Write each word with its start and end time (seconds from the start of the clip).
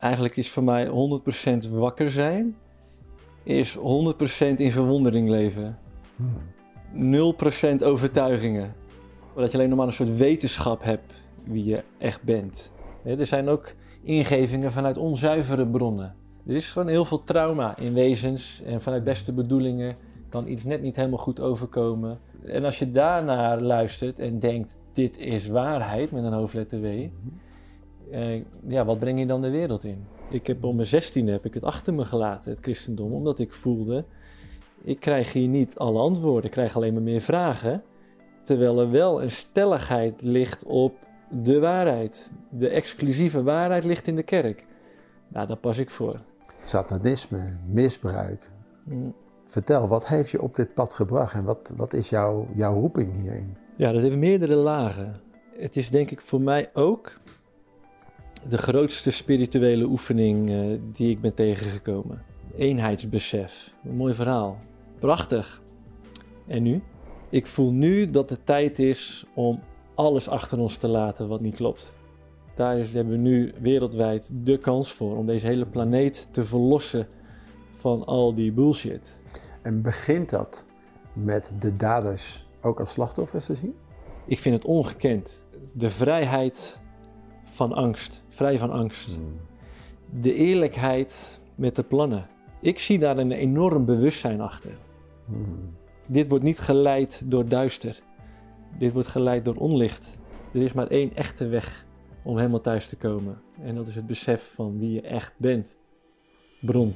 eigenlijk 0.00 0.36
is 0.36 0.50
voor 0.50 0.64
mij 0.64 0.86
100% 1.66 1.70
wakker 1.70 2.10
zijn, 2.10 2.56
is 3.42 3.76
100% 3.76 3.80
in 4.56 4.72
verwondering 4.72 5.28
leven. 5.28 5.78
0% 6.94 7.84
overtuigingen. 7.84 8.74
Dat 9.34 9.50
je 9.50 9.56
alleen 9.56 9.68
nog 9.68 9.78
maar 9.78 9.86
een 9.86 9.92
soort 9.92 10.16
wetenschap 10.16 10.82
hebt 10.82 11.12
wie 11.44 11.64
je 11.64 11.82
echt 11.98 12.22
bent. 12.22 12.72
Er 13.04 13.26
zijn 13.26 13.48
ook 13.48 13.72
ingevingen 14.02 14.72
vanuit 14.72 14.96
onzuivere 14.96 15.66
bronnen. 15.66 16.14
Er 16.46 16.54
is 16.54 16.72
gewoon 16.72 16.88
heel 16.88 17.04
veel 17.04 17.24
trauma 17.24 17.78
in 17.78 17.94
wezens 17.94 18.62
en 18.62 18.80
vanuit 18.80 19.04
beste 19.04 19.32
bedoelingen 19.32 19.96
kan 20.28 20.48
iets 20.48 20.64
net 20.64 20.82
niet 20.82 20.96
helemaal 20.96 21.18
goed 21.18 21.40
overkomen. 21.40 22.18
En 22.44 22.64
als 22.64 22.78
je 22.78 22.90
daarnaar 22.90 23.60
luistert 23.60 24.18
en 24.18 24.38
denkt, 24.38 24.78
dit 24.92 25.18
is 25.18 25.48
waarheid 25.48 26.10
met 26.12 26.24
een 26.24 26.32
hoofdletter 26.32 26.80
W, 26.80 27.06
eh, 28.10 28.42
ja, 28.66 28.84
wat 28.84 28.98
breng 28.98 29.18
je 29.18 29.26
dan 29.26 29.40
de 29.40 29.50
wereld 29.50 29.84
in? 29.84 30.04
Ik 30.30 30.46
heb 30.46 30.64
om 30.64 30.76
mijn 30.76 30.88
zestiende 30.88 31.32
heb 31.32 31.44
ik 31.44 31.54
het 31.54 31.64
achter 31.64 31.94
me 31.94 32.04
gelaten, 32.04 32.50
het 32.50 32.60
christendom, 32.60 33.12
omdat 33.12 33.38
ik 33.38 33.52
voelde, 33.52 34.04
ik 34.82 35.00
krijg 35.00 35.32
hier 35.32 35.48
niet 35.48 35.78
alle 35.78 35.98
antwoorden, 35.98 36.44
ik 36.44 36.50
krijg 36.50 36.76
alleen 36.76 36.92
maar 36.92 37.02
meer 37.02 37.20
vragen. 37.20 37.82
Terwijl 38.42 38.80
er 38.80 38.90
wel 38.90 39.22
een 39.22 39.30
stelligheid 39.30 40.22
ligt 40.22 40.64
op 40.64 40.94
de 41.30 41.58
waarheid. 41.58 42.32
De 42.48 42.68
exclusieve 42.68 43.42
waarheid 43.42 43.84
ligt 43.84 44.06
in 44.06 44.16
de 44.16 44.22
kerk. 44.22 44.64
Nou, 45.28 45.46
daar 45.46 45.56
pas 45.56 45.78
ik 45.78 45.90
voor. 45.90 46.20
Satanisme, 46.64 47.56
misbruik. 47.66 48.50
Mm. 48.84 49.14
Vertel, 49.46 49.88
wat 49.88 50.06
heeft 50.06 50.30
je 50.30 50.42
op 50.42 50.56
dit 50.56 50.74
pad 50.74 50.92
gebracht 50.92 51.34
en 51.34 51.44
wat, 51.44 51.72
wat 51.76 51.92
is 51.92 52.08
jouw, 52.08 52.48
jouw 52.54 52.74
roeping 52.74 53.20
hierin? 53.20 53.56
Ja, 53.76 53.92
dat 53.92 54.02
heeft 54.02 54.16
meerdere 54.16 54.54
lagen. 54.54 55.20
Het 55.56 55.76
is 55.76 55.90
denk 55.90 56.10
ik 56.10 56.20
voor 56.20 56.40
mij 56.40 56.70
ook 56.72 57.18
de 58.48 58.58
grootste 58.58 59.10
spirituele 59.10 59.84
oefening 59.84 60.50
eh, 60.50 60.78
die 60.92 61.10
ik 61.10 61.20
ben 61.20 61.34
tegengekomen. 61.34 62.22
Eenheidsbesef. 62.56 63.74
Een 63.84 63.96
mooi 63.96 64.14
verhaal. 64.14 64.58
Prachtig. 64.98 65.62
En 66.46 66.62
nu? 66.62 66.82
Ik 67.28 67.46
voel 67.46 67.72
nu 67.72 68.10
dat 68.10 68.30
het 68.30 68.46
tijd 68.46 68.78
is 68.78 69.24
om 69.34 69.60
alles 69.94 70.28
achter 70.28 70.58
ons 70.58 70.76
te 70.76 70.88
laten 70.88 71.28
wat 71.28 71.40
niet 71.40 71.56
klopt. 71.56 71.94
Daar 72.54 72.76
hebben 72.76 73.08
we 73.08 73.16
nu 73.16 73.52
wereldwijd 73.60 74.30
de 74.32 74.58
kans 74.58 74.92
voor 74.92 75.16
om 75.16 75.26
deze 75.26 75.46
hele 75.46 75.66
planeet 75.66 76.28
te 76.30 76.44
verlossen 76.44 77.08
van 77.74 78.04
al 78.04 78.34
die 78.34 78.52
bullshit. 78.52 79.18
En 79.62 79.82
begint 79.82 80.30
dat 80.30 80.64
met 81.12 81.50
de 81.58 81.76
daders 81.76 82.46
ook 82.60 82.80
als 82.80 82.92
slachtoffers 82.92 83.46
te 83.46 83.54
zien? 83.54 83.74
Ik 84.26 84.38
vind 84.38 84.54
het 84.54 84.64
ongekend. 84.64 85.46
De 85.72 85.90
vrijheid 85.90 86.79
van 87.50 87.72
angst. 87.72 88.22
Vrij 88.28 88.58
van 88.58 88.70
angst. 88.70 89.18
De 90.20 90.34
eerlijkheid 90.34 91.40
met 91.54 91.76
de 91.76 91.82
plannen. 91.82 92.26
Ik 92.60 92.78
zie 92.78 92.98
daar 92.98 93.18
een 93.18 93.32
enorm 93.32 93.84
bewustzijn 93.84 94.40
achter. 94.40 94.78
Hmm. 95.24 95.74
Dit 96.06 96.28
wordt 96.28 96.44
niet 96.44 96.58
geleid 96.58 97.22
door 97.26 97.48
duister. 97.48 98.02
Dit 98.78 98.92
wordt 98.92 99.08
geleid 99.08 99.44
door 99.44 99.56
onlicht. 99.56 100.18
Er 100.52 100.62
is 100.62 100.72
maar 100.72 100.86
één 100.86 101.14
echte 101.14 101.48
weg 101.48 101.86
om 102.22 102.36
helemaal 102.36 102.60
thuis 102.60 102.86
te 102.86 102.96
komen. 102.96 103.40
En 103.62 103.74
dat 103.74 103.86
is 103.86 103.94
het 103.94 104.06
besef 104.06 104.52
van 104.54 104.78
wie 104.78 104.92
je 104.92 105.00
echt 105.00 105.34
bent. 105.36 105.76
Bron. 106.60 106.94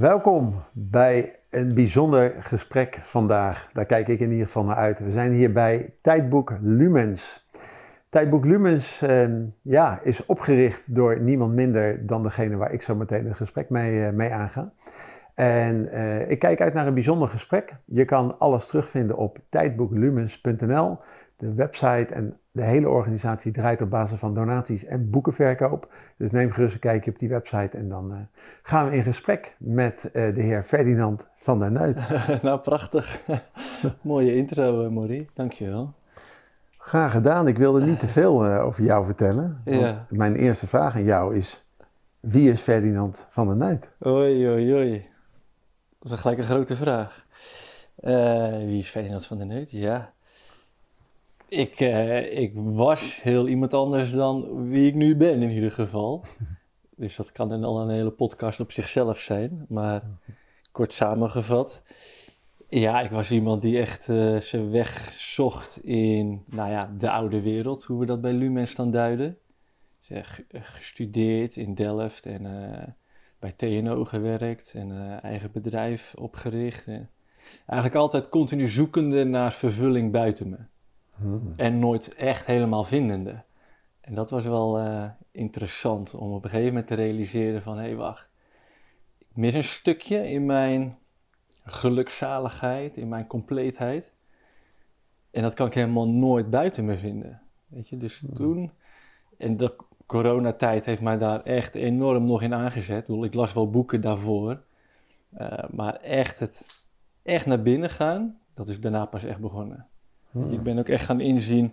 Welkom 0.00 0.54
bij 0.72 1.36
een 1.50 1.74
bijzonder 1.74 2.34
gesprek 2.38 2.98
vandaag. 3.02 3.70
Daar 3.72 3.86
kijk 3.86 4.08
ik 4.08 4.20
in 4.20 4.30
ieder 4.30 4.46
geval 4.46 4.64
naar 4.64 4.76
uit. 4.76 4.98
We 4.98 5.10
zijn 5.10 5.32
hier 5.32 5.52
bij 5.52 5.94
Tijdboek 6.02 6.52
Lumens. 6.60 7.48
Tijdboek 8.08 8.44
Lumens 8.44 9.02
ehm, 9.02 9.42
ja, 9.62 10.00
is 10.02 10.26
opgericht 10.26 10.94
door 10.94 11.20
niemand 11.20 11.54
minder 11.54 12.06
dan 12.06 12.22
degene 12.22 12.56
waar 12.56 12.72
ik 12.72 12.82
zo 12.82 12.94
meteen 12.94 13.26
het 13.26 13.36
gesprek 13.36 13.70
mee, 13.70 14.06
eh, 14.06 14.12
mee 14.12 14.32
aanga. 14.32 14.72
En 15.34 15.92
eh, 15.92 16.30
ik 16.30 16.38
kijk 16.38 16.60
uit 16.60 16.74
naar 16.74 16.86
een 16.86 16.94
bijzonder 16.94 17.28
gesprek. 17.28 17.74
Je 17.84 18.04
kan 18.04 18.38
alles 18.38 18.66
terugvinden 18.66 19.16
op 19.16 19.38
tijdboeklumens.nl. 19.48 20.98
De 21.40 21.54
website 21.54 22.14
en 22.14 22.40
de 22.52 22.62
hele 22.62 22.88
organisatie 22.88 23.52
draait 23.52 23.82
op 23.82 23.90
basis 23.90 24.18
van 24.18 24.34
donaties 24.34 24.84
en 24.84 25.10
boekenverkoop. 25.10 25.92
Dus 26.16 26.30
neem 26.30 26.50
gerust 26.50 26.74
een 26.74 26.80
kijkje 26.80 27.10
op 27.10 27.18
die 27.18 27.28
website 27.28 27.76
en 27.76 27.88
dan 27.88 28.12
eh, 28.12 28.18
gaan 28.62 28.90
we 28.90 28.96
in 28.96 29.02
gesprek 29.02 29.56
met 29.58 30.10
eh, 30.12 30.34
de 30.34 30.42
heer 30.42 30.62
Ferdinand 30.62 31.28
van 31.36 31.58
der 31.58 31.72
Nuit. 31.72 32.08
nou, 32.42 32.60
prachtig. 32.60 33.20
Mooie 34.00 34.34
intro, 34.34 34.84
eh, 34.84 34.90
Maurice. 34.90 35.30
Dankjewel. 35.34 35.92
Graag 36.78 37.10
gedaan. 37.10 37.48
Ik 37.48 37.58
wilde 37.58 37.84
niet 37.84 37.98
te 37.98 38.08
veel 38.18 38.46
over 38.46 38.84
jou 38.84 39.04
vertellen. 39.04 39.60
Ja. 39.64 40.06
Mijn 40.08 40.36
eerste 40.36 40.66
vraag 40.66 40.94
aan 40.94 41.04
jou 41.04 41.36
is: 41.36 41.66
wie 42.20 42.50
is 42.50 42.60
Ferdinand 42.60 43.26
van 43.28 43.46
der 43.46 43.56
Nuit? 43.56 43.90
Oei, 44.06 44.48
oei, 44.48 44.74
oei. 44.74 45.08
Dat 45.98 46.04
is 46.04 46.10
een 46.10 46.18
gelijk 46.18 46.38
een 46.38 46.44
grote 46.44 46.76
vraag. 46.76 47.26
Wie 48.66 48.78
is 48.78 48.90
Ferdinand 48.90 49.26
van 49.26 49.36
der 49.36 49.46
Neut? 49.46 49.70
Ja. 49.70 50.12
Ik, 51.50 51.80
eh, 51.80 52.40
ik 52.40 52.52
was 52.54 53.22
heel 53.22 53.48
iemand 53.48 53.74
anders 53.74 54.10
dan 54.10 54.68
wie 54.68 54.86
ik 54.86 54.94
nu 54.94 55.16
ben, 55.16 55.42
in 55.42 55.50
ieder 55.50 55.72
geval. 55.72 56.24
Dus 56.96 57.16
dat 57.16 57.32
kan 57.32 57.48
dan 57.48 57.64
al 57.64 57.80
een 57.80 57.90
hele 57.90 58.10
podcast 58.10 58.60
op 58.60 58.72
zichzelf 58.72 59.18
zijn. 59.18 59.64
Maar 59.68 60.02
kort 60.72 60.92
samengevat. 60.92 61.82
Ja, 62.68 63.00
ik 63.00 63.10
was 63.10 63.30
iemand 63.30 63.62
die 63.62 63.78
echt 63.78 64.08
eh, 64.08 64.36
zijn 64.36 64.70
weg 64.70 65.12
zocht 65.14 65.84
in 65.84 66.42
nou 66.46 66.70
ja, 66.70 66.92
de 66.98 67.10
oude 67.10 67.42
wereld, 67.42 67.84
hoe 67.84 68.00
we 68.00 68.06
dat 68.06 68.20
bij 68.20 68.32
Lumens 68.32 68.74
dan 68.74 68.90
duiden. 68.90 69.38
Zeg, 69.98 70.42
gestudeerd 70.52 71.56
in 71.56 71.74
Delft 71.74 72.26
en 72.26 72.46
eh, 72.46 72.88
bij 73.38 73.52
TNO 73.52 74.04
gewerkt 74.04 74.72
en 74.74 74.90
eh, 74.90 75.24
eigen 75.24 75.52
bedrijf 75.52 76.14
opgericht. 76.14 76.86
En 76.86 77.10
eigenlijk 77.66 77.94
altijd 77.94 78.28
continu 78.28 78.68
zoekende 78.68 79.24
naar 79.24 79.52
vervulling 79.52 80.12
buiten 80.12 80.48
me. 80.48 80.56
En 81.56 81.78
nooit 81.78 82.14
echt 82.14 82.46
helemaal 82.46 82.84
vindende. 82.84 83.42
En 84.00 84.14
dat 84.14 84.30
was 84.30 84.44
wel 84.44 84.78
eh, 84.78 85.04
interessant 85.30 86.14
om 86.14 86.32
op 86.32 86.44
een 86.44 86.50
gegeven 86.50 86.72
moment 86.72 86.86
te 86.86 86.94
realiseren 86.94 87.62
van... 87.62 87.76
hé, 87.76 87.82
hey, 87.82 87.96
wacht. 87.96 88.28
Ik 89.18 89.36
mis 89.36 89.54
een 89.54 89.64
stukje 89.64 90.30
in 90.30 90.46
mijn 90.46 90.98
gelukzaligheid, 91.64 92.96
in 92.96 93.08
mijn 93.08 93.26
compleetheid. 93.26 94.12
En 95.30 95.42
dat 95.42 95.54
kan 95.54 95.66
ik 95.66 95.74
helemaal 95.74 96.08
nooit 96.08 96.50
buiten 96.50 96.84
me 96.84 96.96
vinden. 96.96 97.40
Weet 97.66 97.88
je, 97.88 97.96
dus 97.96 98.22
toen... 98.34 98.70
En 99.38 99.56
de 99.56 99.76
coronatijd 100.06 100.84
heeft 100.84 101.02
mij 101.02 101.18
daar 101.18 101.42
echt 101.42 101.74
enorm 101.74 102.24
nog 102.24 102.42
in 102.42 102.54
aangezet. 102.54 103.00
Ik, 103.00 103.06
bedoel, 103.06 103.24
ik 103.24 103.34
las 103.34 103.52
wel 103.52 103.70
boeken 103.70 104.00
daarvoor. 104.00 104.62
Eh, 105.30 105.64
maar 105.70 105.94
echt 105.94 106.38
het 106.38 106.66
echt 107.22 107.46
naar 107.46 107.62
binnen 107.62 107.90
gaan, 107.90 108.38
dat 108.54 108.68
is 108.68 108.80
daarna 108.80 109.04
pas 109.04 109.24
echt 109.24 109.40
begonnen. 109.40 109.86
Ik 110.50 110.62
ben 110.62 110.78
ook 110.78 110.88
echt 110.88 111.04
gaan 111.04 111.20
inzien, 111.20 111.72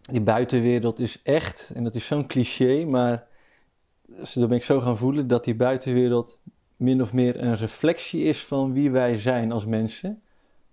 die 0.00 0.20
buitenwereld 0.20 0.98
is 0.98 1.22
echt, 1.22 1.72
en 1.74 1.84
dat 1.84 1.94
is 1.94 2.06
zo'n 2.06 2.26
cliché, 2.26 2.84
maar 2.84 3.26
dan 4.34 4.48
ben 4.48 4.56
ik 4.56 4.62
zo 4.62 4.80
gaan 4.80 4.96
voelen 4.96 5.26
dat 5.26 5.44
die 5.44 5.54
buitenwereld 5.54 6.38
min 6.76 7.02
of 7.02 7.12
meer 7.12 7.42
een 7.42 7.56
reflectie 7.56 8.22
is 8.22 8.44
van 8.44 8.72
wie 8.72 8.90
wij 8.90 9.16
zijn 9.16 9.52
als 9.52 9.64
mensen, 9.64 10.22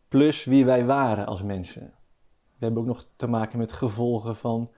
plus 0.08 0.46
wie 0.46 0.66
wij 0.66 0.86
waren 0.86 1.26
als 1.26 1.42
mensen. 1.42 1.94
We 2.58 2.66
hebben 2.66 2.82
ook 2.82 2.88
nog 2.88 3.08
te 3.16 3.28
maken 3.28 3.58
met 3.58 3.72
gevolgen 3.72 4.36
van 4.36 4.70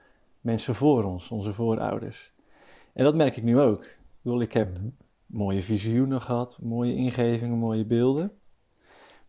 mensen 0.41 0.75
voor 0.75 1.03
ons, 1.03 1.31
onze 1.31 1.53
voorouders. 1.53 2.33
En 2.93 3.03
dat 3.03 3.15
merk 3.15 3.37
ik 3.37 3.43
nu 3.43 3.59
ook. 3.59 3.83
Ik 3.83 3.99
bedoel, 4.21 4.41
ik 4.41 4.53
heb 4.53 4.77
mooie 5.25 5.61
visioenen 5.61 6.21
gehad, 6.21 6.57
mooie 6.61 6.95
ingevingen, 6.95 7.57
mooie 7.57 7.85
beelden. 7.85 8.31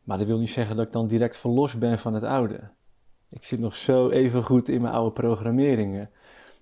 Maar 0.07 0.19
dat 0.19 0.27
wil 0.27 0.39
niet 0.39 0.51
zeggen 0.51 0.77
dat 0.77 0.87
ik 0.87 0.93
dan 0.93 1.07
direct 1.07 1.37
verlost 1.37 1.79
ben 1.79 1.99
van 1.99 2.15
het 2.15 2.25
oude. 2.25 2.61
Ik 3.29 3.45
zit 3.45 3.59
nog 3.59 3.77
zo 3.77 4.11
even 4.11 4.45
goed 4.45 4.69
in 4.69 4.81
mijn 4.81 4.95
oude 4.95 5.13
programmeringen. 5.13 6.11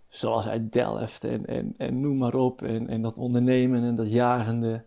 Zoals 0.08 0.48
uit 0.48 0.72
Delft 0.72 1.24
en, 1.24 1.46
en, 1.46 1.74
en 1.76 2.00
noem 2.00 2.16
maar 2.16 2.34
op. 2.34 2.62
En, 2.62 2.88
en 2.88 3.02
dat 3.02 3.18
ondernemen 3.18 3.82
en 3.82 3.96
dat 3.96 4.10
jagende. 4.12 4.84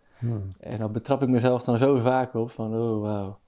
En 0.60 0.78
dan 0.78 0.92
betrap 0.92 1.22
ik 1.22 1.30
mezelf 1.30 1.64
dan 1.64 1.78
zo 1.78 1.98
vaak 1.98 2.34
op 2.34 2.52
van, 2.52 2.76
oh 2.76 3.02
wauw. 3.02 3.40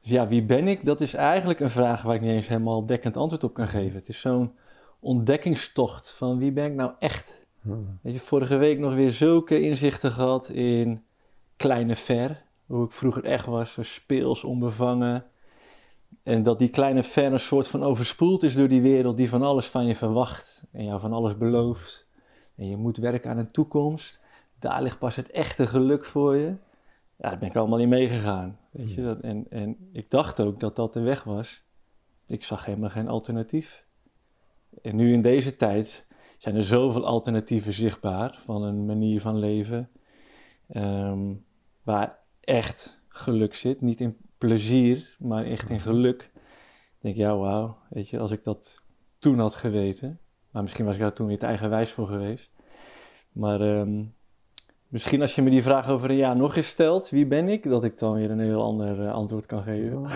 Dus 0.00 0.10
ja, 0.10 0.28
wie 0.28 0.44
ben 0.44 0.68
ik? 0.68 0.84
Dat 0.84 1.00
is 1.00 1.14
eigenlijk 1.14 1.60
een 1.60 1.70
vraag 1.70 2.02
waar 2.02 2.14
ik 2.14 2.20
niet 2.20 2.30
eens 2.30 2.48
helemaal 2.48 2.84
dekkend 2.84 3.16
antwoord 3.16 3.44
op 3.44 3.54
kan 3.54 3.68
geven. 3.68 3.98
Het 3.98 4.08
is 4.08 4.20
zo'n 4.20 4.52
ontdekkingstocht 5.00 6.10
van 6.10 6.38
wie 6.38 6.52
ben 6.52 6.64
ik 6.64 6.74
nou 6.74 6.92
echt? 6.98 7.46
Weet 8.02 8.12
je, 8.12 8.20
vorige 8.20 8.56
week 8.56 8.78
nog 8.78 8.94
weer 8.94 9.10
zulke 9.12 9.60
inzichten 9.60 10.12
gehad 10.12 10.48
in 10.48 11.02
kleine 11.56 11.96
ver. 11.96 12.46
Hoe 12.68 12.84
ik 12.84 12.92
vroeger 12.92 13.24
echt 13.24 13.46
was, 13.46 13.72
zo 13.72 13.82
speels, 13.82 14.44
onbevangen. 14.44 15.24
En 16.22 16.42
dat 16.42 16.58
die 16.58 16.68
kleine 16.68 17.02
ver 17.02 17.32
een 17.32 17.40
soort 17.40 17.68
van 17.68 17.82
overspoeld 17.82 18.42
is 18.42 18.54
door 18.54 18.68
die 18.68 18.82
wereld 18.82 19.16
die 19.16 19.28
van 19.28 19.42
alles 19.42 19.66
van 19.66 19.86
je 19.86 19.96
verwacht. 19.96 20.66
En 20.72 20.84
jou 20.84 21.00
van 21.00 21.12
alles 21.12 21.36
belooft. 21.36 22.08
En 22.54 22.68
je 22.68 22.76
moet 22.76 22.96
werken 22.96 23.30
aan 23.30 23.38
een 23.38 23.50
toekomst. 23.50 24.20
Daar 24.58 24.82
ligt 24.82 24.98
pas 24.98 25.16
het 25.16 25.30
echte 25.30 25.66
geluk 25.66 26.04
voor 26.04 26.36
je. 26.36 26.56
Ja, 27.16 27.28
daar 27.28 27.38
ben 27.38 27.48
ik 27.48 27.56
allemaal 27.56 27.78
in 27.78 27.88
meegegaan. 27.88 28.58
Weet 28.70 28.92
je? 28.94 29.02
Dat, 29.02 29.20
en, 29.20 29.46
en 29.50 29.88
ik 29.92 30.10
dacht 30.10 30.40
ook 30.40 30.60
dat 30.60 30.76
dat 30.76 30.92
de 30.92 31.00
weg 31.00 31.24
was. 31.24 31.62
Ik 32.26 32.44
zag 32.44 32.64
helemaal 32.64 32.90
geen 32.90 33.08
alternatief. 33.08 33.86
En 34.82 34.96
nu 34.96 35.12
in 35.12 35.22
deze 35.22 35.56
tijd 35.56 36.06
zijn 36.38 36.56
er 36.56 36.64
zoveel 36.64 37.06
alternatieven 37.06 37.72
zichtbaar 37.72 38.38
van 38.44 38.62
een 38.62 38.86
manier 38.86 39.20
van 39.20 39.38
leven. 39.38 39.90
ehm, 40.68 41.34
waar 41.82 42.18
echt 42.48 43.02
geluk 43.08 43.54
zit. 43.54 43.80
Niet 43.80 44.00
in 44.00 44.16
plezier, 44.38 45.16
maar 45.18 45.44
echt 45.44 45.70
in 45.70 45.80
geluk. 45.80 46.30
Denk, 47.00 47.16
ja, 47.16 47.36
wauw. 47.36 47.76
Weet 47.90 48.08
je, 48.08 48.18
als 48.18 48.30
ik 48.30 48.44
dat 48.44 48.82
toen 49.18 49.38
had 49.38 49.54
geweten. 49.54 50.18
Maar 50.50 50.62
misschien 50.62 50.84
was 50.84 50.94
ik 50.94 51.00
daar 51.00 51.12
toen 51.12 51.26
weer 51.26 51.38
te 51.38 51.46
eigenwijs 51.46 51.90
voor 51.90 52.06
geweest. 52.06 52.50
Maar 53.32 53.60
ehm, 53.60 54.04
misschien 54.88 55.20
als 55.20 55.34
je 55.34 55.42
me 55.42 55.50
die 55.50 55.62
vraag 55.62 55.88
over 55.88 56.10
een 56.10 56.16
jaar 56.16 56.36
nog 56.36 56.56
eens 56.56 56.68
stelt, 56.68 57.10
wie 57.10 57.26
ben 57.26 57.48
ik? 57.48 57.68
Dat 57.68 57.84
ik 57.84 57.98
dan 57.98 58.14
weer 58.14 58.30
een 58.30 58.40
heel 58.40 58.62
ander 58.62 59.06
eh, 59.06 59.12
antwoord 59.12 59.46
kan 59.46 59.62
geven. 59.62 60.06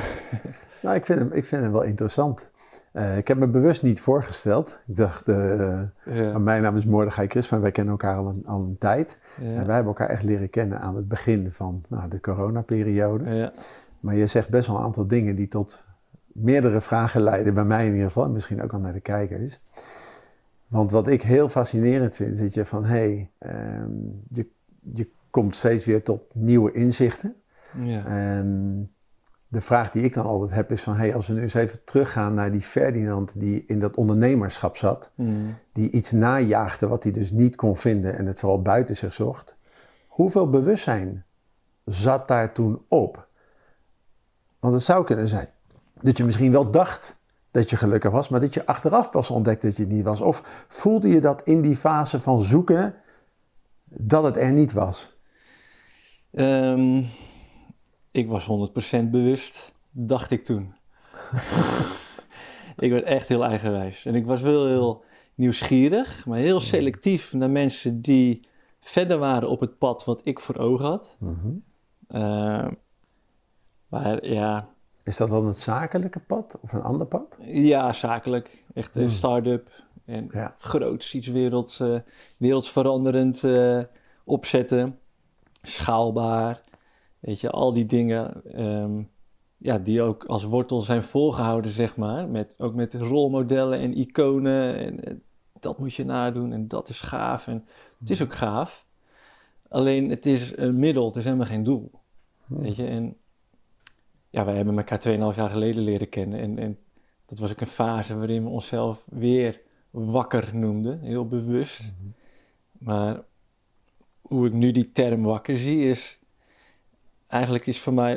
Nou, 0.83 0.97
ik 0.97 1.07
vind 1.07 1.19
hem, 1.19 1.33
ik 1.33 1.47
vind 1.47 1.63
hem 1.63 1.73
wel 1.73 1.83
interessant. 1.83 2.51
Eh, 2.93 3.17
ik 3.17 3.29
heb 3.29 3.39
me 3.39 3.47
bewust 3.47 3.83
niet 3.83 4.01
voorgesteld. 4.01 4.81
Ik 4.87 4.97
dacht, 4.97 5.29
eh, 5.29 5.81
Ja, 6.05 6.39
mijn 6.39 6.63
naam 6.63 6.77
is 6.77 6.85
Mordechai 6.85 7.29
Chris, 7.29 7.51
maar 7.51 7.61
wij 7.61 7.71
kennen 7.71 7.93
elkaar 7.93 8.17
al 8.17 8.29
een, 8.29 8.43
al 8.47 8.61
een 8.61 8.79
tijd. 8.79 9.19
ja, 9.41 9.45
En 9.45 9.67
wij 9.67 9.75
hebben 9.75 9.93
elkaar 9.93 10.09
echt 10.09 10.23
leren 10.23 10.51
kennen 10.51 10.81
aan 10.81 10.97
het 10.97 11.09
begin 11.09 11.51
van 11.51 11.83
nou, 11.89 12.09
de 12.09 12.21
coronaperiode. 12.21 13.31
ja. 13.31 13.53
Maar 14.01 14.15
je 14.15 14.27
zegt 14.27 14.49
best 14.49 14.67
wel 14.69 14.77
een 14.77 14.83
aantal 14.83 15.07
dingen 15.07 15.37
die 15.37 15.49
tot 15.49 15.85
meerdere 16.27 16.81
vragen 16.81 17.21
leiden, 17.21 17.55
bij 17.55 17.65
mij 17.65 17.87
in 17.87 17.93
ieder 17.93 18.07
geval, 18.07 18.25
en 18.25 18.33
misschien 18.33 18.63
ook 18.63 18.71
wel 18.71 18.81
naar 18.81 18.93
de 18.93 19.01
kijkers. 19.01 19.61
Want 20.67 20.91
wat 20.91 21.09
ik 21.09 21.23
heel 21.23 21.49
fascinerend 21.49 22.15
vind, 22.15 22.33
is 22.33 22.39
dat 22.39 22.55
je 22.55 22.65
van 22.65 22.85
hé, 22.85 22.97
hey, 22.97 23.31
ehm, 23.39 23.91
je, 24.29 24.47
je 24.95 25.09
komt 25.31 25.57
steeds 25.57 25.85
weer 25.85 26.03
tot 26.03 26.23
nieuwe 26.35 26.73
inzichten. 26.73 27.35
ja. 27.83 28.05
De 29.53 29.61
vraag 29.61 29.91
die 29.91 30.03
ik 30.03 30.15
dan 30.15 30.27
altijd 30.27 30.51
heb 30.51 30.73
is 30.73 30.83
van 30.83 30.97
hey, 30.97 31.15
als 31.15 31.27
we 31.27 31.35
nu 31.35 31.41
eens 31.41 31.55
even 31.55 31.85
teruggaan 31.85 32.35
naar 32.35 32.53
die 32.53 32.61
Ferdinand 32.61 33.33
die 33.35 33.65
in 33.67 33.81
dat 33.81 33.97
ondernemerschap 33.97 34.77
zat, 34.77 35.11
Mm. 35.15 35.55
die 35.73 35.91
iets 35.91 36.11
najaagde 36.11 36.89
wat 36.89 37.03
hij 37.03 37.13
dus 37.13 37.31
niet 37.31 37.57
kon 37.57 37.77
vinden 37.77 38.19
en 38.19 38.27
het 38.27 38.41
vooral 38.41 38.63
buiten 38.63 38.97
zich 38.97 39.15
zocht. 39.15 39.57
Hoeveel 40.07 40.51
bewustzijn 40.51 41.25
zat 41.85 42.29
daar 42.29 42.53
toen 42.53 42.83
op? 42.89 43.29
Want 44.59 44.75
het 44.75 44.83
zou 44.83 45.05
kunnen 45.05 45.29
zijn 45.29 45.49
dat 46.01 46.17
je 46.17 46.25
misschien 46.25 46.53
wel 46.53 46.71
dacht 46.71 47.17
dat 47.51 47.71
je 47.71 47.77
gelukkig 47.77 48.11
was, 48.11 48.29
maar 48.29 48.41
dat 48.41 48.55
je 48.55 48.67
achteraf 48.67 49.11
pas 49.11 49.31
ontdekt 49.31 49.63
dat 49.63 49.77
je 49.77 49.83
het 49.83 49.93
niet 49.93 50.05
was. 50.05 50.21
Of 50.21 50.65
voelde 50.69 51.09
je 51.09 51.21
dat 51.21 51.43
in 51.45 51.61
die 51.61 51.77
fase 51.77 52.21
van 52.21 52.41
zoeken 52.41 52.95
dat 53.85 54.25
het 54.25 54.37
er 54.37 54.53
niet 54.53 54.73
was? 54.73 55.17
Ehm, 56.31 57.03
ik 58.13 58.29
was 58.29 58.47
100% 59.03 59.05
bewust, 59.11 59.73
dacht 59.91 60.31
ik 60.31 60.45
toen. 60.45 60.75
ik 62.77 62.91
werd 62.91 63.05
echt 63.05 63.29
heel 63.29 63.45
eigenwijs. 63.45 64.05
En 64.07 64.15
ik 64.15 64.27
was 64.27 64.41
wel 64.43 64.67
heel 64.67 65.05
nieuwsgierig, 65.35 66.27
maar 66.27 66.39
heel 66.39 66.61
selectief 66.61 67.33
naar 67.33 67.51
mensen 67.51 68.01
die 68.03 68.47
verder 68.81 69.19
waren 69.19 69.49
op 69.49 69.61
het 69.61 69.79
pad 69.79 70.05
wat 70.05 70.21
ik 70.25 70.41
voor 70.41 70.57
ogen 70.57 70.85
had. 70.87 71.17
Ehm, 72.09 72.71
maar 73.89 74.27
ja, 74.27 74.69
Is 75.05 75.17
dat 75.17 75.29
dan 75.31 75.47
het 75.47 75.57
zakelijke 75.59 76.19
pad 76.21 76.59
of 76.61 76.73
een 76.73 76.83
ander 76.83 77.07
pad? 77.07 77.37
ja, 77.41 77.93
zakelijk. 77.93 78.65
Echt 78.75 78.95
een 78.97 79.03
Hmm. 79.03 79.11
start-up. 79.11 79.71
En 80.05 80.29
Ja. 80.33 80.55
groots, 80.59 81.15
iets 81.15 81.27
werelds, 81.29 81.81
eh, 81.81 81.95
wereldsveranderend 82.37 83.45
eh, 83.45 83.81
opzetten. 84.25 84.99
Schaalbaar. 85.63 86.63
Weet 87.23 87.41
je, 87.41 87.51
al 87.51 87.73
die 87.73 87.87
dingen. 87.87 88.43
ehm, 88.53 89.03
ja, 89.57 89.79
die 89.79 90.03
ook 90.03 90.25
als 90.25 90.45
wortel 90.45 90.81
zijn 90.81 91.03
volgehouden, 91.03 91.71
zeg 91.71 91.97
maar. 91.97 92.29
Met, 92.29 92.55
ook 92.59 92.75
met 92.75 92.95
rolmodellen 92.95 93.79
en 93.79 93.99
iconen. 93.99 94.77
En, 94.77 95.05
eh, 95.05 95.15
dat 95.61 95.79
moet 95.79 95.95
je 95.95 96.05
nadoen 96.05 96.53
en 96.53 96.69
dat 96.69 96.89
is 96.89 97.01
gaaf. 97.01 97.47
En 97.47 97.67
het 97.99 98.11
is 98.11 98.23
ook 98.23 98.33
gaaf. 98.33 98.87
Alleen 99.69 100.11
het 100.11 100.27
is 100.27 100.57
een 100.57 100.77
middel, 100.77 101.07
het 101.07 101.17
is 101.17 101.25
helemaal 101.25 101.47
geen 101.47 101.65
doel. 101.65 101.91
Weet 102.47 102.77
je, 102.77 102.87
en 102.87 103.17
ja, 104.31 104.45
wij 104.45 104.57
hebben 104.57 104.77
elkaar 104.77 105.01
2,5 105.33 105.37
jaar 105.37 105.51
geleden 105.51 105.83
leren 105.83 106.09
kennen. 106.09 106.41
En, 106.41 106.59
en 106.59 106.79
dat 107.27 107.39
was 107.39 107.51
ook 107.51 107.61
een 107.61 107.67
fase 107.67 108.17
waarin 108.17 108.43
we 108.43 108.49
onszelf 108.49 109.07
weer 109.11 109.61
wakker 109.91 110.57
noemden, 110.57 111.01
heel 111.01 111.27
bewust. 111.29 111.93
Maar 112.73 113.23
hoe 114.21 114.47
ik 114.47 114.53
nu 114.53 114.71
die 114.71 114.93
term 114.93 115.23
wakker 115.23 115.59
zie 115.59 115.91
is, 115.91 116.19
eigenlijk 117.33 117.67
is 117.67 117.81
voor 117.81 117.93
mij 117.93 118.17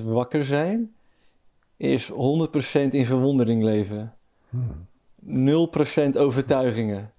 100% 0.00 0.02
wakker 0.04 0.44
zijn, 0.44 0.94
is 1.76 2.10
100% 2.10 2.14
in 2.90 3.06
verwondering 3.06 3.62
leven. 3.62 4.14
0% 5.26 6.18
overtuigingen. 6.18 7.12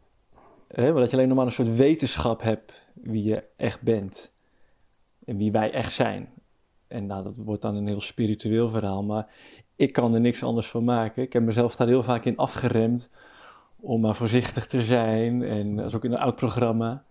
Hè, 0.67 0.91
maar 0.91 1.01
dat 1.01 1.09
je 1.09 1.15
alleen 1.15 1.27
nog 1.27 1.37
maar 1.37 1.45
een 1.45 1.51
soort 1.51 1.75
wetenschap 1.75 2.41
hebt 2.41 2.73
wie 2.93 3.23
je 3.23 3.43
echt 3.55 3.81
bent. 3.81 4.31
En 5.25 5.37
wie 5.37 5.51
wij 5.51 5.71
echt 5.71 5.91
zijn. 5.91 6.29
En 6.87 7.05
nou, 7.05 7.23
dat 7.23 7.35
wordt 7.35 7.61
dan 7.61 7.75
een 7.75 7.87
heel 7.87 8.01
spiritueel 8.01 8.69
verhaal, 8.69 9.03
maar 9.03 9.27
ik 9.75 9.93
kan 9.93 10.13
er 10.13 10.19
niks 10.19 10.43
anders 10.43 10.67
van 10.67 10.83
maken. 10.83 11.23
Ik 11.23 11.33
heb 11.33 11.43
mezelf 11.43 11.75
daar 11.75 11.87
heel 11.87 12.03
vaak 12.03 12.25
in 12.25 12.37
afgeremd 12.37 13.09
om 13.79 14.01
maar 14.01 14.15
voorzichtig 14.15 14.67
te 14.67 14.81
zijn. 14.81 15.43
En 15.43 15.75
dat 15.75 15.85
is 15.85 15.95
ook 15.95 16.03
in 16.03 16.11
een 16.11 16.19
oud 16.19 16.35
programma. 16.35 17.03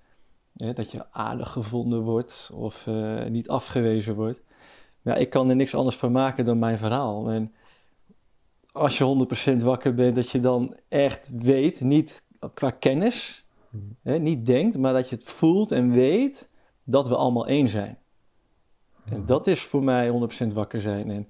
Hè, 0.57 0.73
dat 0.73 0.91
je 0.91 1.13
aardig 1.13 1.51
gevonden 1.51 2.03
wordt 2.03 2.51
of 2.55 2.87
eh, 2.87 3.25
niet 3.25 3.49
afgewezen 3.49 4.15
wordt. 4.15 4.43
Ja, 5.03 5.15
ik 5.15 5.31
kan 5.31 5.49
er 5.49 5.57
niks 5.57 5.75
anders 5.75 5.97
van 5.97 6.13
maken 6.13 6.45
dan 6.45 6.59
mijn 6.59 6.79
verhaal. 6.79 7.31
En 7.31 7.55
als 8.73 8.99
je 8.99 9.27
100% 9.53 9.63
wakker 9.63 9.95
bent, 9.95 10.17
dat 10.17 10.31
je 10.31 10.41
dan 10.41 10.77
echt 10.89 11.31
weet, 11.39 11.81
niet 11.81 12.25
qua 12.55 12.71
kennis, 12.71 13.45
hè, 14.03 14.19
niet 14.19 14.47
denkt, 14.47 14.79
maar 14.79 14.93
dat 14.93 15.09
je 15.09 15.15
het 15.15 15.25
voelt 15.25 15.73
en 15.73 15.91
weet 15.91 16.51
dat 16.85 17.09
we 17.09 17.17
allemaal 17.17 17.47
één 17.47 17.69
zijn. 17.69 17.99
En 19.05 19.27
dat 19.27 19.47
is 19.47 19.61
voor 19.61 19.83
mij 19.83 20.11
100% 20.45 20.53
wakker 20.53 20.81
zijn. 20.81 21.11
En 21.11 21.29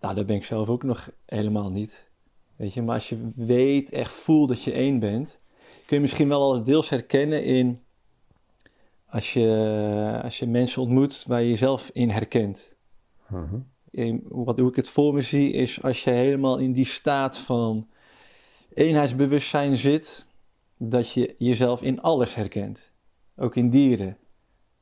nou, 0.00 0.14
dat 0.14 0.26
ben 0.26 0.36
ik 0.36 0.44
zelf 0.44 0.68
ook 0.68 0.82
nog 0.82 1.10
helemaal 1.26 1.70
niet. 1.70 2.08
Weet 2.56 2.74
je, 2.74 2.82
maar 2.82 2.94
als 2.94 3.08
je 3.08 3.30
weet, 3.34 3.90
echt 3.90 4.12
voelt 4.12 4.48
dat 4.48 4.62
je 4.62 4.72
één 4.72 4.98
bent, 4.98 5.38
kun 5.86 5.96
je 5.96 6.02
misschien 6.02 6.28
wel 6.28 6.40
al 6.40 6.62
deels 6.62 6.88
herkennen 6.88 7.44
in 7.44 7.80
als 9.06 9.32
je, 9.32 10.20
als 10.22 10.38
je 10.38 10.46
mensen 10.46 10.82
ontmoet 10.82 11.24
waar 11.26 11.42
je 11.42 11.48
jezelf 11.48 11.90
in 11.92 12.10
herkent. 12.10 12.76
In, 13.90 14.22
wat, 14.28 14.58
hoe 14.58 14.68
ik 14.68 14.76
het 14.76 14.88
voor 14.88 15.14
me 15.14 15.22
zie, 15.22 15.52
is 15.52 15.82
als 15.82 16.04
je 16.04 16.10
helemaal 16.10 16.58
in 16.58 16.72
die 16.72 16.84
staat 16.84 17.38
van 17.38 17.88
eenheidsbewustzijn 18.74 19.76
zit, 19.76 20.26
dat 20.76 21.12
je 21.12 21.34
jezelf 21.38 21.82
in 21.82 22.00
alles 22.00 22.34
herkent. 22.34 22.92
Ook 23.36 23.56
in 23.56 23.70
dieren. 23.70 24.16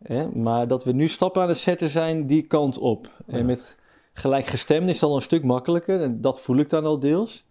Hè? 0.03 0.29
Maar 0.31 0.69
dat 0.69 0.85
we 0.85 0.93
nu 0.93 1.09
stappen 1.09 1.43
aan 1.43 1.49
het 1.49 1.59
zetten 1.59 1.89
zijn 1.89 2.27
die 2.27 2.43
kant 2.43 2.79
op. 2.79 3.23
Ja. 3.27 3.33
En 3.33 3.47
met 3.47 3.79
gelijkgestemd 4.13 4.89
is 4.89 5.01
het 5.01 5.11
al 5.11 5.15
een 5.15 5.23
stuk 5.23 5.45
makkelijker. 5.45 6.03
En 6.03 6.21
dat 6.21 6.41
voel 6.41 6.57
ik 6.57 6.69
dan 6.69 6.85
al 6.85 6.99
deels. 6.99 7.47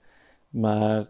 Maar 0.49 1.09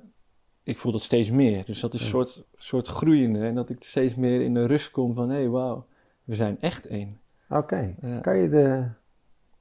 ik 0.64 0.78
voel 0.78 0.92
dat 0.92 1.02
steeds 1.02 1.32
meer. 1.32 1.66
Dus 1.66 1.80
dat 1.80 1.94
is 1.94 2.00
een 2.00 2.06
Ja. 2.06 2.12
soort, 2.12 2.46
soort 2.56 2.88
groeiende. 2.88 3.40
En 3.46 3.56
dat 3.56 3.70
ik 3.70 3.84
steeds 3.84 4.16
meer 4.16 4.42
in 4.42 4.54
de 4.54 4.66
rust 4.66 4.92
kom 4.92 5.14
van... 5.14 5.30
hé, 5.30 5.36
hey, 5.36 5.50
wauw, 5.50 5.86
we 6.24 6.36
zijn 6.36 6.62
echt 6.62 6.86
één. 6.88 7.20
Oké, 7.50 7.96
Ja. 8.02 8.20
kan 8.20 8.38
je 8.38 8.50
de 8.50 8.84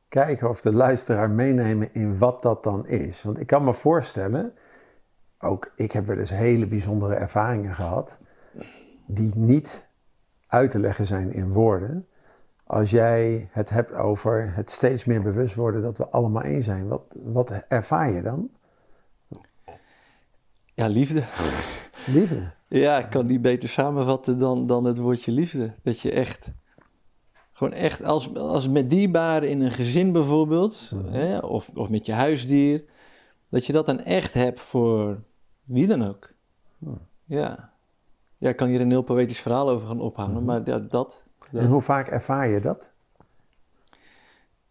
kijker 0.09 0.49
of 0.49 0.61
de 0.61 0.73
luisteraar 0.73 1.31
meenemen 1.31 1.95
in 1.95 2.19
wat 2.19 2.43
dat 2.43 2.63
dan 2.63 2.87
is? 2.87 3.23
Want 3.23 3.41
ik 3.41 3.47
kan 3.47 3.65
me 3.65 3.73
voorstellen, 3.73 4.55
ook 5.39 5.73
ik 5.77 5.93
heb 5.93 6.07
wel 6.07 6.19
eens 6.19 6.31
hele 6.31 6.67
bijzondere 6.67 7.15
ervaringen 7.15 7.75
gehad, 7.75 8.19
die 9.07 9.33
niet 9.37 9.87
uit 10.47 10.71
te 10.71 10.79
leggen 10.79 11.07
zijn 11.07 11.33
in 11.33 11.53
woorden. 11.53 12.07
Als 12.65 12.91
jij 12.91 13.49
het 13.51 13.71
hebt 13.71 13.93
over 13.93 14.55
het 14.55 14.71
steeds 14.71 15.05
meer 15.05 15.23
bewust 15.23 15.55
worden 15.55 15.83
dat 15.83 15.99
we 15.99 16.09
allemaal 16.09 16.43
één 16.43 16.63
zijn, 16.63 16.89
wat, 16.89 17.03
wat 17.23 17.51
ervaar 17.69 18.11
je 18.11 18.23
dan? 18.23 18.51
Ja, 20.75 20.87
liefde. 20.87 21.25
Liefde. 22.07 22.51
Ja, 22.69 22.99
ik 22.99 23.11
kan 23.11 23.27
niet 23.27 23.43
beter 23.43 23.69
samenvatten 23.69 24.39
dan, 24.39 24.67
dan 24.67 24.85
het 24.85 24.99
woordje 24.99 25.33
liefde. 25.33 25.73
Dat 25.83 26.01
je 26.01 26.13
echt, 26.13 26.51
gewoon 27.53 27.73
echt 27.73 28.03
als, 28.05 28.35
als 28.35 28.69
met 28.69 28.91
dierbaren 28.91 29.49
in 29.49 29.61
een 29.61 29.73
gezin 29.73 30.13
bijvoorbeeld, 30.13 30.93
hè, 31.07 31.39
of, 31.39 31.71
of 31.75 31.89
met 31.89 32.07
je 32.07 32.13
huisdier, 32.13 32.85
dat 33.49 33.67
je 33.67 33.73
dat 33.73 33.87
dan 33.87 34.01
echt 34.01 34.35
hebt 34.35 34.61
voor 34.61 35.23
wie 35.65 35.87
dan 35.87 36.05
ook. 36.09 36.33
Ja. 37.25 37.71
Ja, 38.39 38.49
ik 38.49 38.57
kan 38.57 38.69
hier 38.69 38.81
een 38.81 38.91
heel 38.91 39.03
poëtisch 39.03 39.41
verhaal 39.41 39.71
over 39.71 39.87
gaan 39.87 40.01
ophangen, 40.01 40.37
Mhm. 40.37 40.45
maar 40.45 40.61
ja, 40.65 40.79
dat. 40.79 41.23
En 41.53 41.67
hoe 41.67 41.83
vaak 41.83 42.09
ervaar 42.09 42.49
je 42.49 42.61
dat? 42.61 42.91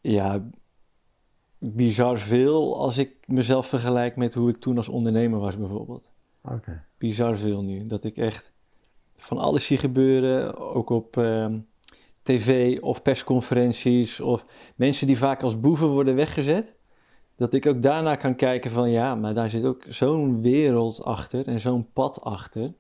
Ja, 0.02 0.44
bizar 1.64 2.20
veel 2.20 2.80
als 2.80 2.98
ik 2.98 3.16
mezelf 3.26 3.68
vergelijk 3.68 4.16
met 4.16 4.34
hoe 4.34 4.50
ik 4.50 4.58
toen 4.58 4.78
als 4.78 4.90
ondernemer 4.90 5.40
was 5.40 5.58
bijvoorbeeld. 5.58 6.12
Oké. 6.44 6.86
bizar 6.98 7.38
veel 7.38 7.64
nu. 7.64 7.88
Dat 7.88 8.04
ik 8.04 8.18
echt 8.18 8.52
van 9.16 9.38
alles 9.38 9.66
zie 9.66 9.78
gebeuren, 9.78 10.58
ook 10.58 10.90
op 10.90 11.18
ehm, 11.18 11.60
tv 12.24 12.80
of 12.80 13.02
persconferenties 13.02 14.20
of 14.20 14.46
mensen 14.76 15.08
die 15.08 15.18
vaak 15.18 15.44
als 15.44 15.60
boeven 15.60 15.88
worden 15.88 16.16
weggezet, 16.16 16.76
dat 17.36 17.54
ik 17.54 17.66
ook 17.66 17.82
daarna 17.82 18.16
kan 18.16 18.36
kijken 18.36 18.72
van 18.72 18.90
ja, 18.90 19.16
maar 19.16 19.34
daar 19.34 19.50
zit 19.50 19.66
ook 19.66 19.84
zo'n 19.90 20.42
wereld 20.42 21.04
achter 21.04 21.48
en 21.48 21.60
zo'n 21.60 21.92
pad 21.94 22.22
achter. 22.22 22.74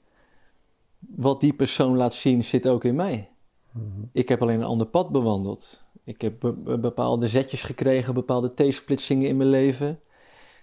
Wat 1.00 1.41
die 1.41 1.53
persoon 1.53 1.97
laat 1.97 2.13
zien 2.13 2.43
zit 2.43 2.67
ook 2.67 2.83
in 2.83 2.95
mij. 2.95 3.29
Mhm. 3.71 3.85
Ik 4.11 4.29
heb 4.29 4.41
alleen 4.41 4.59
een 4.59 4.65
ander 4.65 4.88
pad 4.88 5.09
bewandeld. 5.09 5.89
Ik 6.03 6.22
heb 6.22 6.39
be- 6.39 6.77
bepaalde 6.79 7.27
zetjes 7.27 7.63
gekregen, 7.63 8.13
bepaalde 8.13 8.53
T-splitsingen 8.53 9.27
in 9.27 9.38
mijn 9.38 9.50
leven, 9.50 10.00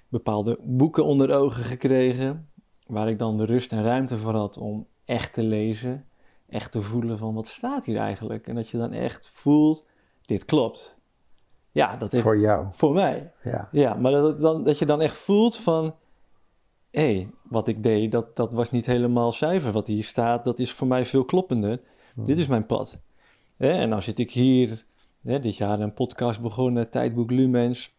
bepaalde 0.09 0.59
boeken 0.63 1.05
onder 1.05 1.35
ogen 1.35 1.65
gekregen, 1.65 2.49
waar 2.87 3.09
ik 3.09 3.19
dan 3.19 3.37
de 3.37 3.45
rust 3.45 3.73
en 3.73 3.83
ruimte 3.83 4.19
voor 4.19 4.35
had 4.35 4.57
om 4.57 4.87
echt 5.05 5.33
te 5.33 5.43
lezen, 5.43 6.05
echt 6.49 6.73
te 6.73 6.83
voelen 6.83 7.19
van 7.19 7.35
wat 7.35 7.49
staat 7.49 7.85
hier 7.85 7.97
eigenlijk. 7.97 8.47
En 8.47 8.55
dat 8.55 8.69
je 8.69 8.79
dan 8.79 8.93
echt 8.93 9.29
voelt, 9.29 9.87
dit 10.25 10.45
klopt. 10.45 10.99
Ja, 11.71 11.97
dat 11.97 12.13
heeft 12.13 12.25
Voor 12.25 12.39
jou. 12.39 12.67
voor 12.71 12.95
mij. 12.95 13.33
Ja. 13.43 13.69
Ja, 13.73 13.95
maar 13.95 14.13
dat, 14.13 14.41
dan, 14.41 14.65
dat 14.65 14.79
je 14.79 14.87
dan 14.87 15.01
echt 15.01 15.17
voelt 15.17 15.57
van... 15.57 15.95
hé, 16.91 17.15
hey, 17.15 17.31
wat 17.43 17.69
ik 17.69 17.83
deed, 17.83 18.13
dat, 18.13 18.37
dat 18.37 18.53
was 18.53 18.71
niet 18.71 18.87
helemaal 18.87 19.33
zuiver. 19.33 19.73
Wat 19.73 19.87
hier 19.87 20.05
staat, 20.05 20.45
dat 20.45 20.59
is 20.59 20.73
voor 20.73 20.87
mij 20.87 21.05
veel 21.05 21.25
kloppender. 21.25 21.81
Dit 22.15 22.39
is 22.39 22.47
mijn 22.47 22.67
pad. 22.67 22.99
En 23.57 23.89
nou 23.89 24.03
zit 24.03 24.19
ik 24.19 24.31
hier, 24.31 24.85
dit 25.37 25.57
jaar 25.57 25.81
een 25.81 25.95
podcast 25.95 26.41
begonnen, 26.41 26.91
Tijdboek 26.91 27.31
Lumens. 27.31 27.97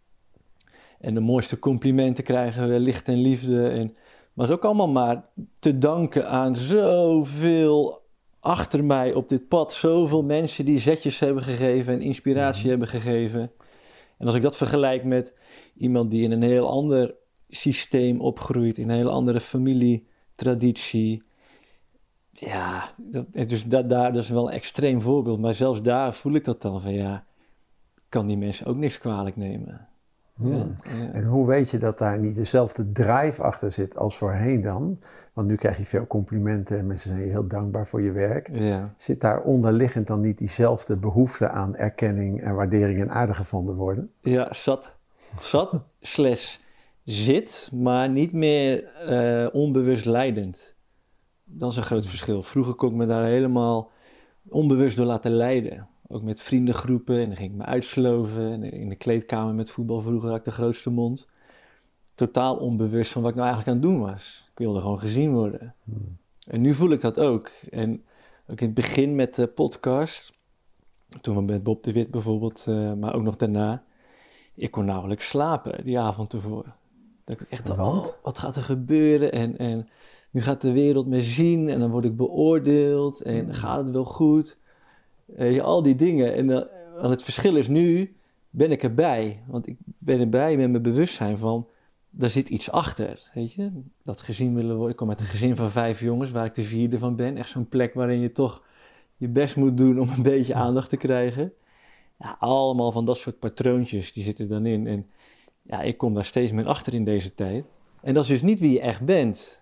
En 1.00 1.14
de 1.14 1.20
mooiste 1.20 1.60
complimenten 1.60 2.24
krijgen 2.24 2.70
we, 2.70 2.80
licht 2.80 3.08
en 3.08 3.18
liefde. 3.18 3.70
En, 3.70 3.86
maar 4.34 4.46
het 4.46 4.48
is 4.48 4.52
ook 4.52 4.66
allemaal 4.66 4.88
maar 4.88 5.26
te 5.60 5.78
danken 5.78 6.30
aan 6.30 6.56
zoveel 6.56 8.02
achter 8.40 8.84
mij 8.84 9.14
op 9.14 9.30
dit 9.30 9.48
pad. 9.48 9.74
Zoveel 9.74 10.24
mensen 10.24 10.66
die 10.66 10.80
zetjes 10.80 11.20
hebben 11.20 11.44
gegeven 11.44 11.94
en 11.94 12.02
inspiratie 12.02 12.70
hebben 12.70 12.88
gegeven. 12.88 13.52
En 14.18 14.26
als 14.26 14.36
ik 14.36 14.42
dat 14.42 14.58
vergelijk 14.58 15.04
met 15.04 15.34
iemand 15.76 16.12
die 16.12 16.24
in 16.24 16.32
een 16.32 16.42
heel 16.42 16.70
ander 16.70 17.16
systeem 17.50 18.22
opgroeit, 18.22 18.78
in 18.78 18.90
een 18.90 18.96
heel 18.96 19.12
andere 19.12 19.42
familietraditie. 19.42 21.24
Ja, 22.40 22.90
dat, 22.98 23.26
dus 23.34 23.66
dat, 23.66 23.90
daar, 23.90 24.14
dat 24.14 24.24
is 24.24 24.30
wel 24.30 24.48
een 24.48 24.54
extreem 24.54 25.02
voorbeeld. 25.02 25.40
Maar 25.40 25.54
zelfs 25.54 25.82
daar 25.82 26.14
voel 26.14 26.34
ik 26.34 26.46
dat 26.46 26.62
dan 26.62 26.82
van 26.82 26.94
ja, 26.94 27.24
kan 28.10 28.28
die 28.28 28.38
mensen 28.38 28.66
ook 28.66 28.76
niks 28.76 28.98
kwalijk 28.98 29.36
nemen. 29.36 29.88
Hmm. 30.36 30.52
Ja, 30.52 30.66
ja. 30.84 31.12
En 31.12 31.26
hoe 31.26 31.48
weet 31.48 31.70
je 31.70 31.78
dat 31.78 31.98
daar 31.98 32.20
niet 32.20 32.36
dezelfde 32.36 32.92
drive 32.92 33.44
achter 33.44 33.72
zit 33.72 33.98
als 33.98 34.18
voorheen 34.18 34.62
dan? 34.62 35.00
Want 35.34 35.48
nu 35.48 35.56
krijg 35.56 35.78
je 35.78 35.86
veel 35.86 36.08
complimenten 36.08 36.78
en 36.78 36.88
mensen 36.88 37.10
zijn 37.10 37.22
je 37.22 37.30
heel 37.30 37.48
dankbaar 37.48 37.88
voor 37.88 38.02
je 38.02 38.12
werk. 38.12 38.50
ja. 38.54 38.94
Zit 38.98 39.22
daar 39.22 39.42
onderliggend 39.42 40.08
dan 40.08 40.22
niet 40.22 40.38
diezelfde 40.38 40.98
behoefte 40.98 41.50
aan 41.50 41.76
erkenning 41.76 42.42
en 42.42 42.56
waardering 42.56 43.02
en 43.02 43.12
aardig 43.12 43.36
gevonden 43.36 43.76
worden? 43.76 44.12
Ja, 44.22 44.54
zat. 44.54 44.96
Zat 45.42 45.80
slash 46.02 46.58
zit, 47.04 47.70
maar 47.74 48.10
niet 48.10 48.34
meer 48.34 48.84
eh, 48.84 49.48
onbewust 49.52 50.06
leidend. 50.06 50.76
Dat 51.52 51.72
is 51.72 51.78
een 51.78 51.84
groot 51.84 52.06
verschil. 52.06 52.44
Vroeger 52.44 52.74
kon 52.74 52.90
ik 52.90 52.96
me 52.96 53.06
daar 53.06 53.26
helemaal 53.26 53.92
onbewust 54.50 54.96
door 54.96 55.06
laten 55.06 55.32
leiden. 55.32 55.88
Ook 56.08 56.22
met 56.22 56.42
vriendengroepen 56.42 57.20
en 57.20 57.28
dan 57.28 57.36
ging 57.36 57.52
ik 57.52 57.58
me 57.58 57.66
uitsloven. 57.66 58.52
En 58.52 58.64
in 58.64 58.90
de 58.90 58.96
kleedkamer 58.96 59.54
met 59.54 59.72
voetbal 59.72 60.02
vroeger 60.02 60.30
had 60.30 60.38
ik 60.38 60.44
de 60.44 60.52
grootste 60.52 60.90
mond. 60.90 61.28
Totaal 62.16 62.58
onbewust 62.58 63.12
van 63.12 63.22
wat 63.22 63.32
ik 63.32 63.38
nou 63.38 63.48
eigenlijk 63.48 63.78
aan 63.78 63.84
het 63.84 63.94
doen 63.94 64.06
was. 64.12 64.48
Ik 64.52 64.58
wilde 64.58 64.80
gewoon 64.80 65.00
gezien 65.00 65.34
worden. 65.34 65.76
En 66.48 66.62
nu 66.62 66.74
voel 66.74 66.90
ik 66.90 67.02
dat 67.02 67.20
ook. 67.20 67.52
En 67.70 68.04
ook 68.48 68.62
in 68.62 68.66
het 68.66 68.76
begin 68.76 69.16
met 69.16 69.36
de 69.36 69.48
podcast, 69.48 70.34
toen 71.22 71.36
we 71.36 71.42
met 71.42 71.64
Bob 71.64 71.84
de 71.84 71.92
Wit 71.92 72.12
bijvoorbeeld, 72.12 72.66
eh, 72.68 72.94
maar 72.94 73.14
ook 73.14 73.24
nog 73.24 73.36
daarna, 73.36 73.84
ik 74.56 74.72
kon 74.72 74.86
nauwelijks 74.86 75.28
slapen 75.28 75.86
die 75.86 76.00
avond 76.00 76.30
tevoren. 76.30 76.76
Dat 77.24 77.42
ik 77.42 77.50
echt 77.50 77.66
dacht, 77.66 77.80
oh, 77.80 78.06
wat 78.24 78.38
gaat 78.38 78.56
er 78.56 78.64
gebeuren? 78.64 79.32
En, 79.32 79.58
en 79.58 79.88
nu 80.30 80.42
gaat 80.42 80.62
de 80.62 80.72
wereld 80.72 81.08
me 81.08 81.22
zien 81.22 81.70
en 81.70 81.80
dan 81.80 81.92
word 81.92 82.06
ik 82.06 82.16
beoordeeld 82.16 83.22
en 83.22 83.54
gaat 83.54 83.78
het 83.78 83.90
wel 83.90 84.06
goed? 84.06 84.58
Je, 85.38 85.62
al 85.62 85.84
die 85.84 85.96
dingen. 85.96 86.34
En 86.34 86.48
want 86.96 87.10
het 87.10 87.24
verschil 87.24 87.56
is 87.56 87.68
nu, 87.68 88.16
ben 88.50 88.72
ik 88.72 88.84
erbij. 88.84 89.44
Want 89.48 89.68
ik 89.68 89.78
ben 89.98 90.20
erbij 90.20 90.58
met 90.58 90.70
mijn 90.70 90.84
bewustzijn 90.84 91.38
van, 91.38 91.68
daar 92.10 92.30
zit 92.30 92.50
iets 92.50 92.72
achter, 92.72 93.30
weet 93.34 93.54
je. 93.54 93.72
Dat 94.04 94.22
gezien 94.22 94.56
willen 94.56 94.76
worden. 94.76 94.92
Ik 94.92 94.96
kom 94.98 95.10
uit 95.10 95.20
een 95.20 95.26
gezin 95.26 95.56
van 95.56 95.72
vijf 95.72 96.00
jongens, 96.00 96.32
waar 96.32 96.46
ik 96.46 96.56
de 96.56 96.62
vierde 96.62 96.98
van 96.98 97.16
ben. 97.16 97.38
Echt 97.38 97.50
zo'n 97.50 97.68
plek 97.68 97.94
waarin 97.94 98.20
je 98.20 98.32
toch 98.32 98.64
je 99.18 99.28
best 99.28 99.56
moet 99.56 99.78
doen 99.78 100.00
om 100.00 100.10
een 100.10 100.24
beetje 100.24 100.54
aandacht 100.54 100.90
te 100.90 100.98
krijgen. 100.98 101.54
Ja, 102.20 102.38
allemaal 102.40 102.92
van 102.92 103.06
dat 103.06 103.18
soort 103.18 103.40
patroontjes, 103.40 104.14
die 104.14 104.24
zitten 104.24 104.48
dan 104.50 104.66
in. 104.66 104.88
En 104.88 105.08
ja, 105.62 105.82
ik 105.82 105.98
kom 105.98 106.14
daar 106.14 106.26
steeds 106.26 106.52
meer 106.52 106.68
achter 106.68 106.94
in 106.94 107.04
deze 107.04 107.36
tijd. 107.36 107.66
En 108.02 108.14
dat 108.14 108.24
is 108.24 108.30
dus 108.30 108.42
niet 108.42 108.60
wie 108.60 108.72
je 108.72 108.82
echt 108.82 109.06
bent. 109.06 109.59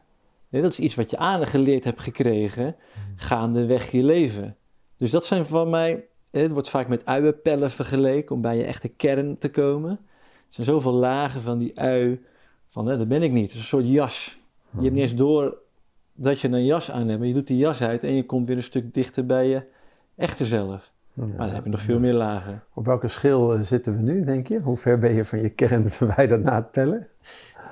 Nee, 0.50 0.62
dat 0.62 0.72
is 0.72 0.80
iets 0.80 0.96
wat 0.96 1.10
je 1.10 1.18
aangeleerd 1.18 1.84
hebt 1.84 2.02
gekregen, 2.02 2.76
gaandeweg 3.16 3.92
je 3.92 4.04
leven. 4.04 4.56
Dus 4.98 5.12
dat 5.12 5.26
zijn 5.26 5.46
van 5.46 5.70
mij, 5.70 6.06
het 6.32 6.52
wordt 6.52 6.70
vaak 6.70 6.88
met 6.88 7.06
uienpellen 7.06 7.72
vergeleken 7.72 8.36
om 8.36 8.42
bij 8.42 8.58
je 8.58 8.64
echte 8.64 8.88
kern 8.88 9.38
te 9.38 9.50
komen. 9.50 9.90
Er 9.90 10.54
zijn 10.54 10.68
zoveel 10.68 10.94
lagen 10.94 11.42
van 11.42 11.58
die 11.58 11.80
ui, 11.80 12.24
van 12.70 12.86
hè, 12.86 12.98
dat 12.98 13.08
ben 13.08 13.22
ik 13.22 13.32
niet. 13.32 13.44
Het 13.44 13.54
is 13.54 13.60
een 13.60 13.66
soort 13.66 13.90
jas. 13.90 14.40
Je 14.72 14.82
hebt 14.82 14.94
niet 14.94 15.04
eens 15.04 15.16
door 15.16 15.58
dat 16.14 16.40
je 16.40 16.48
een 16.48 16.66
jas 16.66 16.92
aan 16.92 17.08
hebt, 17.08 17.20
maar 17.20 17.28
je 17.28 17.34
doet 17.34 17.48
die 17.48 17.58
jas 17.58 17.82
uit 17.82 18.04
en 18.04 18.14
je 18.14 18.26
komt 18.26 18.48
weer 18.48 18.56
een 18.56 18.64
stuk 18.64 18.94
dichter 18.94 19.26
bij 19.26 19.48
je 19.48 19.62
echte 20.16 20.46
zelf. 20.46 20.92
Maar 21.14 21.38
dan 21.38 21.50
heb 21.50 21.64
je 21.64 21.70
nog 21.70 21.82
veel 21.82 22.00
meer 22.00 22.14
lagen. 22.14 22.64
Op 22.74 22.86
welke 22.86 23.08
schil 23.08 23.54
eh, 23.54 23.62
zitten 23.62 23.96
we 23.96 24.02
nu, 24.02 24.24
denk 24.24 24.48
je? 24.48 24.60
Hoe 24.60 24.78
ver 24.78 25.00
ben 25.00 25.14
je 25.14 25.26
van 25.26 25.42
je 25.42 25.50
kern 25.50 25.92
verwijderd 26.00 26.44
na 26.44 26.56
het 26.56 26.74
tellen? 26.74 27.08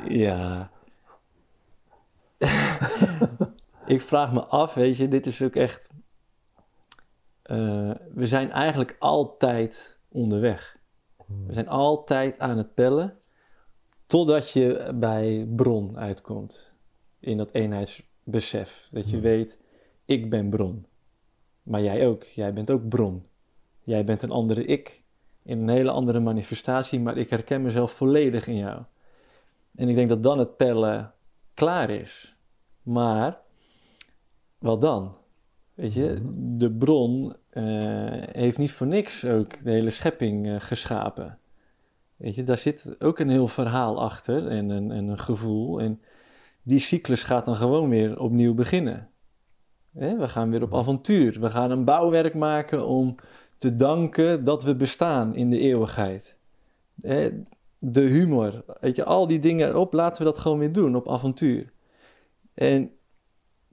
Ja. 0.08 0.70
ik 3.95 4.01
vraag 4.01 4.33
me 4.33 4.45
af, 4.45 4.73
weet 4.73 4.97
je, 4.97 5.07
dit 5.07 5.25
is 5.25 5.41
ook 5.41 5.55
echt. 5.55 5.89
eh, 7.41 7.91
we 8.13 8.27
zijn 8.27 8.51
eigenlijk 8.51 8.95
altijd 8.99 9.97
onderweg. 10.09 10.77
We 11.47 11.53
zijn 11.53 11.67
altijd 11.67 12.39
aan 12.39 12.57
het 12.57 12.73
pellen. 12.73 13.17
Totdat 14.05 14.51
je 14.51 14.91
bij 14.95 15.47
bron 15.55 15.97
uitkomt. 15.97 16.73
In 17.19 17.37
dat 17.37 17.51
eenheidsbesef. 17.51 18.87
Dat 18.91 19.09
je 19.09 19.19
weet, 19.19 19.59
ik 20.05 20.29
ben 20.29 20.49
bron. 20.49 20.85
Maar 21.63 21.81
jij 21.81 22.07
ook. 22.07 22.23
Jij 22.23 22.53
bent 22.53 22.71
ook 22.71 22.87
bron. 22.87 23.25
Jij 23.83 24.03
bent 24.03 24.21
een 24.21 24.31
andere 24.31 24.65
ik. 24.65 25.03
In 25.43 25.59
een 25.59 25.69
hele 25.69 25.91
andere 25.91 26.19
manifestatie, 26.19 26.99
maar 26.99 27.17
ik 27.17 27.29
herken 27.29 27.61
mezelf 27.61 27.91
volledig 27.91 28.47
in 28.47 28.57
jou. 28.57 28.81
En 29.75 29.89
ik 29.89 29.95
denk 29.95 30.09
dat 30.09 30.23
dan 30.23 30.39
het 30.39 30.57
pellen 30.57 31.13
klaar 31.53 31.89
is. 31.89 32.34
Maar, 32.85 33.39
wat 34.57 34.81
dan? 34.81 35.15
Weet 35.73 35.93
je, 35.93 36.21
de 36.57 36.71
bron 36.71 37.35
eh, 37.49 37.63
heeft 38.31 38.57
niet 38.57 38.71
voor 38.71 38.87
niks 38.87 39.25
ook 39.25 39.63
de 39.63 39.71
hele 39.71 39.91
schepping 39.91 40.47
eh, 40.47 40.55
geschapen. 40.59 41.39
Weet 42.15 42.35
je, 42.35 42.43
daar 42.43 42.57
zit 42.57 42.95
ook 42.99 43.19
een 43.19 43.29
heel 43.29 43.47
verhaal 43.47 44.01
achter 44.01 44.47
en 44.47 44.69
een, 44.69 44.91
en 44.91 45.07
een 45.07 45.19
gevoel. 45.19 45.79
En 45.79 46.01
die 46.63 46.79
cyclus 46.79 47.23
gaat 47.23 47.45
dan 47.45 47.55
gewoon 47.55 47.89
weer 47.89 48.19
opnieuw 48.19 48.53
beginnen. 48.53 49.09
Hè, 49.93 50.17
we 50.17 50.27
gaan 50.27 50.51
weer 50.51 50.61
op 50.61 50.75
avontuur. 50.75 51.39
We 51.39 51.49
gaan 51.49 51.71
een 51.71 51.85
bouwwerk 51.85 52.33
maken 52.33 52.85
om 52.85 53.15
te 53.57 53.75
danken 53.75 54.43
dat 54.43 54.63
we 54.63 54.75
bestaan 54.75 55.35
in 55.35 55.49
de 55.49 55.59
eeuwigheid. 55.59 56.37
Hè, 57.01 57.29
de 57.79 58.01
humor, 58.01 58.63
weet 58.79 58.95
je, 58.95 59.03
al 59.03 59.27
die 59.27 59.39
dingen 59.39 59.79
op, 59.79 59.93
laten 59.93 60.17
we 60.17 60.31
dat 60.31 60.37
gewoon 60.37 60.59
weer 60.59 60.73
doen 60.73 60.95
op 60.95 61.09
avontuur. 61.09 61.73
En 62.55 62.91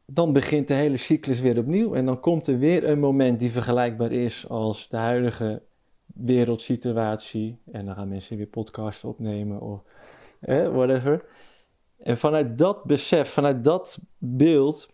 dan 0.06 0.32
begint 0.32 0.68
de 0.68 0.74
hele 0.74 0.96
cyclus 0.96 1.40
weer 1.40 1.58
opnieuw 1.58 1.94
en 1.94 2.06
dan 2.06 2.20
komt 2.20 2.46
er 2.46 2.58
weer 2.58 2.88
een 2.88 2.98
moment 2.98 3.40
die 3.40 3.50
vergelijkbaar 3.50 4.12
is 4.12 4.48
als 4.48 4.88
de 4.88 4.96
huidige 4.96 5.62
wereldsituatie. 6.06 7.58
En 7.72 7.86
dan 7.86 7.94
gaan 7.94 8.08
mensen 8.08 8.36
weer 8.36 8.46
podcasts 8.46 9.04
opnemen 9.04 9.60
of 9.60 9.82
whatever. 10.72 11.24
En 11.98 12.18
vanuit 12.18 12.58
dat 12.58 12.84
besef, 12.84 13.28
vanuit 13.28 13.64
dat 13.64 13.98
beeld, 14.18 14.88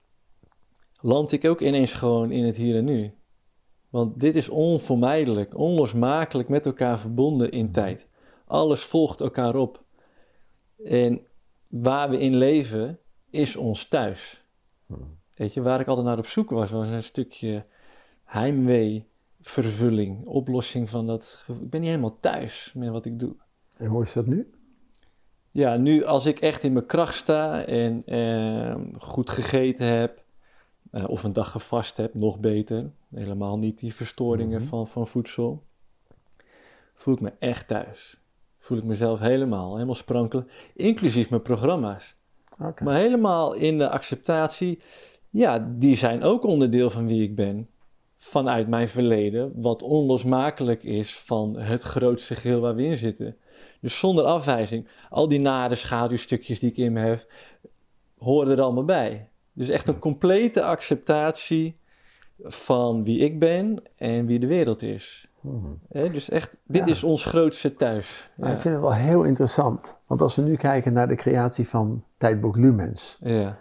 land 1.00 1.32
ik 1.32 1.44
ook 1.44 1.60
ineens 1.60 1.92
gewoon 1.92 2.30
in 2.30 2.44
het 2.44 2.56
hier 2.56 2.76
en 2.76 2.84
nu. 2.84 3.12
Want 3.90 4.20
dit 4.20 4.34
is 4.34 4.48
onvermijdelijk, 4.48 5.56
onlosmakelijk 5.56 6.48
met 6.48 6.66
elkaar 6.66 6.98
verbonden 7.00 7.50
in 7.50 7.72
tijd. 7.72 8.06
Alles 8.46 8.84
volgt 8.84 9.20
elkaar 9.20 9.56
op. 9.56 9.82
En 10.84 11.26
waar 11.68 12.10
we 12.10 12.18
in 12.18 12.36
leven 12.36 12.98
is 13.30 13.56
ons 13.56 13.84
thuis. 13.88 14.42
Weet 15.34 15.54
je, 15.54 15.62
waar 15.62 15.80
ik 15.80 15.86
altijd 15.86 16.06
naar 16.06 16.18
op 16.18 16.26
zoek 16.26 16.50
was, 16.50 16.70
was 16.70 16.88
een 16.88 17.02
stukje 17.02 17.64
heimwee, 18.24 19.06
vervulling, 19.40 20.26
oplossing 20.26 20.90
van 20.90 21.06
dat. 21.06 21.24
gevoel. 21.44 21.62
Ik 21.64 21.70
ben 21.70 21.80
niet 21.80 21.88
helemaal 21.90 22.18
thuis 22.20 22.72
met 22.74 22.88
wat 22.88 23.04
ik 23.04 23.18
doe. 23.18 23.34
En 23.76 23.86
hoe 23.86 24.02
is 24.02 24.12
dat 24.12 24.26
nu? 24.26 24.50
Ja, 25.50 25.76
nu 25.76 26.04
als 26.04 26.26
ik 26.26 26.38
echt 26.38 26.62
in 26.62 26.72
mijn 26.72 26.86
kracht 26.86 27.14
sta 27.14 27.64
en 27.64 28.02
eh, 28.06 28.74
goed 28.98 29.30
gegeten 29.30 29.86
heb, 29.86 30.22
eh, 30.90 31.08
of 31.08 31.24
een 31.24 31.32
dag 31.32 31.50
gevast 31.50 31.96
heb, 31.96 32.14
nog 32.14 32.38
beter. 32.38 32.90
Helemaal 33.14 33.58
niet 33.58 33.78
die 33.78 33.94
verstoringen 33.94 34.60
Mhm. 34.60 34.68
van, 34.68 34.88
van 34.88 35.06
voedsel. 35.06 35.62
Voel 36.94 37.14
ik 37.14 37.20
me 37.20 37.32
echt 37.38 37.68
thuis. 37.68 38.16
Voel 38.58 38.78
ik 38.78 38.84
mezelf 38.84 39.20
helemaal, 39.20 39.72
helemaal 39.74 39.94
sprankelen. 39.94 40.48
Inclusief 40.74 41.30
mijn 41.30 41.42
programma's. 41.42 42.16
Maar 42.58 42.96
helemaal 42.96 43.54
in 43.54 43.78
de 43.78 43.88
acceptatie. 43.88 44.82
Ja, 45.30 45.72
die 45.78 45.96
zijn 45.96 46.22
ook 46.22 46.44
onderdeel 46.44 46.90
van 46.90 47.06
wie 47.06 47.22
ik 47.22 47.34
ben. 47.34 47.68
Vanuit 48.16 48.68
mijn 48.68 48.88
verleden. 48.88 49.52
Wat 49.54 49.82
onlosmakelijk 49.82 50.82
is 50.82 51.18
van 51.18 51.58
het 51.58 51.82
grootste 51.82 52.34
geheel 52.34 52.60
waar 52.60 52.74
we 52.74 52.84
in 52.84 52.96
zitten. 52.96 53.36
Dus 53.80 53.98
zonder 53.98 54.24
afwijzing. 54.24 54.88
Al 55.10 55.28
die 55.28 55.40
nare 55.40 55.74
schaduwstukjes 55.74 56.58
die 56.58 56.70
ik 56.70 56.76
in 56.76 56.92
me 56.92 57.00
heb. 57.00 57.32
Horen 58.18 58.52
er 58.56 58.62
allemaal 58.62 58.84
bij. 58.84 59.28
Dus 59.52 59.68
echt 59.68 59.88
een 59.88 59.98
complete 59.98 60.62
acceptatie 60.62 61.78
van 62.42 63.04
wie 63.04 63.18
ik 63.18 63.38
ben 63.38 63.82
en 63.96 64.26
wie 64.26 64.38
de 64.38 64.46
wereld 64.46 64.82
is. 64.82 65.28
Mhm. 65.40 65.66
Hè, 65.88 66.10
dus 66.10 66.30
echt, 66.30 66.56
dit 66.66 66.86
Ja. 66.86 66.92
is 66.92 67.02
ons 67.02 67.24
grootste 67.24 67.74
thuis. 67.74 68.30
Ja. 68.36 68.46
ik 68.52 68.60
vind 68.60 68.74
het 68.74 68.82
wel 68.82 68.94
heel 68.94 69.22
interessant. 69.22 69.96
Want 70.06 70.22
als 70.22 70.36
we 70.36 70.42
nu 70.42 70.56
kijken 70.56 70.92
naar 70.92 71.08
de 71.08 71.14
creatie 71.14 71.68
van 71.68 72.04
tijdboek 72.16 72.56
Lumens. 72.56 73.18
ja. 73.20 73.58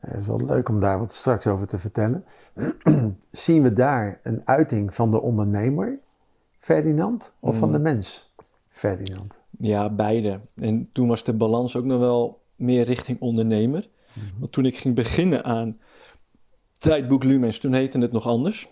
Het 0.00 0.16
is 0.20 0.26
wel 0.26 0.40
leuk 0.44 0.68
om 0.68 0.80
daar 0.80 0.98
wat 0.98 1.12
straks 1.12 1.46
over 1.46 1.66
te 1.66 1.78
vertellen. 1.78 2.24
Zien 3.30 3.62
we 3.62 3.72
daar 3.72 4.20
een 4.22 4.42
uiting 4.44 4.94
van 4.94 5.10
de 5.10 5.20
ondernemer, 5.20 5.98
Ferdinand, 6.58 7.32
of 7.40 7.56
van 7.56 7.72
de 7.72 7.78
mens, 7.78 8.32
Ferdinand? 8.68 9.38
Ja, 9.58 9.90
beide. 9.90 10.40
En 10.56 10.86
toen 10.92 11.08
was 11.08 11.24
de 11.24 11.32
balans 11.32 11.76
ook 11.76 11.84
nog 11.84 11.98
wel 11.98 12.40
meer 12.56 12.84
richting 12.84 13.20
ondernemer. 13.20 13.88
Want 14.38 14.52
toen 14.52 14.64
ik 14.66 14.76
ging 14.78 14.94
beginnen 14.94 15.44
aan 15.44 15.78
Tijdboek 16.78 17.24
Lumens, 17.24 17.58
toen 17.58 17.72
heette 17.72 17.98
het 17.98 18.12
nog 18.12 18.26
anders. 18.26 18.68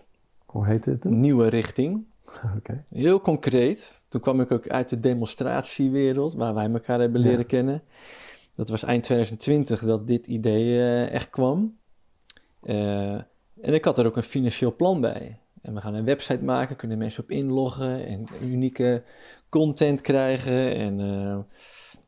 Hoe 0.47 0.67
heet 0.67 0.85
het? 0.85 1.03
dan? 1.03 1.21
Nieuwe 1.21 1.49
richting. 1.49 2.05
Heel 2.91 3.21
concreet. 3.21 4.07
Toen 4.09 4.21
kwam 4.21 4.41
ik 4.41 4.51
ook 4.51 4.69
uit 4.69 4.89
de 4.89 5.01
demonstratiewereld, 5.01 6.35
waar 6.35 6.55
wij 6.55 6.71
elkaar 6.71 7.01
hebben 7.01 7.21
Ja. 7.23 7.29
leren 7.29 7.47
kennen. 7.47 7.83
Dat 8.55 8.69
was 8.69 8.83
eind 8.83 9.03
2020 9.05 9.85
dat 9.85 10.07
dit 10.07 10.27
idee 10.27 10.79
eh, 10.79 11.11
echt 11.13 11.31
kwam. 11.31 11.77
Eh, 12.63 13.15
en 13.61 13.75
ik 13.75 13.85
had 13.85 13.99
er 13.99 14.07
ook 14.07 14.17
een 14.17 14.23
financieel 14.23 14.77
plan 14.77 15.01
bij. 15.01 15.39
En 15.63 15.75
we 15.75 15.81
gaan 15.81 15.95
een 15.95 16.05
website 16.05 16.45
maken, 16.45 16.77
kunnen 16.77 16.99
mensen 16.99 17.23
op 17.23 17.31
inloggen 17.31 18.07
en 18.07 18.27
unieke 18.43 19.03
content 19.49 20.01
krijgen. 20.01 20.75
En 20.75 21.01
eh, 21.01 21.39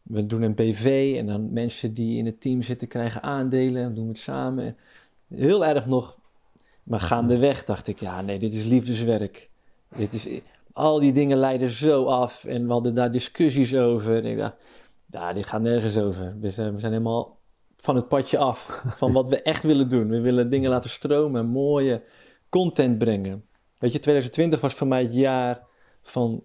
we 0.02 0.26
doen 0.26 0.42
een 0.42 0.54
BV 0.54 1.14
en 1.18 1.26
dan 1.26 1.52
mensen 1.52 1.94
die 1.94 2.18
in 2.18 2.26
het 2.26 2.40
team 2.40 2.62
zitten 2.62 2.88
krijgen 2.88 3.22
aandelen. 3.22 3.82
Dan 3.82 3.94
doen 3.94 4.04
we 4.04 4.10
het 4.10 4.20
samen. 4.20 4.76
Heel 5.28 5.64
erg 5.66 5.86
nog. 5.86 6.18
Maar 6.82 7.00
gaandeweg 7.00 7.64
dacht 7.64 7.86
ik, 7.86 8.00
ja 8.00 8.20
nee, 8.20 8.38
dit 8.38 8.54
is 8.54 8.62
liefdeswerk. 8.62 9.50
Dit 9.96 10.12
is, 10.12 10.40
al 10.72 10.98
die 10.98 11.12
dingen 11.12 11.36
leiden 11.36 11.70
zo 11.70 12.04
af 12.04 12.44
en 12.44 12.66
we 12.66 12.72
hadden 12.72 12.94
daar 12.94 13.12
discussies 13.12 13.74
over. 13.74 14.16
En 14.16 14.24
ik 14.24 14.36
dacht, 14.36 15.34
dit 15.34 15.46
gaat 15.46 15.60
nergens 15.60 15.96
over. 15.96 16.36
We 16.40 16.50
zijn, 16.50 16.72
we 16.72 16.78
zijn 16.78 16.92
helemaal 16.92 17.38
van 17.76 17.96
het 17.96 18.08
padje 18.08 18.38
af 18.38 18.82
van 19.00 19.12
wat 19.12 19.28
we 19.28 19.42
echt 19.42 19.62
willen 19.62 19.88
doen. 19.88 20.08
We 20.08 20.20
willen 20.20 20.50
dingen 20.50 20.70
laten 20.70 20.90
stromen, 20.90 21.46
mooie 21.46 22.02
content 22.48 22.98
brengen. 22.98 23.44
Weet 23.78 23.92
je, 23.92 23.98
2020 23.98 24.60
was 24.60 24.74
voor 24.74 24.86
mij 24.86 25.02
het 25.02 25.14
jaar 25.14 25.66
van 26.02 26.42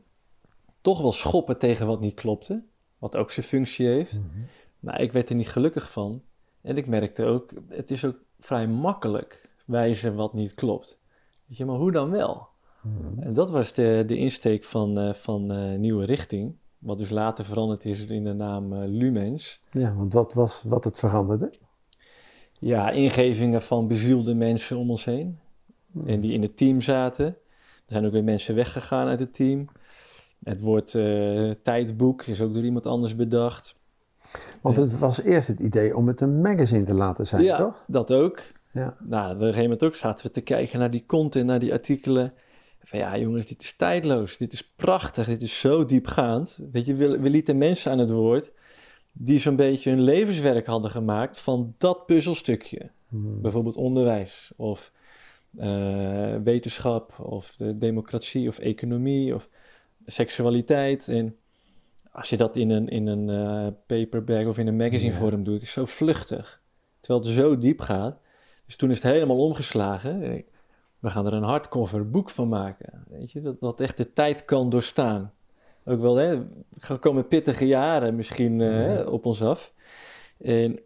toch 0.82 1.01
wel 1.01 1.12
schoppen 1.12 1.58
tegen 1.58 1.88
wat 1.88 2.00
niet 2.00 2.13
klopte. 2.13 2.63
Wat 2.98 3.15
ook 3.15 3.32
zijn 3.32 3.46
functie 3.46 3.88
heeft. 3.88 4.13
Mhm. 4.13 4.24
Maar 4.79 5.01
ik 5.01 5.12
werd 5.12 5.29
er 5.29 5.36
niet 5.36 5.50
gelukkig 5.50 5.91
van. 5.91 6.22
En 6.62 6.77
ik 6.77 6.88
merkte 6.88 7.25
ook, 7.25 7.53
het 7.68 7.91
is 7.91 8.06
ook 8.06 8.18
vrij 8.39 8.68
makkelijk 8.68 9.50
wijzen 9.65 10.15
wat 10.15 10.34
niet 10.34 10.53
klopt. 10.53 11.00
Weet 11.46 11.58
je, 11.58 11.65
maar 11.65 11.75
hoe 11.75 11.91
dan 11.91 12.12
wel? 12.12 12.48
En 13.19 13.34
dat 13.34 13.50
was 13.50 13.74
de, 13.74 14.03
de 14.07 14.18
insteek 14.18 14.64
van, 14.64 15.00
eh, 15.00 15.14
van 15.14 15.51
eh, 15.51 15.77
Nieuwe 15.77 16.05
Richting. 16.05 16.55
Wat 16.79 16.98
dus 16.98 17.09
later 17.09 17.46
veranderd 17.46 17.85
is 17.85 18.05
in 18.05 18.24
de 18.24 18.33
naam 18.33 18.74
eh, 18.74 18.79
Lumens. 18.85 19.61
Ja, 19.72 19.94
want 19.96 20.14
wat 20.14 20.33
was 20.33 20.64
wat 20.68 20.83
het 20.83 21.00
veranderde? 21.00 21.51
Ja, 22.59 22.90
ingevingen 22.90 23.61
van 23.61 23.87
bezielde 23.87 24.33
mensen 24.33 24.77
om 24.77 24.90
ons 24.90 25.05
heen. 25.05 25.40
En 26.05 26.20
die 26.20 26.33
in 26.33 26.42
het 26.42 26.57
team 26.57 26.81
zaten. 26.81 27.25
Er 27.25 27.96
zijn 27.96 28.05
ook 28.05 28.11
weer 28.11 28.24
mensen 28.24 28.55
weggegaan 28.55 29.07
uit 29.07 29.20
het 29.20 29.33
team. 29.33 29.68
Het 30.44 30.61
woord 30.61 30.96
eh, 30.96 31.51
tijdboek 31.61 32.24
is 32.24 32.42
ook 32.42 32.53
door 32.53 32.64
iemand 32.64 32.85
anders 32.85 33.16
bedacht. 33.16 33.75
Want 34.61 34.75
het 34.75 35.00
was 35.00 35.22
eerst 35.22 35.48
het 35.48 35.59
idee 35.59 35.96
om 35.96 36.07
het 36.07 36.22
een 36.22 36.42
magazine 36.42 36.83
te 36.83 36.94
laten 36.94 37.27
zijn, 37.27 37.44
ja, 37.44 37.57
toch? 37.57 37.83
dat 37.87 38.14
ook. 38.14 38.42
Ja. 38.72 38.96
Nou, 39.00 39.25
op 39.25 39.35
een 39.35 39.40
gegeven 39.40 39.61
moment 39.64 39.83
ook 39.83 39.96
zaten 39.96 40.25
we 40.25 40.31
te 40.31 40.42
kijken 40.42 40.79
naar 40.79 40.92
die 40.92 41.03
content, 41.05 41.46
naar 41.46 41.59
die 41.59 41.74
artikelen. 41.74 42.33
Van 42.83 43.00
ja, 43.00 43.18
jongens, 43.18 43.46
dit 43.46 43.61
is 43.61 43.75
tijdloos. 43.75 44.37
Dit 44.37 44.53
is 44.53 44.72
prachtig. 44.75 45.25
Dit 45.25 45.42
is 45.42 45.59
zo 45.59 45.85
diepgaand. 45.85 46.59
Weet 46.72 46.85
je, 46.85 46.96
we, 46.96 47.20
we 47.20 47.29
lieten 47.29 47.57
mensen 47.57 47.92
aan 47.92 48.00
het 48.00 48.11
woord 48.11 48.51
die 49.13 49.39
zo'n 49.39 49.55
beetje 49.55 49.89
hun 49.89 50.01
levenswerk 50.01 50.65
hadden 50.65 50.92
gemaakt 50.92 51.39
van 51.39 51.75
dat 51.77 52.05
puzzelstukje. 52.05 52.92
Mhm. 53.09 53.42
Bijvoorbeeld 53.42 53.75
onderwijs 53.75 54.51
of 54.55 54.92
eh, 55.57 56.35
wetenschap 56.44 57.20
of 57.20 57.55
de 57.55 57.77
democratie 57.77 58.48
of 58.48 58.59
economie 58.59 59.35
of 59.35 59.50
seksualiteit. 60.05 61.07
En 61.07 61.35
als 62.11 62.29
je 62.29 62.37
dat 62.37 62.55
in 62.55 62.70
een, 62.70 62.87
in 62.87 63.07
een 63.07 63.29
eh, 63.29 63.74
paperback 63.87 64.48
of 64.48 64.57
in 64.57 64.68
een 64.68 64.75
magazine 64.75 65.11
Ja. 65.11 65.18
vorm 65.18 65.44
doet, 65.44 65.61
is 65.61 65.61
het 65.61 65.70
zo 65.70 65.85
vluchtig. 65.85 66.61
Terwijl 67.00 67.25
het 67.25 67.33
zo 67.33 67.57
diep 67.57 67.79
gaat. 67.79 68.20
Dus 68.65 68.75
toen 68.75 68.89
is 68.89 69.03
het 69.03 69.11
helemaal 69.11 69.46
omgeslagen. 69.46 70.44
Eh, 71.00 71.05
We 71.05 71.09
gaan 71.09 71.25
er 71.25 71.33
een 71.33 71.44
hardcover 71.44 72.09
boek 72.09 72.29
van 72.29 72.48
maken. 72.48 73.03
Weet 73.09 73.31
je, 73.31 73.40
dat, 73.40 73.59
dat 73.59 73.79
echt 73.81 73.98
de 73.98 74.14
tijd 74.14 74.46
kan 74.46 74.70
doorstaan. 74.70 75.33
Ook 75.85 76.00
wel, 76.01 76.16
hè, 76.16 76.42
er 76.90 77.00
komen 77.00 77.27
pittige 77.27 77.68
jaren 77.68 78.16
misschien 78.16 78.62
eh, 78.62 78.96
Ja. 78.96 79.03
op 79.03 79.25
ons 79.25 79.42
af. 79.42 79.74
En 80.38 80.79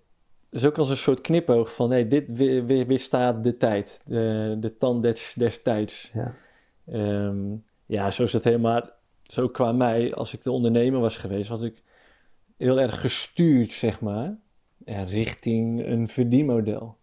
dus 0.49 0.65
ook 0.65 0.77
als 0.77 0.89
een 0.89 0.97
soort 0.97 1.21
knipoog 1.21 1.75
van, 1.75 1.91
hey, 1.91 2.07
dit 2.07 2.31
we- 2.31 2.63
we- 2.65 2.85
weerstaat 2.85 3.43
de 3.43 3.57
tijd, 3.57 4.01
de, 4.05 4.55
de 4.59 4.77
tand 4.77 5.03
des, 5.03 5.35
tijds. 5.63 6.11
Ja. 6.13 6.35
Ehm, 6.87 7.37
ja, 7.85 8.11
zo 8.11 8.23
is 8.23 8.33
het 8.33 8.43
helemaal, 8.43 8.81
zo 9.23 9.47
qua 9.49 9.71
mij, 9.71 10.13
als 10.13 10.33
ik 10.33 10.43
de 10.43 10.51
ondernemer 10.51 10.99
was 10.99 11.17
geweest, 11.17 11.49
was 11.49 11.61
ik 11.61 11.83
heel 12.57 12.79
erg 12.79 13.01
gestuurd, 13.01 13.73
zeg 13.73 14.01
maar, 14.01 14.37
ja, 14.85 15.03
richting 15.03 15.85
een 15.85 16.07
verdienmodel. 16.07 16.97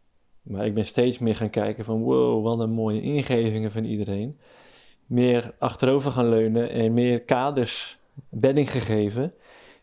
Maar 0.51 0.67
ik 0.67 0.75
ben 0.75 0.85
steeds 0.85 1.19
meer 1.19 1.35
gaan 1.35 1.51
kijken 1.51 1.85
van, 1.85 2.03
wow, 2.03 2.45
wat 2.45 2.61
een 2.61 2.71
mooie 2.71 3.03
ingevingen 3.03 3.73
van 3.73 3.85
iedereen. 3.85 4.39
Meer 5.07 5.55
achterover 5.59 6.11
gaan 6.11 6.29
leunen 6.29 6.71
en 6.71 6.95
meer 6.95 7.21
kaders, 7.21 7.99
bedding 8.29 8.71
gegeven. 8.71 9.33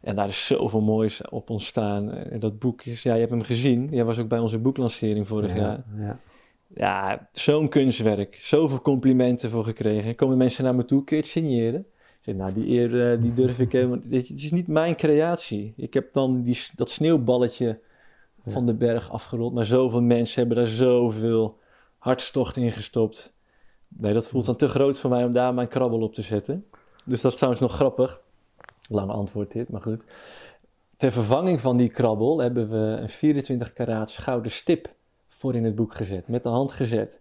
En 0.01 0.15
daar 0.15 0.27
is 0.27 0.45
zoveel 0.45 0.81
moois 0.81 1.21
op 1.29 1.49
ontstaan. 1.49 2.11
En 2.11 2.39
dat 2.39 2.59
boek 2.59 2.83
is, 2.83 3.03
ja, 3.03 3.13
je 3.13 3.19
hebt 3.19 3.31
hem 3.31 3.41
gezien. 3.41 3.87
Jij 3.91 4.05
was 4.05 4.19
ook 4.19 4.27
bij 4.27 4.39
onze 4.39 4.57
boeklancering 4.57 5.27
vorig 5.27 5.55
ja, 5.55 5.61
jaar. 5.61 5.83
Ja. 5.97 6.19
Ja, 6.75 7.27
zo'n 7.31 7.69
kunstwerk. 7.69 8.37
Zoveel 8.41 8.81
complimenten 8.81 9.49
voor 9.49 9.63
gekregen. 9.63 10.15
Komen 10.15 10.37
mensen 10.37 10.63
naar 10.63 10.75
me 10.75 10.85
toe, 10.85 11.03
kun 11.03 11.15
je 11.15 11.21
het 11.21 11.31
signeren? 11.31 11.79
Ik 11.79 12.17
zeg, 12.21 12.35
nou, 12.35 12.53
die 12.53 12.67
eer 12.67 13.11
eh, 13.11 13.21
die 13.21 13.33
durf 13.33 13.59
ik 13.59 13.71
helemaal... 13.71 13.99
Je, 14.05 14.17
Het 14.17 14.29
is 14.29 14.51
niet 14.51 14.67
mijn 14.67 14.95
creatie. 14.95 15.73
Ik 15.77 15.93
heb 15.93 16.13
dan 16.13 16.43
die, 16.43 16.59
dat 16.75 16.89
sneeuwballetje 16.89 17.79
van 18.47 18.65
de 18.65 18.73
berg 18.73 19.11
afgerold. 19.11 19.53
Maar 19.53 19.65
zoveel 19.65 20.01
mensen 20.01 20.39
hebben 20.39 20.57
daar 20.57 20.73
zoveel 20.73 21.59
hartstocht 21.97 22.57
in 22.57 22.71
gestopt. 22.71 23.33
Nee, 23.87 24.13
dat 24.13 24.27
voelt 24.27 24.45
dan 24.45 24.55
te 24.55 24.67
groot 24.67 24.99
voor 24.99 25.09
mij 25.09 25.23
om 25.23 25.31
daar 25.31 25.53
mijn 25.53 25.67
krabbel 25.67 26.01
op 26.01 26.13
te 26.13 26.21
zetten. 26.21 26.65
Dus 27.05 27.21
dat 27.21 27.31
is 27.31 27.37
trouwens 27.37 27.63
nog 27.63 27.75
grappig. 27.75 28.21
Lang 28.89 29.11
antwoord 29.11 29.51
dit, 29.51 29.69
maar 29.69 29.81
goed. 29.81 30.03
Ter 30.95 31.11
vervanging 31.11 31.61
van 31.61 31.77
die 31.77 31.89
krabbel 31.89 32.39
hebben 32.39 32.69
we 32.69 33.01
een 33.01 33.09
24 33.09 33.73
karaat 33.73 34.11
gouden 34.11 34.51
stip 34.51 34.93
voor 35.27 35.55
in 35.55 35.63
het 35.63 35.75
boek 35.75 35.93
gezet. 35.93 36.27
Met 36.27 36.43
de 36.43 36.49
hand 36.49 36.71
gezet. 36.71 37.19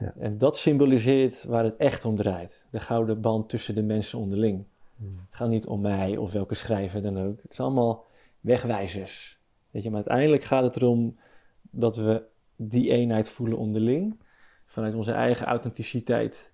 Ja. 0.00 0.14
En 0.18 0.38
dat 0.38 0.56
symboliseert 0.56 1.44
waar 1.44 1.64
het 1.64 1.76
echt 1.76 2.04
om 2.04 2.16
draait. 2.16 2.66
De 2.70 2.80
gouden 2.80 3.20
band 3.20 3.48
tussen 3.48 3.74
de 3.74 3.82
mensen 3.82 4.18
onderling. 4.18 4.64
Hmm. 4.96 5.18
Het 5.26 5.34
gaat 5.34 5.48
niet 5.48 5.66
om 5.66 5.80
mij 5.80 6.16
of 6.16 6.32
welke 6.32 6.54
schrijver 6.54 7.02
dan 7.02 7.18
ook. 7.18 7.42
Het 7.42 7.54
zijn 7.54 7.66
allemaal 7.66 8.04
wegwijzers. 8.40 9.38
Weet 9.74 9.82
je, 9.82 9.90
maar 9.90 9.98
uiteindelijk 9.98 10.42
gaat 10.42 10.62
het 10.62 10.76
erom 10.76 11.16
dat 11.70 11.96
we 11.96 12.22
die 12.56 12.90
eenheid 12.90 13.28
voelen 13.28 13.58
onderling. 13.58 14.20
Vanuit 14.66 14.94
onze 14.94 15.12
eigen 15.12 15.46
authenticiteit. 15.46 16.52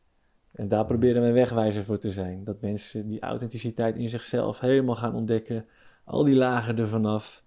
En 0.52 0.68
daar 0.68 0.84
proberen 0.84 1.22
we 1.22 1.28
een 1.28 1.34
wegwijzer 1.34 1.84
voor 1.84 1.98
te 1.98 2.10
zijn. 2.10 2.44
Dat 2.44 2.60
mensen 2.60 3.08
die 3.08 3.20
authenticiteit 3.20 3.96
in 3.96 4.08
zichzelf 4.08 4.60
helemaal 4.60 4.96
gaan 4.96 5.14
ontdekken. 5.14 5.66
Al 6.04 6.24
die 6.24 6.34
lagen 6.34 6.78
ervan 6.78 7.04
af. 7.04 7.44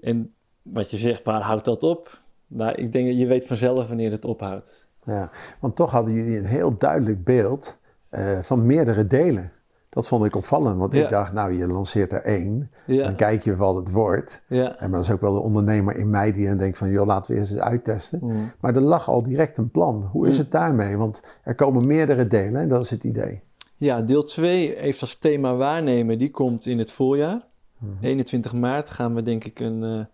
En 0.00 0.34
wat 0.62 0.90
je 0.90 0.96
zegt, 0.96 1.24
waar 1.24 1.42
houdt 1.42 1.64
dat 1.64 1.82
op? 1.82 2.20
Nou, 2.46 2.72
ik 2.72 2.92
denk 2.92 3.06
dat 3.06 3.18
je 3.18 3.26
weet 3.26 3.46
vanzelf 3.46 3.88
wanneer 3.88 4.10
het 4.10 4.24
ophoudt. 4.24 4.86
Ja, 5.04 5.30
want 5.60 5.76
toch 5.76 5.90
hadden 5.90 6.14
jullie 6.14 6.38
een 6.38 6.44
heel 6.44 6.78
duidelijk 6.78 7.24
beeld 7.24 7.78
eh, 8.08 8.42
van 8.42 8.66
meerdere 8.66 9.06
delen. 9.06 9.52
Dat 9.94 10.08
vond 10.08 10.24
ik 10.24 10.36
opvallend, 10.36 10.76
want 10.78 10.94
Ja. 10.94 11.02
ik 11.04 11.10
dacht, 11.10 11.32
nou, 11.32 11.52
je 11.52 11.66
lanceert 11.66 12.12
er 12.12 12.22
één. 12.24 12.70
Dan 12.86 13.14
kijk 13.16 13.42
je 13.44 13.56
wat 13.56 13.76
het 13.76 13.90
wordt. 13.90 14.42
ja. 14.48 14.78
En 14.78 14.90
dat 14.90 15.00
is 15.04 15.10
ook 15.10 15.20
wel 15.20 15.32
de 15.32 15.40
ondernemer 15.40 15.96
in 15.96 16.10
mij 16.10 16.32
die 16.32 16.46
dan 16.46 16.58
denkt 16.58 16.78
van, 16.78 16.90
joh, 16.90 17.06
laten 17.06 17.32
we 17.32 17.38
eerst 17.38 17.50
eens 17.50 17.60
uittesten. 17.60 18.18
Mm. 18.22 18.52
Maar 18.60 18.74
er 18.74 18.80
lag 18.80 19.08
al 19.08 19.22
direct 19.22 19.58
een 19.58 19.70
plan. 19.70 20.08
Hoe 20.12 20.26
is 20.28 20.32
Mm. 20.34 20.38
het 20.40 20.50
daarmee? 20.50 20.96
Want 20.96 21.22
er 21.42 21.54
komen 21.54 21.86
meerdere 21.86 22.26
delen 22.26 22.60
en 22.60 22.68
dat 22.68 22.82
is 22.84 22.90
het 22.90 23.04
idee. 23.04 23.40
Ja, 23.76 24.02
deel 24.02 24.24
2 24.24 24.74
heeft 24.76 25.00
als 25.00 25.18
thema 25.18 25.54
waarnemen. 25.56 26.18
Die 26.18 26.30
komt 26.30 26.66
in 26.66 26.78
het 26.78 26.90
voorjaar. 26.90 27.46
Mhm. 27.78 27.92
21 28.04 28.52
maart 28.52 28.90
gaan 28.90 29.14
we 29.14 29.22
denk 29.22 29.44
ik 29.44 29.60
een 29.60 29.82
eh 29.84 30.04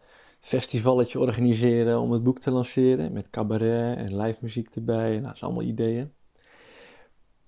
festivalletje 0.41 1.19
organiseren 1.21 2.01
om 2.01 2.13
het 2.13 2.23
boek 2.23 2.39
te 2.41 2.51
lanceren. 2.51 3.13
Met 3.13 3.31
cabaret 3.31 3.97
en 3.97 4.17
live 4.17 4.39
muziek 4.41 4.75
erbij. 4.75 5.11
Nou, 5.11 5.23
dat 5.23 5.35
is 5.35 5.43
allemaal 5.43 5.63
ideeën. 5.63 6.13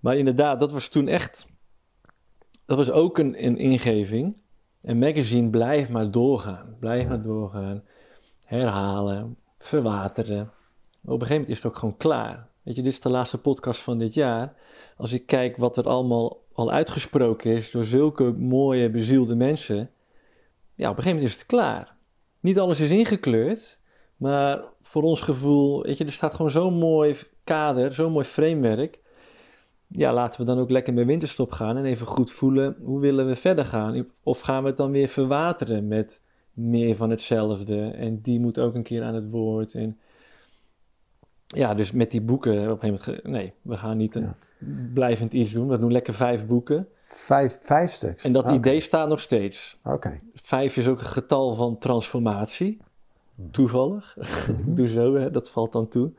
Maar 0.01 0.17
inderdaad, 0.17 0.61
dat 0.61 0.73
was 0.73 0.89
toen 0.89 1.09
echt... 1.09 1.47
Dat 2.71 2.79
was 2.79 2.91
ook 2.91 3.19
een, 3.19 3.45
een 3.45 3.59
ingeving. 3.59 4.37
Een 4.83 4.99
magazine 4.99 5.51
blijft 5.51 5.89
maar 5.89 6.11
doorgaan. 6.11 6.77
Blijft 6.79 7.09
maar 7.09 7.23
doorgaan. 7.23 7.83
Herhalen. 8.45 9.37
Verwateren. 9.59 10.37
Maar 11.01 11.15
op 11.15 11.21
een 11.21 11.27
gegeven 11.27 11.33
moment 11.33 11.49
is 11.49 11.57
het 11.57 11.67
ook 11.67 11.77
gewoon 11.77 11.97
klaar. 11.97 12.49
Weet 12.63 12.77
je, 12.77 12.83
dit 12.83 12.93
is 12.93 13.01
de 13.01 13.09
laatste 13.09 13.39
podcast 13.39 13.81
van 13.81 13.99
dit 13.99 14.15
jaar. 14.15 14.55
Als 14.97 15.13
ik 15.13 15.27
kijk 15.27 15.57
wat 15.57 15.77
er 15.77 15.89
allemaal 15.89 16.45
al 16.53 16.71
uitgesproken 16.71 17.51
is 17.51 17.71
door 17.71 17.85
zulke 17.85 18.33
mooie, 18.33 18.91
bezielde 18.91 19.35
mensen. 19.35 19.91
Ja, 20.75 20.91
op 20.91 20.97
een 20.97 21.03
gegeven 21.03 21.11
moment 21.11 21.27
is 21.27 21.35
het 21.35 21.47
klaar. 21.47 21.97
Niet 22.41 22.59
alles 22.59 22.81
is 22.81 22.91
ingekleurd, 22.91 23.81
maar 24.17 24.63
voor 24.81 25.03
ons 25.03 25.21
gevoel, 25.21 25.83
weet 25.83 25.99
je, 25.99 26.05
er 26.05 26.13
staat 26.13 26.35
gewoon 26.35 26.51
zo'n 26.51 26.75
mooi 26.75 27.17
kader, 27.45 27.93
zo'n 27.93 28.13
mooi 28.13 28.25
framework. 28.25 29.01
Ja, 29.93 30.13
laten 30.13 30.41
we 30.41 30.47
dan 30.47 30.59
ook 30.59 30.71
lekker 30.71 30.95
met 30.95 31.07
winterstop 31.07 31.53
gaan 31.53 31.77
en 31.77 31.85
even 31.85 32.07
goed 32.07 32.31
voelen 32.31 32.77
hoe 32.83 33.01
willen 33.01 33.27
we 33.27 33.37
verder 33.37 33.65
gaan. 33.65 34.07
Of 34.23 34.41
gaan 34.41 34.63
we 34.63 34.69
het 34.69 34.77
dan 34.77 34.91
weer 34.91 35.09
verwateren 35.09 35.89
met 35.89 36.21
meer 36.53 36.97
van 36.97 37.11
hetzelfde 37.11 37.91
en 37.91 38.21
die 38.21 38.41
moet 38.41 38.59
ook 38.59 38.75
een 38.75 38.83
keer 38.83 39.03
aan 39.03 39.15
het 39.15 39.31
woord. 39.31 39.75
En 39.75 39.99
ja, 41.47 41.75
dus 41.75 41.93
met 41.93 42.11
die 42.11 42.21
boeken 42.21 42.71
op 42.71 42.83
een 42.83 42.89
gegeven 42.95 43.15
moment, 43.15 43.43
nee, 43.43 43.53
we 43.63 43.77
gaan 43.77 43.97
niet 43.97 44.15
een 44.15 44.23
Ja. 44.23 44.37
blijvend 44.95 45.33
iets 45.33 45.53
doen. 45.53 45.69
We 45.69 45.79
doen 45.79 45.93
lekker 45.93 46.15
vijf 46.15 46.47
boeken. 46.47 46.89
Vijf, 47.09 47.59
vijf 47.63 47.93
stuks. 47.93 48.25
En 48.25 48.33
dat 48.33 48.51
idee 48.51 48.81
staat 48.81 49.09
nog 49.09 49.21
steeds. 49.21 49.79
Oké. 49.85 50.17
Vijf 50.35 50.77
is 50.77 50.89
ook 50.89 50.99
een 51.01 51.07
getal 51.07 51.55
van 51.55 51.79
transformatie. 51.79 52.79
Toevallig. 53.51 54.17
Ik 54.67 54.77
doe 54.77 54.89
zo, 54.89 55.15
hè, 55.15 55.31
dat 55.31 55.51
valt 55.51 55.73
dan 55.73 55.89
toe. 55.89 56.11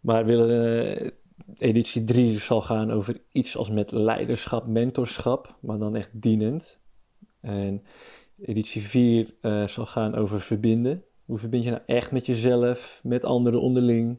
Maar 0.00 0.24
we 0.24 0.30
willen, 0.36 0.96
eh, 0.98 1.10
editie 1.54 2.04
3 2.04 2.38
zal 2.38 2.62
gaan 2.62 2.90
over 2.90 3.20
iets 3.32 3.56
als 3.56 3.70
met 3.70 3.90
leiderschap, 3.92 4.66
mentorschap, 4.66 5.56
maar 5.60 5.78
dan 5.78 5.96
echt 5.96 6.10
dienend. 6.12 6.80
En 7.40 7.82
editie 8.40 8.82
4 8.82 9.34
eh, 9.40 9.66
zal 9.66 9.86
gaan 9.86 10.14
over 10.14 10.40
verbinden. 10.40 11.04
Hoe 11.24 11.38
verbind 11.38 11.64
je 11.64 11.70
nou 11.70 11.82
echt 11.86 12.12
met 12.12 12.26
jezelf, 12.26 13.00
met 13.02 13.24
anderen 13.24 13.60
onderling? 13.60 14.18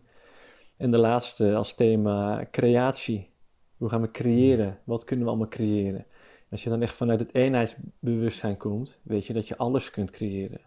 En 0.78 0.92
de 0.92 0.98
laatste 0.98 1.56
als 1.56 1.74
thema 1.74 2.48
creatie. 2.52 3.30
Hoe 3.78 3.90
gaan 3.90 4.02
we 4.02 4.12
creëren? 4.12 4.80
Wat 4.84 5.04
kunnen 5.04 5.26
we 5.26 5.32
allemaal 5.32 5.50
creëren? 5.50 6.06
Als 6.52 6.64
je 6.64 6.70
dan 6.70 6.82
echt 6.82 6.96
vanuit 6.96 7.20
het 7.20 7.34
eenheidsbewustzijn 7.34 8.58
komt, 8.58 9.00
weet 9.04 9.26
je 9.26 9.34
dat 9.34 9.48
je 9.48 9.58
alles 9.58 9.92
kunt 9.92 10.12
creëren. 10.12 10.62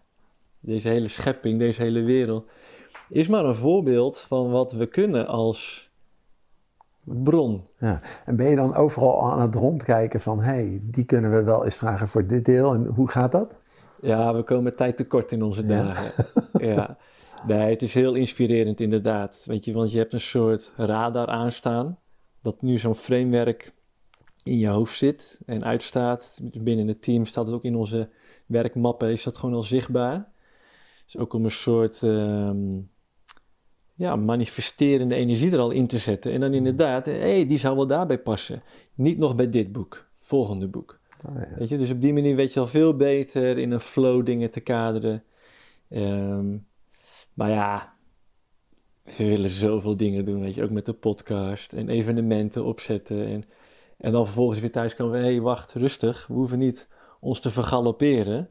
Deze 0.61 0.89
hele 0.89 1.09
schepping, 1.09 1.59
deze 1.59 1.83
hele 1.83 2.03
wereld, 2.03 2.47
is 3.09 3.29
maar 3.29 3.45
een 3.45 3.55
voorbeeld 3.55 4.19
van 4.19 4.51
wat 4.51 4.73
we 4.73 4.87
kunnen 4.87 5.27
als 5.27 5.88
bron. 7.23 7.65
Ja. 7.79 8.01
En 8.25 8.37
ben 8.37 8.51
je 8.51 8.57
dan 8.57 8.75
overal 8.75 9.31
aan 9.31 9.41
het 9.41 9.55
rondkijken 9.55 10.21
van, 10.21 10.41
hé, 10.41 10.53
hey, 10.53 10.81
die 10.83 11.05
kunnen 11.05 11.31
we 11.31 11.43
wel 11.43 11.65
eens 11.65 11.77
vragen 11.77 12.09
voor 12.09 12.27
dit 12.27 12.45
deel. 12.45 12.75
En 12.75 12.87
hoe 12.87 13.09
gaat 13.09 13.33
dat? 13.33 13.55
Ja, 14.01 14.35
we 14.35 14.43
komen 14.43 14.77
tijd 14.77 14.97
tekort 14.97 15.33
in 15.33 15.43
onze 15.43 15.67
dagen. 15.67 16.25
ja. 16.59 16.97
Nee, 17.47 17.71
het 17.71 17.83
is 17.83 17.95
heel 17.95 18.15
inspirerend 18.15 18.81
inderdaad. 18.81 19.45
Weet 19.47 19.65
je, 19.65 19.73
want 19.73 19.93
je 19.93 19.99
hebt 19.99 20.13
een 20.13 20.21
soort 20.21 20.73
radar 20.77 21.27
aanstaan. 21.27 21.99
Dat 22.43 22.63
nu 22.63 22.79
zo'n 22.79 22.95
framework 22.95 23.73
in 24.43 24.59
je 24.59 24.69
hoofd 24.69 24.97
zit 24.97 25.41
en 25.47 25.65
uitstaat. 25.65 26.41
Binnen 26.61 26.89
het 26.89 27.03
team 27.03 27.27
staat 27.27 27.47
het 27.47 27.55
ook 27.55 27.65
in 27.65 27.77
onze 27.77 28.09
werkmappen, 28.47 29.11
is 29.11 29.23
dat 29.23 29.39
gewoon 29.39 29.55
al 29.55 29.63
zichtbaar. 29.63 30.29
Dus 31.05 31.17
ook 31.17 31.33
om 31.33 31.45
een 31.45 31.51
soort 31.51 32.03
ehm, 32.03 32.79
ja, 33.99 34.17
manifesterende 34.17 35.15
energie 35.15 35.53
er 35.53 35.59
al 35.59 35.71
in 35.71 35.87
te 35.87 35.99
zetten. 35.99 36.33
En 36.33 36.41
dan 36.41 36.55
inderdaad, 36.55 37.07
hé, 37.07 37.13
hey, 37.13 37.47
die 37.47 37.59
zou 37.59 37.77
wel 37.77 37.87
daarbij 37.87 38.19
passen. 38.19 38.63
Niet 38.95 39.19
nog 39.19 39.37
bij 39.37 39.51
dit 39.51 39.73
boek, 39.73 40.09
volgende 40.15 40.69
boek. 40.69 40.99
Oh, 41.27 41.35
ja. 41.35 41.49
Weet 41.57 41.69
je, 41.69 41.79
dus 41.79 41.91
op 41.91 42.01
die 42.01 42.13
manier 42.13 42.37
weet 42.37 42.53
je 42.53 42.61
al 42.61 42.67
veel 42.67 42.97
beter 42.97 43.59
in 43.59 43.71
een 43.71 43.81
flow 43.81 44.27
dingen 44.27 44.51
te 44.51 44.61
kaderen. 44.61 45.25
Ehm, 45.89 46.57
maar 47.35 47.51
ja, 47.51 47.95
we 49.05 49.25
willen 49.25 49.51
zoveel 49.51 49.97
dingen 49.97 50.25
doen, 50.25 50.41
weet 50.41 50.55
je, 50.55 50.63
ook 50.63 50.71
met 50.71 50.87
de 50.87 50.93
podcast 50.93 51.73
en 51.73 51.89
evenementen 51.89 52.65
opzetten. 52.65 53.27
En, 53.27 53.45
en 53.99 54.13
dan 54.13 54.25
vervolgens 54.25 54.61
weer 54.61 54.73
thuis 54.73 54.95
komen 54.95 55.13
we, 55.13 55.19
hé, 55.19 55.33
hey, 55.33 55.41
wacht, 55.41 55.73
rustig, 55.73 56.27
we 56.27 56.35
hoeven 56.35 56.59
niet 56.59 56.89
ons 57.21 57.41
te 57.41 57.51
vergalopperen. 57.51 58.51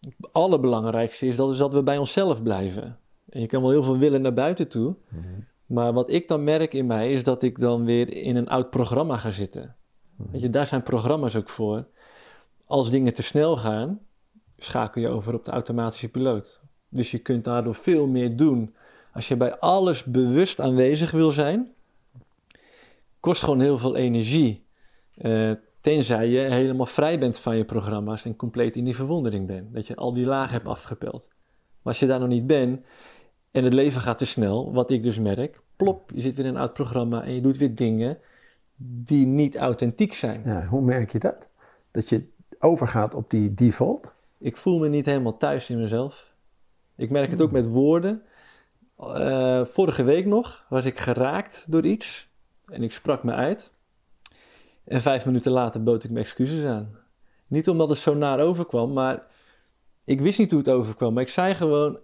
Het 0.00 0.32
allerbelangrijkste 0.32 1.26
is 1.26 1.36
dat, 1.36 1.50
is 1.50 1.58
dat 1.58 1.72
we 1.72 1.82
bij 1.82 1.98
onszelf 1.98 2.42
blijven. 2.42 2.98
En 3.28 3.40
je 3.40 3.46
kan 3.46 3.60
wel 3.62 3.70
heel 3.70 3.82
veel 3.82 3.98
willen 3.98 4.22
naar 4.22 4.32
buiten 4.32 4.68
toe, 4.68 4.94
Mhm. 5.08 5.24
maar 5.66 5.92
wat 5.92 6.10
ik 6.10 6.28
dan 6.28 6.44
merk 6.44 6.74
in 6.74 6.86
mij 6.86 7.12
is 7.12 7.22
dat 7.22 7.42
ik 7.42 7.58
dan 7.58 7.84
weer 7.84 8.12
in 8.12 8.36
een 8.36 8.48
oud 8.48 8.70
programma 8.70 9.16
ga 9.16 9.30
zitten. 9.30 9.76
Weet 10.16 10.40
je, 10.40 10.50
daar 10.50 10.66
zijn 10.66 10.82
programma's 10.82 11.36
ook 11.36 11.48
voor. 11.48 11.86
Als 12.64 12.90
dingen 12.90 13.14
te 13.14 13.22
snel 13.22 13.56
gaan, 13.56 14.00
schakel 14.58 15.00
je 15.00 15.08
over 15.08 15.34
op 15.34 15.44
de 15.44 15.50
automatische 15.50 16.08
piloot. 16.08 16.60
Dus 16.88 17.10
je 17.10 17.18
kunt 17.18 17.44
daardoor 17.44 17.74
veel 17.74 18.06
meer 18.06 18.36
doen. 18.36 18.74
Als 19.12 19.28
je 19.28 19.36
bij 19.36 19.58
alles 19.58 20.04
bewust 20.04 20.60
aanwezig 20.60 21.10
wil 21.10 21.32
zijn, 21.32 21.72
kost 23.20 23.42
gewoon 23.42 23.60
heel 23.60 23.78
veel 23.78 23.96
energie. 23.96 24.64
Eh, 25.14 25.50
tenzij 25.80 26.28
je 26.28 26.38
helemaal 26.38 26.86
vrij 26.86 27.18
bent 27.18 27.38
van 27.38 27.56
je 27.56 27.64
programma's 27.64 28.24
en 28.24 28.36
compleet 28.36 28.76
in 28.76 28.84
die 28.84 28.94
verwondering 28.94 29.46
bent. 29.46 29.74
Dat 29.74 29.86
je 29.86 29.96
al 29.96 30.12
die 30.12 30.26
lagen 30.26 30.52
hebt 30.52 30.68
afgepeld. 30.68 31.28
Maar 31.82 31.92
als 31.92 31.98
je 31.98 32.06
daar 32.06 32.20
nog 32.20 32.28
niet 32.28 32.46
bent 32.46 32.84
en 33.56 33.64
het 33.64 33.72
leven 33.72 34.00
gaat 34.00 34.18
te 34.18 34.24
snel, 34.24 34.72
wat 34.72 34.90
ik 34.90 35.02
dus 35.02 35.18
merk, 35.18 35.60
plop, 35.76 36.10
je 36.14 36.20
zit 36.20 36.34
weer 36.36 36.44
in 36.44 36.54
een 36.54 36.60
oud 36.60 36.72
programma 36.72 37.22
en 37.22 37.34
je 37.34 37.40
doet 37.40 37.56
weer 37.56 37.74
dingen 37.74 38.18
die 38.76 39.26
niet 39.26 39.56
authentiek 39.56 40.14
zijn. 40.14 40.42
Ja, 40.44 40.66
hoe 40.66 40.82
merk 40.82 41.12
je 41.12 41.18
dat? 41.18 41.48
Dat 41.90 42.08
je 42.08 42.28
overgaat 42.58 43.14
op 43.14 43.30
die 43.30 43.54
default? 43.54 44.12
Ik 44.38 44.56
voel 44.56 44.78
me 44.78 44.88
niet 44.88 45.06
helemaal 45.06 45.36
thuis 45.36 45.70
in 45.70 45.80
mezelf. 45.80 46.34
Ik 46.96 47.10
merk 47.10 47.30
het 47.30 47.40
ook 47.40 47.50
met 47.50 47.66
woorden. 47.66 48.22
Eh, 48.98 49.64
vorige 49.64 50.04
week 50.04 50.26
nog 50.26 50.64
was 50.68 50.84
ik 50.84 50.98
geraakt 50.98 51.64
door 51.68 51.84
iets 51.84 52.28
en 52.64 52.82
ik 52.82 52.92
sprak 52.92 53.22
me 53.22 53.32
uit. 53.32 53.72
En 54.84 55.02
vijf 55.02 55.26
minuten 55.26 55.52
later 55.52 55.82
bood 55.82 56.04
ik 56.04 56.10
me 56.10 56.20
excuses 56.20 56.64
aan. 56.64 56.98
Niet 57.46 57.68
omdat 57.68 57.88
het 57.88 57.98
zo 57.98 58.14
naar 58.14 58.40
overkwam, 58.40 58.92
maar 58.92 59.26
ik 60.04 60.20
wist 60.20 60.38
niet 60.38 60.50
hoe 60.50 60.60
het 60.60 60.68
overkwam. 60.68 61.14
Maar 61.14 61.22
ik 61.22 61.28
zei 61.28 61.54
gewoon: 61.54 61.98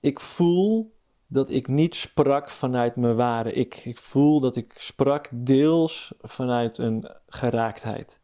ik 0.00 0.20
voel 0.20 0.93
dat 1.34 1.50
ik 1.50 1.68
niet 1.68 1.94
sprak 1.94 2.50
vanuit 2.50 2.96
mijn 2.96 3.16
ware 3.16 3.52
ik. 3.52 3.84
Ik 3.84 3.98
voel 3.98 4.40
dat 4.40 4.56
ik 4.56 4.74
sprak 4.76 5.28
deels 5.32 6.14
vanuit 6.20 6.78
een 6.78 7.10
geraaktheid. 7.26 8.20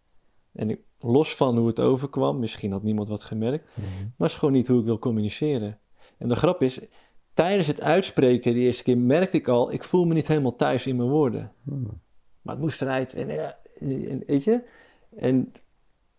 En 0.53 0.71
ik, 0.71 0.81
los 0.99 1.35
van 1.35 1.59
hoe 1.59 1.67
het 1.67 1.81
overkwam, 1.81 2.39
misschien 2.39 2.73
had 2.73 2.83
niemand 2.83 3.09
wat 3.09 3.25
gemerkt, 3.25 3.65
maar 3.77 4.13
het 4.17 4.31
is 4.31 4.35
gewoon 4.35 4.55
niet 4.55 4.69
hoe 4.69 4.79
ik 4.79 4.85
wil 4.85 4.99
communiceren. 4.99 5.79
En 6.19 6.29
de 6.29 6.37
grap 6.37 6.63
is, 6.63 6.81
tijdens 7.35 7.67
het 7.67 7.81
uitspreken 7.83 8.55
die 8.55 8.65
eerste 8.65 8.83
keer 8.83 8.99
merkte 8.99 9.37
ik 9.37 9.49
al, 9.49 9.73
ik 9.73 9.85
voel 9.85 10.05
me 10.05 10.15
niet 10.15 10.27
helemaal 10.27 10.57
thuis 10.57 10.87
in 10.87 10.97
mijn 10.97 11.09
woorden. 11.09 11.53
Hmm. 11.63 12.01
Maar 12.43 12.55
het 12.55 12.63
moest 12.63 12.83
eruit. 12.83 13.13
En, 13.13 13.29
ja, 13.29 13.59
en, 13.81 14.23
weet 14.27 14.45
je? 14.45 14.63
En 15.17 15.53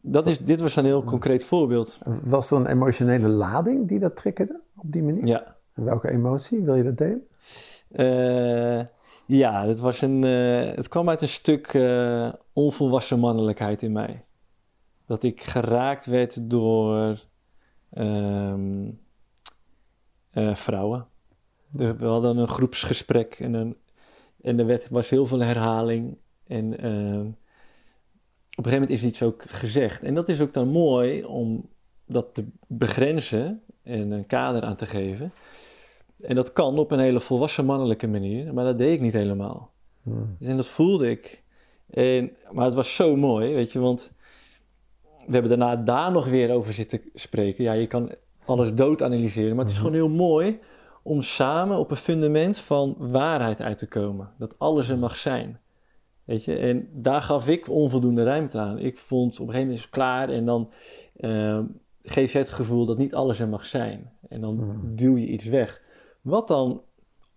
dat 0.02 0.28
is, 0.28 0.40
dit 0.40 0.62
was 0.62 0.76
een 0.76 0.86
heel 0.86 1.04
concreet 1.04 1.44
voorbeeld. 1.44 2.00
Was 2.24 2.52
er 2.52 2.58
een 2.58 2.68
emotionele 2.68 3.28
lading 3.28 3.88
die 3.88 4.00
dat 4.00 4.16
triggerde 4.16 4.62
op 4.76 4.92
die 4.92 5.04
manier? 5.04 5.28
Ja. 5.28 5.60
Welke 5.84 6.10
emotie? 6.10 6.62
Wil 6.62 6.76
je 6.76 6.84
dat 6.84 6.98
delen? 6.98 7.28
Eh, 7.92 8.86
ja, 9.26 9.66
het, 9.68 9.80
was 9.80 10.02
een, 10.02 10.24
eh, 10.24 10.76
het 10.76 10.88
kwam 10.88 11.10
uit 11.10 11.22
een 11.22 11.28
stuk 11.28 11.68
eh, 11.68 12.34
onvolwassen 12.54 13.20
mannelijkheid 13.20 13.82
in 13.82 13.92
mij. 13.92 14.26
Dat 15.06 15.24
ik 15.24 15.42
geraakt 15.42 16.06
werd 16.06 16.50
door 16.50 17.20
ehm, 17.90 18.90
eh, 20.32 20.56
vrouwen. 20.56 21.08
We 21.72 22.06
hadden 22.06 22.38
een 22.38 22.48
groepsgesprek 22.48 23.34
en, 23.40 23.54
een, 23.54 23.78
en 24.42 24.60
er 24.60 24.66
werd, 24.66 24.90
was 24.90 25.10
heel 25.10 25.26
veel 25.26 25.40
herhaling. 25.40 26.18
En 26.48 26.80
ehm, 26.80 27.26
op 27.26 28.66
een 28.66 28.72
gegeven 28.72 28.80
moment 28.82 28.90
is 28.90 29.04
iets 29.04 29.24
ook 29.24 29.44
gezegd. 29.44 30.04
En 30.04 30.14
dat 30.14 30.30
is 30.30 30.42
ook 30.42 30.54
dan 30.54 30.68
mooi 30.68 31.24
om 31.24 31.70
dat 32.06 32.34
te 32.34 32.46
begrenzen 32.68 33.62
en 33.84 34.12
een 34.12 34.26
kader 34.26 34.64
aan 34.64 34.76
te 34.76 34.86
geven. 34.86 35.32
En 36.24 36.36
dat 36.36 36.54
kan 36.54 36.80
op 36.80 36.92
een 36.92 37.00
hele 37.00 37.20
volwassen 37.20 37.66
mannelijke 37.66 38.08
manier, 38.08 38.54
maar 38.54 38.66
dat 38.66 38.78
deed 38.78 38.94
ik 38.94 39.02
niet 39.02 39.14
helemaal. 39.14 39.72
Hmm. 40.04 40.36
Dus 40.40 40.48
en 40.48 40.56
dat 40.56 40.68
voelde 40.68 41.10
ik. 41.10 41.44
En, 41.90 42.32
maar 42.52 42.66
het 42.66 42.74
was 42.74 42.96
zo 42.96 43.16
mooi, 43.16 43.54
weet 43.54 43.72
je, 43.72 43.80
want 43.80 44.12
we 45.26 45.32
hebben 45.34 45.50
daarna 45.60 45.76
daar 45.76 46.12
nog 46.12 46.28
weer 46.28 46.52
over 46.54 46.74
zitten 46.74 47.02
spreken. 47.14 47.64
Ja, 47.64 47.74
je 47.74 47.88
kan 47.88 48.12
alles 48.46 48.74
dood 48.74 49.02
analyseren, 49.04 49.56
maar 49.56 49.66
het 49.66 49.74
is 49.74 49.80
Mhm. 49.80 49.86
gewoon 49.88 50.02
heel 50.08 50.16
mooi 50.18 50.60
om 51.04 51.22
samen 51.22 51.78
op 51.78 51.92
een 51.92 51.98
fundament 51.98 52.58
van 52.58 52.96
waarheid 53.00 53.62
uit 53.62 53.78
te 53.78 53.88
komen. 53.88 54.30
Dat 54.38 54.56
alles 54.60 54.90
er 54.90 54.98
mag 54.98 55.16
zijn. 55.16 55.60
Weet 56.24 56.44
je, 56.44 56.56
en 56.56 56.88
daar 56.94 57.22
gaf 57.22 57.48
ik 57.48 57.70
onvoldoende 57.70 58.24
ruimte 58.24 58.58
aan. 58.60 58.80
Ik 58.80 58.98
vond 58.98 59.34
op 59.34 59.48
een 59.48 59.54
gegeven 59.54 59.60
moment 59.60 59.78
is 59.78 59.82
het 59.84 59.94
klaar 59.94 60.30
en 60.30 60.46
dan 60.46 60.72
eh, 61.16 61.60
geef 62.04 62.32
je 62.32 62.38
het 62.38 62.50
gevoel 62.50 62.86
dat 62.86 62.98
niet 62.98 63.16
alles 63.16 63.40
er 63.40 63.48
mag 63.48 63.66
zijn. 63.66 64.12
En 64.30 64.42
dan 64.42 64.56
Mhm. 64.56 64.96
duw 64.96 65.18
je 65.18 65.28
iets 65.28 65.46
weg. 65.46 65.82
Wat 66.22 66.48
dan 66.48 66.82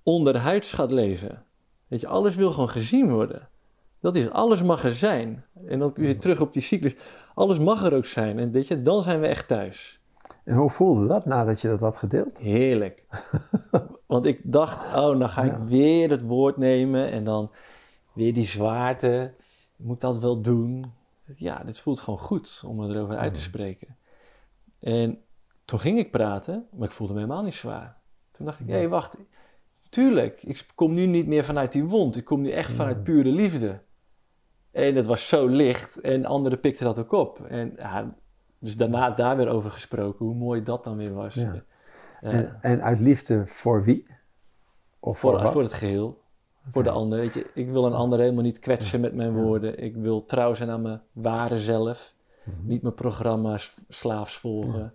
onderhuids 0.03 0.73
gaat 0.73 0.91
leven. 0.91 1.45
Weet 1.87 2.01
je, 2.01 2.07
alles 2.07 2.35
wil 2.35 2.53
gewoon 2.53 2.69
gezien 2.69 3.11
worden. 3.11 3.49
Dat 4.01 4.15
is, 4.15 4.31
alles 4.31 4.63
mag 4.63 4.85
er 4.85 4.95
zijn. 4.95 5.45
En 5.67 5.79
dan 5.79 5.93
weer 5.95 6.19
terug 6.19 6.41
op 6.41 6.53
die 6.53 6.63
cyclus. 6.63 6.95
Alles 7.35 7.59
mag 7.59 7.83
er 7.85 7.95
ook 7.95 8.07
zijn. 8.07 8.39
En 8.39 8.51
weet 8.51 8.69
je, 8.69 8.83
dan 8.83 9.03
zijn 9.03 9.21
we 9.21 9.27
echt 9.27 9.49
thuis. 9.49 10.01
En 10.45 10.57
hoe 10.57 10.71
voelde 10.71 11.07
dat 11.07 11.25
nadat 11.25 11.61
je 11.61 11.69
dat 11.69 11.81
had 11.81 11.97
gedeeld? 11.97 12.37
Heerlijk. 12.39 13.05
Want 14.07 14.27
ik 14.27 14.41
dacht, 14.43 14.87
oh, 14.87 15.19
dan 15.19 15.29
ga 15.29 15.43
ik 15.43 15.53
Ja. 15.53 15.65
weer 15.65 16.11
het 16.11 16.23
woord 16.23 16.57
nemen 16.57 17.11
en 17.11 17.25
dan 17.25 17.51
weer 18.13 18.35
die 18.35 18.47
zwaarte. 18.47 19.33
Moet 19.77 19.95
ik 19.95 20.01
dat 20.01 20.19
wel 20.19 20.41
doen? 20.41 20.93
Ja, 21.37 21.63
dit 21.65 21.79
voelt 21.79 22.01
gewoon 22.01 22.19
goed 22.19 22.63
om 22.67 22.91
erover 22.91 23.17
uit 23.17 23.35
te 23.35 23.41
spreken. 23.41 23.97
En 24.81 25.19
toen 25.65 25.79
ging 25.79 25.99
ik 25.99 26.11
praten, 26.11 26.67
maar 26.73 26.87
ik 26.89 26.95
voelde 26.95 27.13
me 27.13 27.21
helemaal 27.21 27.43
niet 27.43 27.55
zwaar. 27.55 27.97
Toen 28.37 28.47
dacht 28.47 28.61
ik, 28.61 28.69
hé, 28.69 28.89
wacht. 28.89 29.17
Tuurlijk, 29.89 30.43
ik 30.43 30.67
kom 30.75 30.95
nu 30.95 31.07
niet 31.07 31.27
meer 31.27 31.45
vanuit 31.45 31.73
die 31.73 31.85
wond. 31.85 32.17
Ik 32.17 32.25
kom 32.25 32.41
nu 32.41 32.51
echt 32.51 32.73
vanuit 32.73 33.03
pure 33.03 33.33
liefde. 33.33 33.81
En 34.71 34.95
het 34.95 35.07
was 35.07 35.29
zo 35.29 35.47
licht 35.47 36.01
en 36.01 36.25
anderen 36.25 36.61
pikten 36.61 36.85
dat 36.85 36.99
ook 36.99 37.13
op. 37.13 37.45
En 37.47 37.73
ja, 37.77 38.15
dus 38.59 38.77
daarna 38.77 39.11
daar 39.11 39.37
weer 39.37 39.49
over 39.49 39.71
gesproken, 39.71 40.27
hoe 40.27 40.35
mooi 40.35 40.63
dat 40.63 40.85
dan 40.85 40.97
weer 40.97 41.15
was. 41.15 41.35
Ja. 41.35 41.63
Eh, 42.21 42.35
En, 42.35 42.59
en 42.61 42.83
uit 42.83 42.99
liefde 42.99 43.47
voor 43.47 43.85
wie? 43.85 44.07
Of 45.01 45.19
voor, 45.19 45.47
voor 45.47 45.63
het 45.63 45.73
geheel. 45.73 46.23
Voor 46.71 46.83
de 46.83 46.91
ander. 46.91 47.19
Weet 47.19 47.35
je, 47.35 47.47
ik 47.55 47.71
wil 47.71 47.87
een 47.87 47.95
ander 47.95 48.19
helemaal 48.19 48.43
niet 48.43 48.59
kwetsen 48.59 49.01
met 49.01 49.15
mijn 49.15 49.33
woorden. 49.35 49.83
Ik 49.83 49.97
wil 49.97 50.25
trouw 50.25 50.55
zijn 50.55 50.71
aan 50.71 50.83
mijn 50.83 51.01
ware 51.13 51.59
zelf. 51.59 52.15
Mhm. 52.45 52.57
Niet 52.67 52.83
mijn 52.83 52.95
programma's 52.95 53.81
slaafs 53.89 54.39
volgen. 54.39 54.95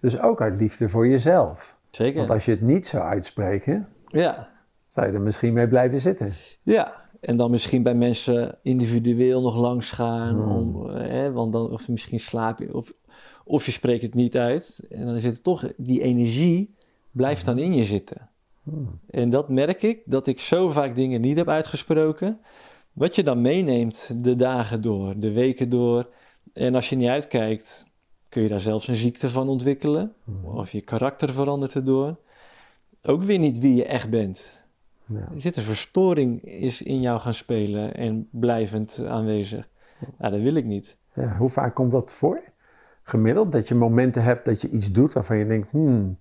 Dus 0.00 0.18
ook 0.18 0.40
uit 0.40 0.56
liefde 0.56 0.88
voor 0.88 1.08
jezelf. 1.08 1.80
Zeker. 1.96 2.18
Want 2.18 2.30
als 2.30 2.44
je 2.44 2.50
het 2.50 2.60
niet 2.60 2.86
zou 2.86 3.02
uitspreken, 3.04 3.88
Ja. 4.06 4.48
zou 4.86 5.06
je 5.06 5.12
er 5.12 5.20
misschien 5.20 5.52
mee 5.52 5.68
blijven 5.68 6.00
zitten. 6.00 6.32
ja. 6.62 7.00
En 7.20 7.36
dan 7.36 7.50
misschien 7.50 7.82
bij 7.82 7.94
mensen 7.94 8.58
individueel 8.62 9.42
nog 9.42 9.56
langs 9.56 9.90
gaan. 9.90 10.34
Hmm. 10.34 10.52
Om, 10.52 10.90
eh, 10.90 11.08
hè, 11.10 11.32
want 11.32 11.52
dan, 11.52 11.70
of 11.70 11.88
misschien 11.88 12.20
slaap 12.20 12.58
je. 12.58 12.74
Of, 12.74 12.92
of 13.44 13.66
je 13.66 13.72
spreekt 13.72 14.02
het 14.02 14.14
niet 14.14 14.36
uit. 14.36 14.86
En 14.90 15.06
dan 15.06 15.20
zit 15.20 15.42
toch 15.42 15.72
die 15.76 16.02
energie 16.02 16.74
blijft 17.10 17.44
dan 17.44 17.58
in 17.58 17.74
je 17.74 17.84
zitten. 17.84 18.28
Hmm. 18.62 19.00
En 19.10 19.30
dat 19.30 19.48
merk 19.48 19.82
ik, 19.82 20.02
dat 20.04 20.26
ik 20.26 20.40
zo 20.40 20.70
vaak 20.70 20.96
dingen 20.96 21.20
niet 21.20 21.36
heb 21.36 21.48
uitgesproken. 21.48 22.40
Wat 22.92 23.14
je 23.14 23.22
dan 23.22 23.40
meeneemt 23.40 24.24
de 24.24 24.36
dagen 24.36 24.80
door, 24.82 25.18
de 25.18 25.32
weken 25.32 25.68
door. 25.68 26.08
En 26.52 26.74
als 26.74 26.88
je 26.88 26.96
niet 26.96 27.08
uitkijkt, 27.08 27.84
kun 28.32 28.42
je 28.42 28.48
daar 28.48 28.60
zelfs 28.60 28.88
een 28.88 28.94
ziekte 28.96 29.30
van 29.30 29.48
ontwikkelen. 29.48 30.12
Of 30.42 30.72
je 30.72 30.80
karakter 30.80 31.32
verandert 31.32 31.74
erdoor. 31.74 32.16
Ook 33.02 33.22
weer 33.22 33.38
niet 33.38 33.58
wie 33.58 33.74
je 33.74 33.84
echt 33.84 34.10
bent. 34.10 34.60
Ja. 35.06 35.28
Er 35.34 35.40
zit 35.40 35.56
een 35.56 35.62
verstoring 35.62 36.44
is 36.44 36.82
in 36.82 37.00
jou 37.00 37.20
gaan 37.20 37.34
spelen 37.34 37.94
en 37.94 38.28
blijvend 38.30 39.04
aanwezig. 39.06 39.68
Ja, 40.18 40.30
dat 40.30 40.40
wil 40.40 40.54
ik 40.54 40.64
niet. 40.64 40.96
Ja, 41.14 41.36
hoe 41.36 41.50
vaak 41.50 41.74
komt 41.74 41.90
dat 41.92 42.14
voor? 42.14 42.40
Gemiddeld 43.02 43.52
dat 43.52 43.68
je 43.68 43.74
momenten 43.74 44.22
hebt 44.22 44.44
dat 44.44 44.60
je 44.60 44.70
iets 44.70 44.92
doet 44.92 45.12
waarvan 45.12 45.36
je 45.36 45.46
denkt, 45.46 45.70
hmm, 45.70 46.18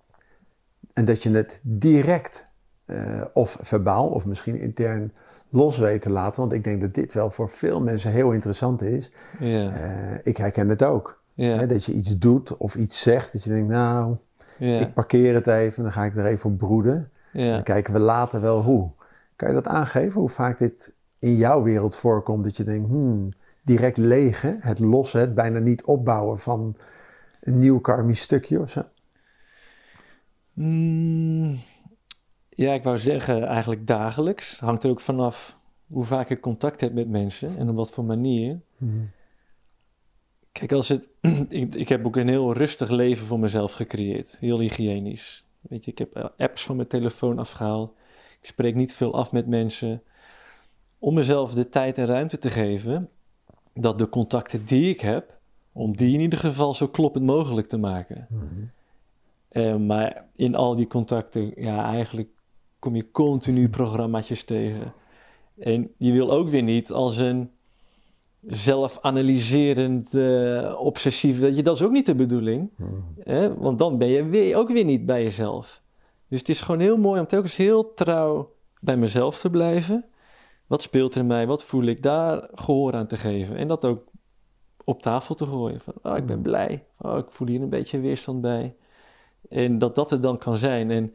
en 0.93 1.05
dat 1.05 1.23
je 1.23 1.29
het 1.29 1.59
direct 1.63 2.45
eh, 2.85 3.21
of 3.33 3.57
verbaal 3.61 4.07
of 4.07 4.25
misschien 4.25 4.59
intern 4.59 5.13
los 5.49 5.77
weet 5.77 6.01
te 6.01 6.11
laten. 6.11 6.41
Want 6.41 6.53
ik 6.53 6.63
denk 6.63 6.81
dat 6.81 6.93
dit 6.93 7.13
wel 7.13 7.29
voor 7.29 7.49
veel 7.49 7.81
mensen 7.81 8.11
heel 8.11 8.31
interessant 8.31 8.81
is. 8.81 9.11
Ja, 9.39 9.75
Eh, 9.75 10.17
ik 10.23 10.37
herken 10.37 10.69
het 10.69 10.83
ook. 10.83 11.20
Ja, 11.33 11.57
Hè, 11.57 11.67
dat 11.67 11.85
je 11.85 11.93
iets 11.93 12.17
doet 12.17 12.57
of 12.57 12.75
iets 12.75 13.01
zegt, 13.01 13.33
dat 13.33 13.43
je 13.43 13.49
denkt, 13.49 13.69
nou, 13.69 14.15
ja, 14.57 14.79
ik 14.79 14.93
parkeer 14.93 15.33
het 15.33 15.47
even, 15.47 15.83
dan 15.83 15.91
ga 15.91 16.03
ik 16.03 16.17
er 16.17 16.25
even 16.25 16.49
op 16.49 16.57
broeden. 16.57 17.11
ja. 17.33 17.53
Dan 17.53 17.63
kijken 17.63 17.93
we 17.93 17.99
later 17.99 18.41
wel 18.41 18.61
hoe. 18.61 18.89
Kan 19.35 19.47
je 19.49 19.55
dat 19.55 19.67
aangeven, 19.67 20.19
hoe 20.19 20.29
vaak 20.29 20.59
dit 20.59 20.93
in 21.19 21.35
jouw 21.35 21.63
wereld 21.63 21.95
voorkomt? 21.95 22.43
Dat 22.43 22.57
je 22.57 22.63
denkt, 22.63 22.87
hmm, 22.87 23.29
direct 23.63 23.97
legen, 23.97 24.57
het 24.59 24.79
lossen, 24.79 25.19
het 25.19 25.35
bijna 25.35 25.59
niet 25.59 25.83
opbouwen 25.83 26.39
van 26.39 26.75
een 27.41 27.59
nieuw 27.59 27.79
karmisch 27.79 28.21
stukje 28.21 28.59
of 28.59 28.69
zo? 28.69 28.83
Mm, 30.53 31.59
ja, 32.49 32.73
ik 32.73 32.83
wou 32.83 32.97
zeggen 32.97 33.43
eigenlijk 33.47 33.87
dagelijks. 33.87 34.59
Hangt 34.59 34.83
er 34.83 34.89
ook 34.89 34.99
vanaf 34.99 35.57
hoe 35.87 36.03
vaak 36.03 36.29
ik 36.29 36.41
contact 36.41 36.81
heb 36.81 36.93
met 36.93 37.09
mensen 37.09 37.57
en 37.57 37.69
op 37.69 37.75
wat 37.75 37.91
voor 37.91 38.05
manier. 38.05 38.59
Kijk, 40.51 40.71
als 40.71 40.87
het, 40.87 41.07
ik, 41.49 41.75
ik 41.75 41.89
heb 41.89 42.05
ook 42.05 42.15
een 42.15 42.27
heel 42.27 42.53
rustig 42.53 42.89
leven 42.89 43.25
voor 43.25 43.39
mezelf 43.39 43.73
gecreëerd. 43.73 44.37
Heel 44.39 44.59
hygiënisch. 44.59 45.45
Weet 45.61 45.85
je, 45.85 45.91
ik 45.91 45.97
heb 45.97 46.15
eh, 46.15 46.25
apps 46.37 46.63
van 46.63 46.75
mijn 46.75 46.87
telefoon 46.87 47.39
afgehaald. 47.39 47.93
Ik 48.41 48.47
spreek 48.47 48.75
niet 48.75 48.93
veel 48.93 49.13
af 49.13 49.31
met 49.31 49.47
mensen. 49.47 50.03
Om 50.99 51.13
mezelf 51.13 51.53
de 51.53 51.69
tijd 51.69 51.97
en 51.97 52.05
ruimte 52.05 52.37
te 52.37 52.49
geven 52.49 53.09
dat 53.73 53.99
de 53.99 54.09
contacten 54.09 54.65
die 54.65 54.89
ik 54.89 55.01
heb, 55.01 55.39
om 55.71 55.95
die 55.95 56.13
in 56.13 56.19
ieder 56.19 56.39
geval 56.39 56.73
zo 56.73 56.87
kloppend 56.87 57.25
mogelijk 57.25 57.67
te 57.67 57.77
maken. 57.77 58.27
Eh, 59.49 59.75
maar 59.75 60.25
in 60.35 60.55
al 60.55 60.75
die 60.75 60.87
contacten, 60.87 61.51
ja, 61.55 61.85
eigenlijk 61.85 62.29
kom 62.79 62.95
je 62.95 63.11
continu 63.11 63.69
programmaatjes 63.69 64.43
tegen. 64.43 64.93
En 65.59 65.91
je 65.97 66.11
wil 66.11 66.31
ook 66.31 66.49
weer 66.49 66.63
niet 66.63 66.91
als 66.91 67.17
een 67.17 67.51
zelfanalyserend, 68.47 70.13
eh, 70.13 70.75
obsessief, 70.79 71.39
weet 71.39 71.55
je, 71.55 71.63
dat 71.63 71.75
is 71.75 71.81
ook 71.81 71.91
niet 71.91 72.05
de 72.05 72.15
bedoeling. 72.15 72.69
Hè? 73.19 73.57
Want 73.57 73.79
dan 73.79 73.97
ben 73.97 74.07
je 74.07 74.25
weer, 74.25 74.57
ook 74.57 74.69
weer 74.69 74.85
niet 74.85 75.05
bij 75.05 75.23
jezelf. 75.23 75.81
Dus 76.27 76.39
het 76.39 76.49
is 76.49 76.61
gewoon 76.61 76.81
heel 76.81 76.97
mooi 76.97 77.19
om 77.19 77.27
telkens 77.27 77.55
heel 77.55 77.93
trouw 77.93 78.53
bij 78.79 78.97
mezelf 78.97 79.39
te 79.39 79.49
blijven. 79.49 80.05
Wat 80.67 80.81
speelt 80.81 81.15
er 81.15 81.21
in 81.21 81.27
mij? 81.27 81.47
Wat 81.47 81.63
voel 81.63 81.83
ik? 81.83 82.03
Daar 82.03 82.49
gehoor 82.53 82.93
aan 82.93 83.07
te 83.07 83.17
geven. 83.17 83.55
En 83.55 83.67
dat 83.67 83.85
ook 83.85 84.03
op 84.83 85.01
tafel 85.01 85.35
te 85.35 85.45
gooien. 85.45 85.81
Van, 85.81 85.93
oh, 86.03 86.17
ik 86.17 86.25
ben 86.25 86.41
blij. 86.41 86.85
Oh, 86.97 87.17
ik 87.17 87.25
voel 87.29 87.47
hier 87.47 87.61
een 87.61 87.69
beetje 87.69 87.99
weerstand 87.99 88.41
bij. 88.41 88.75
En 89.49 89.77
dat 89.77 89.95
dat 89.95 90.11
er 90.11 90.21
dan 90.21 90.37
kan 90.37 90.57
zijn. 90.57 90.91
En 90.91 91.13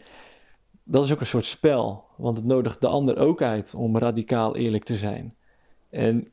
dat 0.83 1.05
is 1.05 1.13
ook 1.13 1.21
een 1.21 1.27
soort 1.27 1.45
spel. 1.45 2.05
Want 2.17 2.37
het 2.37 2.47
nodigt 2.47 2.81
de 2.81 2.87
ander 2.87 3.19
ook 3.19 3.43
uit 3.43 3.75
om 3.75 3.99
radicaal 3.99 4.57
eerlijk 4.57 4.85
te 4.85 4.97
zijn. 4.97 5.35
En 5.91 6.29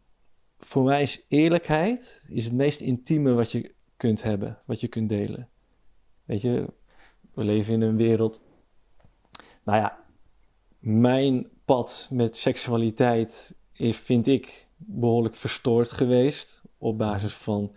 voor 0.66 0.84
mij 0.84 1.02
is 1.02 1.26
eerlijkheid 1.28 2.26
is 2.30 2.44
het 2.46 2.54
meest 2.54 2.80
intieme 2.80 3.34
wat 3.34 3.52
je 3.52 3.74
kunt 3.98 4.24
hebben. 4.24 4.60
Wat 4.66 4.82
je 4.82 4.88
kunt 4.88 5.10
delen. 5.10 5.50
Weet 6.26 6.42
je, 6.42 6.66
we 7.34 7.44
leven 7.44 7.74
in 7.74 7.82
een 7.82 7.98
wereld... 7.98 8.42
Nou 9.64 9.78
ja, 9.78 10.04
mijn 10.80 11.48
pad 11.66 12.08
met 12.12 12.38
seksualiteit 12.38 13.56
is, 13.72 13.98
vind 13.98 14.28
ik, 14.28 14.68
behoorlijk 14.78 15.36
verstoord 15.36 15.92
geweest. 15.92 16.62
Op 16.78 16.98
basis 16.98 17.34
van 17.34 17.76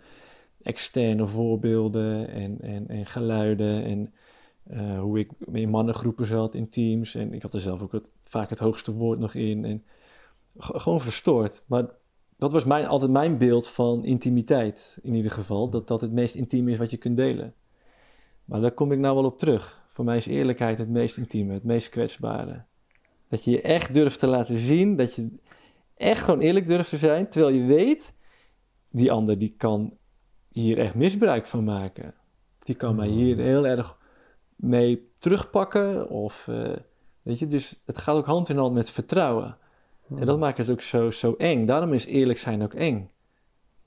externe 0.61 1.27
voorbeelden 1.27 2.29
en, 2.29 2.61
en, 2.61 2.87
en 2.87 3.05
geluiden. 3.05 3.83
En 3.83 4.13
eh, 4.63 4.99
hoe 4.99 5.19
ik 5.19 5.31
in 5.51 5.69
mannengroepen 5.69 6.25
zat, 6.25 6.55
in 6.55 6.69
teams. 6.69 7.15
En 7.15 7.33
ik 7.33 7.41
had 7.41 7.53
er 7.53 7.61
zelf 7.61 7.81
ook 7.81 8.01
vaak 8.21 8.49
het 8.49 8.59
hoogste 8.59 8.91
woord 8.91 9.19
nog 9.19 9.33
in. 9.33 9.65
En 9.65 9.83
gewoon 10.57 11.01
verstoord. 11.01 11.63
Maar 11.67 11.85
dat 12.37 12.51
was 12.51 12.63
mijn, 12.63 12.85
altijd 12.85 13.11
mijn 13.11 13.37
beeld 13.37 13.67
van 13.67 14.05
intimiteit, 14.05 14.99
in 15.01 15.13
ieder 15.13 15.31
geval. 15.31 15.69
Dat 15.69 15.87
dat 15.87 16.01
het 16.01 16.11
meest 16.11 16.35
intiem 16.35 16.67
is 16.67 16.77
wat 16.77 16.91
je 16.91 16.97
kunt 16.97 17.17
delen. 17.17 17.53
Maar 18.45 18.61
daar 18.61 18.71
kom 18.71 18.91
ik 18.91 18.99
nou 18.99 19.15
wel 19.15 19.25
op 19.25 19.37
terug. 19.37 19.85
Voor 19.87 20.05
mij 20.05 20.17
is 20.17 20.25
eerlijkheid 20.25 20.77
het 20.77 20.89
meest 20.89 21.17
intieme, 21.17 21.53
het 21.53 21.63
meest 21.63 21.89
kwetsbare. 21.89 22.63
Dat 23.27 23.43
je 23.43 23.51
je 23.51 23.61
echt 23.61 23.93
durft 23.93 24.19
te 24.19 24.27
laten 24.27 24.57
zien, 24.57 24.95
dat 24.95 25.13
je 25.13 25.27
echt 25.95 26.23
gewoon 26.23 26.39
eerlijk 26.39 26.67
durft 26.67 26.89
te 26.89 26.97
zijn, 26.97 27.29
terwijl 27.29 27.55
je 27.55 27.63
weet, 27.63 28.13
die 28.89 29.11
ander 29.11 29.37
die 29.37 29.53
kan 29.57 29.97
hier 30.51 30.77
echt 30.77 30.95
misbruik 30.95 31.47
van 31.47 31.63
maken. 31.63 32.13
Die 32.59 32.75
kan 32.75 32.95
mij 32.95 33.07
hier 33.07 33.37
heel 33.37 33.67
erg 33.67 33.97
mee 34.55 35.11
terugpakken. 35.17 36.09
Of, 36.09 36.47
eh, 36.47 36.75
weet 37.21 37.39
je, 37.39 37.47
dus 37.47 37.81
het 37.85 37.97
gaat 37.97 38.15
ook 38.15 38.25
hand 38.25 38.49
in 38.49 38.57
hand 38.57 38.73
met 38.73 38.91
vertrouwen. 38.91 39.57
En 40.15 40.25
dat 40.25 40.39
maakt 40.39 40.57
het 40.57 40.69
ook 40.69 40.81
zo, 40.81 41.11
zo 41.11 41.35
eng. 41.37 41.65
Daarom 41.65 41.93
is 41.93 42.05
eerlijk 42.05 42.39
zijn 42.39 42.63
ook 42.63 42.73
eng. 42.73 43.09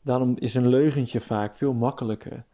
Daarom 0.02 0.36
is 0.38 0.54
een 0.54 0.68
leugentje 0.68 1.20
vaak 1.20 1.56
veel 1.56 1.72
makkelijker. 1.72 2.44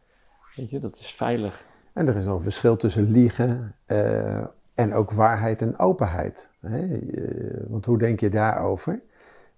Weet 0.57 0.71
je, 0.71 0.79
dat 0.79 0.95
is 0.95 1.15
veilig. 1.15 1.67
En 1.93 2.09
er 2.09 2.17
is 2.17 2.25
nog 2.25 2.37
een 2.37 2.43
verschil 2.43 2.77
tussen 2.77 3.11
liegen 3.11 3.75
eh, 3.87 4.45
en 4.75 4.95
ook 4.95 5.11
waarheid 5.11 5.63
en 5.63 5.79
openheid. 5.79 6.51
Hè? 6.61 6.99
Want 7.69 7.85
hoe 7.85 7.99
denk 7.99 8.21
je 8.21 8.29
daarover? 8.29 9.01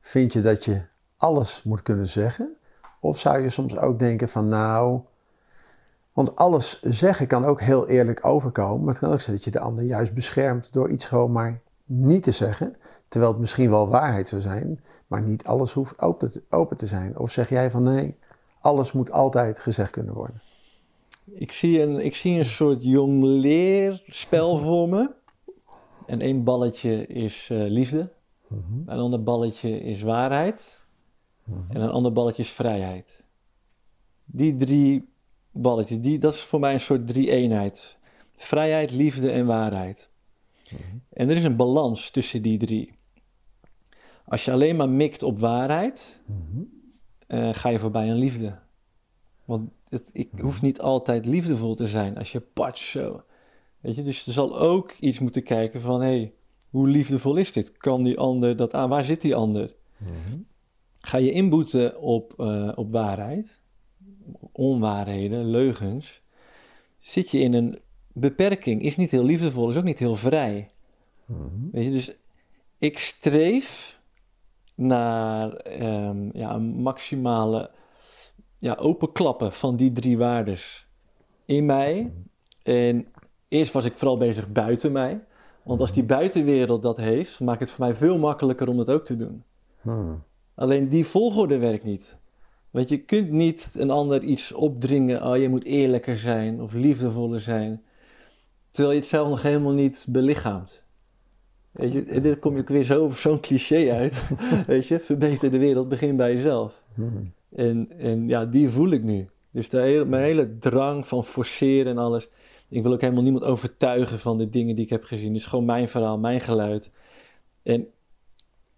Vind 0.00 0.32
je 0.32 0.40
dat 0.40 0.64
je 0.64 0.80
alles 1.16 1.62
moet 1.62 1.82
kunnen 1.82 2.08
zeggen? 2.08 2.56
Of 3.00 3.18
zou 3.18 3.38
je 3.38 3.48
soms 3.48 3.76
ook 3.76 3.98
denken 3.98 4.28
van 4.28 4.48
nou, 4.48 5.00
want 6.12 6.36
alles 6.36 6.82
zeggen 6.82 7.26
kan 7.26 7.44
ook 7.44 7.60
heel 7.60 7.88
eerlijk 7.88 8.26
overkomen, 8.26 8.84
maar 8.84 8.94
het 8.94 9.02
kan 9.02 9.12
ook 9.12 9.20
zijn 9.20 9.36
dat 9.36 9.44
je 9.44 9.50
de 9.50 9.60
ander 9.60 9.84
juist 9.84 10.14
beschermt 10.14 10.72
door 10.72 10.90
iets 10.90 11.04
gewoon 11.04 11.32
maar 11.32 11.60
niet 11.84 12.22
te 12.22 12.30
zeggen, 12.30 12.76
terwijl 13.08 13.32
het 13.32 13.40
misschien 13.40 13.70
wel 13.70 13.88
waarheid 13.88 14.28
zou 14.28 14.40
zijn, 14.40 14.84
maar 15.06 15.22
niet 15.22 15.44
alles 15.44 15.72
hoeft 15.72 16.00
open 16.00 16.30
te, 16.30 16.42
open 16.50 16.76
te 16.76 16.86
zijn. 16.86 17.18
Of 17.18 17.30
zeg 17.30 17.48
jij 17.48 17.70
van 17.70 17.82
nee, 17.82 18.16
alles 18.60 18.92
moet 18.92 19.12
altijd 19.12 19.58
gezegd 19.58 19.90
kunnen 19.90 20.14
worden? 20.14 20.42
Ik 21.24 21.52
zie 21.52 21.82
een, 21.82 22.04
ik 22.04 22.14
zie 22.14 22.38
een 22.38 22.44
soort 22.44 22.82
jong 22.82 23.22
leerspel 23.22 24.58
voor 24.64 24.88
me. 24.88 25.10
En 26.06 26.20
één 26.20 26.44
balletje 26.44 27.06
is 27.06 27.50
uh, 27.50 27.70
liefde. 27.70 28.12
Een 28.86 28.98
ander 28.98 29.22
balletje 29.22 29.80
is 29.80 30.02
waarheid. 30.02 30.86
En 31.68 31.80
een 31.80 31.90
ander 31.90 32.12
balletje 32.12 32.42
is 32.42 32.50
vrijheid. 32.50 33.24
Die 34.24 34.56
drie 34.56 35.08
balletjes, 35.50 36.00
die, 36.00 36.18
dat 36.18 36.34
is 36.34 36.40
voor 36.40 36.60
mij 36.60 36.72
een 36.72 36.80
soort 36.80 37.06
drie-eenheid. 37.06 37.98
Vrijheid, 38.32 38.90
liefde 38.90 39.30
en 39.30 39.46
waarheid. 39.46 40.10
En 41.12 41.30
er 41.30 41.36
is 41.36 41.44
een 41.44 41.56
balans 41.56 42.10
tussen 42.10 42.42
die 42.42 42.58
drie. 42.58 42.97
Als 44.28 44.44
je 44.44 44.52
alleen 44.52 44.76
maar 44.76 44.88
mikt 44.88 45.22
op 45.22 45.38
waarheid, 45.38 46.20
uh, 47.28 47.54
ga 47.54 47.68
je 47.68 47.78
voorbij 47.78 48.10
aan 48.10 48.18
liefde. 48.18 48.58
Want 49.44 49.70
het, 49.88 50.10
ik 50.12 50.30
hoef 50.40 50.62
niet 50.62 50.80
altijd 50.80 51.26
liefdevol 51.26 51.74
te 51.74 51.86
zijn 51.86 52.18
als 52.18 52.32
je 52.32 52.40
patch 52.40 52.82
zo. 52.82 53.22
Weet 53.80 53.94
je, 53.94 54.02
dus 54.02 54.26
er 54.26 54.32
zal 54.32 54.58
ook 54.58 54.92
iets 54.92 55.18
moeten 55.18 55.42
kijken 55.42 55.80
van, 55.80 56.00
hé, 56.00 56.06
hey, 56.06 56.32
hoe 56.70 56.88
liefdevol 56.88 57.36
is 57.36 57.52
dit? 57.52 57.72
Kan 57.72 58.02
die 58.02 58.18
ander 58.18 58.56
dat 58.56 58.74
aan? 58.74 58.88
Waar 58.88 59.04
zit 59.04 59.20
die 59.20 59.34
ander? 59.34 59.74
Ga 61.00 61.18
je 61.18 61.32
inboeten 61.32 62.00
op, 62.00 62.34
uh, 62.38 62.72
op 62.74 62.90
waarheid, 62.90 63.60
onwaarheden, 64.52 65.50
leugens, 65.50 66.22
zit 67.00 67.30
je 67.30 67.38
in 67.38 67.52
een 67.52 67.78
beperking, 68.12 68.82
is 68.82 68.96
niet 68.96 69.10
heel 69.10 69.24
liefdevol, 69.24 69.70
is 69.70 69.76
ook 69.76 69.84
niet 69.84 69.98
heel 69.98 70.16
vrij. 70.16 70.68
Weet 71.72 71.84
je, 71.84 71.90
dus 71.90 72.16
ik 72.78 72.98
streef 72.98 73.97
naar 74.78 75.66
um, 75.82 76.30
ja, 76.32 76.54
een 76.54 76.62
maximale 76.62 77.70
ja, 78.58 78.74
openklappen 78.74 79.52
van 79.52 79.76
die 79.76 79.92
drie 79.92 80.18
waardes 80.18 80.86
in 81.44 81.66
mij. 81.66 82.12
En 82.62 83.06
eerst 83.48 83.72
was 83.72 83.84
ik 83.84 83.94
vooral 83.94 84.16
bezig 84.16 84.52
buiten 84.52 84.92
mij. 84.92 85.24
Want 85.62 85.80
als 85.80 85.92
die 85.92 86.04
buitenwereld 86.04 86.82
dat 86.82 86.96
heeft, 86.96 87.40
maakt 87.40 87.60
het 87.60 87.70
voor 87.70 87.84
mij 87.84 87.94
veel 87.94 88.18
makkelijker 88.18 88.68
om 88.68 88.76
dat 88.76 88.90
ook 88.90 89.04
te 89.04 89.16
doen. 89.16 89.44
Hmm. 89.80 90.22
Alleen 90.54 90.88
die 90.88 91.06
volgorde 91.06 91.58
werkt 91.58 91.84
niet. 91.84 92.18
Want 92.70 92.88
je 92.88 92.98
kunt 92.98 93.30
niet 93.30 93.70
een 93.74 93.90
ander 93.90 94.22
iets 94.22 94.52
opdringen. 94.52 95.26
Oh, 95.26 95.36
je 95.36 95.48
moet 95.48 95.64
eerlijker 95.64 96.18
zijn 96.18 96.62
of 96.62 96.72
liefdevoller 96.72 97.40
zijn. 97.40 97.82
Terwijl 98.70 98.94
je 98.94 99.00
het 99.00 99.08
zelf 99.08 99.28
nog 99.28 99.42
helemaal 99.42 99.72
niet 99.72 100.06
belichaamt. 100.08 100.84
Weet 101.78 101.92
je, 101.92 102.04
en 102.04 102.22
dit 102.22 102.38
kom 102.38 102.54
je 102.54 102.60
ook 102.60 102.68
weer 102.68 102.84
zo 102.84 103.04
op 103.04 103.14
zo'n 103.14 103.40
cliché 103.40 103.92
uit. 103.92 104.30
Weet 104.66 104.86
je, 104.86 105.00
verbeter 105.00 105.50
de 105.50 105.58
wereld, 105.58 105.88
begin 105.88 106.16
bij 106.16 106.34
jezelf. 106.34 106.82
Hmm. 106.94 107.32
En, 107.54 107.88
en 107.98 108.28
ja, 108.28 108.44
die 108.44 108.68
voel 108.68 108.90
ik 108.90 109.02
nu. 109.02 109.28
Dus 109.50 109.68
de 109.68 109.80
hele, 109.80 110.04
mijn 110.04 110.22
hele 110.22 110.58
drang 110.58 111.08
van 111.08 111.24
forceren 111.24 111.92
en 111.92 111.98
alles. 111.98 112.28
Ik 112.68 112.82
wil 112.82 112.92
ook 112.92 113.00
helemaal 113.00 113.22
niemand 113.22 113.44
overtuigen 113.44 114.18
van 114.18 114.38
de 114.38 114.50
dingen 114.50 114.74
die 114.74 114.84
ik 114.84 114.90
heb 114.90 115.04
gezien. 115.04 115.28
Het 115.28 115.36
is 115.36 115.46
gewoon 115.46 115.64
mijn 115.64 115.88
verhaal, 115.88 116.18
mijn 116.18 116.40
geluid. 116.40 116.90
En 117.62 117.86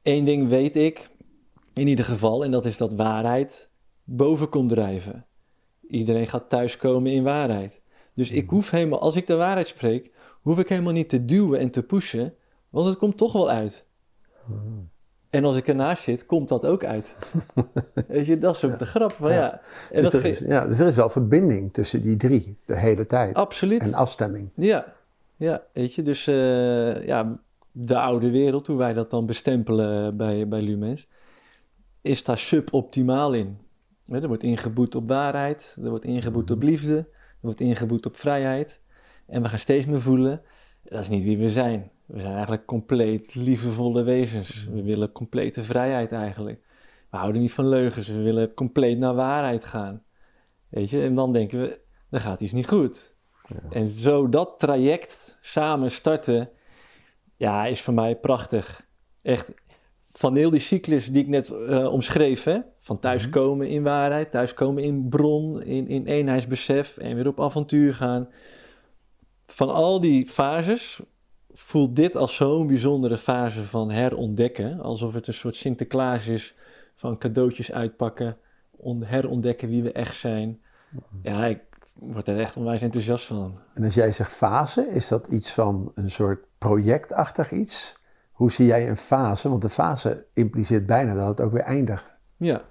één 0.03 0.25
ding 0.25 0.49
weet 0.49 0.77
ik, 0.77 1.11
in 1.75 1.87
ieder 1.87 2.05
geval, 2.05 2.45
en 2.45 2.51
dat 2.51 2.67
is 2.67 2.77
dat 2.77 2.93
waarheid 2.93 3.71
boven 4.05 4.49
komt 4.49 4.69
drijven. 4.69 5.27
Iedereen 5.89 6.27
gaat 6.27 6.49
thuiskomen 6.49 7.13
in 7.13 7.23
waarheid. 7.23 7.81
Dus 8.15 8.31
ik 8.31 8.45
mhm. 8.45 8.55
hoef 8.55 8.71
helemaal, 8.71 9.01
als 9.01 9.17
ik 9.17 9.27
de 9.27 9.37
waarheid 9.37 9.69
spreek, 9.69 10.11
hoef 10.43 10.59
ik 10.59 10.69
helemaal 10.69 10.93
niet 10.93 11.09
te 11.09 11.25
duwen 11.25 11.59
en 11.59 11.71
te 11.71 11.83
pushen, 11.83 12.35
want 12.71 12.87
het 12.87 12.97
komt 12.97 13.17
toch 13.17 13.33
wel 13.33 13.51
uit. 13.51 13.87
Mhm. 14.47 14.59
En 15.31 15.45
als 15.45 15.57
ik 15.57 15.69
ernaast 15.69 16.03
zit, 16.03 16.27
komt 16.27 16.49
dat 16.49 16.65
ook 16.65 16.85
uit. 16.85 17.17
Weet 18.09 18.27
je, 18.27 18.39
dat 18.39 18.55
is 18.55 18.65
ook 18.65 18.79
de 18.79 18.87
grap. 18.87 19.13
Van, 19.13 19.33
ja. 19.33 19.61
En 19.91 20.03
dus, 20.03 20.11
dat 20.11 20.25
is, 20.25 20.39
ja, 20.39 20.67
dus 20.67 20.79
er 20.79 20.89
is 20.89 20.95
wel 20.95 21.09
verbinding 21.09 21.73
tussen 21.73 22.03
die 22.03 22.17
drie 22.17 22.59
de 22.65 22.77
hele 22.77 23.07
tijd. 23.07 23.35
Absoluut. 23.35 23.81
En 23.81 23.95
afstemming. 23.95 24.51
Ja, 24.55 24.95
ja 25.37 25.63
weet 25.73 25.95
je, 25.95 26.03
dus 26.03 26.29
uh, 26.29 27.07
ja, 27.07 27.41
de 27.73 27.99
oude 27.99 28.31
wereld, 28.31 28.67
hoe 28.67 28.77
wij 28.77 28.93
dat 28.93 29.11
dan 29.11 29.27
bestempelen 29.27 30.17
bij, 30.17 30.49
bij 30.49 30.63
Lumens, 30.63 31.09
is 32.01 32.25
daar 32.25 32.39
suboptimaal 32.39 33.33
in. 33.33 33.59
Er 34.09 34.29
wordt 34.29 34.43
ingeboet 34.43 34.95
op 34.95 35.09
waarheid, 35.09 35.77
er 35.83 35.91
wordt 35.91 36.05
ingeboet 36.05 36.51
op 36.51 36.59
mhm. 36.59 36.67
liefde, 36.67 36.97
er 36.97 37.07
wordt 37.41 37.61
ingeboet 37.61 38.07
op 38.07 38.17
vrijheid. 38.17 38.81
En 39.27 39.43
we 39.43 39.49
gaan 39.49 39.59
steeds 39.59 39.87
meer 39.87 40.01
voelen, 40.01 40.43
dat 40.83 41.01
is 41.01 41.09
niet 41.09 41.25
wie 41.25 41.39
we 41.39 41.51
zijn. 41.51 41.91
We 42.13 42.21
zijn 42.21 42.33
eigenlijk 42.33 42.67
compleet 42.67 43.35
liefdevolle 43.35 44.03
wezens. 44.03 44.67
We 44.71 44.83
willen 44.83 45.13
complete 45.13 45.63
vrijheid 45.63 46.13
eigenlijk. 46.13 46.61
We 47.11 47.17
houden 47.17 47.41
niet 47.41 47.53
van 47.53 47.69
leugens, 47.69 48.09
we 48.09 48.23
willen 48.23 48.55
compleet 48.55 48.99
naar 48.99 49.15
waarheid 49.15 49.65
gaan. 49.65 50.03
Weet 50.69 50.91
je, 50.91 51.03
en 51.03 51.15
dan 51.15 51.33
denken 51.33 51.61
we, 51.61 51.81
dan 52.09 52.21
gaat 52.21 52.41
iets 52.41 52.53
niet 52.53 52.69
goed. 52.69 53.15
Ja. 53.43 53.71
En 53.71 53.91
zo 53.91 54.29
dat 54.29 54.55
traject 54.59 55.39
samen 55.41 55.91
starten, 55.91 56.51
ja, 57.37 57.67
is 57.67 57.81
voor 57.81 57.95
mij 57.95 58.17
prachtig. 58.17 58.87
Echt, 59.23 59.53
van 60.01 60.37
heel 60.37 60.51
die 60.51 60.61
cyclus 60.61 61.13
die 61.13 61.23
ik 61.23 61.29
net 61.29 61.51
uh, 61.51 61.93
omschreef, 61.93 62.45
hè? 62.45 62.59
van 62.79 62.99
thuiskomen 62.99 63.69
in 63.69 63.83
waarheid, 63.83 64.31
thuiskomen 64.31 64.83
in 64.83 65.09
bron, 65.09 65.63
in, 65.63 65.89
in 65.89 66.07
eenheidsbesef 66.07 66.97
en 66.97 67.15
weer 67.17 67.27
op 67.27 67.41
avontuur 67.41 67.95
gaan. 67.95 68.29
Van 69.47 69.71
al 69.71 70.01
die 70.01 70.27
fases 70.27 71.01
voelt 71.53 71.97
dit 71.97 72.17
als 72.17 72.37
zo'n 72.37 72.67
bijzondere 72.67 73.19
fase 73.19 73.63
van 73.63 73.91
herontdekken. 73.91 74.81
Alsof 74.81 75.15
het 75.15 75.27
een 75.27 75.35
soort 75.35 75.57
Sinterklaas 75.57 76.27
is 76.27 76.57
van 76.95 77.19
cadeautjes 77.19 77.73
uitpakken, 77.73 78.37
herontdekken 79.01 79.69
wie 79.69 79.83
we 79.83 79.93
echt 79.93 80.15
zijn. 80.15 80.61
Ja, 81.23 81.47
ik 81.47 81.61
word 81.95 82.29
er 82.29 82.39
echt 82.39 82.57
onwijs 82.57 82.83
enthousiast 82.83 83.27
van. 83.27 83.59
En 83.75 83.85
als 83.85 83.95
jij 83.95 84.13
zegt 84.13 84.33
fase, 84.33 84.89
is 84.89 85.09
dat 85.09 85.27
iets 85.27 85.53
van 85.53 85.93
een 85.95 86.11
soort 86.11 86.45
projectachtig 86.59 87.53
iets? 87.53 87.99
Hoe 88.33 88.53
zie 88.53 88.67
jij 88.67 88.89
een 88.89 88.97
fase? 88.97 89.49
Want 89.49 89.63
de 89.63 89.69
fase 89.69 90.27
impliceert 90.35 90.87
bijna 90.87 91.15
dat 91.15 91.29
het 91.29 91.41
ook 91.41 91.53
weer 91.53 91.63
eindigt. 91.63 92.19
Ja, 92.37 92.63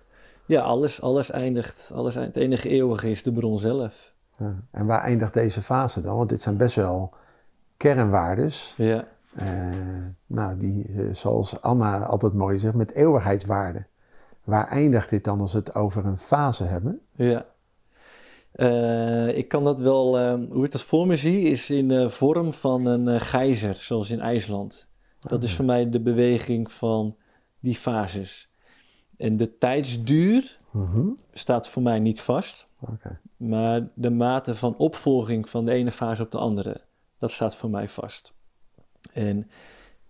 ja 0.46 0.62
alles, 0.62 1.02
alles 1.02 1.32
eindigt. 1.32 1.92
Alles, 1.94 2.16
het 2.16 2.38
enige 2.38 2.70
eeuwige 2.70 3.10
is 3.10 3.24
de 3.24 3.32
bron 3.32 3.60
zelf. 3.60 4.14
Ja. 4.38 4.56
En 4.72 4.86
waar 4.86 5.02
eindigt 5.02 5.34
deze 5.34 5.62
fase 5.62 6.02
dan? 6.02 6.16
Want 6.16 6.30
dit 6.30 6.42
zijn 6.42 6.58
best 6.58 6.76
wel 6.76 7.14
kernwaardes. 7.80 8.74
Ja. 8.78 9.08
Uh, 9.40 10.06
nou, 10.26 10.58
die, 10.58 10.88
uh, 10.90 11.14
zoals 11.14 11.62
Anna 11.62 12.06
altijd 12.06 12.34
mooi 12.34 12.60
zegt, 12.60 12.74
met 12.74 12.92
eeuwigheidswaarden. 12.92 13.88
Waar 14.44 14.68
eindigt 14.68 15.10
dit 15.10 15.24
dan 15.24 15.40
als 15.40 15.52
we 15.52 15.58
het 15.58 15.76
over 15.76 16.06
een 16.06 16.20
fase 16.20 16.64
hebben? 16.64 17.02
Ja. 17.16 17.46
Uh, 18.56 19.38
ik 19.38 19.48
kan 19.48 19.64
dat 19.64 19.80
wel, 19.80 20.36
hoe 20.38 20.66
ik 20.66 20.72
dat 20.72 20.84
voor 20.84 21.08
me 21.08 21.16
zie, 21.16 21.42
is 21.42 21.70
in 21.70 21.88
de 21.88 22.10
vorm 22.10 22.54
van 22.54 22.86
een 22.86 23.22
gijzer, 23.22 23.76
zoals 23.76 24.10
in 24.10 24.20
IJsland. 24.20 24.88
Dat 25.20 25.44
is 25.44 25.56
voor 25.56 25.66
mij 25.66 25.90
de 25.90 26.02
beweging 26.02 26.72
van 26.72 27.16
die 27.60 27.76
fases. 27.76 28.50
En 29.18 29.38
de 29.38 29.58
tijdsduur 29.58 30.60
uh 30.74 31.08
staat 31.34 31.68
voor 31.68 31.82
mij 31.82 32.00
niet 32.00 32.22
vast, 32.22 32.68
okay. 32.80 33.20
maar 33.38 33.88
de 33.94 34.10
mate 34.10 34.56
van 34.56 34.78
opvolging 34.78 35.50
van 35.50 35.66
de 35.66 35.72
ene 35.72 35.92
fase 35.92 36.22
op 36.22 36.32
de 36.32 36.38
andere. 36.38 36.82
Dat 37.20 37.32
staat 37.32 37.56
voor 37.56 37.70
mij 37.70 37.90
vast. 37.90 38.34
En 39.14 39.50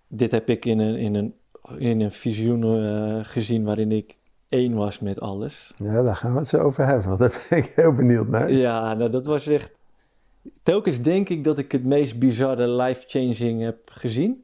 dit 0.07 0.31
heb 0.31 0.49
ik 0.49 0.65
in 0.65 0.79
een, 0.79 0.95
in 0.95 1.15
een, 1.15 1.35
in 1.77 2.01
een 2.01 2.11
visioen 2.11 2.63
uh, 2.63 3.19
gezien 3.21 3.63
waarin 3.63 3.91
ik 3.91 4.17
één 4.49 4.73
was 4.73 4.99
met 4.99 5.21
alles. 5.21 5.73
Ja, 5.77 6.03
daar 6.03 6.15
gaan 6.15 6.33
we 6.33 6.39
het 6.39 6.47
zo 6.47 6.57
over 6.57 6.85
hebben, 6.85 7.07
want 7.07 7.19
daar 7.19 7.45
ben 7.49 7.57
ik 7.57 7.73
heel 7.75 7.93
benieuwd 7.93 8.27
naar. 8.27 8.51
Ja, 8.51 8.93
nou 8.93 9.11
dat 9.11 9.25
was 9.25 9.47
echt... 9.47 9.77
Telkens 10.63 11.01
denk 11.01 11.29
ik 11.29 11.43
dat 11.43 11.57
ik 11.57 11.71
het 11.71 11.85
meest 11.85 12.19
bizarre 12.19 12.67
life-changing 12.67 13.61
heb 13.61 13.89
gezien. 13.91 14.43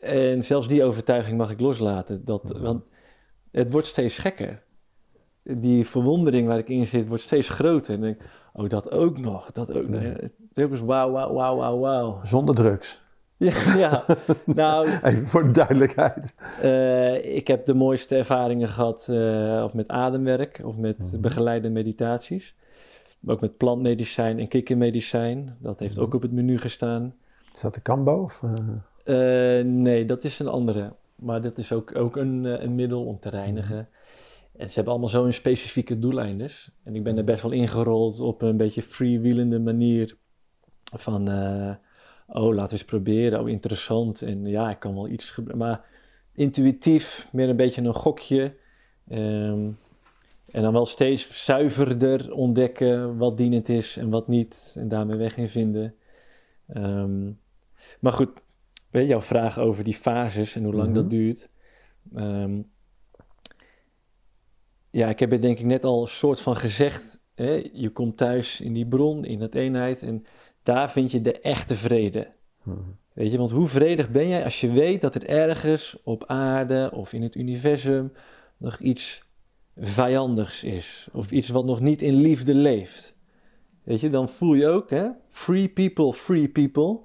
En 0.00 0.44
zelfs 0.44 0.68
die 0.68 0.84
overtuiging 0.84 1.38
mag 1.38 1.50
ik 1.50 1.60
loslaten. 1.60 2.24
Dat, 2.24 2.58
Want 2.58 2.84
het 3.50 3.70
wordt 3.70 3.86
steeds 3.86 4.18
gekker. 4.18 4.62
Die 5.56 5.86
verwondering 5.86 6.46
waar 6.46 6.58
ik 6.58 6.68
in 6.68 6.86
zit 6.86 7.08
wordt 7.08 7.22
steeds 7.22 7.48
groter. 7.48 7.94
En 7.94 8.00
denk 8.00 8.20
oh, 8.52 8.68
dat 8.68 8.92
ook 8.92 9.18
nog, 9.18 9.52
dat 9.52 9.74
ook 9.74 9.88
nog. 9.88 10.02
Telkens 10.52 10.80
wauw, 10.80 11.10
wauw, 11.10 11.32
wauw, 11.32 11.56
wauw, 11.56 11.78
wauw. 11.78 12.20
Zonder 12.22 12.54
drugs. 12.54 13.00
Ja, 13.40 13.76
ja. 13.76 14.04
nou... 14.44 14.88
Even 15.02 15.26
voor 15.26 15.44
de 15.44 15.50
duidelijkheid. 15.50 16.34
Uh, 16.62 17.36
ik 17.36 17.46
heb 17.46 17.66
de 17.66 17.74
mooiste 17.74 18.16
ervaringen 18.16 18.68
gehad 18.68 19.08
uh, 19.10 19.62
of 19.64 19.74
met 19.74 19.88
ademwerk 19.88 20.60
of 20.64 20.76
met 20.76 20.98
mm 20.98 21.20
begeleide 21.20 21.68
meditaties. 21.68 22.54
Maar 23.20 23.34
ook 23.34 23.40
met 23.40 23.56
plantmedicijn 23.56 24.38
en 24.38 24.48
kikkermedicijn. 24.48 25.56
Dat 25.58 25.78
heeft 25.78 25.96
mm 25.96 26.02
ook 26.02 26.14
op 26.14 26.22
het 26.22 26.32
menu 26.32 26.58
gestaan. 26.58 27.14
Is 27.54 27.60
dat 27.60 27.74
de 27.74 27.82
Cambo? 27.82 28.22
Of, 28.22 28.42
uh... 29.04 29.64
nee, 29.64 30.04
dat 30.04 30.24
is 30.24 30.38
een 30.38 30.48
andere. 30.48 30.92
maar 31.14 31.40
dat 31.40 31.58
is 31.58 31.72
ook, 31.72 31.96
ook 31.96 32.16
een, 32.16 32.46
eh, 32.46 32.62
een 32.62 32.74
middel 32.74 33.04
om 33.04 33.18
te 33.18 33.28
reinigen. 33.28 33.88
En 34.60 34.68
ze 34.68 34.74
hebben 34.74 34.92
allemaal 34.92 35.10
zo 35.10 35.24
een 35.24 35.32
specifieke 35.34 35.98
doeleinden. 35.98 36.48
En 36.84 36.94
ik 36.94 37.02
ben 37.02 37.16
er 37.16 37.24
best 37.24 37.42
wel 37.42 37.50
ingerold 37.50 38.20
op 38.20 38.42
een 38.42 38.56
beetje 38.56 38.82
freewheelende 38.82 39.58
manier. 39.58 40.16
Van, 40.92 41.28
eh, 41.28 41.74
oh, 42.26 42.48
laten 42.54 42.66
we 42.66 42.72
eens 42.72 42.84
proberen. 42.84 43.40
Oh, 43.40 43.48
interessant. 43.48 44.22
En 44.22 44.46
ja, 44.46 44.70
ik 44.70 44.78
kan 44.78 44.94
wel 44.94 45.08
iets 45.08 45.30
gebruiken. 45.30 45.66
Maar 45.68 45.84
intuïtief, 46.32 47.28
meer 47.32 47.48
een 47.48 47.56
beetje 47.56 47.82
een 47.82 47.94
gokje. 47.94 48.54
Ehm, 49.08 49.70
en 50.50 50.62
dan 50.62 50.72
wel 50.72 50.86
steeds 50.86 51.44
zuiverder 51.44 52.32
ontdekken 52.32 53.16
wat 53.16 53.36
dienend 53.36 53.68
is 53.68 53.96
en 53.96 54.10
wat 54.10 54.28
niet. 54.28 54.74
En 54.78 54.88
daarmee 54.88 55.16
weg 55.16 55.36
in 55.36 55.48
vinden. 55.48 55.94
Ehm, 56.66 57.30
maar 58.00 58.12
goed, 58.12 58.30
weet 58.90 59.02
je, 59.02 59.08
jouw 59.08 59.20
vraag 59.20 59.58
over 59.58 59.84
die 59.84 59.94
fases 59.94 60.54
en 60.56 60.64
hoe 60.64 60.74
lang 60.74 60.94
dat 60.94 61.04
Mhm. 61.04 61.12
duurt. 61.12 61.48
Ehm, 62.14 62.60
ja, 64.90 65.08
ik 65.08 65.18
heb 65.18 65.30
het 65.30 65.42
denk 65.42 65.58
ik 65.58 65.64
net 65.64 65.84
al 65.84 66.00
een 66.00 66.08
soort 66.08 66.40
van 66.40 66.56
gezegd. 66.56 67.20
Hè? 67.34 67.70
Je 67.72 67.90
komt 67.90 68.16
thuis 68.16 68.60
in 68.60 68.72
die 68.72 68.86
bron, 68.86 69.24
in 69.24 69.38
dat 69.38 69.54
eenheid. 69.54 70.02
En 70.02 70.24
daar 70.62 70.90
vind 70.90 71.10
je 71.10 71.20
de 71.20 71.40
echte 71.40 71.74
vrede. 71.74 72.32
Mhm. 72.62 72.78
Weet 73.12 73.30
je, 73.30 73.38
want 73.38 73.50
hoe 73.50 73.68
vredig 73.68 74.10
ben 74.10 74.28
jij 74.28 74.44
als 74.44 74.60
je 74.60 74.72
weet 74.72 75.00
dat 75.00 75.14
er 75.14 75.26
ergens 75.26 75.96
op 76.04 76.24
aarde 76.26 76.90
of 76.94 77.12
in 77.12 77.22
het 77.22 77.34
universum 77.34 78.12
nog 78.56 78.78
iets 78.78 79.24
vijandigs 79.76 80.64
is. 80.64 81.08
Of 81.12 81.30
iets 81.30 81.48
wat 81.48 81.64
nog 81.64 81.80
niet 81.80 82.02
in 82.02 82.14
liefde 82.14 82.54
leeft. 82.54 83.16
Weet 83.82 84.00
je, 84.00 84.10
dan 84.10 84.28
voel 84.28 84.54
je 84.54 84.66
ook, 84.66 84.90
hè, 84.90 85.08
free 85.28 85.68
people, 85.68 86.12
free 86.12 86.48
people. 86.48 87.00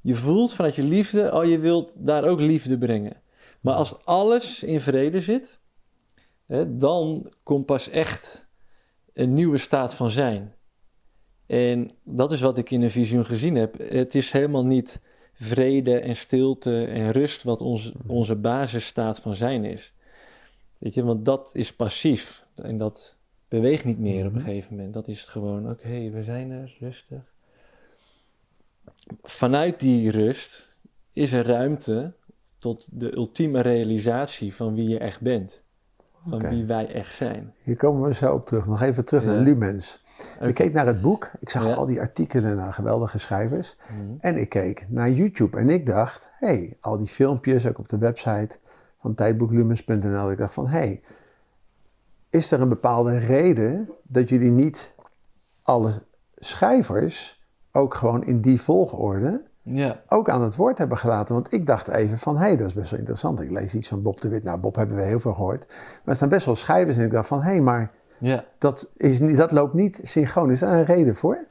Je 0.00 0.14
voelt 0.14 0.54
vanuit 0.54 0.74
je 0.74 0.82
liefde, 0.82 1.32
oh 1.32 1.44
je 1.44 1.58
wilt 1.58 1.92
daar 1.94 2.24
ook 2.24 2.40
liefde 2.40 2.78
brengen. 2.78 3.22
Maar 3.60 3.74
als 3.74 4.04
alles 4.04 4.62
in 4.62 4.80
vrede 4.80 5.20
zit, 5.20 5.59
hè, 6.50 6.76
dan 6.76 7.32
komt 7.42 7.66
pas 7.66 7.88
echt 7.88 8.48
een 9.12 9.34
nieuwe 9.34 9.58
staat 9.58 9.94
van 9.94 10.10
zijn. 10.10 10.54
En 11.46 11.90
dat 12.04 12.32
is 12.32 12.40
wat 12.40 12.58
ik 12.58 12.70
in 12.70 12.82
een 12.82 12.90
visioen 12.90 13.24
gezien 13.24 13.54
heb. 13.54 13.78
Het 13.78 14.14
is 14.14 14.30
helemaal 14.30 14.66
niet 14.66 15.00
vrede 15.32 15.98
en 16.00 16.16
stilte 16.16 16.84
en 16.84 17.10
rust 17.10 17.42
wat 17.42 17.60
ons, 17.60 17.92
onze 18.06 18.36
basisstaat 18.36 19.20
van 19.20 19.34
zijn 19.34 19.64
is. 19.64 19.92
Weet 20.78 20.94
je, 20.94 21.04
want 21.04 21.24
dat 21.24 21.50
is 21.52 21.74
passief 21.74 22.46
en 22.54 22.78
dat 22.78 23.18
beweegt 23.48 23.84
niet 23.84 23.98
meer 23.98 24.26
op 24.26 24.32
een 24.32 24.38
Mhm. 24.38 24.46
gegeven 24.46 24.74
moment. 24.76 24.94
Dat 24.94 25.08
is 25.08 25.24
gewoon, 25.24 25.70
oké, 25.70 26.10
we 26.10 26.22
zijn 26.22 26.50
er, 26.50 26.76
rustig. 26.80 27.22
Vanuit 29.22 29.80
die 29.80 30.10
rust 30.10 30.80
is 31.12 31.32
er 31.32 31.46
ruimte 31.46 32.12
tot 32.58 32.86
de 32.90 33.14
ultieme 33.16 33.60
realisatie 33.60 34.54
van 34.54 34.74
wie 34.74 34.88
je 34.88 34.98
echt 34.98 35.20
bent. 35.20 35.62
Van 36.28 36.48
wie 36.48 36.64
wij 36.64 36.92
echt 36.94 37.14
zijn. 37.14 37.52
Hier 37.62 37.76
komen 37.76 38.08
we 38.08 38.14
zo 38.14 38.34
op 38.34 38.46
terug. 38.46 38.66
Nog 38.66 38.80
even 38.82 39.04
terug 39.04 39.24
Ja. 39.24 39.30
naar 39.32 39.40
Lumens. 39.40 40.04
Ik 40.40 40.54
keek 40.54 40.72
naar 40.72 40.86
het 40.86 41.00
boek. 41.00 41.30
Ik 41.40 41.50
zag 41.50 41.64
Ja. 41.66 41.74
al 41.74 41.86
die 41.86 42.00
artikelen 42.00 42.56
naar 42.56 42.72
geweldige 42.72 43.18
schrijvers. 43.18 43.76
Mhm. 43.88 44.00
En 44.20 44.36
ik 44.36 44.48
keek 44.48 44.86
naar 44.88 45.10
YouTube. 45.10 45.56
En 45.56 45.70
ik 45.70 45.86
dacht, 45.86 46.30
hé, 46.38 46.46
hey, 46.46 46.76
al 46.80 46.98
die 46.98 47.06
filmpjes, 47.06 47.66
ook 47.66 47.78
op 47.78 47.88
de 47.88 47.98
website 47.98 48.58
van 49.00 49.14
tijdboeklumens.nl. 49.14 50.30
Ik 50.30 50.38
dacht 50.38 50.54
van, 50.54 50.66
hé, 50.66 50.78
hey, 50.78 51.02
is 52.30 52.50
er 52.52 52.60
een 52.60 52.68
bepaalde 52.68 53.18
reden 53.18 53.90
dat 54.02 54.28
jullie 54.28 54.50
niet 54.50 54.94
alle 55.62 56.02
schrijvers 56.36 57.44
ook 57.72 57.94
gewoon 57.94 58.24
in 58.24 58.40
die 58.40 58.60
volgorde 58.60 59.42
Ja, 59.72 60.00
ook 60.08 60.28
aan 60.28 60.42
het 60.42 60.56
woord 60.56 60.78
hebben 60.78 60.96
gelaten. 60.96 61.34
Want 61.34 61.52
ik 61.52 61.66
dacht 61.66 61.88
even 61.88 62.18
van, 62.18 62.36
hé, 62.36 62.46
hey, 62.46 62.56
dat 62.56 62.66
is 62.66 62.74
best 62.74 62.90
wel 62.90 62.98
interessant. 62.98 63.40
Ik 63.40 63.50
lees 63.50 63.74
iets 63.74 63.88
van 63.88 64.02
Bob 64.02 64.20
de 64.20 64.28
Wit. 64.28 64.44
Nou, 64.44 64.58
Bob 64.58 64.74
hebben 64.74 64.96
we 64.96 65.02
heel 65.02 65.20
veel 65.20 65.32
gehoord. 65.32 65.66
Maar 65.68 66.00
er 66.04 66.14
staan 66.14 66.28
best 66.28 66.46
wel 66.46 66.54
schrijvers 66.56 66.96
en 66.96 67.04
ik 67.04 67.10
dacht 67.10 67.28
van, 67.28 67.42
hé, 67.42 67.50
hey, 67.50 67.60
maar 67.60 67.92
ja. 68.18 68.44
dat, 68.58 68.90
is 68.96 69.36
dat 69.36 69.52
loopt 69.52 69.74
niet 69.74 70.00
synchroon. 70.02 70.50
Is 70.50 70.60
daar 70.60 70.78
een 70.78 70.84
reden 70.84 71.16
voor? 71.16 71.46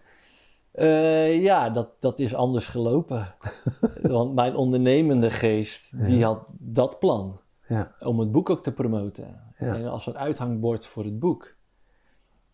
Eh, 0.71 1.41
ja, 1.41 1.69
dat, 1.69 1.89
dat 1.99 2.19
is 2.19 2.35
anders 2.35 2.67
gelopen. 2.67 3.35
Want 4.01 4.33
mijn 4.33 4.55
ondernemende 4.55 5.29
geest, 5.29 6.05
die 6.05 6.23
had 6.23 6.47
dat 6.57 6.99
plan. 6.99 7.39
Ja, 7.67 7.95
Om 7.99 8.19
het 8.19 8.31
boek 8.31 8.49
ook 8.49 8.63
te 8.63 8.73
promoten. 8.73 9.41
Ja. 9.57 9.75
En 9.75 9.87
als 9.87 10.07
een 10.07 10.17
uithangbord 10.17 10.85
voor 10.85 11.03
het 11.03 11.19
boek. 11.19 11.55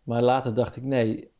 Maar 0.04 0.22
later 0.22 0.54
dacht 0.54 0.76
ik, 0.76 0.84
nee... 0.84 1.34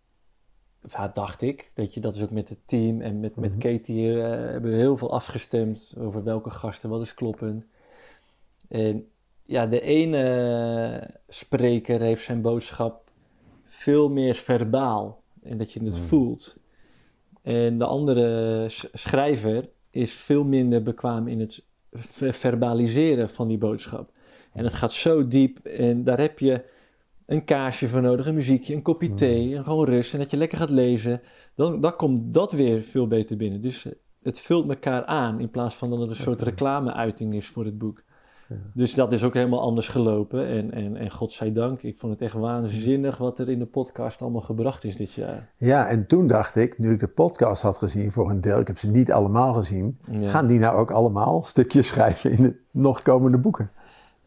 Ja, 0.90 1.08
dacht 1.08 1.42
ik, 1.42 1.72
dat 1.74 1.94
je 1.94 2.00
dat 2.00 2.16
is 2.16 2.22
ook 2.22 2.32
met 2.32 2.50
het 2.50 2.58
team 2.66 3.02
en 3.02 3.20
met, 3.20 3.36
met 3.36 3.50
Mhm. 3.52 3.60
Katie 3.60 4.22
eh, 4.22 4.30
hebben 4.30 4.72
we 4.72 4.78
heel 4.78 4.98
veel 4.98 5.12
afgestemd 5.14 5.96
over 6.00 6.24
welke 6.24 6.50
gasten, 6.50 6.90
wat 6.90 7.02
is 7.02 7.14
kloppend. 7.14 7.66
En 8.68 9.08
ja, 9.44 9.66
de 9.68 9.82
ene 9.82 11.10
spreker 11.28 12.02
heeft 12.02 12.24
zijn 12.24 12.42
boodschap 12.42 13.04
veel 13.64 14.10
meer 14.10 14.36
verbaal 14.36 15.22
en 15.44 15.58
dat 15.58 15.72
je 15.74 15.84
het 15.84 15.94
Mhm. 15.94 16.02
voelt. 16.02 16.58
En 17.42 17.78
de 17.78 17.86
andere 17.86 18.66
schrijver 18.94 19.70
is 19.90 20.14
veel 20.14 20.44
minder 20.44 20.84
bekwaam 20.84 21.28
in 21.28 21.40
het 21.40 21.64
ver- 21.92 22.34
verbaliseren 22.34 23.30
van 23.30 23.48
die 23.48 23.58
boodschap. 23.58 24.10
En 24.54 24.64
het 24.64 24.74
gaat 24.74 24.92
zo 24.94 25.28
diep 25.28 25.66
en 25.66 26.04
daar 26.04 26.20
heb 26.20 26.40
je 26.40 26.64
een 27.26 27.44
kaarsje 27.44 27.88
voor 27.88 28.02
nodig, 28.02 28.28
een 28.28 28.36
muziekje, 28.36 28.76
een 28.76 28.82
kopje 28.82 29.14
thee 29.14 29.56
en 29.56 29.64
gewoon 29.64 29.86
rust 29.86 30.14
en 30.14 30.20
dat 30.20 30.32
je 30.32 30.38
lekker 30.38 30.58
gaat 30.58 30.70
lezen. 30.70 31.22
Dan, 31.56 31.80
dan 31.82 31.96
komt 31.96 32.34
dat 32.34 32.52
weer 32.52 32.84
veel 32.84 33.08
beter 33.08 33.38
binnen. 33.38 33.62
Dus 33.62 33.86
eh, 33.86 33.92
het 34.24 34.40
vult 34.40 34.70
elkaar 34.70 35.06
aan 35.06 35.40
in 35.40 35.50
plaats 35.50 35.76
van 35.76 35.90
dat 35.90 36.00
het 36.00 36.10
een 36.10 36.16
soort 36.16 36.42
reclame-uiting 36.42 37.34
is 37.34 37.48
voor 37.48 37.66
het 37.66 37.78
boek. 37.78 38.04
Ja. 38.50 38.56
Dus 38.74 38.94
dat 38.94 39.12
is 39.12 39.24
ook 39.24 39.34
helemaal 39.34 39.62
anders 39.62 39.88
gelopen. 39.88 40.48
En, 40.48 40.72
en, 40.72 40.96
en 40.96 41.12
godzijdank, 41.12 41.82
ik 41.82 41.98
vond 41.98 42.14
het 42.14 42.22
echt 42.22 42.34
waanzinnig 42.34 43.18
wat 43.18 43.40
er 43.40 43.50
in 43.50 43.60
de 43.60 43.66
podcast 43.66 44.22
allemaal 44.22 44.42
gebracht 44.42 44.84
is 44.84 44.96
dit 44.96 45.12
jaar. 45.14 45.50
Ja, 45.58 45.88
en 45.88 46.08
toen 46.08 46.28
dacht 46.28 46.56
ik, 46.56 46.78
nu 46.78 46.92
ik 46.92 47.00
de 47.00 47.08
podcast 47.08 47.62
had 47.62 47.78
gezien 47.78 48.12
voor 48.12 48.30
een 48.30 48.42
deel, 48.42 48.60
ik 48.60 48.68
heb 48.68 48.78
ze 48.78 48.90
niet 48.90 49.12
allemaal 49.12 49.54
gezien, 49.54 50.00
Ja. 50.10 50.28
gaan 50.28 50.48
die 50.48 50.60
nou 50.60 50.78
ook 50.78 50.92
allemaal 50.92 51.44
stukjes 51.44 51.88
schrijven 51.94 52.32
in 52.32 52.44
de 52.44 52.56
nog 52.72 53.02
komende 53.02 53.38
boeken? 53.38 53.72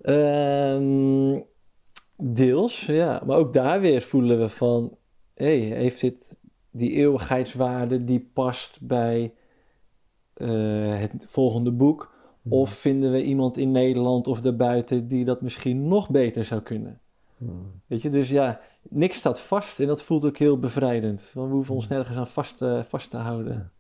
Ehm, 0.02 1.40
deels, 2.22 2.86
ja. 2.86 3.22
Maar 3.26 3.36
ook 3.36 3.52
daar 3.52 3.80
weer 3.80 4.02
voelen 4.02 4.38
we 4.38 4.48
van... 4.48 4.96
hey, 5.34 5.58
heeft 5.58 6.00
dit 6.00 6.36
die 6.70 6.92
eeuwigheidswaarde 6.92 8.04
die 8.04 8.30
past 8.32 8.78
bij 8.80 9.34
eh, 10.34 10.98
het 10.98 11.24
volgende 11.28 11.70
boek? 11.72 12.16
Of 12.48 12.70
vinden 12.70 13.12
we 13.12 13.22
iemand 13.22 13.56
in 13.56 13.70
Nederland 13.70 14.26
of 14.26 14.40
daarbuiten 14.40 15.08
die 15.08 15.24
dat 15.24 15.40
misschien 15.40 15.88
nog 15.88 16.10
beter 16.10 16.44
zou 16.44 16.60
kunnen? 16.60 17.00
Weet 17.86 18.02
je, 18.02 18.10
dus 18.10 18.28
ja, 18.28 18.60
niks 18.82 19.16
staat 19.16 19.40
vast 19.40 19.80
en 19.80 19.86
dat 19.86 20.02
voelt 20.02 20.24
ook 20.24 20.36
heel 20.36 20.58
bevrijdend. 20.58 21.30
Want 21.34 21.48
we 21.48 21.54
hoeven 21.54 21.74
ons 21.74 21.88
nergens 21.88 22.16
aan 22.16 22.26
vast, 22.26 22.62
eh, 22.62 22.82
vast 22.82 23.10
te 23.10 23.16
houden. 23.16 23.72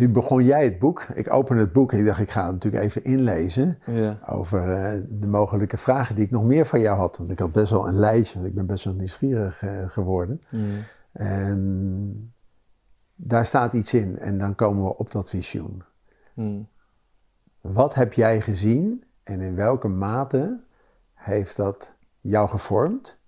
Nu 0.00 0.08
begon 0.08 0.44
jij 0.44 0.64
het 0.64 0.78
boek. 0.78 1.06
Ik 1.14 1.32
opende 1.32 1.62
het 1.62 1.72
boek 1.72 1.92
en 1.92 1.98
ik 1.98 2.04
dacht, 2.04 2.20
ik 2.20 2.30
ga 2.30 2.42
het 2.42 2.52
natuurlijk 2.52 2.84
even 2.84 3.04
inlezen 3.04 3.78
Ja. 3.86 4.18
over 4.28 4.72
eh, 4.72 5.00
de 5.08 5.26
mogelijke 5.26 5.76
vragen 5.76 6.14
die 6.14 6.24
ik 6.24 6.30
nog 6.30 6.44
meer 6.44 6.66
van 6.66 6.80
jou 6.80 6.98
had. 6.98 7.16
Want 7.16 7.30
ik 7.30 7.38
had 7.38 7.52
best 7.52 7.70
wel 7.70 7.88
een 7.88 7.98
lijstje, 7.98 8.38
want 8.38 8.50
ik 8.50 8.54
ben 8.54 8.66
best 8.66 8.84
wel 8.84 8.94
nieuwsgierig 8.94 9.62
eh, 9.62 9.70
geworden. 9.86 10.42
Mm. 10.48 10.68
En 11.12 12.32
daar 13.14 13.46
staat 13.46 13.72
iets 13.72 13.94
in 13.94 14.18
en 14.18 14.38
dan 14.38 14.54
komen 14.54 14.84
we 14.84 14.96
op 14.96 15.12
dat 15.12 15.28
visioen. 15.28 15.82
Mm. 16.34 16.68
Wat 17.60 17.94
heb 17.94 18.12
jij 18.12 18.40
gezien 18.40 19.04
en 19.22 19.40
in 19.40 19.54
welke 19.54 19.88
mate 19.88 20.60
heeft 21.14 21.56
dat 21.56 21.92
jou 22.20 22.48
gevormd? 22.48 23.18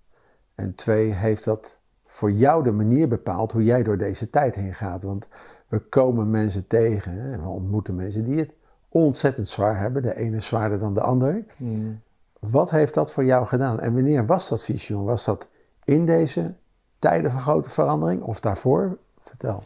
En 0.55 0.75
twee, 0.75 1.11
heeft 1.11 1.43
dat 1.43 1.79
voor 2.05 2.31
jou 2.31 2.63
de 2.63 2.71
manier 2.71 3.07
bepaald 3.07 3.51
hoe 3.51 3.63
jij 3.63 3.83
door 3.83 3.97
deze 3.97 4.29
tijd 4.29 4.55
heen 4.55 4.73
gaat? 4.73 5.03
Want 5.03 5.27
we 5.73 5.79
komen 5.79 6.29
mensen 6.29 6.67
tegen 6.67 7.11
hè, 7.11 7.31
en 7.31 7.41
we 7.41 7.49
ontmoeten 7.49 7.95
mensen 7.95 8.23
die 8.23 8.37
het 8.37 8.53
ontzettend 8.89 9.49
zwaar 9.49 9.79
hebben. 9.79 10.01
De 10.01 10.15
ene 10.15 10.35
is 10.35 10.45
zwaarder 10.45 10.79
dan 10.79 10.93
de 10.93 11.01
ander. 11.01 11.45
Mm. 11.57 12.01
Wat 12.39 12.69
heeft 12.69 12.93
dat 12.93 13.11
voor 13.11 13.25
jou 13.25 13.45
gedaan? 13.45 13.79
En 13.79 13.93
wanneer 13.93 14.25
was 14.25 14.49
dat 14.49 14.63
visioen? 14.63 15.03
Was 15.03 15.25
dat 15.25 15.49
in 15.83 16.05
deze 16.05 16.53
tijden 16.99 17.31
van 17.31 17.39
grote 17.39 17.69
verandering 17.69 18.21
of 18.21 18.39
daarvoor? 18.39 18.97
Vertel. 19.19 19.63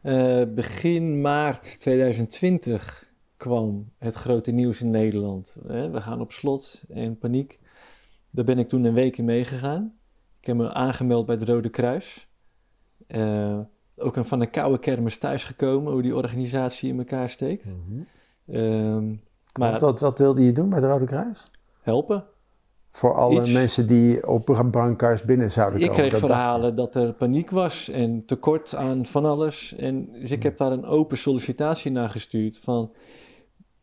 Eh, 0.00 0.42
begin 0.54 1.20
maart 1.20 1.80
2020 1.80 3.12
kwam 3.36 3.90
het 3.98 4.14
grote 4.14 4.50
nieuws 4.50 4.80
in 4.80 4.90
Nederland. 4.90 5.56
Hè, 5.66 5.90
we 5.90 6.00
gaan 6.00 6.20
op 6.20 6.32
slot 6.32 6.84
en 6.88 7.18
paniek. 7.18 7.60
Daar 8.30 8.44
ben 8.44 8.58
ik 8.58 8.68
toen 8.68 8.84
een 8.84 8.94
week 8.94 9.18
in 9.18 9.24
meegegaan. 9.24 9.98
Ik 10.40 10.46
heb 10.46 10.56
me 10.56 10.72
aangemeld 10.72 11.26
bij 11.26 11.34
het 11.34 11.48
Rode 11.48 11.68
Kruis. 11.68 12.28
Eh, 13.06 13.60
ook 13.96 14.16
een 14.16 14.24
van 14.24 14.40
een 14.40 14.50
koude 14.50 14.78
kermis 14.78 15.18
thuisgekomen, 15.18 15.92
hoe 15.92 16.02
die 16.02 16.16
organisatie 16.16 16.88
in 16.90 16.98
elkaar 16.98 17.28
steekt. 17.28 17.74
Ehm, 18.48 19.08
maar 19.58 19.70
Wat, 19.72 19.80
wat, 19.80 20.00
wat 20.00 20.18
wilde 20.18 20.44
je 20.44 20.52
doen 20.52 20.68
bij 20.68 20.78
het 20.80 20.90
Rode 20.90 21.04
Kruis? 21.06 21.50
helpen. 21.82 22.24
Voor 22.90 23.14
alle 23.14 23.40
Iets. 23.40 23.52
mensen 23.52 23.86
die 23.86 24.26
op 24.28 24.66
brancard 24.70 25.24
binnen 25.24 25.50
zouden 25.50 25.78
Ik 25.80 25.86
komen. 25.86 25.98
kreeg 25.98 26.12
dat 26.12 26.20
dacht 26.20 26.32
je. 26.32 26.38
verhalen 26.38 26.74
dat 26.76 26.94
er 26.94 27.12
paniek 27.12 27.50
was 27.50 27.88
en 27.88 28.24
tekort 28.24 28.74
aan 28.74 29.06
van 29.06 29.24
alles. 29.24 29.74
En 29.76 30.08
dus 30.12 30.30
ik 30.30 30.42
heb 30.42 30.56
daar 30.56 30.72
een 30.72 30.84
open 30.84 31.18
sollicitatie 31.18 31.90
naar 31.90 32.10
gestuurd 32.10 32.58
van... 32.58 32.92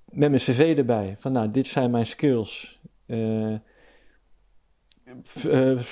met 0.05 0.29
mijn 0.29 0.41
cv 0.41 0.73
erbij. 0.77 1.15
Van 1.19 1.31
nou, 1.31 1.51
dit 1.51 1.67
zijn 1.67 1.91
mijn 1.91 2.05
skills. 2.05 2.81
Eh, 3.05 3.53
eh, 3.53 3.59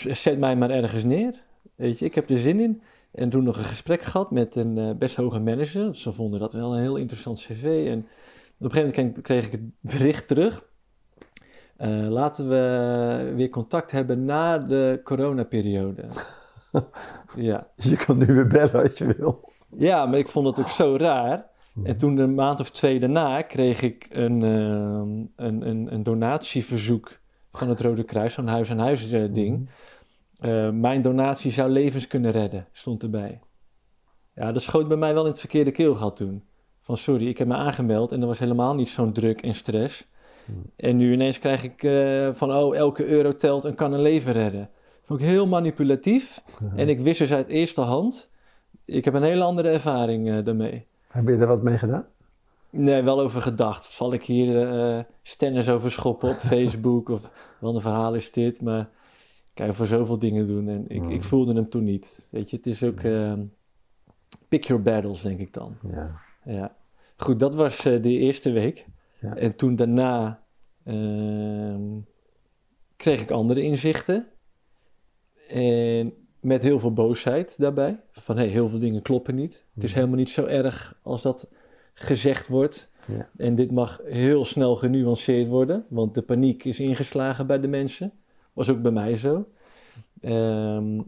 zet 0.07 0.39
mij 0.39 0.55
maar 0.55 0.70
ergens 0.70 1.03
neer. 1.03 1.43
Weet 1.76 1.99
je, 1.99 2.05
ik 2.05 2.15
heb 2.15 2.30
er 2.30 2.38
zin 2.38 2.59
in. 2.59 2.82
En 3.12 3.30
toen 3.30 3.43
nog 3.43 3.57
een 3.57 3.64
gesprek 3.64 4.01
gehad 4.01 4.32
met 4.32 4.55
een 4.55 4.78
eh, 4.78 4.91
best 4.95 5.16
hoge 5.16 5.39
manager. 5.39 5.95
Ze 5.95 6.12
vonden 6.12 6.39
dat 6.39 6.53
wel 6.53 6.74
een 6.74 6.82
heel 6.82 6.95
interessant 6.95 7.39
cv. 7.39 7.88
En 7.88 7.99
op 8.60 8.66
een 8.66 8.72
gegeven 8.72 9.03
moment 9.03 9.22
kreeg 9.22 9.45
ik 9.45 9.51
het 9.51 9.62
bericht 9.80 10.28
terug. 10.28 10.68
Eh, 11.78 12.07
laten 12.10 12.49
we 12.49 13.34
weer 13.36 13.49
contact 13.49 13.91
hebben 13.91 14.26
na 14.26 14.57
de 14.57 15.01
coronaperiode. 15.03 16.05
ja. 17.36 17.68
Dus 17.76 17.86
je 17.86 17.97
kan 17.97 18.18
nu 18.18 18.26
weer 18.26 18.47
bellen 18.47 18.89
als 18.89 18.97
je 18.97 19.16
wil. 19.18 19.53
ja, 19.78 20.05
maar 20.05 20.20
ik 20.20 20.28
vond 20.28 20.47
het 20.47 20.60
ook 20.60 20.70
zo 20.70 20.95
raar. 20.97 21.49
En 21.84 21.97
toen 21.97 22.18
een 22.18 22.34
maand 22.34 22.60
of 22.60 22.72
twee 22.72 22.99
daarna 22.99 23.41
kreeg 23.41 23.82
ik 23.82 24.07
een, 24.10 24.43
eh, 24.43 25.45
een, 25.45 25.68
een, 25.68 25.93
een 25.93 26.03
donatieverzoek 26.03 27.20
van 27.51 27.70
het 27.70 27.80
Rode 27.80 28.03
Kruis, 28.03 28.34
zo'n 28.34 28.47
huis-aan-huis 28.47 29.12
eh, 29.12 29.24
ding. 29.32 29.70
Eh, 30.39 30.69
mijn 30.69 31.01
donatie 31.01 31.51
zou 31.51 31.69
levens 31.69 32.07
kunnen 32.07 32.31
redden, 32.31 32.67
stond 32.71 33.03
erbij. 33.03 33.39
Ja, 34.35 34.51
dat 34.51 34.61
schoot 34.61 34.87
bij 34.87 34.97
mij 34.97 35.13
wel 35.13 35.23
in 35.23 35.31
het 35.31 35.39
verkeerde 35.39 35.71
keelgat 35.71 36.15
toen. 36.15 36.43
Van 36.81 36.97
sorry, 36.97 37.27
ik 37.27 37.37
heb 37.37 37.47
me 37.47 37.55
aangemeld 37.55 38.11
en 38.11 38.21
er 38.21 38.27
was 38.27 38.39
helemaal 38.39 38.75
niet 38.75 38.89
zo'n 38.89 39.13
druk 39.13 39.41
en 39.41 39.55
stress. 39.55 40.07
En 40.75 40.97
nu 40.97 41.13
ineens 41.13 41.39
krijg 41.39 41.63
ik 41.63 41.83
eh, 41.83 42.29
van, 42.33 42.53
oh, 42.53 42.75
elke 42.75 43.05
euro 43.05 43.35
telt 43.35 43.65
en 43.65 43.75
kan 43.75 43.93
een 43.93 44.01
leven 44.01 44.33
redden. 44.33 44.69
Vond 45.03 45.21
ik 45.21 45.25
heel 45.27 45.47
manipulatief. 45.47 46.41
En 46.75 46.89
ik 46.89 46.99
wist 46.99 47.19
dus 47.19 47.33
uit 47.33 47.47
eerste 47.47 47.81
hand, 47.81 48.31
ik 48.85 49.05
heb 49.05 49.13
een 49.13 49.23
hele 49.23 49.43
andere 49.43 49.69
ervaring 49.69 50.29
eh, 50.29 50.43
daarmee. 50.43 50.85
Heb 51.07 51.27
je 51.27 51.35
er 51.35 51.47
wat 51.47 51.63
mee 51.63 51.77
gedaan? 51.77 52.05
Nee, 52.69 53.01
wel 53.01 53.19
over 53.19 53.41
gedacht. 53.41 53.85
Zal 53.85 54.13
ik 54.13 54.23
hier 54.23 54.69
eh 54.69 55.03
stennis 55.21 55.69
over 55.69 55.91
schoppen 55.91 56.29
op 56.29 56.39
Facebook? 56.53 57.09
Of 57.09 57.31
wat 57.59 57.75
een 57.75 57.81
verhaal 57.81 58.13
is 58.13 58.31
dit? 58.31 58.61
Maar 58.61 58.89
kan 59.66 59.76
voor 59.76 59.86
zoveel 59.86 60.20
dingen 60.20 60.45
doen. 60.45 60.68
En 60.70 60.86
ik, 60.88 61.01
Mm. 61.01 61.10
ik 61.10 61.24
voelde 61.24 61.53
hem 61.53 61.70
toen 61.70 61.84
niet. 61.84 62.28
Weet 62.32 62.49
je, 62.49 62.55
het 62.57 62.68
is 62.68 62.84
ook... 62.84 62.99
eh, 62.99 63.34
pick 64.47 64.64
your 64.64 64.82
battles, 64.82 65.22
denk 65.22 65.39
ik 65.39 65.53
dan. 65.53 65.78
Ja. 65.91 66.20
Ja. 66.45 66.76
Goed, 67.18 67.39
dat 67.39 67.55
was 67.55 67.86
eh, 67.86 68.01
de 68.01 68.10
eerste 68.10 68.51
week. 68.51 68.86
Ja. 69.22 69.36
En 69.36 69.55
toen 69.55 69.76
daarna 69.76 70.43
ehm, 70.84 71.82
kreeg 72.95 73.22
ik 73.22 73.32
andere 73.32 73.62
inzichten. 73.62 74.28
En 75.47 76.14
met 76.39 76.62
heel 76.64 76.80
veel 76.80 76.93
boosheid 76.93 77.55
daarbij. 77.57 77.99
Van 78.12 78.38
hey, 78.38 78.47
heel 78.47 78.70
veel 78.70 78.80
dingen 78.80 79.01
kloppen 79.01 79.36
niet. 79.36 79.66
Het 79.74 79.84
is 79.84 79.89
Mhm. 79.89 79.99
helemaal 79.99 80.20
niet 80.20 80.30
zo 80.30 80.45
erg 80.45 80.99
als 81.03 81.22
dat 81.22 81.49
gezegd 81.93 82.47
wordt. 82.47 82.91
Ja. 83.07 83.30
En 83.38 83.55
dit 83.55 83.72
mag 83.72 84.01
heel 84.03 84.45
snel 84.45 84.76
genuanceerd 84.76 85.47
worden. 85.47 85.86
Want 85.89 86.14
de 86.14 86.22
paniek 86.22 86.64
is 86.64 86.80
ingeslagen 86.80 87.47
bij 87.47 87.60
de 87.60 87.68
mensen. 87.68 88.12
Was 88.54 88.70
ook 88.70 88.82
bij 88.82 88.91
mij 88.91 89.16
zo. 89.16 89.45
Ehm, 90.22 91.02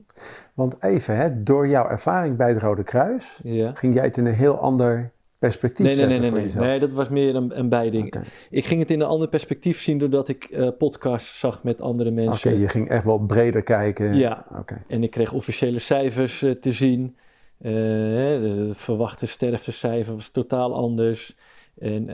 Want 0.53 0.75
even, 0.79 1.15
hè, 1.15 1.43
door 1.43 1.67
jouw 1.67 1.87
ervaring 1.89 2.37
bij 2.37 2.49
het 2.49 2.61
Rode 2.61 2.83
Kruis 2.83 3.39
ging 3.73 3.93
jij 3.93 4.03
het 4.03 4.17
in 4.17 4.25
een 4.25 4.33
heel 4.33 4.59
ander 4.59 5.11
perspectief 5.41 5.85
Nee, 5.85 5.95
nee, 5.95 6.19
nee, 6.19 6.31
nee, 6.31 6.51
nee. 6.55 6.79
dat 6.79 6.91
was 6.91 7.09
meer 7.09 7.35
een, 7.35 7.59
een 7.59 7.69
bijding. 7.69 8.05
Oké, 8.05 8.23
Ik 8.49 8.65
ging 8.65 8.79
het 8.79 8.91
in 8.91 8.99
een 9.01 9.07
ander 9.07 9.27
perspectief 9.27 9.81
zien 9.81 9.97
doordat 9.97 10.27
ik 10.27 10.43
eh, 10.43 10.67
podcasts 10.77 11.39
zag 11.39 11.63
met 11.63 11.81
andere 11.81 12.09
Oké, 12.09 12.21
mensen. 12.21 12.59
je 12.59 12.67
ging 12.67 12.89
echt 12.89 13.05
wel 13.05 13.19
breder 13.19 13.61
kijken. 13.63 14.15
Ja. 14.15 14.45
Oké. 14.59 14.83
En 14.87 15.03
ik 15.03 15.11
kreeg 15.11 15.33
officiële 15.33 15.79
cijfers 15.79 16.41
eh, 16.41 16.51
te 16.51 16.71
zien. 16.71 17.15
Hè, 17.57 18.41
de, 18.41 18.69
verwachte 18.73 19.25
sterftecijfer 19.25 20.15
was 20.15 20.29
totaal 20.29 20.75
anders. 20.75 21.37
En 21.79 22.07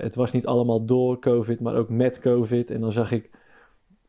het 0.00 0.14
was 0.14 0.32
niet 0.32 0.46
allemaal 0.46 0.84
door 0.84 1.18
COVID, 1.18 1.60
maar 1.60 1.74
ook 1.74 1.88
met 1.88 2.18
COVID. 2.18 2.70
En 2.70 2.80
dan 2.80 2.92
zag 2.92 3.12
ik 3.12 3.30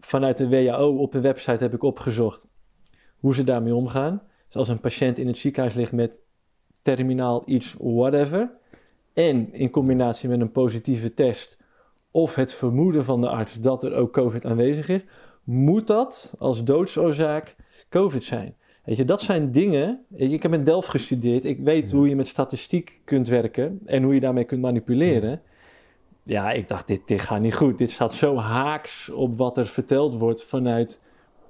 vanuit 0.06 0.38
de 0.38 0.49
WHO 0.49 0.97
op 0.97 1.12
de 1.12 1.22
website 1.22 1.64
heb 1.64 1.74
ik 1.74 1.84
opgezocht 1.84 2.47
hoe 3.16 3.36
ze 3.36 3.43
daarmee 3.43 3.76
omgaan. 3.76 4.22
Dus 4.47 4.56
als 4.56 4.68
een 4.68 4.80
patiënt 4.80 5.20
in 5.20 5.28
het 5.28 5.38
ziekenhuis 5.38 5.74
ligt 5.74 5.91
met 5.91 6.22
terminaal 6.82 7.43
iets, 7.45 7.76
whatever. 7.80 8.51
En 9.14 9.53
in 9.53 9.70
combinatie 9.70 10.30
met 10.30 10.41
een 10.41 10.51
positieve 10.51 11.14
test 11.14 11.58
of 12.12 12.36
het 12.36 12.53
vermoeden 12.53 13.03
van 13.03 13.22
de 13.22 13.30
arts 13.30 13.60
dat 13.60 13.84
er 13.84 13.93
ook 13.93 14.14
COVID 14.14 14.45
aanwezig 14.45 14.89
is, 14.89 15.01
moet 15.43 15.88
dat 15.88 16.34
als 16.38 16.64
doodsoorzaak 16.64 17.56
COVID 17.89 18.24
zijn. 18.24 18.56
Weet 18.84 18.97
je, 18.97 19.06
dat 19.06 19.22
zijn 19.22 19.51
dingen. 19.51 20.06
Ik 20.16 20.43
heb 20.43 20.53
in 20.53 20.64
Delft 20.64 20.89
gestudeerd. 20.89 21.45
Ik 21.45 21.60
weet 21.60 21.91
hoe 21.91 22.10
je 22.10 22.16
met 22.16 22.28
statistiek 22.28 23.01
kunt 23.03 23.28
werken 23.28 23.80
en 23.86 24.03
hoe 24.03 24.14
je 24.14 24.20
daarmee 24.20 24.43
kunt 24.43 24.62
manipuleren. 24.62 25.30
Ja, 25.30 25.41
ik 26.26 26.68
dacht, 26.68 26.88
dit, 26.88 27.02
dit 27.06 27.22
gaat 27.22 27.40
niet 27.40 27.56
goed. 27.56 27.78
Dit 27.78 27.92
staat 27.92 28.14
zo 28.14 28.38
haaks 28.38 29.10
op 29.10 29.38
wat 29.38 29.58
er 29.58 29.68
verteld 29.68 30.18
wordt 30.18 30.44
vanuit 30.44 31.02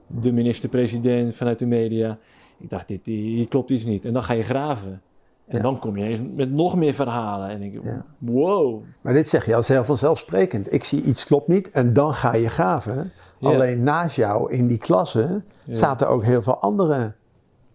de 0.07 0.31
minister-president, 0.31 1.35
vanuit 1.35 1.59
de 1.59 1.65
media. 1.65 2.17
Ik 2.59 2.69
dacht, 2.69 2.87
dit, 2.87 3.05
hier 3.05 3.47
klopt 3.47 3.69
iets 3.69 3.83
niet. 3.85 4.05
En 4.05 4.13
dan 4.13 4.23
ga 4.23 4.33
je 4.33 4.43
graven. 4.43 5.01
En 5.47 5.57
Ja. 5.57 5.63
dan 5.63 5.79
kom 5.79 5.97
je 5.97 6.05
eens 6.05 6.19
met 6.35 6.51
nog 6.51 6.75
meer 6.75 6.93
verhalen. 6.93 7.49
En 7.49 7.61
ik, 7.61 7.79
Ja. 7.83 8.05
wow. 8.17 8.81
Maar 9.01 9.13
dit 9.13 9.29
zeg 9.29 9.45
je 9.45 9.55
als 9.55 9.67
heel 9.67 9.83
vanzelfsprekend. 9.85 10.73
Ik 10.73 10.83
zie 10.83 11.01
iets 11.01 11.25
klopt 11.25 11.47
niet 11.47 11.71
en 11.71 11.93
dan 11.93 12.13
ga 12.13 12.33
je 12.35 12.49
graven. 12.49 13.11
Ja. 13.39 13.49
Alleen 13.49 13.83
naast 13.83 14.15
jou 14.15 14.51
in 14.51 14.67
die 14.67 14.77
klasse 14.77 15.43
Ja. 15.63 15.73
zaten 15.75 16.07
ook 16.07 16.23
heel 16.23 16.41
veel 16.41 16.57
andere 16.59 17.13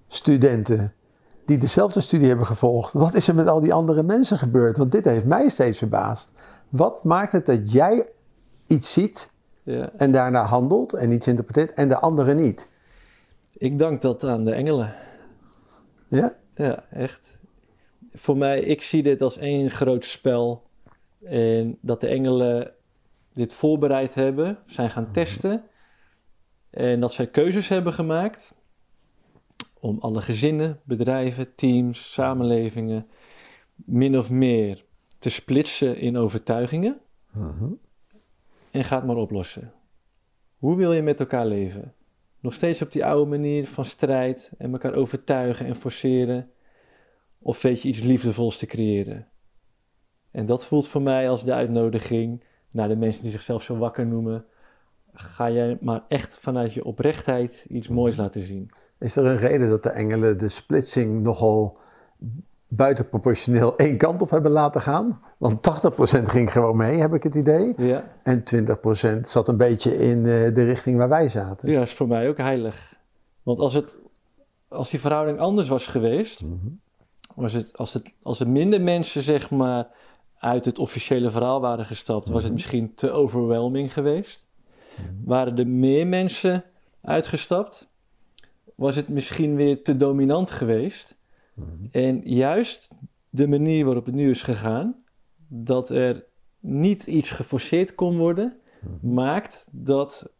studenten 0.09 0.93
die 1.47 1.59
dezelfde 1.59 2.01
studie 2.01 2.29
hebben 2.29 2.47
gevolgd. 2.47 2.93
Wat 2.93 3.15
is 3.15 3.29
er 3.29 3.35
met 3.35 3.47
al 3.47 3.61
die 3.61 3.73
andere 3.73 4.03
mensen 4.03 4.39
gebeurd? 4.39 4.79
Want 4.79 4.93
dit 4.93 5.05
heeft 5.05 5.25
mij 5.25 5.49
steeds 5.49 5.79
verbaasd. 5.79 6.33
Wat 6.71 7.05
maakt 7.05 7.33
het 7.33 7.47
dat 7.47 7.73
jij 7.73 8.07
iets 8.67 8.93
ziet 8.93 9.31
Ja. 9.63 9.91
en 9.97 10.13
daarna 10.13 10.43
handelt 10.45 10.93
en 10.93 11.13
iets 11.13 11.27
interpreteert 11.27 11.73
en 11.73 11.89
de 11.89 11.99
anderen 11.99 12.37
niet? 12.37 12.69
Ik 13.53 13.79
dank 13.79 14.01
dat 14.01 14.25
aan 14.25 14.45
de 14.45 14.53
engelen. 14.53 14.95
Ja? 16.09 16.37
Ja, 16.55 16.85
echt. 16.91 17.39
Voor 18.13 18.37
mij, 18.37 18.61
ik 18.61 18.83
zie 18.83 19.03
dit 19.03 19.23
als 19.23 19.39
één 19.39 19.71
groot 19.71 20.05
spel. 20.05 20.63
En 21.25 21.79
dat 21.81 22.01
de 22.01 22.07
engelen 22.07 22.73
dit 23.33 23.53
voorbereid 23.53 24.15
hebben, 24.15 24.59
zijn 24.67 24.91
gaan 24.91 25.13
testen. 25.13 25.63
En 26.71 27.01
dat 27.01 27.13
zij 27.13 27.27
keuzes 27.27 27.69
hebben 27.69 27.93
gemaakt 27.93 28.55
om 29.81 29.99
alle 30.01 30.23
gezinnen, 30.23 30.81
bedrijven, 30.85 31.55
teams, 31.55 32.13
samenlevingen 32.13 33.07
min 33.75 34.19
of 34.19 34.31
meer 34.31 34.85
te 35.21 35.29
splitsen 35.31 35.97
in 35.97 36.17
overtuigingen. 36.17 37.01
Mhm. 37.33 37.73
En 38.71 38.85
ga 38.85 38.97
het 38.97 39.07
maar 39.07 39.17
oplossen. 39.17 39.73
Hoe 40.57 40.77
wil 40.77 40.93
je 40.93 41.03
met 41.03 41.21
elkaar 41.21 41.47
leven? 41.47 41.95
Nog 42.41 42.53
steeds 42.53 42.83
op 42.83 42.93
die 42.93 43.05
oude 43.05 43.31
manier 43.31 43.67
van 43.67 43.85
strijd 43.85 44.53
en 44.59 44.73
elkaar 44.73 44.95
overtuigen 44.95 45.67
en 45.67 45.77
forceren? 45.77 46.51
Of 47.39 47.63
weet 47.63 47.83
je 47.83 47.89
iets 47.89 48.01
liefdevols 48.01 48.59
te 48.59 48.67
creëren? 48.67 49.29
En 50.31 50.47
dat 50.47 50.67
voelt 50.67 50.89
voor 50.89 51.03
mij 51.03 51.29
als 51.29 51.45
de 51.45 51.53
uitnodiging 51.53 52.45
naar 52.71 52.89
de 52.89 52.97
mensen 52.97 53.23
die 53.23 53.31
zichzelf 53.31 53.63
zo 53.63 53.77
wakker 53.77 54.07
noemen. 54.07 54.45
Ga 55.13 55.51
jij 55.51 55.79
maar 55.81 56.05
echt 56.09 56.39
vanuit 56.39 56.73
je 56.73 56.85
oprechtheid 56.85 57.67
iets 57.69 57.89
moois 57.89 58.17
laten 58.17 58.41
zien. 58.41 58.71
Is 58.99 59.17
er 59.17 59.25
een 59.25 59.39
reden 59.39 59.69
dat 59.69 59.83
de 59.83 59.91
engelen 59.91 60.39
de 60.39 60.49
splitsing 60.49 61.23
nogal 61.23 61.79
buitenproportioneel 62.71 63.77
één 63.77 63.97
kant 63.97 64.23
op 64.23 64.31
hebben 64.31 64.51
laten 64.51 64.81
gaan? 64.81 65.21
Want 65.39 65.61
80% 65.63 66.23
ging 66.29 66.53
gewoon 66.53 66.77
mee, 66.77 66.99
heb 66.99 67.15
ik 67.15 67.23
het 67.23 67.35
idee. 67.35 67.75
Ja, 67.77 68.05
En 68.23 68.43
20% 68.45 69.21
zat 69.29 69.49
een 69.49 69.57
beetje 69.57 69.97
in 69.99 70.19
eh, 70.19 70.55
de 70.55 70.65
richting 70.65 70.97
waar 70.99 71.09
wij 71.09 71.29
zaten. 71.29 71.71
ja 71.71 71.81
is 71.81 71.93
voor 71.95 72.09
mij 72.09 72.29
ook 72.29 72.39
heilig. 72.39 72.95
Want 73.43 73.59
als, 73.59 73.75
het, 73.75 73.99
als 74.69 74.91
die 74.91 75.01
verhouding 75.01 75.39
anders 75.39 75.69
was 75.69 75.87
geweest, 75.87 76.43
Mhm. 76.43 76.55
was 77.35 77.53
het, 77.53 77.77
als, 77.79 77.93
het, 77.95 78.15
als 78.23 78.41
er 78.41 78.49
minder 78.49 78.81
mensen 78.81 79.23
zeg 79.23 79.51
maar 79.51 79.89
uit 80.39 80.65
het 80.65 80.79
officiële 80.79 81.31
verhaal 81.31 81.61
waren 81.61 81.87
gestapt, 81.87 82.29
was 82.29 82.43
het 82.43 82.53
misschien 82.53 82.95
te 82.95 83.11
overwhelming 83.11 83.93
geweest. 83.93 84.45
Waren 85.25 85.59
er 85.59 85.67
meer 85.67 86.07
mensen 86.07 86.65
uitgestapt, 87.03 87.89
was 88.75 88.97
het 88.97 89.09
misschien 89.09 89.57
weer 89.57 89.83
te 89.83 89.97
dominant 89.97 90.51
geweest. 90.51 91.17
En 91.91 92.21
juist 92.25 92.89
de 93.29 93.49
manier 93.49 93.85
waarop 93.85 94.07
het 94.07 94.15
nu 94.15 94.31
is 94.31 94.43
gegaan, 94.43 95.05
dat 95.49 95.91
er 95.91 96.25
niet 96.59 97.07
iets 97.07 97.31
geforceerd 97.31 97.95
kon 97.95 98.19
worden, 98.19 98.57
maakt 99.01 99.69
dat 99.73 100.33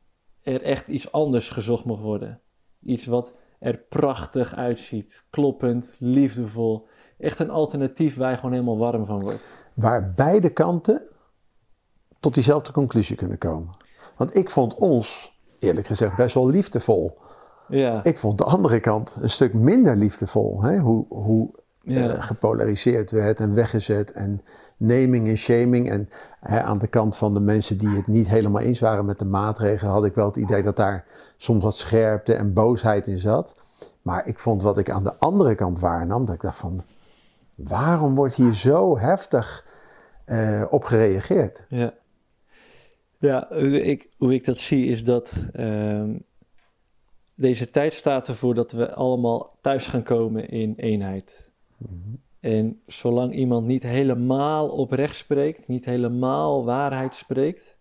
er 0.43 0.63
echt 0.63 0.89
iets 0.89 1.13
anders 1.13 1.49
gezocht 1.49 1.85
mag 1.85 2.01
worden. 2.01 2.41
Iets 2.83 3.07
wat 3.07 3.35
er 3.59 3.79
prachtig 3.79 4.55
uitziet, 4.55 5.25
kloppend, 5.31 5.97
liefdevol. 5.99 6.87
Echt 7.19 7.39
een 7.39 7.51
alternatief 7.51 8.17
waar 8.17 8.31
je 8.31 8.37
gewoon 8.37 8.53
helemaal 8.53 8.79
warm 8.79 9.07
van 9.07 9.21
wordt. 9.21 9.51
Waar 9.75 10.13
beide 10.13 10.51
kanten 10.51 11.03
tot 12.21 12.35
diezelfde 12.35 12.73
conclusie 12.73 13.17
kunnen 13.17 13.39
komen. 13.39 13.77
Want 14.17 14.35
ik 14.37 14.51
vond 14.51 14.75
ons, 14.75 15.39
eerlijk 15.59 15.87
gezegd, 15.87 16.17
best 16.17 16.35
wel 16.35 16.49
liefdevol. 16.49 17.19
Ja, 17.71 18.05
Ik 18.05 18.17
vond 18.19 18.39
de 18.39 18.45
andere 18.45 18.81
kant 18.81 19.17
een 19.21 19.31
stuk 19.31 19.55
minder 19.55 19.97
liefdevol. 19.97 20.63
Hè? 20.63 20.79
Hoe, 20.79 21.05
hoe 21.09 21.51
Ja. 21.83 22.15
eh, 22.15 22.23
gepolariseerd 22.23 23.11
werd 23.11 23.41
en 23.41 23.55
weggezet. 23.55 24.13
En 24.13 24.43
naming 24.77 25.29
en 25.29 25.37
shaming. 25.37 25.91
En 25.91 26.09
hè, 26.41 26.63
aan 26.63 26.79
de 26.79 26.87
kant 26.87 27.17
van 27.17 27.35
de 27.35 27.41
mensen 27.41 27.79
die 27.79 27.89
het 27.89 28.07
niet 28.07 28.29
helemaal 28.29 28.63
eens 28.63 28.81
waren 28.81 29.05
met 29.05 29.19
de 29.19 29.25
maatregelen, 29.25 29.93
had 29.93 30.05
ik 30.05 30.15
wel 30.15 30.27
het 30.27 30.37
idee 30.37 30.63
dat 30.63 30.77
daar 30.77 31.05
soms 31.37 31.65
wat 31.65 31.77
scherpte 31.77 32.35
en 32.35 32.53
boosheid 32.53 33.07
in 33.07 33.19
zat. 33.19 33.55
Maar 34.03 34.27
ik 34.27 34.39
vond 34.39 34.63
wat 34.63 34.79
ik 34.79 34.91
aan 34.91 35.05
de 35.05 35.15
andere 35.19 35.55
kant 35.55 35.79
waarnam, 35.81 36.25
dat 36.25 36.35
ik 36.35 36.41
dacht 36.41 36.57
van, 36.59 36.83
waarom 37.55 38.15
wordt 38.15 38.35
hier 38.35 38.55
zo 38.55 38.99
heftig 38.99 39.67
eh, 40.25 40.63
op 40.71 40.85
gereageerd? 40.85 41.63
Ja. 41.69 41.93
Ja, 43.19 43.47
hoe 43.49 43.83
ik, 43.83 44.09
hoe 44.19 44.35
ik 44.35 44.45
dat 44.45 44.59
zie 44.59 44.87
is 44.87 45.05
dat 45.05 45.47
ehm, 45.53 46.11
deze 47.41 47.71
tijd 47.71 47.93
staat 47.93 48.29
ervoor 48.29 48.55
dat 48.55 48.73
we 48.73 48.95
allemaal 48.95 49.57
thuis 49.61 49.87
gaan 49.87 50.03
komen 50.03 50.49
in 50.49 50.75
eenheid. 50.77 51.53
En 52.41 52.81
zolang 52.87 53.35
iemand 53.35 53.67
niet 53.67 53.83
helemaal 53.83 54.69
oprecht 54.69 55.17
spreekt, 55.17 55.69
niet 55.69 55.85
helemaal 55.85 56.65
waarheid 56.65 57.15
spreekt, 57.15 57.79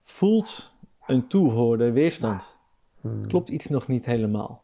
voelt 0.00 0.72
een 1.06 1.26
toehoorder 1.26 1.92
weerstand. 1.92 2.58
Klopt 3.26 3.48
iets 3.48 3.68
nog 3.68 3.88
niet 3.88 4.06
helemaal. 4.06 4.62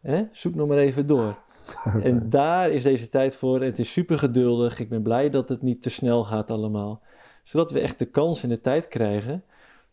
Hè? 0.00 0.24
Zoek 0.32 0.54
nog 0.54 0.68
maar 0.68 0.78
even 0.78 1.06
door. 1.06 1.38
En 2.02 2.30
daar 2.30 2.70
is 2.70 2.82
deze 2.82 3.08
tijd 3.08 3.36
voor. 3.36 3.62
Het 3.62 3.78
is 3.78 3.92
super 3.92 4.18
geduldig. 4.18 4.78
Ik 4.78 4.88
ben 4.88 5.02
blij 5.02 5.30
dat 5.30 5.48
het 5.48 5.62
niet 5.62 5.82
te 5.82 5.90
snel 5.90 6.24
gaat 6.24 6.50
allemaal. 6.50 7.02
Zodat 7.42 7.70
we 7.70 7.80
echt 7.80 7.98
de 7.98 8.04
kans 8.04 8.42
en 8.42 8.48
de 8.48 8.60
tijd 8.60 8.88
krijgen 8.88 9.44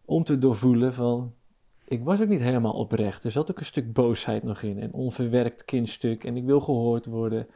om 0.05 0.23
te 0.23 0.37
doorvoelen 0.37 0.93
van... 0.93 1.33
Ik 1.89 2.03
was 2.03 2.21
ook 2.21 2.27
niet 2.27 2.41
helemaal 2.41 2.73
oprecht. 2.73 3.23
Er 3.23 3.31
zat 3.31 3.51
ook 3.51 3.59
een 3.59 3.65
stuk 3.65 3.93
boosheid 3.93 4.43
nog 4.43 4.61
in. 4.61 4.79
En 4.79 4.93
onverwerkt 4.93 5.65
kindstuk. 5.65 6.23
En 6.23 6.37
ik 6.37 6.45
wil 6.45 6.61
gehoord 6.61 7.05
worden. 7.05 7.47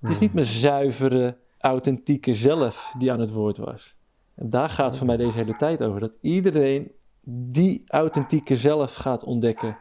Het 0.00 0.10
is 0.10 0.18
niet 0.18 0.34
mijn 0.34 0.46
zuivere, 0.46 1.36
authentieke 1.58 2.34
zelf 2.34 2.94
die 2.98 3.12
aan 3.12 3.20
het 3.20 3.32
woord 3.32 3.56
was. 3.56 3.96
En 4.34 4.50
daar 4.50 4.68
gaat 4.68 4.96
voor 4.96 5.06
mij 5.06 5.16
deze 5.16 5.38
hele 5.38 5.56
tijd 5.56 5.82
over. 5.82 6.00
Dat 6.00 6.12
iedereen 6.20 6.92
die 7.24 7.82
authentieke 7.86 8.56
zelf 8.56 8.94
gaat 8.94 9.24
ontdekken. 9.24 9.78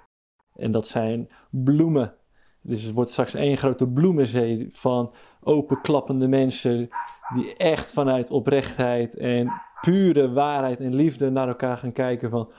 En 0.56 0.72
dat 0.72 0.88
zijn 0.88 1.30
bloemen. 1.50 2.14
Dus 2.62 2.84
het 2.84 2.94
wordt 2.94 3.12
straks 3.12 3.34
één 3.34 3.58
grote 3.58 3.88
bloemenzee 3.88 4.68
van 4.70 5.14
openklappende 5.42 6.28
mensen 6.28 6.90
die 7.34 7.56
echt 7.58 7.92
vanuit 7.92 8.32
oprechtheid 8.32 9.16
en 9.16 9.52
pure 9.82 10.32
waarheid 10.32 10.80
en 10.80 10.96
liefde 10.96 11.30
naar 11.30 11.48
elkaar 11.48 11.78
gaan 11.78 11.92
kijken 11.92 12.30
van 12.30 12.52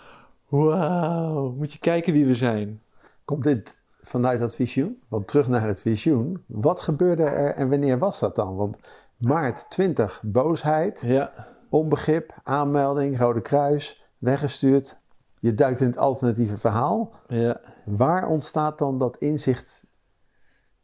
wauw, 0.51 1.51
moet 1.51 1.73
je 1.73 1.79
kijken 1.79 2.13
wie 2.13 2.27
we 2.27 2.35
zijn. 2.35 2.83
Komt 3.25 3.45
dit 3.45 3.79
vanuit 4.03 4.41
dat 4.41 4.55
visioen? 4.55 5.03
Want 5.09 5.29
terug 5.29 5.49
naar 5.49 5.67
het 5.67 5.81
visioen. 5.81 6.45
Wat 6.47 6.81
gebeurde 6.81 7.23
er 7.23 7.55
en 7.55 7.69
wanneer 7.69 7.99
was 7.99 8.21
dat 8.21 8.35
dan? 8.37 8.57
Want 8.57 8.77
maart 9.17 9.71
20, 9.71 10.23
boosheid, 10.25 11.01
Ja, 11.07 11.33
onbegrip, 11.69 12.35
aanmelding, 12.45 13.19
Rode 13.19 13.41
Kruis, 13.41 14.05
weggestuurd. 14.19 14.99
Je 15.41 15.55
duikt 15.55 15.81
in 15.81 15.87
het 15.87 15.99
alternatieve 15.99 16.57
verhaal. 16.57 17.13
ja. 17.29 17.61
Waar 17.85 18.29
ontstaat 18.29 18.79
dan 18.79 18.99
dat 18.99 19.17
inzicht? 19.19 19.85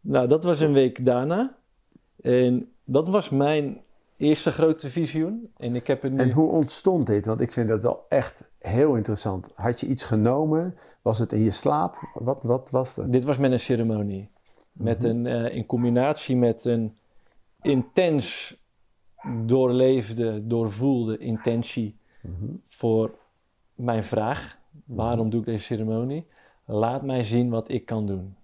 Nou, 0.01 0.29
dat 0.29 0.45
was 0.45 0.61
een 0.61 0.73
week 0.73 1.05
daarna. 1.05 1.57
En 2.21 2.73
dat 2.85 3.09
was 3.09 3.31
mijn 3.31 3.81
eerste 4.17 4.51
grote 4.51 4.89
visioen. 4.91 5.53
En 5.57 5.75
ik 5.75 5.87
heb 5.87 6.03
nu... 6.03 6.17
En 6.17 6.31
hoe 6.31 6.51
ontstond 6.51 7.07
dit? 7.07 7.27
Want 7.27 7.41
ik 7.41 7.53
vind 7.53 7.69
dat 7.69 7.83
wel 7.83 8.05
echt 8.09 8.45
heel 8.59 8.95
interessant. 8.95 9.49
Had 9.55 9.81
je 9.81 9.87
iets 9.87 10.05
genomen? 10.05 10.77
Was 11.03 11.19
het 11.19 11.33
in 11.33 11.43
je 11.43 11.51
slaap? 11.51 11.97
Wat, 12.15 12.43
wat 12.43 12.71
was 12.71 12.97
het? 12.97 13.13
Dit 13.13 13.25
was 13.25 13.39
met 13.39 13.53
een 13.53 13.61
ceremonie. 13.61 14.29
Met 14.73 14.99
Mhm. 15.03 15.07
een, 15.09 15.27
eh, 15.27 15.57
in 15.57 15.67
combinatie 15.67 16.37
met 16.37 16.65
een 16.65 16.97
intens 17.63 18.57
doorleefde, 19.47 20.47
doorvoelde 20.47 21.19
intentie 21.19 21.97
Mhm. 22.23 22.45
voor 22.65 23.15
mijn 23.75 24.05
vraag. 24.05 24.59
Waarom 24.85 25.31
doe 25.31 25.41
ik 25.41 25.47
deze 25.47 25.65
ceremonie? 25.65 26.27
Laat 26.65 27.03
mij 27.03 27.25
zien 27.25 27.51
wat 27.51 27.69
ik 27.69 27.87
kan 27.87 28.07
doen. 28.07 28.37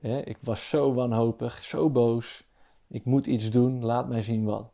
Hè, 0.00 0.18
ik 0.20 0.36
was 0.40 0.68
zo 0.68 0.94
wanhopig, 0.94 1.62
zo 1.62 1.90
boos. 1.90 2.48
Ik 2.88 3.04
moet 3.04 3.26
iets 3.26 3.50
doen, 3.50 3.84
laat 3.84 4.08
mij 4.08 4.22
zien 4.22 4.44
wat. 4.44 4.70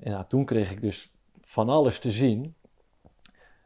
En 0.00 0.10
nou, 0.10 0.24
toen 0.28 0.44
kreeg 0.44 0.70
ik 0.70 0.80
dus 0.80 1.12
van 1.40 1.68
alles 1.68 1.98
te 1.98 2.10
zien. 2.10 2.54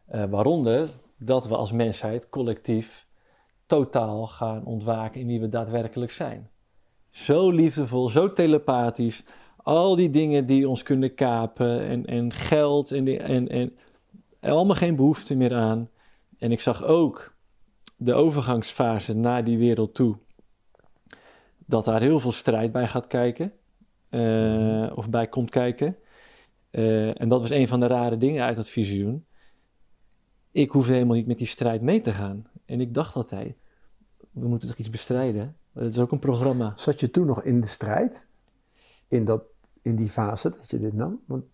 eh, 0.06 0.24
waaronder 0.24 0.90
dat 1.16 1.48
we 1.48 1.56
als 1.56 1.72
mensheid 1.72 2.28
collectief 2.28 3.06
totaal 3.66 4.26
gaan 4.26 4.64
ontwaken 4.64 5.20
in 5.20 5.26
wie 5.26 5.40
we 5.40 5.48
daadwerkelijk 5.48 6.12
zijn. 6.12 6.50
Zo 7.10 7.50
liefdevol, 7.50 8.08
zo 8.08 8.32
telepathisch. 8.32 9.24
Al 9.56 9.96
die 9.96 10.10
dingen 10.10 10.46
die 10.46 10.68
ons 10.68 10.82
kunnen 10.82 11.14
kapen 11.14 11.80
en, 11.80 12.06
en 12.06 12.32
geld 12.32 12.92
en, 12.92 13.20
en, 13.20 13.48
en 13.48 13.72
allemaal 14.40 14.76
geen 14.76 14.96
behoefte 14.96 15.34
meer 15.34 15.54
aan. 15.54 15.88
En 16.38 16.52
ik 16.52 16.60
zag 16.60 16.82
ook 16.84 17.34
de 17.96 18.14
overgangsfase 18.14 19.14
naar 19.14 19.44
die 19.44 19.58
wereld 19.58 19.94
toe. 19.94 20.16
Dat 21.66 21.84
daar 21.84 22.00
heel 22.00 22.20
veel 22.20 22.32
strijd 22.32 22.72
bij 22.72 22.88
gaat 22.88 23.06
kijken. 23.06 23.52
eh, 24.10 24.90
of 24.94 25.10
bij 25.10 25.28
komt 25.28 25.50
kijken. 25.50 25.96
Eh, 26.74 27.20
en 27.20 27.28
dat 27.28 27.40
was 27.40 27.50
een 27.50 27.68
van 27.68 27.80
de 27.80 27.86
rare 27.86 28.16
dingen 28.16 28.44
uit 28.44 28.56
dat 28.56 28.68
visioen. 28.68 29.24
Ik 30.50 30.70
hoefde 30.70 30.92
helemaal 30.92 31.16
niet 31.16 31.26
met 31.26 31.38
die 31.38 31.46
strijd 31.46 31.82
mee 31.82 32.00
te 32.00 32.12
gaan. 32.12 32.46
En 32.66 32.80
ik 32.80 32.94
dacht 32.94 33.16
altijd, 33.16 33.56
we 34.30 34.48
moeten 34.48 34.68
toch 34.68 34.78
iets 34.78 34.90
bestrijden? 34.90 35.56
Het 35.72 35.92
is 35.92 35.98
ook 35.98 36.12
een 36.12 36.18
programma. 36.18 36.72
Zat 36.76 37.00
je 37.00 37.10
toen 37.10 37.26
nog 37.26 37.42
in 37.42 37.60
de 37.60 37.66
strijd? 37.66 38.26
In, 39.08 39.24
dat, 39.24 39.42
in 39.82 39.96
die 39.96 40.08
fase 40.08 40.50
dat 40.50 40.70
je 40.70 40.78
dit 40.78 40.92
nam? 40.92 41.20
Want, 41.26 41.44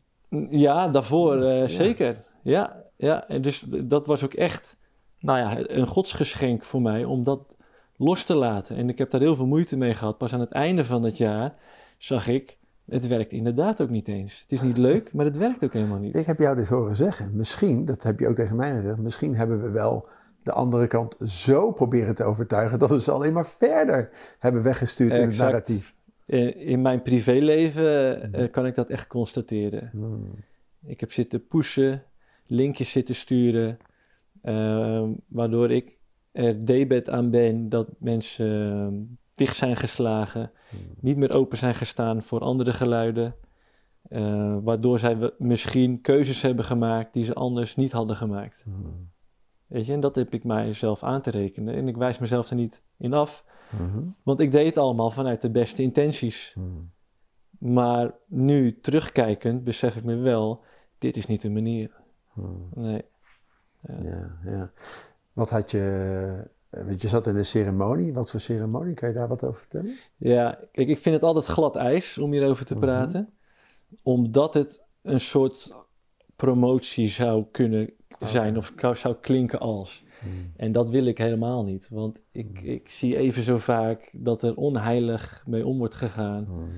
Ja, 0.51 0.89
daarvoor 0.89 1.43
eh, 1.43 1.61
Ja. 1.61 1.69
zeker. 1.69 2.25
Ja, 2.43 2.83
ja, 2.97 3.29
en 3.29 3.43
dus 3.43 3.65
dat 3.69 4.07
was 4.07 4.25
ook 4.25 4.35
echt 4.35 4.79
nou 5.19 5.39
ja, 5.39 5.71
een 5.71 5.87
godsgeschenk 5.87 6.65
voor 6.65 6.83
mij 6.83 7.05
om 7.05 7.25
dat 7.25 7.57
los 7.97 8.25
te 8.25 8.35
laten. 8.35 8.77
En 8.77 8.89
ik 8.89 8.99
heb 8.99 9.11
daar 9.11 9.21
heel 9.21 9.37
veel 9.37 9.47
moeite 9.47 9.77
mee 9.77 9.95
gehad. 9.95 10.19
Pas 10.19 10.33
aan 10.33 10.41
het 10.41 10.53
einde 10.53 10.85
van 10.85 11.03
het 11.03 11.17
jaar 11.17 11.55
zag 11.99 12.27
ik, 12.27 12.59
het 12.91 13.07
werkt 13.07 13.33
inderdaad 13.33 13.81
ook 13.83 13.91
niet 13.91 14.09
eens. 14.09 14.41
Het 14.41 14.53
is 14.53 14.61
niet 14.61 14.79
leuk, 14.79 15.13
maar 15.13 15.25
het 15.25 15.37
werkt 15.37 15.65
ook 15.65 15.73
helemaal 15.73 15.99
niet. 15.99 16.17
ik 16.17 16.27
heb 16.27 16.39
jou 16.39 16.57
dit 16.57 16.69
horen 16.69 16.97
zeggen. 16.97 17.31
Misschien, 17.37 17.85
dat 17.85 18.03
heb 18.03 18.21
je 18.21 18.29
ook 18.29 18.35
tegen 18.35 18.57
mij 18.57 18.75
gezegd, 18.75 18.99
misschien 18.99 19.35
hebben 19.37 19.63
we 19.63 19.71
wel 19.71 20.09
de 20.43 20.53
andere 20.53 20.87
kant 20.87 21.17
zo 21.25 21.73
proberen 21.73 22.15
te 22.15 22.25
overtuigen 22.25 22.79
dat 22.79 22.91
we 22.91 23.01
ze 23.01 23.11
alleen 23.11 23.33
maar 23.33 23.47
verder 23.47 24.11
hebben 24.39 24.63
weggestuurd 24.63 25.13
in 25.13 25.29
het 25.29 25.39
narratief. 25.39 25.95
Eh, 26.27 26.69
In 26.69 26.83
mijn 26.83 27.03
privéleven 27.03 28.33
eh, 28.33 28.51
kan 28.51 28.67
ik 28.67 28.75
dat 28.75 28.91
echt 28.91 29.07
constateren. 29.07 29.89
Hmm. 29.93 30.35
Ik 30.87 31.01
heb 31.01 31.13
zitten 31.13 31.47
pushen, 31.47 32.03
linkjes 32.47 32.91
zitten 32.91 33.15
sturen, 33.15 33.79
ehm, 34.43 35.09
waardoor 35.29 35.71
ik 35.71 35.99
er 36.33 36.67
debet 36.67 37.09
aan 37.11 37.31
ben 37.31 37.69
dat 37.69 37.89
mensen 37.99 39.19
dicht 39.41 39.57
zijn 39.57 39.77
geslagen, 39.77 40.51
niet 41.01 41.17
meer 41.17 41.33
open 41.33 41.59
zijn 41.59 41.75
gestaan 41.75 42.23
voor 42.23 42.41
andere 42.41 42.73
geluiden, 42.73 43.35
eh, 44.09 44.57
waardoor 44.63 44.99
zij 44.99 45.19
we- 45.19 45.35
misschien 45.39 46.01
keuzes 46.01 46.43
hebben 46.43 46.65
gemaakt 46.65 47.13
die 47.13 47.25
ze 47.25 47.35
anders 47.35 47.77
niet 47.77 47.93
hadden 47.93 48.17
gemaakt. 48.17 48.63
Hmm. 48.65 49.11
Weet 49.67 49.87
je, 49.87 49.93
en 49.93 50.01
dat 50.01 50.15
heb 50.15 50.35
ik 50.35 50.45
mijzelf 50.45 51.03
aan 51.03 51.23
te 51.23 51.31
rekenen 51.31 51.75
en 51.75 51.89
ik 51.89 51.97
wijs 51.97 52.19
mezelf 52.19 52.51
er 52.51 52.57
niet 52.57 52.83
in 52.99 53.13
af, 53.13 53.45
Mhm. 53.71 54.03
want 54.23 54.41
ik 54.41 54.53
deed 54.53 54.67
het 54.67 54.79
allemaal 54.79 55.11
vanuit 55.11 55.41
de 55.41 55.51
beste 55.51 55.83
intenties. 55.83 56.53
Hmm. 56.55 56.91
Maar 57.59 58.15
nu 58.27 58.81
terugkijkend 58.81 59.65
besef 59.65 59.97
ik 59.97 60.05
me 60.05 60.17
wel, 60.17 60.65
dit 60.99 61.17
is 61.17 61.27
niet 61.27 61.43
de 61.43 61.51
manier. 61.51 61.91
Hmm. 62.33 62.69
Nee. 62.75 63.05
Ja, 64.03 64.39
ja. 64.45 64.71
Wat 65.33 65.51
had 65.51 65.71
je, 65.71 66.51
want 66.71 67.03
je 67.03 67.09
zat 67.09 67.27
in 67.27 67.37
een 67.37 67.45
ceremonie. 67.47 68.13
Wat 68.13 68.31
voor 68.31 68.41
ceremonie? 68.41 68.95
Kan 68.95 69.09
je 69.09 69.15
daar 69.15 69.29
wat 69.29 69.45
over 69.45 69.59
vertellen? 69.61 69.95
Ja, 70.17 70.59
kijk, 70.73 70.89
ik 70.89 70.99
vind 70.99 71.15
het 71.15 71.25
altijd 71.25 71.45
glad 71.45 71.77
ijs 71.77 72.19
om 72.19 72.33
hierover 72.33 72.65
te 72.67 72.75
Mhm. 72.75 72.83
praten. 72.85 73.29
Omdat 74.03 74.55
het 74.55 74.83
een 75.03 75.21
soort 75.21 75.75
promotie 76.37 77.09
zou 77.09 77.45
kunnen 77.51 77.91
zijn 78.21 78.57
of 78.57 78.73
zou- 78.93 79.15
klinken 79.21 79.61
als. 79.61 80.05
Hmm. 80.21 80.53
En 80.57 80.73
dat 80.73 80.89
wil 80.89 81.05
ik 81.05 81.19
helemaal 81.19 81.65
niet. 81.65 81.89
Want 81.91 82.23
ik, 82.33 82.61
ik 82.63 82.89
zie 82.89 83.17
even 83.17 83.43
zo 83.43 83.59
vaak 83.59 84.11
dat 84.13 84.43
er 84.43 84.57
onheilig 84.57 85.45
mee 85.47 85.67
om 85.67 85.79
wordt 85.79 85.95
gegaan. 85.95 86.45
Hmm. 86.45 86.69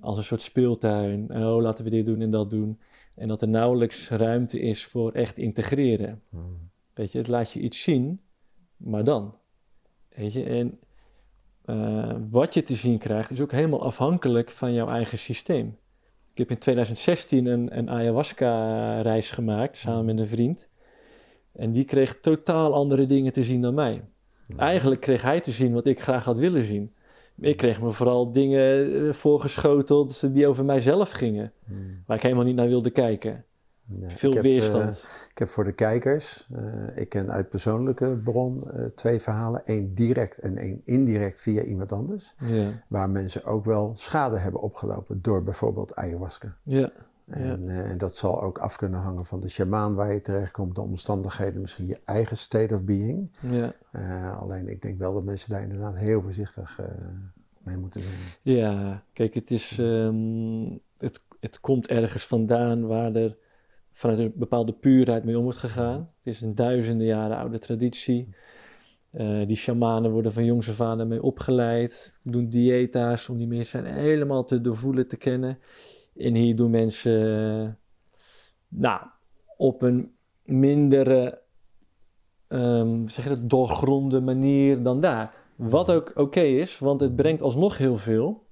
Als 0.00 0.16
een 0.16 0.24
soort 0.24 0.42
speeltuin. 0.42 1.28
En 1.30 1.46
oh, 1.46 1.62
laten 1.62 1.84
we 1.84 1.90
dit 1.90 2.06
doen 2.06 2.20
en 2.20 2.30
dat 2.30 2.50
doen. 2.50 2.80
En 3.14 3.28
dat 3.28 3.42
er 3.42 3.48
nauwelijks 3.48 4.08
ruimte 4.10 4.60
is 4.60 4.84
voor 4.86 5.12
echt 5.12 5.38
integreren. 5.38 6.22
Weet 6.94 7.12
je, 7.12 7.18
het 7.18 7.28
laat 7.28 7.52
je 7.52 7.60
iets 7.60 7.82
zien, 7.82 8.20
maar 8.78 9.04
dan. 9.04 9.34
Weet 10.08 10.32
je, 10.32 10.44
en 10.44 10.78
eh, 11.64 12.16
wat 12.30 12.54
je 12.54 12.62
te 12.62 12.74
zien 12.74 12.98
krijgt 12.98 13.30
is 13.30 13.40
ook 13.40 13.52
helemaal 13.52 13.82
afhankelijk 13.82 14.50
van 14.50 14.72
jouw 14.72 14.88
eigen 14.88 15.18
systeem. 15.18 15.78
Ik 16.32 16.38
heb 16.38 16.50
in 16.50 16.58
2016 16.58 17.46
een, 17.46 17.78
een 17.78 17.90
ayahuasca-reis 17.90 19.30
gemaakt 19.30 19.76
samen 19.76 20.04
met 20.04 20.18
een 20.18 20.26
vriend. 20.26 20.68
En 21.52 21.72
die 21.72 21.84
kreeg 21.84 22.20
totaal 22.20 22.74
andere 22.74 23.06
dingen 23.06 23.32
te 23.32 23.44
zien 23.44 23.60
dan 23.60 23.74
mij. 23.74 24.04
Eigenlijk 24.56 25.00
kreeg 25.00 25.22
hij 25.22 25.40
te 25.40 25.50
zien 25.50 25.72
wat 25.72 25.86
ik 25.86 26.00
graag 26.00 26.24
had 26.24 26.38
willen 26.38 26.62
zien. 26.62 26.94
Ik 27.40 27.56
kreeg 27.56 27.80
me 27.80 27.90
vooral 27.90 28.30
dingen 28.30 28.94
eh, 28.94 29.12
voorgeschoteld 29.12 30.34
die 30.34 30.46
over 30.46 30.64
mijzelf 30.64 31.10
gingen. 31.10 31.52
Hmm. 31.64 32.02
Waar 32.06 32.16
ik 32.16 32.22
helemaal 32.22 32.44
niet 32.44 32.56
naar 32.56 32.68
wilde 32.68 32.90
kijken. 32.90 33.44
Ja, 34.00 34.08
Veel 34.08 34.28
ik 34.30 34.36
heb, 34.36 34.44
eh, 34.44 34.50
weerstand. 34.50 35.08
ik 35.30 35.38
heb 35.38 35.48
voor 35.48 35.64
de 35.64 35.72
kijkers, 35.72 36.48
eh, 36.52 36.62
ik 36.96 37.08
ken 37.08 37.30
uit 37.30 37.48
persoonlijke 37.48 38.20
bron 38.24 38.70
eh, 38.70 38.84
twee 38.94 39.20
verhalen. 39.20 39.66
één 39.66 39.94
direct 39.94 40.38
en 40.38 40.56
één 40.56 40.80
indirect 40.84 41.40
via 41.40 41.62
iemand 41.62 41.92
anders. 41.92 42.34
ja. 42.40 42.70
Waar 42.88 43.10
mensen 43.10 43.44
ook 43.44 43.64
wel 43.64 43.92
schade 43.96 44.38
hebben 44.38 44.60
opgelopen 44.60 45.22
door 45.22 45.42
bijvoorbeeld 45.42 45.96
ayahuasca. 45.96 46.56
Ja. 46.62 46.90
En, 47.26 47.68
en 47.68 47.98
dat 47.98 48.16
zal 48.16 48.42
ook 48.42 48.58
af 48.58 48.76
kunnen 48.76 49.00
hangen 49.00 49.24
van 49.24 49.40
de 49.40 49.48
shamaan 49.48 49.94
waar 49.94 50.12
je 50.12 50.20
terechtkomt, 50.20 50.74
de 50.74 50.80
omstandigheden, 50.80 51.60
misschien 51.60 51.86
je 51.86 52.00
eigen 52.04 52.36
state 52.36 52.74
of 52.74 52.84
being. 52.84 53.30
Ja. 53.40 53.74
Alleen 54.40 54.68
ik 54.68 54.82
denk 54.82 54.98
wel 54.98 55.12
dat 55.14 55.24
mensen 55.24 55.50
daar 55.50 55.62
inderdaad 55.62 55.96
heel 55.96 56.22
voorzichtig 56.22 56.80
mee 57.62 57.76
moeten 57.76 58.00
zijn. 58.00 58.14
Ja, 58.42 59.02
kijk, 59.12 59.34
het 59.34 59.50
is. 59.50 59.78
ehm, 59.78 60.76
het, 60.98 61.22
het 61.40 61.60
komt 61.60 61.88
ergens 61.88 62.26
vandaan 62.26 62.86
waar 62.86 63.14
er 63.14 63.36
vanuit 63.98 64.18
een 64.18 64.32
bepaalde 64.34 64.72
puurheid 64.72 65.24
mee 65.24 65.36
om 65.36 65.42
wordt 65.42 65.58
gegaan. 65.58 65.98
Het 65.98 66.34
is 66.34 66.40
een 66.40 66.54
duizenden 66.54 67.06
jaren 67.06 67.36
oude 67.36 67.58
traditie. 67.58 68.28
Eh, 69.10 69.46
die 69.46 69.56
shamanen 69.56 70.10
worden 70.10 70.32
van 70.32 70.44
jongs 70.44 70.68
af 70.68 70.80
aan 70.80 71.08
mee 71.08 71.22
opgeleid, 71.22 72.20
doen 72.22 72.48
diëta's 72.48 73.28
om 73.28 73.36
die 73.36 73.46
mensen 73.46 73.84
helemaal 73.84 74.44
te 74.44 74.60
doorvoelen, 74.60 75.08
te 75.08 75.16
kennen. 75.16 75.58
En 76.16 76.34
hier 76.34 76.56
doen 76.56 76.70
mensen, 76.70 77.22
eh, 77.62 77.68
nou, 78.68 79.00
op 79.56 79.82
een 79.82 80.14
mindere, 80.44 81.42
ehm, 82.48 83.06
zeg 83.06 83.40
doorgronde 83.40 84.20
manier 84.20 84.82
dan 84.82 85.00
daar. 85.00 85.34
Wat 85.56 85.90
ook 85.90 86.12
oké 86.14 86.40
is, 86.40 86.78
want 86.78 87.00
het 87.00 87.16
brengt 87.16 87.42
alsnog 87.42 87.78
heel 87.78 87.96
veel. 87.96 88.47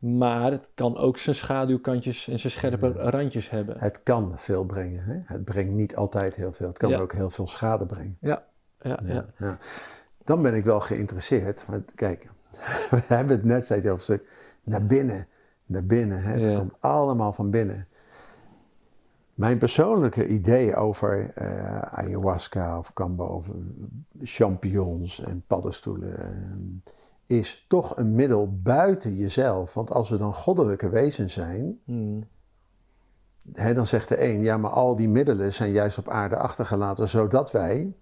Maar 0.00 0.50
het 0.50 0.70
kan 0.74 0.96
ook 0.96 1.18
zijn 1.18 1.36
schaduwkantjes 1.36 2.28
en 2.28 2.38
zijn 2.38 2.52
scherpe 2.52 2.92
Ja. 2.96 3.10
randjes 3.10 3.50
hebben. 3.50 3.78
Het 3.78 4.02
kan 4.02 4.32
veel 4.38 4.64
brengen. 4.64 5.04
Hè? 5.04 5.20
Het 5.34 5.44
brengt 5.44 5.72
niet 5.72 5.96
altijd 5.96 6.34
heel 6.34 6.52
veel. 6.52 6.66
Het 6.68 6.78
kan 6.78 6.90
Ja. 6.90 6.98
ook 6.98 7.12
heel 7.12 7.30
veel 7.30 7.46
schade 7.48 7.86
brengen. 7.86 8.16
Ja, 8.20 8.44
ja. 8.76 8.98
Ja. 9.38 9.58
Dan 10.24 10.42
ben 10.42 10.54
ik 10.54 10.64
wel 10.64 10.80
geïnteresseerd. 10.80 11.66
Want 11.66 11.94
kijk, 11.94 12.30
we 12.90 13.00
hebben 13.06 13.36
het 13.36 13.44
net 13.44 13.64
steeds 13.64 13.86
over 13.86 13.96
een 13.96 14.00
stuk 14.18 14.28
naar 14.64 14.86
binnen. 14.86 15.26
Naar 15.66 15.84
binnen. 15.84 16.22
Hè? 16.22 16.32
Het 16.32 16.50
Ja. 16.50 16.58
komt 16.58 16.74
allemaal 16.80 17.32
van 17.32 17.50
binnen. 17.50 17.86
Mijn 19.34 19.58
persoonlijke 19.58 20.26
idee 20.26 20.76
over 20.76 21.30
eh, 21.34 21.82
ayahuasca 21.82 22.78
of 22.78 22.92
kambo, 22.92 23.24
of 23.24 23.48
eh, 23.48 23.54
champignons 24.22 25.20
en 25.24 25.42
paddenstoelen, 25.46 26.82
is 27.30 27.64
toch 27.68 27.96
een 27.96 28.14
middel 28.14 28.60
buiten 28.62 29.16
jezelf. 29.16 29.74
Want 29.74 29.90
als 29.90 30.10
we 30.10 30.16
dan 30.18 30.34
goddelijke 30.34 30.88
wezens 30.88 31.32
zijn, 31.32 31.80
Hmm. 31.84 32.24
Hè, 33.52 33.74
dan 33.74 33.86
zegt 33.86 34.08
de 34.08 34.24
een, 34.24 34.42
ja, 34.42 34.56
maar 34.56 34.70
al 34.70 34.96
die 34.96 35.08
middelen 35.08 35.52
zijn 35.52 35.72
juist 35.72 35.98
op 35.98 36.08
aarde 36.08 36.36
achtergelaten, 36.36 37.08
zodat 37.08 37.50
wij. 37.50 37.94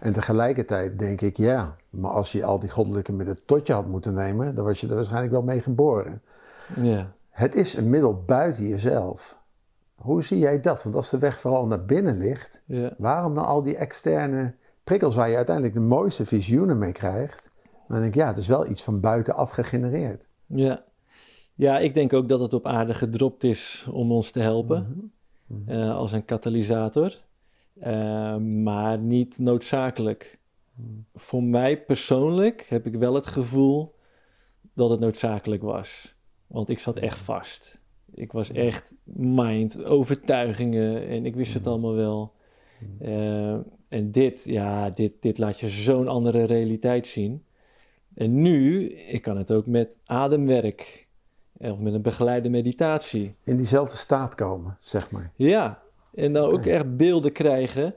En 0.00 0.12
tegelijkertijd 0.12 0.98
denk 0.98 1.20
ik, 1.20 1.36
ja, 1.36 1.76
maar 1.90 2.10
als 2.10 2.32
je 2.32 2.44
al 2.44 2.58
die 2.58 2.70
goddelijke 2.70 3.12
middelen 3.12 3.44
tot 3.44 3.66
je 3.66 3.72
had 3.72 3.86
moeten 3.86 4.14
nemen, 4.14 4.54
dan 4.54 4.64
was 4.64 4.80
je 4.80 4.88
er 4.88 4.94
waarschijnlijk 4.94 5.32
wel 5.32 5.42
mee 5.42 5.60
geboren. 5.60 6.22
ja. 6.76 7.12
Het 7.30 7.54
is 7.54 7.74
een 7.74 7.90
middel 7.90 8.22
buiten 8.26 8.68
jezelf. 8.68 9.38
Hoe 9.94 10.22
zie 10.22 10.38
jij 10.38 10.60
dat? 10.60 10.82
Want 10.82 10.94
als 10.94 11.10
de 11.10 11.18
weg 11.18 11.40
vooral 11.40 11.66
naar 11.66 11.84
binnen 11.84 12.18
ligt, 12.18 12.60
ja. 12.64 12.94
waarom 12.98 13.34
dan 13.34 13.44
al 13.44 13.62
die 13.62 13.76
externe 13.76 14.54
prikkels 14.84 15.14
waar 15.14 15.28
je 15.28 15.36
uiteindelijk 15.36 15.74
de 15.74 15.80
mooiste 15.80 16.26
visioenen 16.26 16.78
mee 16.78 16.92
krijgt? 16.92 17.47
Dan 17.88 18.00
denk 18.00 18.14
ik, 18.14 18.20
ja, 18.20 18.26
het 18.26 18.36
is 18.36 18.46
wel 18.46 18.70
iets 18.70 18.82
van 18.82 19.00
buitenaf 19.00 19.50
gegenereerd. 19.50 20.26
Ja. 20.46 20.84
ja, 21.54 21.78
ik 21.78 21.94
denk 21.94 22.12
ook 22.12 22.28
dat 22.28 22.40
het 22.40 22.52
op 22.52 22.66
aarde 22.66 22.94
gedropt 22.94 23.44
is 23.44 23.86
om 23.90 24.12
ons 24.12 24.30
te 24.30 24.40
helpen. 24.40 25.12
Mhm. 25.46 25.70
eh, 25.70 25.96
als 25.96 26.12
een 26.12 26.24
katalysator. 26.24 27.26
Eh, 27.80 28.36
maar 28.36 28.98
niet 28.98 29.38
noodzakelijk. 29.38 30.38
Voor 31.14 31.42
mij 31.42 31.82
persoonlijk 31.82 32.66
heb 32.68 32.86
ik 32.86 32.94
wel 32.94 33.14
het 33.14 33.26
gevoel 33.26 33.94
dat 34.74 34.90
het 34.90 35.00
noodzakelijk 35.00 35.62
was. 35.62 36.14
Want 36.46 36.68
ik 36.68 36.78
zat 36.78 36.96
echt 36.96 37.18
vast. 37.18 37.80
Ik 38.14 38.32
was 38.32 38.52
echt 38.52 38.94
mind, 39.02 39.84
overtuigingen 39.84 41.06
en 41.06 41.26
ik 41.26 41.34
wist 41.34 41.54
het 41.54 41.66
allemaal 41.66 41.94
wel. 41.94 42.32
Eh, 42.98 43.56
en 43.88 44.10
dit, 44.10 44.44
ja, 44.44 44.90
dit, 44.90 45.12
dit 45.20 45.38
laat 45.38 45.60
je 45.60 45.68
zo'n 45.68 46.08
andere 46.08 46.44
realiteit 46.44 47.06
zien. 47.06 47.44
En 48.18 48.40
nu, 48.40 48.88
ik 48.92 49.22
kan 49.22 49.36
het 49.36 49.52
ook 49.52 49.66
met 49.66 49.98
ademwerk 50.04 51.06
of 51.58 51.78
met 51.78 51.94
een 51.94 52.02
begeleide 52.02 52.48
meditatie. 52.48 53.34
In 53.44 53.56
diezelfde 53.56 53.96
staat 53.96 54.34
komen, 54.34 54.76
zeg 54.80 55.10
maar. 55.10 55.32
Ja, 55.34 55.82
en 56.14 56.32
dan 56.32 56.50
ook 56.50 56.66
echt 56.66 56.96
beelden 56.96 57.32
krijgen 57.32 57.94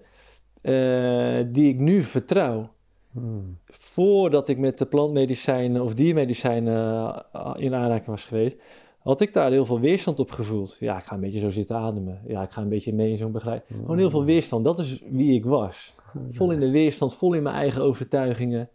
eh, 0.61 1.39
die 1.47 1.69
ik 1.69 1.77
nu 1.79 2.03
vertrouw. 2.03 2.69
Hmm. 3.11 3.57
Voordat 3.65 4.49
ik 4.49 4.57
met 4.57 4.77
de 4.77 4.85
plantmedicijnen 4.85 5.81
of 5.81 5.93
diermedicijnen 5.93 7.13
eh, 7.31 7.53
in 7.57 7.73
aanraking 7.73 8.07
was 8.07 8.25
geweest, 8.25 8.57
had 8.99 9.21
ik 9.21 9.33
daar 9.33 9.51
heel 9.51 9.65
veel 9.65 9.79
weerstand 9.79 10.19
op 10.19 10.31
gevoeld. 10.31 10.77
Ja, 10.79 10.97
ik 10.97 11.03
ga 11.03 11.13
een 11.13 11.21
beetje 11.21 11.39
zo 11.39 11.49
zitten 11.49 11.75
ademen. 11.75 12.21
Ja, 12.27 12.43
ik 12.43 12.51
ga 12.51 12.61
een 12.61 12.69
beetje 12.69 12.93
mee 12.93 13.11
in 13.11 13.17
zo'n 13.17 13.31
begeleid. 13.31 13.63
Gewoon 13.67 13.97
heel 13.97 14.09
veel 14.09 14.25
weerstand. 14.25 14.65
Dat 14.65 14.79
is 14.79 15.03
wie 15.09 15.33
ik 15.33 15.45
was. 15.45 15.95
Vol 16.29 16.51
in 16.51 16.59
de 16.59 16.71
weerstand, 16.71 17.13
vol 17.13 17.33
in 17.33 17.43
mijn 17.43 17.55
eigen 17.55 17.81
overtuigingen. 17.81 18.69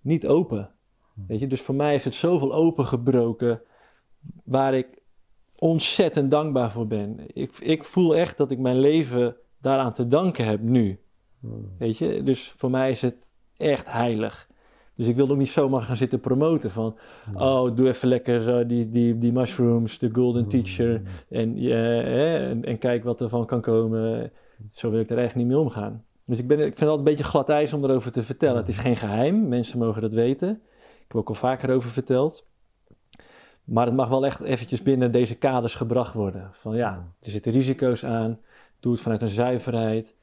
Niet 0.00 0.26
open. 0.26 0.70
Weet 1.28 1.40
je, 1.40 1.46
dus 1.46 1.60
voor 1.60 1.74
mij 1.74 1.94
is 1.94 2.04
het 2.04 2.14
zoveel 2.14 2.54
opengebroken 2.54 3.60
waar 4.44 4.74
ik 4.74 5.02
ontzettend 5.56 6.30
dankbaar 6.30 6.70
voor 6.70 6.86
ben. 6.86 7.16
Ik, 7.26 7.58
ik 7.58 7.84
voel 7.84 8.16
echt 8.16 8.36
dat 8.36 8.50
ik 8.50 8.58
mijn 8.58 8.78
leven 8.78 9.36
daaraan 9.60 9.92
te 9.92 10.06
danken 10.06 10.44
heb 10.44 10.60
nu. 10.60 11.00
Weet 11.78 11.98
je, 11.98 12.22
dus 12.22 12.52
voor 12.56 12.70
mij 12.70 12.90
is 12.90 13.00
het 13.00 13.34
echt 13.56 13.92
heilig. 13.92 14.48
Dus 14.94 15.08
ik 15.08 15.16
wil 15.16 15.30
ook 15.30 15.36
niet 15.36 15.50
zomaar 15.50 15.82
gaan 15.82 15.96
zitten 15.96 16.20
promoten 16.20 16.70
van... 16.70 16.96
oh, 17.34 17.76
doe 17.76 17.88
even 17.88 18.08
lekker 18.08 18.58
eh, 18.58 18.68
die, 18.68 18.88
die, 18.88 19.18
die 19.18 19.32
mushrooms, 19.32 19.98
de 19.98 20.10
golden 20.12 20.48
teacher... 20.48 21.02
En, 21.28 21.56
eh, 21.56 22.50
en, 22.50 22.64
en 22.64 22.78
kijk 22.78 23.04
wat 23.04 23.20
er 23.20 23.28
van 23.28 23.46
kan 23.46 23.60
komen. 23.60 24.32
Zo 24.68 24.90
wil 24.90 25.00
ik 25.00 25.10
er 25.10 25.18
echt 25.18 25.34
niet 25.34 25.46
mee 25.46 25.58
omgaan. 25.58 26.04
Dus 26.26 26.38
ik, 26.38 26.46
ben, 26.46 26.58
ik 26.58 26.64
vind 26.64 26.78
het 26.78 26.88
altijd 26.88 27.08
een 27.08 27.14
beetje 27.14 27.30
glad 27.30 27.48
ijs 27.48 27.72
om 27.72 27.84
erover 27.84 28.12
te 28.12 28.22
vertellen. 28.22 28.56
Het 28.56 28.68
is 28.68 28.78
geen 28.78 28.96
geheim, 28.96 29.48
mensen 29.48 29.78
mogen 29.78 30.02
dat 30.02 30.12
weten. 30.12 30.62
Ik 31.10 31.16
heb 31.16 31.24
ook 31.24 31.36
al 31.36 31.48
vaker 31.48 31.74
over 31.74 31.90
verteld. 31.90 32.46
Maar 33.64 33.86
het 33.86 33.94
mag 33.94 34.08
wel 34.08 34.26
echt 34.26 34.40
eventjes 34.40 34.82
binnen 34.82 35.12
deze 35.12 35.34
kaders 35.34 35.74
gebracht 35.74 36.14
worden. 36.14 36.48
Van 36.52 36.76
ja, 36.76 37.12
er 37.18 37.30
zitten 37.30 37.52
risico's 37.52 38.04
aan. 38.04 38.40
Doe 38.80 38.92
het 38.92 39.00
vanuit 39.00 39.22
een 39.22 39.28
zuiverheid. 39.28 40.14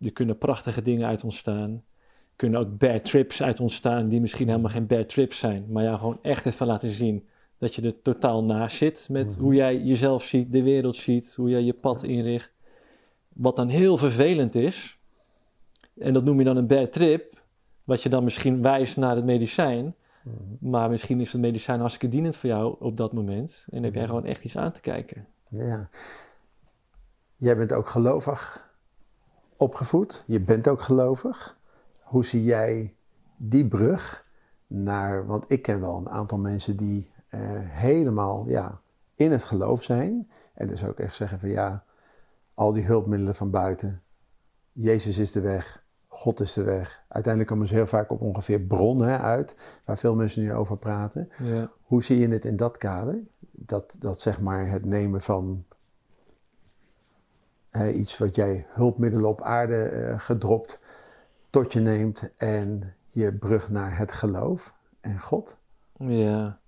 Er 0.00 0.12
kunnen 0.12 0.38
prachtige 0.38 0.82
dingen 0.82 1.06
uit 1.06 1.24
ontstaan. 1.24 1.70
Er 1.70 2.36
kunnen 2.36 2.60
ook 2.60 2.78
bad 2.78 3.04
trips 3.04 3.42
uit 3.42 3.60
ontstaan 3.60 4.08
die 4.08 4.20
misschien 4.20 4.48
helemaal 4.48 4.70
geen 4.70 4.86
bad 4.86 5.08
trips 5.08 5.38
zijn. 5.38 5.66
Maar 5.68 5.82
ja, 5.82 5.96
gewoon 5.96 6.18
echt 6.22 6.46
even 6.46 6.66
laten 6.66 6.90
zien 6.90 7.28
dat 7.58 7.74
je 7.74 7.82
er 7.82 8.02
totaal 8.02 8.44
naast 8.44 8.76
zit 8.76 9.08
met 9.10 9.36
hoe 9.36 9.54
jij 9.54 9.78
jezelf 9.80 10.22
ziet, 10.22 10.52
de 10.52 10.62
wereld 10.62 10.96
ziet, 10.96 11.34
hoe 11.34 11.50
jij 11.50 11.62
je 11.62 11.74
pad 11.74 12.02
inricht. 12.02 12.52
Wat 13.28 13.56
dan 13.56 13.68
heel 13.68 13.96
vervelend 13.96 14.54
is, 14.54 14.98
en 15.98 16.12
dat 16.12 16.24
noem 16.24 16.38
je 16.38 16.44
dan 16.44 16.56
een 16.56 16.66
bad 16.66 16.92
trip, 16.92 17.42
wat 17.84 18.02
je 18.02 18.08
dan 18.08 18.24
misschien 18.24 18.62
wijst 18.62 18.96
naar 18.96 19.16
het 19.16 19.24
medicijn. 19.24 19.94
Maar 20.60 20.90
misschien 20.90 21.20
is 21.20 21.32
het 21.32 21.40
medicijn 21.40 21.80
hartstikke 21.80 22.16
dienend 22.16 22.36
voor 22.36 22.48
jou 22.48 22.76
op 22.78 22.96
dat 22.96 23.12
moment. 23.12 23.66
En 23.70 23.82
heb 23.82 23.94
jij 23.94 24.06
gewoon 24.06 24.24
echt 24.24 24.44
iets 24.44 24.56
aan 24.56 24.72
te 24.72 24.80
kijken. 24.80 25.26
Ja. 25.48 25.88
Jij 27.36 27.56
bent 27.56 27.72
ook 27.72 27.88
gelovig 27.88 28.70
opgevoed. 29.56 30.24
Je 30.26 30.40
bent 30.40 30.68
ook 30.68 30.80
gelovig. 30.80 31.58
Hoe 32.00 32.24
zie 32.24 32.44
jij 32.44 32.94
die 33.36 33.68
brug 33.68 34.26
naar... 34.66 35.26
Want 35.26 35.50
ik 35.50 35.62
ken 35.62 35.80
wel 35.80 35.96
een 35.96 36.08
aantal 36.08 36.38
mensen 36.38 36.76
die 36.76 37.10
eh, 37.28 37.40
helemaal 37.60 38.48
ja, 38.48 38.80
in 39.14 39.32
het 39.32 39.44
geloof 39.44 39.82
zijn. 39.82 40.30
En 40.54 40.68
dus 40.68 40.84
ook 40.84 40.98
echt 40.98 41.14
zeggen 41.14 41.40
van 41.40 41.48
ja, 41.48 41.84
al 42.54 42.72
die 42.72 42.84
hulpmiddelen 42.84 43.34
van 43.34 43.50
buiten. 43.50 44.02
Jezus 44.72 45.18
is 45.18 45.32
de 45.32 45.40
weg. 45.40 45.84
God 46.16 46.40
is 46.40 46.52
de 46.52 46.62
weg. 46.62 47.02
Uiteindelijk 47.08 47.52
komen 47.52 47.68
ze 47.68 47.74
heel 47.74 47.86
vaak 47.86 48.10
op 48.10 48.20
ongeveer 48.20 48.60
bronnen 48.60 49.20
uit, 49.20 49.56
waar 49.84 49.98
veel 49.98 50.14
mensen 50.14 50.42
nu 50.42 50.54
over 50.54 50.76
praten. 50.76 51.30
Ja. 51.42 51.70
Hoe 51.82 52.02
zie 52.04 52.18
je 52.18 52.28
het 52.28 52.44
in 52.44 52.56
dat 52.56 52.78
kader? 52.78 53.18
Dat, 53.50 53.94
dat 53.98 54.20
zeg 54.20 54.40
maar 54.40 54.70
het 54.70 54.84
nemen 54.84 55.20
van 55.20 55.64
hè, 57.70 57.90
iets 57.90 58.18
wat 58.18 58.34
jij 58.36 58.66
hulpmiddelen 58.68 59.28
op 59.28 59.42
aarde 59.42 59.82
eh, 59.84 60.18
gedropt 60.18 60.78
tot 61.50 61.72
je 61.72 61.80
neemt 61.80 62.30
en 62.36 62.94
je 63.06 63.32
brug 63.32 63.70
naar 63.70 63.98
het 63.98 64.12
geloof 64.12 64.74
en 65.00 65.20
God. 65.20 65.56
Ja, 65.98 66.58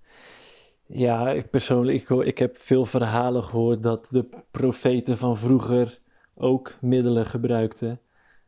ja 0.85 1.29
ik 1.31 1.49
persoonlijk, 1.49 1.97
ik, 2.01 2.07
hoor- 2.07 2.25
ik 2.25 2.37
heb 2.37 2.57
veel 2.57 2.85
verhalen 2.85 3.43
gehoord 3.43 3.83
dat 3.83 4.07
de 4.09 4.29
profeten 4.51 5.17
van 5.17 5.37
vroeger 5.37 6.01
ook 6.35 6.75
middelen 6.81 7.25
gebruikten. 7.25 7.99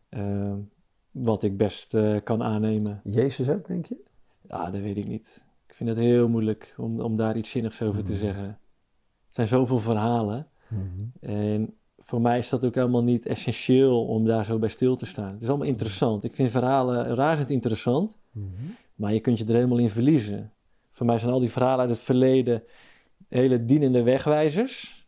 eh, 0.09 0.53
wat 1.12 1.43
ik 1.43 1.57
best 1.57 1.93
eh, 1.93 2.16
kan 2.24 2.43
aannemen. 2.43 3.01
Jezus 3.03 3.49
ook, 3.49 3.68
denk 3.68 3.86
je? 3.86 3.95
Ja, 4.47 4.70
dat 4.72 4.82
weet 4.82 4.97
ik 4.97 5.07
niet. 5.07 5.45
Ik 5.68 5.74
vind 5.74 5.89
het 5.89 5.97
heel 5.97 6.28
moeilijk 6.30 6.74
om, 6.78 6.99
om 7.01 7.18
daar 7.18 7.38
iets 7.38 7.49
zinnigs 7.51 7.82
over 7.82 8.03
te 8.03 8.12
Mhm. 8.12 8.22
zeggen. 8.22 8.43
Het 9.26 9.36
zijn 9.36 9.47
zoveel 9.47 9.80
verhalen. 9.80 10.47
En 11.20 11.74
voor 11.97 12.22
mij 12.22 12.38
is 12.38 12.49
dat 12.49 12.66
ook 12.66 12.76
helemaal 12.76 13.03
niet 13.03 13.26
essentieel 13.26 14.05
om 14.05 14.26
daar 14.26 14.45
zo 14.45 14.59
bij 14.59 14.70
stil 14.70 14.95
te 14.95 15.05
staan. 15.05 15.34
Het 15.34 15.41
is 15.43 15.47
allemaal 15.49 15.68
interessant. 15.68 16.24
Ik 16.24 16.34
vind 16.36 16.51
verhalen 16.51 17.07
razend 17.16 17.49
interessant, 17.49 18.18
maar 18.95 19.14
je 19.14 19.20
kunt 19.20 19.38
je 19.38 19.45
er 19.45 19.53
helemaal 19.53 19.78
in 19.78 19.89
verliezen. 19.89 20.51
Voor 20.91 21.05
mij 21.05 21.18
zijn 21.18 21.32
al 21.32 21.39
die 21.39 21.51
verhalen 21.51 21.80
uit 21.80 21.89
het 21.89 21.99
verleden 21.99 22.64
hele 23.28 23.66
dienende 23.66 24.03
wegwijzers, 24.03 25.05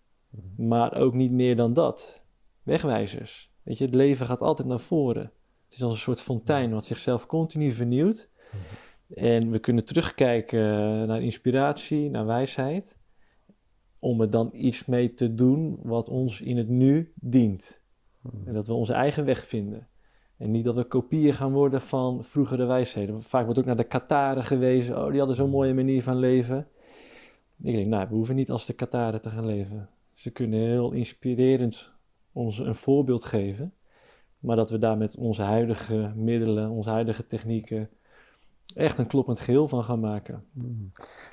maar 0.57 0.95
ook 0.95 1.13
niet 1.13 1.31
meer 1.31 1.55
dan 1.55 1.73
dat. 1.73 2.23
Wegwijzers. 2.63 3.51
Weet 3.63 3.77
je, 3.77 3.85
het 3.85 3.95
leven 3.95 4.25
gaat 4.25 4.41
altijd 4.41 4.67
naar 4.67 4.79
voren. 4.79 5.31
Het 5.73 5.81
is 5.81 5.87
als 5.87 5.97
een 5.97 6.03
soort 6.03 6.21
fontein 6.21 6.71
wat 6.71 6.85
zichzelf 6.85 7.25
continu 7.25 7.71
vernieuwt. 7.71 8.29
En 9.13 9.51
we 9.51 9.59
kunnen 9.59 9.85
terugkijken 9.85 10.61
naar 11.07 11.21
inspiratie, 11.21 12.09
naar 12.09 12.25
wijsheid, 12.25 12.97
om 13.99 14.21
er 14.21 14.29
dan 14.29 14.49
iets 14.53 14.85
mee 14.85 15.13
te 15.13 15.33
doen 15.33 15.79
wat 15.81 16.09
ons 16.09 16.41
in 16.41 16.57
het 16.57 16.67
nu 16.67 17.13
dient. 17.15 17.81
En 18.45 18.53
dat 18.53 18.67
we 18.67 18.73
onze 18.73 18.93
eigen 18.93 19.25
weg 19.25 19.45
vinden. 19.45 19.87
En 20.37 20.51
niet 20.51 20.65
dat 20.65 20.75
we 20.75 20.83
kopieën 20.83 21.33
gaan 21.33 21.51
worden 21.51 21.81
van 21.81 22.23
vroegere 22.23 22.65
wijsheden. 22.65 23.23
Vaak 23.23 23.43
wordt 23.43 23.59
ook 23.59 23.65
naar 23.65 23.77
de 23.77 23.83
Kataren 23.83 24.43
gewezen. 24.43 24.97
Oh, 24.97 25.09
die 25.09 25.17
hadden 25.17 25.35
zo'n 25.35 25.49
mooie 25.49 25.73
manier 25.73 26.03
van 26.03 26.17
leven. 26.17 26.67
Ik 27.61 27.75
denk, 27.75 27.87
nou, 27.87 28.07
we 28.09 28.15
hoeven 28.15 28.35
niet 28.35 28.51
als 28.51 28.65
de 28.65 28.73
Kataren 28.73 29.21
te 29.21 29.29
gaan 29.29 29.45
leven. 29.45 29.89
Ze 30.13 30.31
kunnen 30.31 30.59
heel 30.59 30.91
inspirerend 30.91 31.93
ons 32.31 32.59
een 32.59 32.75
voorbeeld 32.75 33.25
geven. 33.25 33.73
Maar 34.43 34.55
dat 34.55 34.69
we 34.69 34.77
daar 34.77 34.97
met 34.97 35.17
onze 35.17 35.41
huidige 35.41 36.11
middelen, 36.15 36.69
onze 36.69 36.89
huidige 36.89 37.27
technieken, 37.27 37.89
echt 38.75 38.97
een 38.97 39.07
kloppend 39.07 39.39
geheel 39.39 39.67
van 39.67 39.83
gaan 39.83 39.99
maken. 39.99 40.45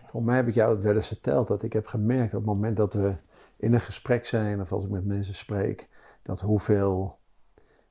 Volgens 0.00 0.24
mij 0.24 0.36
heb 0.36 0.48
ik 0.48 0.54
jou 0.54 0.74
dat 0.74 0.84
wel 0.84 0.94
eens 0.94 1.06
verteld, 1.06 1.48
dat 1.48 1.62
ik 1.62 1.72
heb 1.72 1.86
gemerkt 1.86 2.34
op 2.34 2.40
het 2.40 2.48
moment 2.48 2.76
dat 2.76 2.94
we 2.94 3.14
in 3.56 3.74
een 3.74 3.80
gesprek 3.80 4.26
zijn 4.26 4.60
of 4.60 4.72
als 4.72 4.84
ik 4.84 4.90
met 4.90 5.04
mensen 5.04 5.34
spreek, 5.34 5.88
dat 6.22 6.40
hoeveel, 6.40 7.18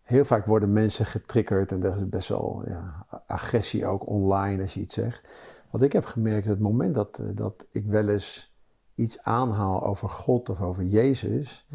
heel 0.01 0.25
vaak 0.25 0.45
worden 0.45 0.73
mensen 0.73 1.05
getriggerd 1.05 1.71
en 1.71 1.83
er 1.83 1.95
is 1.95 2.09
best 2.09 2.29
wel 2.29 2.63
ja, 2.67 3.05
agressie 3.27 3.85
ook 3.85 4.07
online 4.07 4.61
als 4.61 4.73
je 4.73 4.79
iets 4.79 4.93
zegt. 4.93 5.21
Wat 5.69 5.81
ik 5.81 5.93
heb 5.93 6.05
gemerkt, 6.05 6.47
het 6.47 6.59
moment 6.59 6.95
dat, 6.95 7.19
eh, 7.19 7.25
dat 7.31 7.67
ik 7.71 7.85
wel 7.85 8.09
eens 8.09 8.53
iets 8.95 9.23
aanhaal 9.23 9.85
over 9.85 10.09
God 10.09 10.49
of 10.49 10.61
over 10.61 10.83
Jezus, 10.83 11.67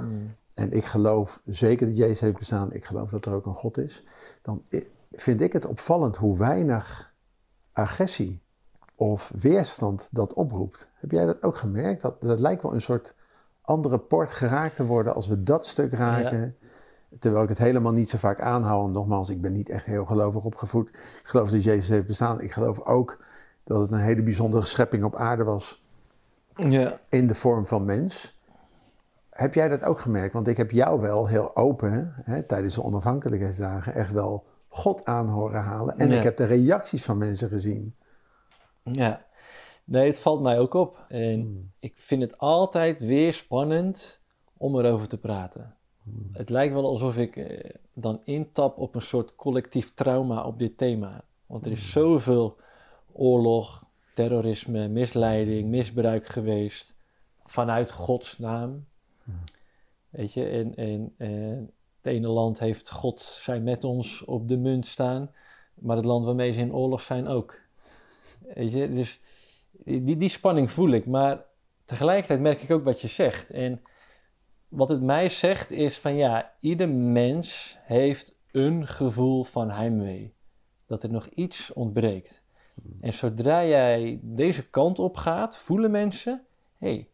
en 0.55 0.73
ik 0.73 0.85
geloof 0.85 1.41
zeker 1.45 1.87
dat 1.87 1.97
Jezus 1.97 2.21
heeft 2.21 2.39
bestaan, 2.39 2.73
ik 2.73 2.85
geloof 2.85 3.11
dat 3.11 3.25
er 3.25 3.33
ook 3.33 3.47
een 3.47 3.55
God 3.55 3.79
is, 3.79 4.05
dan 4.43 4.63
vind 5.13 5.41
ik 5.41 5.53
het 5.53 5.67
opvallend 5.67 6.17
hoe 6.17 6.39
weinig 6.39 7.13
agressie 7.73 8.43
of 8.95 9.33
weerstand 9.39 10.09
dat 10.11 10.33
oproept. 10.33 10.89
Heb 10.95 11.11
jij 11.11 11.27
dat 11.27 11.43
ook 11.43 11.57
gemerkt? 11.57 12.03
Dat, 12.03 12.21
dat 12.21 12.41
lijkt 12.41 12.63
wel 12.63 12.75
een 12.75 12.83
soort 12.83 13.15
andere 13.61 13.99
port 13.99 14.33
geraakt 14.33 14.77
te 14.77 14.87
worden 14.87 15.15
als 15.15 15.29
we 15.29 15.43
dat 15.43 15.67
stuk 15.67 15.93
raken. 15.93 16.57
Terwijl 17.19 17.43
ik 17.43 17.49
het 17.49 17.59
helemaal 17.59 17.93
niet 17.93 18.11
zo 18.11 18.19
vaak 18.19 18.41
aanhoud. 18.41 18.87
En 18.87 18.93
nogmaals, 18.93 19.29
ik 19.29 19.41
ben 19.41 19.53
niet 19.53 19.69
echt 19.69 19.87
heel 19.87 20.05
gelovig 20.05 20.45
opgevoed. 20.45 20.89
Ik 20.89 21.21
geloof 21.23 21.51
dat 21.51 21.63
Jezus 21.63 21.89
heeft 21.89 22.07
bestaan. 22.07 22.41
Ik 22.41 22.53
geloof 22.53 22.81
ook 22.81 23.25
dat 23.65 23.81
het 23.81 23.91
een 23.91 23.99
hele 23.99 24.23
bijzondere 24.23 24.67
schepping 24.67 25.05
op 25.05 25.17
aarde 25.17 25.45
was 25.45 25.85
Ja, 26.57 26.99
in 27.09 27.27
de 27.27 27.35
vorm 27.35 27.67
van 27.67 27.85
mens. 27.85 28.39
Heb 29.35 29.55
jij 29.55 29.69
dat 29.69 29.83
ook 29.83 30.01
gemerkt? 30.01 30.33
Want 30.35 30.49
ik 30.49 30.57
heb 30.57 30.71
jou 30.71 31.01
wel 31.01 31.27
heel 31.27 31.57
open 31.57 32.15
hè, 32.25 32.43
tijdens 32.43 32.75
de 32.75 32.83
onafhankelijkheidsdagen 32.83 33.95
echt 33.95 34.13
wel 34.13 34.45
God 34.69 35.05
aan 35.05 35.29
horen 35.29 35.63
halen. 35.63 35.99
En 35.99 36.09
Ja. 36.09 36.17
ik 36.17 36.23
heb 36.23 36.37
de 36.37 36.45
reacties 36.45 37.05
van 37.05 37.19
mensen 37.19 37.49
gezien. 37.49 37.95
ja. 38.83 39.25
Nee, 39.87 40.07
het 40.07 40.19
valt 40.19 40.41
mij 40.41 40.59
ook 40.59 40.75
op. 40.75 41.05
En 41.09 41.73
ik 41.79 41.93
vind 41.97 42.23
het 42.23 42.39
altijd 42.39 43.01
weer 43.01 43.33
spannend 43.33 44.21
om 44.57 44.79
erover 44.79 45.09
te 45.09 45.19
praten. 45.19 45.75
Het 46.33 46.51
lijkt 46.51 46.75
wel 46.75 46.87
alsof 46.87 47.17
ik 47.19 47.37
eh, 47.37 47.71
dan 47.93 48.21
intap 48.25 48.79
op 48.79 48.95
een 48.95 49.03
soort 49.03 49.35
collectief 49.35 49.95
trauma 49.95 50.45
op 50.45 50.59
dit 50.59 50.79
thema. 50.79 51.25
Want 51.47 51.67
er 51.67 51.73
is 51.73 51.91
zoveel 51.93 52.57
oorlog, 53.13 53.85
terrorisme, 54.15 54.89
misleiding, 54.89 55.69
misbruik 55.69 56.27
geweest 56.27 56.95
vanuit 57.45 57.91
Gods 57.93 58.39
naam. 58.39 58.85
Weet 60.11 60.33
je, 60.33 60.49
en, 60.49 60.75
en, 60.75 61.15
en 61.19 61.71
het 61.97 62.13
ene 62.13 62.29
land 62.29 62.59
heeft 62.59 62.91
God 62.91 63.21
zij 63.21 63.61
met 63.61 63.85
ons 63.85 64.25
op 64.25 64.49
de 64.49 64.57
munt 64.57 64.87
staan, 64.87 65.31
maar 65.75 65.97
het 65.97 66.05
land 66.05 66.25
waarmee 66.25 66.53
ze 66.53 66.61
in 66.61 66.75
oorlog 66.75 67.03
zijn 67.03 67.29
ook. 67.29 67.61
Weet 68.55 68.73
je, 68.73 68.91
dus 68.91 69.21
die, 69.85 70.17
die 70.17 70.29
spanning 70.29 70.71
voel 70.71 70.91
ik, 70.91 71.07
maar 71.07 71.45
tegelijkertijd 71.85 72.41
merk 72.41 72.63
ik 72.63 72.71
ook 72.71 72.85
wat 72.85 73.01
je 73.01 73.09
zegt. 73.09 73.51
En 73.51 73.83
wat 74.69 74.89
het 74.89 75.03
mij 75.03 75.29
zegt 75.29 75.71
is 75.71 75.99
van 75.99 76.15
ja, 76.15 76.53
ieder 76.61 76.89
mens 76.89 77.79
heeft 77.83 78.35
een 78.51 78.87
gevoel 78.87 79.45
van 79.45 79.71
heimwee. 79.71 80.35
Dat 80.87 81.03
er 81.03 81.11
nog 81.11 81.27
iets 81.27 81.73
ontbreekt. 81.73 82.43
En 83.01 83.13
zodra 83.13 83.65
jij 83.65 84.19
deze 84.23 84.69
kant 84.69 84.99
op 84.99 85.17
gaat, 85.17 85.57
voelen 85.57 85.91
mensen: 85.91 86.45
hé, 86.79 86.89
hey, 86.89 87.09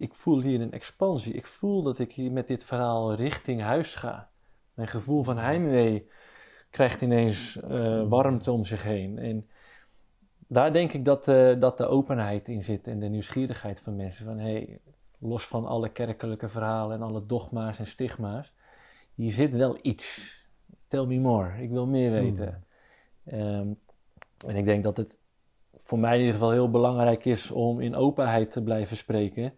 ik 0.00 0.14
voel 0.14 0.42
hier 0.42 0.60
een 0.60 0.72
expansie. 0.72 1.34
Ik 1.34 1.46
voel 1.46 1.82
dat 1.82 1.98
ik 1.98 2.12
hier 2.12 2.32
met 2.32 2.46
dit 2.46 2.64
verhaal 2.64 3.14
richting 3.14 3.60
huis 3.60 3.94
ga. 3.94 4.30
Mijn 4.74 4.88
gevoel 4.88 5.22
van 5.22 5.38
heimwee 5.38 6.08
krijgt 6.70 7.00
ineens 7.00 7.60
eh, 7.60 8.08
warmte 8.08 8.52
om 8.52 8.64
zich 8.64 8.82
heen. 8.82 9.18
En 9.18 9.48
daar 10.46 10.72
denk 10.72 10.92
ik 10.92 11.04
dat, 11.04 11.28
eh, 11.28 11.60
dat 11.60 11.78
de 11.78 11.86
openheid 11.86 12.48
in 12.48 12.64
zit 12.64 12.86
en 12.86 12.98
de 12.98 13.08
nieuwsgierigheid 13.08 13.80
van 13.80 13.96
mensen. 13.96 14.24
Van 14.24 14.38
hé, 14.38 14.52
hey, 14.52 14.80
los 15.18 15.46
van 15.46 15.66
alle 15.66 15.88
kerkelijke 15.88 16.48
verhalen 16.48 16.96
en 16.96 17.02
alle 17.02 17.26
dogma's 17.26 17.78
en 17.78 17.86
stigma's, 17.86 18.52
hier 19.14 19.32
zit 19.32 19.54
wel 19.54 19.78
iets. 19.82 20.38
Tell 20.88 21.04
me 21.04 21.18
more. 21.18 21.62
Ik 21.62 21.70
wil 21.70 21.86
meer 21.86 22.10
weten. 22.10 22.64
Ehm, 23.24 23.68
en 24.46 24.56
ik 24.56 24.64
denk 24.64 24.82
dat 24.82 24.96
het 24.96 25.18
voor 25.74 25.98
mij 25.98 26.14
in 26.14 26.20
ieder 26.20 26.34
geval 26.34 26.50
heel 26.50 26.70
belangrijk 26.70 27.24
is 27.24 27.50
om 27.50 27.80
in 27.80 27.94
openheid 27.94 28.50
te 28.50 28.62
blijven 28.62 28.96
spreken. 28.96 29.52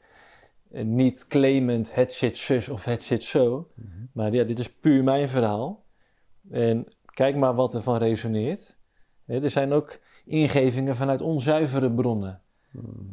En 0.72 0.94
niet 0.94 1.26
claimend 1.26 1.94
het 1.94 2.12
zit 2.12 2.36
zus 2.36 2.68
of 2.68 2.84
het 2.84 3.02
zit 3.02 3.22
zo. 3.22 3.68
Maar 4.12 4.32
ja, 4.32 4.44
dit 4.44 4.58
is 4.58 4.72
puur 4.72 5.04
mijn 5.04 5.28
verhaal. 5.28 5.84
En 6.50 6.86
kijk 7.04 7.36
maar 7.36 7.54
wat 7.54 7.74
er 7.74 7.82
van 7.82 7.96
resoneert. 7.96 8.76
Hè, 9.24 9.42
Er 9.42 9.50
zijn 9.50 9.72
ook 9.72 10.00
ingevingen 10.24 10.96
vanuit 10.96 11.20
onzuivere 11.20 11.92
bronnen. 11.92 12.40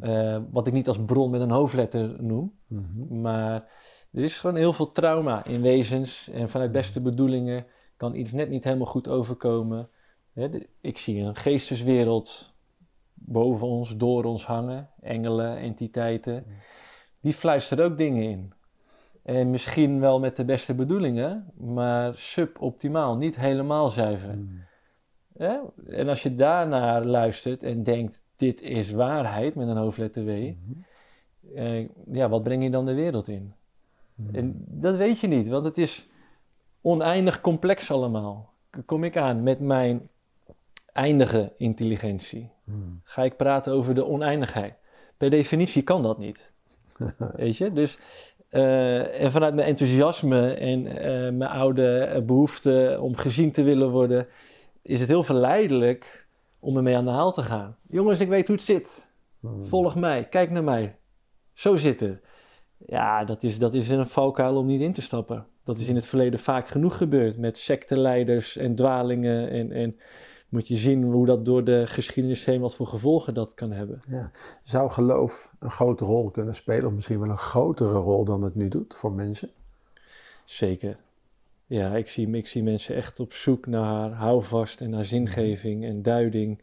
Eh, 0.00 0.38
wat 0.50 0.66
ik 0.66 0.72
niet 0.72 0.88
als 0.88 1.04
bron 1.04 1.30
met 1.30 1.40
een 1.40 1.50
hoofdletter 1.50 2.22
noem. 2.22 2.52
Maar 3.08 3.68
er 4.12 4.22
is 4.22 4.40
gewoon 4.40 4.56
heel 4.56 4.72
veel 4.72 4.92
trauma 4.92 5.44
in 5.44 5.62
wezens. 5.62 6.30
En 6.30 6.48
vanuit 6.48 6.72
beste 6.72 7.00
bedoelingen 7.00 7.66
kan 7.96 8.14
iets 8.14 8.32
net 8.32 8.48
niet 8.48 8.64
helemaal 8.64 8.86
goed 8.86 9.08
overkomen. 9.08 9.88
Ik 10.80 10.98
zie 10.98 11.20
een 11.20 11.36
geesteswereld 11.36 12.54
boven 13.14 13.66
ons, 13.66 13.96
door 13.96 14.24
ons 14.24 14.46
hangen. 14.46 14.88
Engelen, 15.00 15.56
entiteiten. 15.56 16.44
Die 17.20 17.32
fluisteren 17.32 17.84
ook 17.84 17.98
dingen 17.98 18.22
in. 18.22 18.52
En 19.22 19.50
misschien 19.50 20.00
wel 20.00 20.20
met 20.20 20.36
de 20.36 20.44
beste 20.44 20.74
bedoelingen, 20.74 21.52
maar 21.56 22.16
suboptimaal, 22.16 23.16
niet 23.16 23.36
helemaal 23.36 23.88
zuiver. 23.88 24.38
Hè? 25.36 25.58
En 25.86 26.08
als 26.08 26.22
je 26.22 26.34
daarnaar 26.34 27.04
luistert 27.04 27.62
en 27.62 27.82
denkt, 27.82 28.22
dit 28.36 28.60
is 28.60 28.90
waarheid 28.90 29.54
met 29.54 29.68
een 29.68 29.76
hoofdletter 29.76 30.24
W, 30.24 30.52
eh, 31.54 31.88
ja, 32.12 32.28
wat 32.28 32.42
breng 32.42 32.62
je 32.62 32.70
dan 32.70 32.84
de 32.86 32.94
wereld 32.94 33.28
in? 33.28 33.54
En 34.32 34.64
dat 34.66 34.96
weet 34.96 35.18
je 35.18 35.26
niet, 35.26 35.48
want 35.48 35.64
het 35.64 35.78
is 35.78 36.08
oneindig 36.80 37.40
complex 37.40 37.90
allemaal. 37.90 38.52
Kom 38.86 39.04
ik 39.04 39.16
aan 39.16 39.42
met 39.42 39.60
mijn 39.60 40.08
eindige 40.92 41.52
intelligentie? 41.56 42.50
Ga 43.02 43.22
ik 43.22 43.36
praten 43.36 43.72
over 43.72 43.94
de 43.94 44.06
oneindigheid? 44.06 44.74
Per 45.16 45.30
definitie 45.30 45.82
kan 45.82 46.02
dat 46.02 46.18
niet. 46.18 46.49
Weet 47.36 47.56
je? 47.56 47.72
Dus, 47.72 47.98
eh, 48.48 49.20
en 49.20 49.30
vanuit 49.30 49.54
mijn 49.54 49.66
enthousiasme 49.66 50.52
en 50.54 50.86
eh, 50.86 51.32
mijn 51.32 51.50
oude 51.50 51.98
eh, 51.98 52.22
behoefte 52.22 52.98
om 53.00 53.16
gezien 53.16 53.52
te 53.52 53.62
willen 53.62 53.90
worden, 53.90 54.26
is 54.82 55.00
het 55.00 55.08
heel 55.08 55.22
verleidelijk 55.22 56.28
om 56.58 56.76
ermee 56.76 56.96
aan 56.96 57.04
de 57.04 57.10
haal 57.10 57.32
te 57.32 57.42
gaan. 57.42 57.76
Jongens, 57.88 58.20
ik 58.20 58.28
weet 58.28 58.46
hoe 58.46 58.56
het 58.56 58.64
zit. 58.64 59.08
Volg 59.62 59.96
mij, 59.96 60.28
kijk 60.28 60.50
naar 60.50 60.64
mij. 60.64 60.96
Zo 61.52 61.76
zit 61.76 62.00
het. 62.00 62.20
Ja, 62.86 63.24
dat 63.24 63.42
is, 63.42 63.58
dat 63.58 63.74
is 63.74 63.88
een 63.88 64.06
valkuil 64.06 64.56
om 64.56 64.66
niet 64.66 64.80
in 64.80 64.92
te 64.92 65.02
stappen. 65.02 65.46
Dat 65.64 65.78
is 65.78 65.88
in 65.88 65.94
het 65.94 66.06
verleden 66.06 66.40
vaak 66.40 66.68
genoeg 66.68 66.96
gebeurd 66.96 67.38
met 67.38 67.58
secteleiders 67.58 68.56
en 68.56 68.74
dwalingen. 68.74 69.50
En, 69.50 69.72
en 69.72 69.96
moet 70.50 70.68
je 70.68 70.76
zien 70.76 71.02
hoe 71.02 71.26
dat 71.26 71.44
door 71.44 71.64
de 71.64 71.86
geschiedenis 71.86 72.44
heen, 72.44 72.60
wat 72.60 72.74
voor 72.74 72.86
gevolgen 72.86 73.34
dat 73.34 73.54
kan 73.54 73.72
hebben. 73.72 74.00
Ja. 74.08 74.30
Zou 74.62 74.90
geloof 74.90 75.52
een 75.58 75.70
grote 75.70 76.04
rol 76.04 76.30
kunnen 76.30 76.54
spelen, 76.54 76.86
of 76.86 76.92
misschien 76.92 77.20
wel 77.20 77.28
een 77.28 77.38
grotere 77.38 77.98
rol 77.98 78.24
dan 78.24 78.42
het 78.42 78.54
nu 78.54 78.68
doet 78.68 78.94
voor 78.94 79.12
mensen? 79.12 79.50
Zeker. 80.44 80.96
Ja, 81.66 81.96
ik 81.96 82.08
zie, 82.08 82.30
ik 82.30 82.46
zie 82.46 82.62
mensen 82.62 82.94
echt 82.94 83.20
op 83.20 83.32
zoek 83.32 83.66
naar 83.66 84.10
houvast 84.10 84.80
en 84.80 84.90
naar 84.90 85.04
zingeving 85.04 85.84
en 85.84 86.02
duiding 86.02 86.62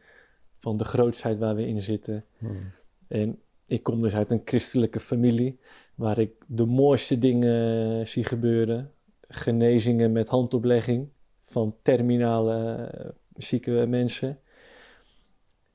van 0.57 0.77
de 0.77 0.85
grootsheid 0.85 1.37
waar 1.37 1.55
we 1.55 1.67
in 1.67 1.81
zitten. 1.81 2.25
Hmm. 2.37 2.71
En 3.07 3.39
ik 3.65 3.83
kom 3.83 4.01
dus 4.01 4.15
uit 4.15 4.31
een 4.31 4.41
christelijke 4.45 4.99
familie 4.99 5.59
waar 5.95 6.17
ik 6.17 6.31
de 6.47 6.65
mooiste 6.65 7.17
dingen 7.17 8.07
zie 8.07 8.23
gebeuren. 8.23 8.91
Genezingen 9.27 10.11
met 10.11 10.29
handoplegging 10.29 11.07
van 11.45 11.75
terminale 11.81 12.75
eh, 12.75 13.09
zieke 13.37 13.85
mensen. 13.87 14.39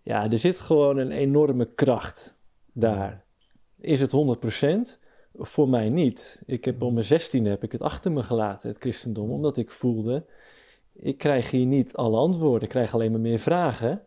Ja, 0.02 0.30
er 0.30 0.38
zit 0.38 0.58
gewoon 0.58 0.98
een 0.98 1.10
enorme 1.10 1.74
kracht 1.74 2.38
daar. 2.72 3.24
Is 3.80 4.00
het 4.00 4.12
100%? 4.96 5.00
Voor 5.34 5.68
mij 5.68 5.88
niet. 5.88 6.42
Ik 6.46 6.64
heb 6.64 6.82
om 6.82 6.94
mijn 6.94 7.04
16 7.04 7.44
heb 7.44 7.62
ik 7.62 7.72
het 7.72 7.80
achter 7.80 8.12
me 8.12 8.22
gelaten, 8.22 8.68
het 8.68 8.78
christendom, 8.78 9.30
omdat 9.30 9.56
ik 9.56 9.70
voelde, 9.70 10.26
ik 10.92 11.18
krijg 11.18 11.50
hier 11.50 11.66
niet 11.66 11.96
alle 11.96 12.16
antwoorden, 12.16 12.62
ik 12.62 12.68
krijg 12.68 12.94
alleen 12.94 13.10
maar 13.10 13.20
meer 13.20 13.38
vragen. 13.38 14.02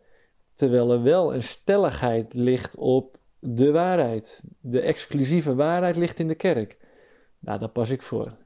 Terwijl 0.52 0.90
er 0.90 1.02
wel 1.02 1.34
een 1.34 1.42
stelligheid 1.42 2.34
ligt 2.34 2.76
op 2.76 3.18
de 3.38 3.70
waarheid. 3.70 4.44
De 4.60 4.80
exclusieve 4.80 5.54
waarheid 5.54 5.96
ligt 5.96 6.18
in 6.18 6.28
de 6.28 6.34
kerk. 6.34 6.78
Nou, 7.38 7.58
daar 7.58 7.68
pas 7.68 7.90
ik 7.90 8.02
voor. 8.02 8.36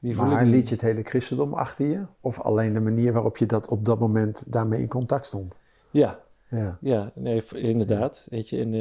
Die 0.00 0.16
maar 0.16 0.42
ik 0.42 0.48
liet 0.48 0.68
je 0.68 0.74
het 0.74 0.84
hele 0.84 1.02
christendom 1.02 1.54
achter 1.54 1.86
je? 1.86 2.02
Of 2.20 2.40
alleen 2.40 2.72
de 2.72 2.80
manier 2.80 3.12
waarop 3.12 3.36
je 3.36 3.46
dat 3.46 3.68
op 3.68 3.84
dat 3.84 3.98
moment 3.98 4.44
daarmee 4.46 4.80
in 4.80 4.88
contact 4.88 5.26
stond? 5.26 5.54
Ja, 5.90 6.20
ja. 6.50 6.78
ja 6.80 7.12
nee, 7.14 7.42
inderdaad. 7.54 8.26
Weet 8.30 8.48
je, 8.48 8.58
en, 8.58 8.72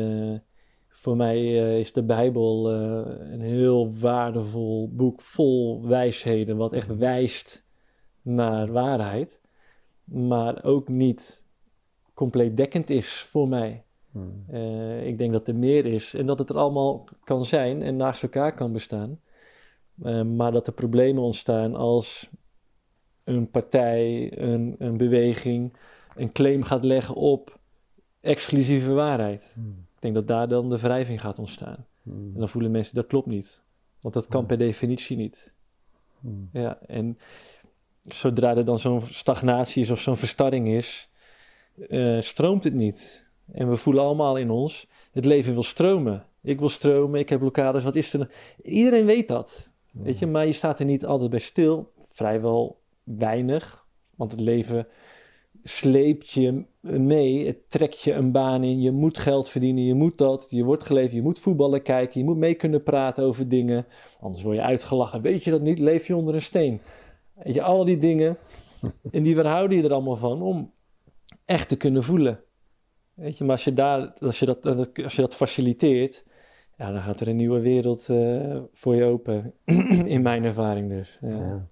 voor 0.98 1.16
mij 1.16 1.38
uh, 1.38 1.80
is 1.80 1.94
de 1.94 2.04
Bijbel 2.04 2.74
uh, 2.74 3.32
een 3.32 3.42
heel 3.42 3.94
waardevol 4.00 4.90
boek 4.94 5.22
vol 5.22 5.88
wijsheden, 5.88 6.58
wat 6.58 6.74
echt 6.74 6.98
wijst 6.98 7.66
naar 8.22 8.72
waarheid, 8.72 9.42
maar 10.04 10.64
ook 10.64 10.88
niet 10.88 11.44
compleet 12.14 12.58
dekkend 12.58 12.90
is 12.90 13.22
voor 13.22 13.48
mij. 13.48 13.84
Hmm. 14.12 14.46
Ik 15.00 15.18
denk 15.18 15.32
dat 15.32 15.48
er 15.48 15.56
meer 15.56 15.86
is 15.86 16.14
en 16.14 16.26
dat 16.26 16.40
het 16.40 16.50
er 16.50 16.58
allemaal 16.58 17.08
kan 17.24 17.46
zijn 17.46 17.82
en 17.82 17.96
naast 17.96 18.24
elkaar 18.24 18.54
kan 18.54 18.74
bestaan, 18.74 19.20
maar 20.36 20.52
dat 20.52 20.68
er 20.68 20.74
problemen 20.74 21.24
ontstaan 21.24 21.76
als 21.76 22.30
een 23.24 23.50
partij, 23.50 24.32
een, 24.38 24.76
een 24.78 24.98
beweging, 24.98 25.74
een 26.16 26.32
claim 26.32 26.64
gaat 26.64 26.84
leggen 26.84 27.16
op 27.16 27.60
exclusieve 28.22 28.94
waarheid. 28.94 29.52
Hmm. 29.54 29.86
Ik 29.96 30.02
denk 30.02 30.14
dat 30.14 30.28
daar 30.28 30.48
dan 30.48 30.70
de 30.70 30.80
wrijving 30.80 31.22
gaat 31.22 31.40
ontstaan. 31.40 31.86
Hmm. 32.04 32.32
En 32.34 32.40
dan 32.40 32.50
voelen 32.50 32.72
mensen 32.72 32.96
dat 32.96 33.08
klopt 33.08 33.28
niet. 33.28 33.64
Want 34.02 34.14
dat 34.14 34.28
kan 34.28 34.46
per 34.46 34.58
definitie 34.58 35.18
niet. 35.18 35.54
Ja, 36.52 36.80
en 36.86 37.18
zodra 38.04 38.56
er 38.56 38.66
dan 38.66 38.80
zo'n 38.80 39.02
stagnatie 39.02 39.82
is 39.82 39.90
of 39.90 40.00
zo'n 40.00 40.18
verstarring 40.18 40.68
is, 40.68 41.10
uh, 41.78 42.22
stroomt 42.22 42.64
het 42.64 42.74
niet. 42.74 43.32
En 43.52 43.70
we 43.70 43.78
voelen 43.78 44.04
allemaal 44.04 44.38
in 44.38 44.50
ons, 44.50 44.88
het 45.12 45.26
leven 45.26 45.54
wil 45.54 45.64
stromen. 45.64 46.26
Ik 46.42 46.60
wil 46.60 46.70
stromen, 46.70 47.20
ik 47.20 47.30
heb 47.30 47.40
blokkades, 47.40 47.84
wat 47.84 47.96
is 47.96 48.14
er? 48.14 48.30
Iedereen 48.62 49.06
weet 49.06 49.28
dat. 49.28 49.70
Weet 49.92 50.20
je, 50.20 50.28
maar 50.28 50.46
je 50.46 50.54
staat 50.54 50.80
er 50.80 50.86
niet 50.86 51.06
altijd 51.06 51.30
bij 51.30 51.40
stil. 51.40 51.92
Vrijwel 52.00 52.82
weinig. 53.04 53.88
Want 54.16 54.32
het 54.32 54.40
leven 54.40 54.88
sleept 55.64 56.30
je 56.30 56.66
mee, 56.82 57.48
het 57.48 57.70
trekt 57.70 58.02
je 58.02 58.14
een 58.14 58.32
baan 58.32 58.64
in, 58.64 58.82
je 58.82 58.92
moet 58.92 59.18
geld 59.18 59.50
verdienen, 59.50 59.84
je 59.84 59.94
moet 59.94 60.18
dat, 60.18 60.48
je 60.50 60.64
wordt 60.64 60.84
geleefd, 60.84 61.14
je 61.14 61.22
moet 61.22 61.40
voetballen 61.40 61.82
kijken, 61.82 62.20
je 62.20 62.26
moet 62.26 62.38
mee 62.38 62.54
kunnen 62.54 62.84
praten 62.84 63.24
over 63.24 63.50
dingen, 63.50 63.86
anders 64.20 64.44
word 64.44 64.56
je 64.56 64.62
uitgelachen. 64.62 65.22
Weet 65.22 65.44
je 65.44 65.52
dat 65.52 65.62
niet? 65.62 65.80
Leef 65.80 66.08
je 66.08 66.16
onder 66.16 66.36
een 66.36 66.42
steen. 66.42 66.80
Weet 67.34 67.54
je, 67.54 67.62
al 67.62 67.86
die 67.86 67.98
dingen, 67.98 68.38
en 69.12 69.24
die 69.24 69.36
weerhouden 69.36 69.78
je 69.78 69.84
er 69.84 69.94
allemaal 69.94 70.16
van 70.16 70.42
om 70.42 70.72
echt 71.46 71.70
te 71.70 71.78
kunnen 71.78 72.04
voelen. 72.04 72.40
Weet 73.14 73.38
je, 73.38 73.44
maar 73.44 73.54
als 73.54 73.64
je, 73.64 73.74
daar, 73.74 74.14
als 74.20 74.40
je, 74.40 74.46
dat, 74.46 74.66
als 75.04 75.16
je 75.16 75.22
dat 75.22 75.36
faciliteert, 75.36 76.26
ja, 76.78 76.92
dan 76.92 77.02
gaat 77.02 77.20
er 77.20 77.28
een 77.28 77.36
nieuwe 77.36 77.60
wereld 77.60 78.10
uh, 78.10 78.58
voor 78.74 78.96
je 78.96 79.04
open, 79.04 79.54
in 80.16 80.22
mijn 80.22 80.44
ervaring 80.44 80.90
dus. 80.90 81.18
Ja. 81.22 81.30
Ja. 81.30 81.66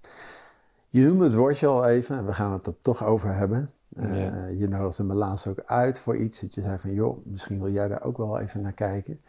Je 0.88 1.04
noemde 1.04 1.24
het 1.24 1.34
woordje 1.34 1.66
al 1.66 1.86
even, 1.86 2.16
en 2.16 2.26
we 2.26 2.32
gaan 2.32 2.52
het 2.52 2.66
er 2.66 2.80
toch 2.80 3.04
over 3.04 3.34
hebben. 3.34 3.70
Uh, 4.00 4.58
Je 4.58 4.68
nodigde 4.68 5.04
me 5.04 5.14
laatst 5.14 5.46
ook 5.46 5.62
uit 5.66 5.98
voor 5.98 6.16
iets 6.16 6.40
dat 6.40 6.54
je 6.54 6.60
zei 6.60 6.78
van 6.78 6.92
joh, 6.92 7.26
misschien 7.26 7.58
wil 7.58 7.72
jij 7.72 7.88
daar 7.88 8.02
ook 8.02 8.16
wel 8.16 8.38
even 8.40 8.60
naar 8.60 8.72
kijken. 8.72 9.20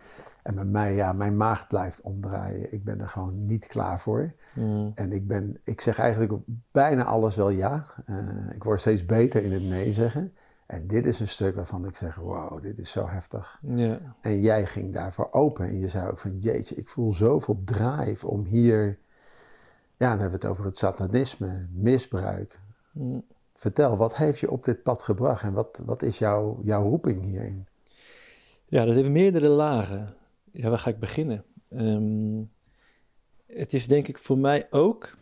En 0.48 0.56
bij 0.56 0.66
mij, 0.66 0.96
ja, 0.96 1.14
mijn 1.14 1.38
maag 1.38 1.68
blijft 1.68 2.02
omdraaien. 2.02 2.74
Ik 2.74 2.84
ben 2.84 3.02
er 3.02 3.08
gewoon 3.08 3.46
niet 3.46 3.68
klaar 3.68 4.00
voor. 4.00 4.32
Mm. 4.54 4.92
En 4.96 5.12
ik 5.12 5.28
ben, 5.28 5.58
ik 5.64 5.82
zeg 5.82 6.00
eigenlijk 6.00 6.32
op 6.32 6.44
bijna 6.72 7.04
alles 7.04 7.36
wel 7.36 7.50
ja. 7.50 7.86
Uh, 8.10 8.18
ik 8.56 8.64
word 8.64 8.80
steeds 8.80 9.06
beter 9.06 9.44
in 9.44 9.52
het 9.52 9.64
nee 9.64 9.94
zeggen. 9.94 10.34
En 10.68 10.88
dit 10.88 11.06
is 11.06 11.20
een 11.20 11.28
stuk 11.28 11.56
waarvan 11.56 11.86
ik 11.86 11.96
zeg, 11.96 12.16
wow, 12.16 12.62
dit 12.62 12.78
is 12.78 12.92
zo 12.92 13.08
heftig. 13.08 13.60
Ja. 13.62 14.16
En 14.22 14.42
jij 14.42 14.66
ging 14.66 14.94
daarvoor 14.94 15.28
open 15.32 15.66
en 15.66 15.80
je 15.80 15.88
zei 15.88 16.10
ook 16.10 16.18
van, 16.18 16.40
jeetje, 16.40 16.76
ik 16.76 16.90
voel 16.90 17.12
zoveel 17.12 17.62
drive 17.66 18.28
om 18.28 18.46
hier, 18.46 19.00
ja, 19.98 20.10
dan 20.10 20.20
hebben 20.20 20.40
we 20.40 20.46
het 20.46 20.46
over 20.46 20.66
het 20.66 20.78
satanisme, 20.78 21.68
misbruik. 21.72 22.60
Mm. 22.92 23.26
Vertel, 23.56 23.98
wat 23.98 24.16
heeft 24.16 24.40
je 24.40 24.52
op 24.52 24.66
dit 24.66 24.84
pad 24.84 25.02
gebracht 25.02 25.44
en 25.44 25.54
wat, 25.54 25.82
wat 25.86 26.02
is 26.02 26.18
jouw, 26.18 26.60
jouw 26.64 26.84
roeping 26.84 27.24
hierin? 27.24 27.68
Ja, 28.66 28.86
dat 28.86 28.96
heeft 28.96 29.10
meerdere 29.10 29.48
lagen. 29.48 30.14
Ja, 30.52 30.70
waar 30.70 30.80
ga 30.80 30.90
ik 30.90 31.00
beginnen? 31.00 31.44
Ehm, 31.70 32.42
het 33.46 33.74
is 33.74 33.88
denk 33.88 34.08
ik 34.08 34.18
voor 34.18 34.38
mij 34.38 34.68
ook 34.70 35.18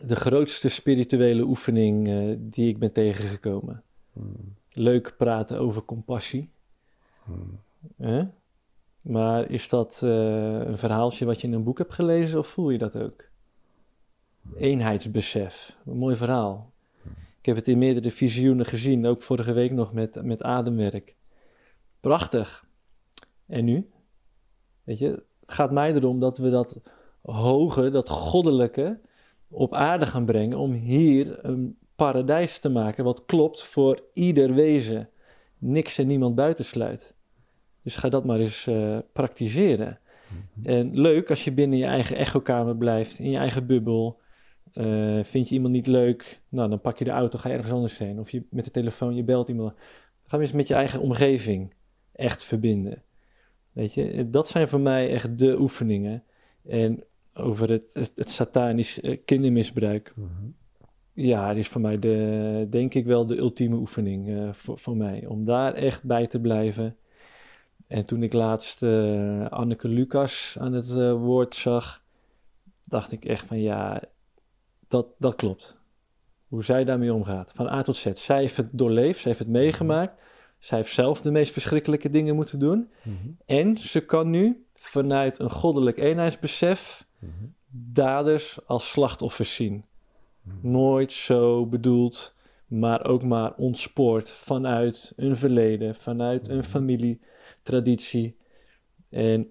de 0.00 0.16
grootste 0.16 0.68
spirituele 0.68 1.42
oefening 1.42 2.08
uh, 2.08 2.36
die 2.38 2.68
ik 2.68 2.78
ben 2.78 2.92
tegengekomen. 2.92 3.82
Hmm. 4.18 4.56
Leuk 4.72 5.14
praten 5.16 5.58
over 5.58 5.84
compassie. 5.84 6.50
Hmm. 7.24 8.32
Maar 9.00 9.50
is 9.50 9.68
dat 9.68 10.00
uh, 10.04 10.10
een 10.58 10.78
verhaaltje 10.78 11.24
wat 11.24 11.40
je 11.40 11.46
in 11.46 11.52
een 11.52 11.64
boek 11.64 11.78
hebt 11.78 11.94
gelezen 11.94 12.38
of 12.38 12.46
voel 12.46 12.70
je 12.70 12.78
dat 12.78 12.96
ook? 12.96 13.24
Eenheidsbesef, 14.56 15.76
een 15.86 15.96
mooi 15.96 16.16
verhaal. 16.16 16.72
Ik 17.38 17.46
heb 17.46 17.56
het 17.56 17.68
in 17.68 17.78
meerdere 17.78 18.10
visioenen 18.10 18.66
gezien, 18.66 19.06
ook 19.06 19.22
vorige 19.22 19.52
week 19.52 19.72
nog 19.72 19.92
met, 19.92 20.22
met 20.22 20.42
ademwerk. 20.42 21.16
Prachtig. 22.00 22.66
En 23.46 23.64
nu? 23.64 23.90
Weet 24.84 24.98
je, 24.98 25.08
het 25.40 25.52
gaat 25.52 25.70
mij 25.70 25.94
erom 25.94 26.20
dat 26.20 26.38
we 26.38 26.50
dat 26.50 26.80
hoge, 27.22 27.90
dat 27.90 28.08
goddelijke 28.08 29.00
op 29.48 29.74
aarde 29.74 30.06
gaan 30.06 30.24
brengen 30.24 30.58
om 30.58 30.72
hier 30.72 31.44
een 31.44 31.78
paradijs 31.98 32.58
te 32.58 32.68
maken 32.68 33.04
wat 33.04 33.24
klopt 33.24 33.64
voor 33.64 34.02
ieder 34.12 34.54
wezen. 34.54 35.08
Niks 35.58 35.98
en 35.98 36.06
niemand 36.06 36.34
buitensluit. 36.34 37.16
Dus 37.82 37.96
ga 37.96 38.08
dat 38.08 38.24
maar 38.24 38.38
eens 38.38 38.66
uh, 38.66 38.98
praktiseren. 39.12 39.98
Mhm. 40.28 40.68
En 40.68 41.00
leuk 41.00 41.30
als 41.30 41.44
je 41.44 41.52
binnen 41.52 41.78
je 41.78 41.84
eigen 41.84 42.16
echokamer 42.16 42.76
blijft, 42.76 43.18
in 43.18 43.30
je 43.30 43.36
eigen 43.36 43.66
bubbel. 43.66 44.20
Uh, 44.74 45.24
vind 45.24 45.48
je 45.48 45.54
iemand 45.54 45.72
niet 45.72 45.86
leuk? 45.86 46.40
Nou, 46.48 46.68
dan 46.68 46.80
pak 46.80 46.98
je 46.98 47.04
de 47.04 47.10
auto, 47.10 47.38
ga 47.38 47.48
je 47.48 47.54
ergens 47.54 47.72
anders 47.72 47.98
heen. 47.98 48.18
Of 48.18 48.30
je 48.30 48.46
met 48.50 48.64
de 48.64 48.70
telefoon, 48.70 49.14
je 49.14 49.24
belt 49.24 49.48
iemand. 49.48 49.74
Ga 50.24 50.38
eens 50.38 50.52
met 50.52 50.68
je 50.68 50.74
eigen 50.74 51.00
omgeving 51.00 51.74
echt 52.12 52.44
verbinden. 52.44 53.02
Weet 53.72 53.94
je, 53.94 54.30
dat 54.30 54.48
zijn 54.48 54.68
voor 54.68 54.80
mij 54.80 55.10
echt 55.10 55.38
de 55.38 55.60
oefeningen. 55.60 56.24
En 56.64 57.04
over 57.34 57.70
het, 57.70 58.10
het, 58.14 58.30
satanisch 58.30 59.00
eh, 59.00 59.18
kindermisbruik. 59.24 60.12
Mhm. 60.16 60.46
Ja, 61.20 61.50
die 61.50 61.58
is 61.58 61.68
voor 61.68 61.80
mij 61.80 61.98
de, 61.98 62.66
denk 62.70 62.94
ik 62.94 63.06
wel 63.06 63.26
de 63.26 63.36
ultieme 63.36 63.76
oefening 63.76 64.28
uh, 64.28 64.52
voor, 64.52 64.78
voor 64.78 64.96
mij. 64.96 65.26
Om 65.26 65.44
daar 65.44 65.74
echt 65.74 66.04
bij 66.04 66.26
te 66.26 66.40
blijven. 66.40 66.96
En 67.86 68.06
toen 68.06 68.22
ik 68.22 68.32
laatst 68.32 68.82
uh, 68.82 69.46
Anneke 69.46 69.88
Lucas 69.88 70.56
aan 70.60 70.72
het 70.72 70.92
woord 71.12 71.54
zag, 71.54 72.02
dacht 72.84 73.12
ik 73.12 73.24
echt 73.24 73.46
van 73.46 73.60
ja, 73.60 74.02
dat, 74.88 75.06
dat 75.18 75.34
klopt. 75.34 75.76
Hoe 76.48 76.64
zij 76.64 76.84
daarmee 76.84 77.14
omgaat, 77.14 77.52
van 77.54 77.68
A 77.68 77.82
tot 77.82 77.96
Z. 77.96 78.06
Zij 78.14 78.40
heeft 78.40 78.56
het 78.56 78.68
doorleefd, 78.72 79.20
zij 79.20 79.30
heeft 79.30 79.44
het 79.44 79.52
meegemaakt. 79.52 80.20
Zij 80.58 80.78
heeft 80.78 80.92
zelf 80.92 81.20
de 81.22 81.30
meest 81.30 81.52
verschrikkelijke 81.52 82.10
dingen 82.10 82.34
moeten 82.34 82.58
doen. 82.58 82.90
Mhm. 83.02 83.16
En 83.46 83.78
ze 83.78 84.00
kan 84.00 84.30
nu 84.30 84.66
vanuit 84.74 85.38
een 85.38 85.50
goddelijk 85.50 85.98
eenheidsbesef 85.98 87.06
mhm. 87.18 87.32
daders 87.70 88.58
als 88.66 88.90
slachtoffers 88.90 89.54
zien. 89.54 89.84
Mhm. 90.48 90.70
Nooit 90.70 91.12
zo 91.12 91.66
bedoeld, 91.66 92.34
maar 92.66 93.06
ook 93.06 93.22
maar 93.22 93.54
ontspoord 93.54 94.30
vanuit 94.30 95.12
een 95.16 95.36
verleden, 95.36 95.94
vanuit 95.94 96.48
een 96.48 96.64
familietraditie. 96.64 98.36
En 99.08 99.50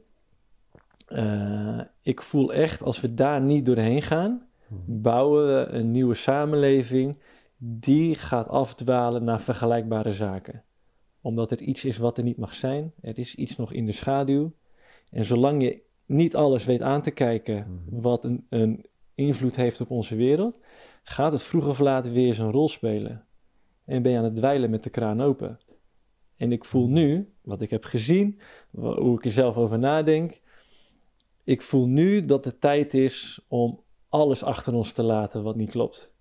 uh, 1.10 1.82
ik 2.02 2.22
voel 2.22 2.54
echt, 2.54 2.84
als 2.84 3.02
we 3.02 3.14
daar 3.14 3.42
niet 3.42 3.66
doorheen 3.66 4.02
gaan, 4.02 4.48
bouwen 4.86 5.48
we 5.48 5.72
een 5.72 5.92
nieuwe 5.92 6.14
samenleving 6.14 7.18
die 7.58 8.16
gaat 8.16 8.50
afdwalen 8.50 9.24
naar 9.24 9.42
vergelijkbare 9.42 10.14
zaken. 10.14 10.64
Omdat 11.22 11.52
er 11.52 11.62
iets 11.62 11.86
is 11.86 11.98
wat 11.98 12.18
er 12.18 12.24
niet 12.24 12.38
mag 12.38 12.54
zijn, 12.54 12.94
er 13.02 13.20
is 13.20 13.36
iets 13.36 13.56
nog 13.56 13.74
in 13.74 13.86
de 13.86 13.92
schaduw. 13.92 14.52
En 15.10 15.26
zolang 15.26 15.64
je 15.64 15.82
niet 16.06 16.36
alles 16.36 16.66
weet 16.66 16.82
aan 16.82 17.02
te 17.02 17.12
kijken 17.12 17.82
mhm. 17.86 18.02
wat 18.02 18.24
een, 18.24 18.46
een 18.50 18.86
invloed 19.16 19.56
heeft 19.56 19.82
op 19.82 19.92
onze 19.92 20.16
wereld, 20.16 20.58
gaat 21.10 21.32
het 21.32 21.44
vroeg 21.44 21.68
of 21.68 21.80
laat 21.80 22.12
weer 22.12 22.34
zijn 22.34 22.52
rol 22.52 22.70
spelen. 22.70 23.26
En 23.86 24.02
ben 24.02 24.12
je 24.12 24.18
aan 24.18 24.24
het 24.24 24.36
dweilen 24.36 24.70
met 24.70 24.84
de 24.84 24.90
kraan 24.90 25.22
open. 25.22 25.60
En 26.36 26.52
ik 26.52 26.66
voel 26.66 26.88
nu, 26.88 27.34
wat 27.42 27.62
ik 27.62 27.70
heb 27.70 27.84
gezien, 27.84 28.40
hoe 28.72 29.18
ik 29.18 29.26
er 29.26 29.32
zelf 29.32 29.58
over 29.58 29.80
nadenk. 29.80 30.42
Ik 31.44 31.62
voel 31.62 31.88
nu 31.88 32.26
dat 32.26 32.46
het 32.46 32.62
tijd 32.62 32.94
is 32.94 33.46
om 33.48 33.84
alles 34.10 34.44
achter 34.44 34.74
ons 34.74 34.92
te 34.92 35.04
laten 35.04 35.44
wat 35.44 35.56
niet 35.56 35.72
klopt. 35.72 36.14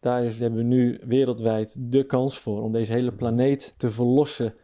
Daar 0.00 0.22
hebben 0.22 0.58
we 0.58 0.62
nu 0.62 1.00
wereldwijd 1.04 1.74
de 1.78 2.06
kans 2.06 2.38
voor 2.38 2.62
om 2.62 2.72
deze 2.72 2.92
hele 2.92 3.12
planeet 3.12 3.74
te 3.78 3.90
verlossen 3.90 4.54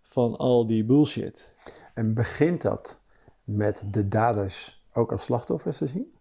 van 0.00 0.36
al 0.36 0.66
die 0.66 0.84
bullshit. 0.84 1.54
En 1.94 2.14
begint 2.14 2.62
dat 2.62 3.00
met 3.44 3.82
de 3.90 4.08
daders 4.08 4.84
ook 4.92 5.12
als 5.12 5.24
slachtoffers 5.24 5.78
te 5.78 5.86
zien? 5.86 6.13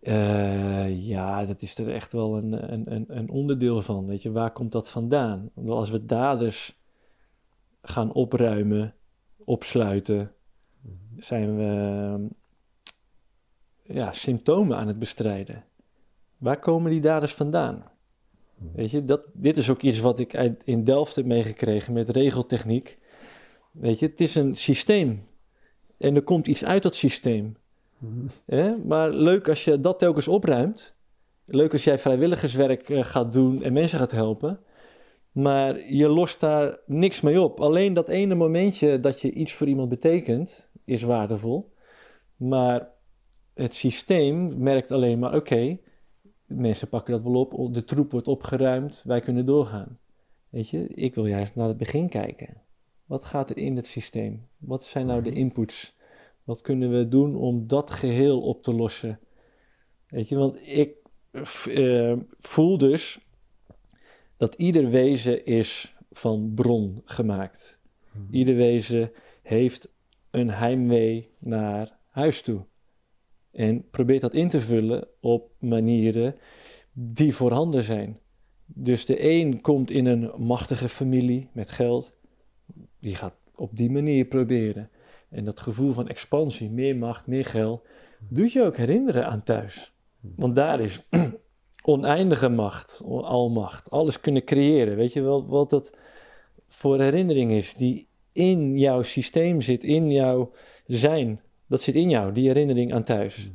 Eh, 0.00 1.06
ja, 1.06 1.44
dat 1.44 1.62
is 1.62 1.78
er 1.78 1.94
echt 1.94 2.12
wel 2.12 2.36
een, 2.36 2.72
een, 2.72 3.04
een, 3.16 3.30
onderdeel 3.30 3.82
van. 3.82 4.06
Weet 4.06 4.22
je, 4.22 4.30
waar 4.30 4.52
komt 4.52 4.72
dat 4.72 4.90
vandaan? 4.90 5.50
Want 5.54 5.68
als 5.68 5.90
we 5.90 6.04
daders 6.04 6.80
gaan 7.82 8.12
opruimen, 8.12 8.94
opsluiten, 9.36 10.32
zijn 11.16 11.56
we 11.56 11.62
ehm, 11.62 12.26
ja, 13.96 14.12
symptomen 14.12 14.76
aan 14.76 14.88
het 14.88 14.98
bestrijden. 14.98 15.64
Waar 16.36 16.58
komen 16.58 16.90
die 16.90 17.00
daders 17.00 17.34
vandaan? 17.34 17.90
Weet 18.72 18.90
je, 18.90 19.04
dat, 19.04 19.30
dit 19.34 19.56
is 19.56 19.70
ook 19.70 19.82
iets 19.82 20.00
wat 20.00 20.18
ik 20.18 20.36
uit, 20.36 20.62
in 20.64 20.84
Delft 20.84 21.16
heb 21.16 21.26
meegekregen 21.26 21.92
met 21.92 22.08
regeltechniek. 22.08 22.98
Weet 23.70 23.98
je, 23.98 24.06
het 24.06 24.20
is 24.20 24.34
een 24.34 24.54
systeem. 24.54 25.26
En 25.96 26.14
er 26.14 26.22
komt 26.22 26.46
iets 26.46 26.64
uit 26.64 26.82
dat 26.82 26.94
systeem. 26.94 27.56
Hè? 28.46 28.76
Maar 28.76 29.10
leuk 29.10 29.48
als 29.48 29.64
je 29.64 29.80
dat 29.80 29.98
telkens 29.98 30.28
opruimt. 30.28 30.94
Leuk 31.44 31.72
als 31.72 31.84
jij 31.84 31.98
vrijwilligerswerk 31.98 32.88
eh, 32.88 33.04
gaat 33.04 33.32
doen 33.32 33.62
en 33.62 33.72
mensen 33.72 33.98
gaat 33.98 34.10
helpen. 34.10 34.60
Maar 35.32 35.92
je 35.92 36.08
lost 36.08 36.40
daar 36.40 36.78
niks 36.86 37.20
mee 37.20 37.40
op. 37.40 37.60
Alleen 37.60 37.92
dat 37.92 38.08
ene 38.08 38.34
momentje 38.34 39.00
dat 39.00 39.20
je 39.20 39.32
iets 39.32 39.52
voor 39.52 39.66
iemand 39.66 39.88
betekent, 39.88 40.70
is 40.84 41.02
waardevol. 41.02 41.72
Maar 42.36 42.88
het 43.54 43.74
systeem 43.74 44.62
merkt 44.62 44.90
alleen 44.90 45.18
maar: 45.18 45.34
oké, 45.34 45.78
mensen 46.46 46.88
pakken 46.88 47.12
dat 47.12 47.22
wel 47.22 47.40
op, 47.40 47.74
de 47.74 47.84
troep 47.84 48.10
wordt 48.12 48.28
opgeruimd, 48.28 49.02
wij 49.04 49.20
kunnen 49.20 49.46
doorgaan. 49.46 49.98
Weet 50.48 50.68
je, 50.68 50.86
ik 50.88 51.14
wil 51.14 51.26
juist 51.26 51.54
naar 51.54 51.68
het 51.68 51.76
begin 51.76 52.08
kijken. 52.08 52.62
Wat 53.04 53.24
gaat 53.24 53.50
er 53.50 53.56
in 53.56 53.76
het 53.76 53.86
systeem? 53.86 54.48
Wat 54.58 54.84
zijn 54.84 55.06
nou 55.06 55.22
de 55.22 55.32
inputs? 55.32 55.98
Wat 56.50 56.60
kunnen 56.60 56.90
we 56.90 57.08
doen 57.08 57.36
om 57.36 57.66
dat 57.66 57.90
geheel 57.90 58.40
op 58.40 58.62
te 58.62 58.74
lossen? 58.74 59.20
Weet 60.08 60.28
je, 60.28 60.36
want 60.36 60.68
ik 60.68 60.94
eh, 61.74 62.16
voel 62.36 62.78
dus 62.78 63.20
dat 64.36 64.54
ieder 64.54 64.88
wezen 64.88 65.46
is 65.46 65.94
van 66.10 66.52
bron 66.54 67.02
gemaakt. 67.04 67.78
Ieder 68.30 68.56
wezen 68.56 69.12
heeft 69.42 69.92
een 70.30 70.50
heimwee 70.50 71.30
naar 71.38 71.98
huis 72.08 72.42
toe. 72.42 72.64
En 73.50 73.90
probeert 73.90 74.20
dat 74.20 74.34
in 74.34 74.48
te 74.48 74.60
vullen 74.60 75.08
op 75.20 75.50
manieren 75.58 76.34
die 76.92 77.34
voorhanden 77.34 77.82
zijn. 77.82 78.18
Dus 78.66 79.04
de 79.04 79.24
een 79.24 79.60
komt 79.60 79.90
in 79.90 80.06
een 80.06 80.32
machtige 80.36 80.88
familie 80.88 81.48
met 81.52 81.70
geld. 81.70 82.12
Die 82.98 83.14
gaat 83.14 83.34
op 83.54 83.76
die 83.76 83.90
manier 83.90 84.24
proberen. 84.24 84.90
En 85.30 85.44
dat 85.44 85.60
gevoel 85.60 85.92
van 85.92 86.08
expansie, 86.08 86.70
meer 86.70 86.96
macht, 86.96 87.26
meer 87.26 87.44
geld, 87.44 87.86
doet 88.28 88.52
je 88.52 88.62
ook 88.62 88.76
herinneren 88.76 89.26
aan 89.26 89.42
thuis. 89.42 89.92
Want 90.20 90.54
daar 90.54 90.80
is 90.80 91.02
oneindige 91.84 92.48
macht, 92.48 93.02
almacht, 93.06 93.90
alles 93.90 94.20
kunnen 94.20 94.44
creëren. 94.44 94.96
Weet 94.96 95.12
je 95.12 95.22
wel 95.22 95.46
wat 95.46 95.70
dat 95.70 95.96
voor 96.68 97.00
herinnering 97.00 97.50
is 97.52 97.74
die 97.74 98.08
in 98.32 98.78
jouw 98.78 99.02
systeem 99.02 99.60
zit, 99.60 99.84
in 99.84 100.10
jouw 100.10 100.52
zijn. 100.86 101.40
Dat 101.66 101.80
zit 101.80 101.94
in 101.94 102.10
jou, 102.10 102.32
die 102.32 102.46
herinnering 102.46 102.94
aan 102.94 103.02
thuis. 103.02 103.50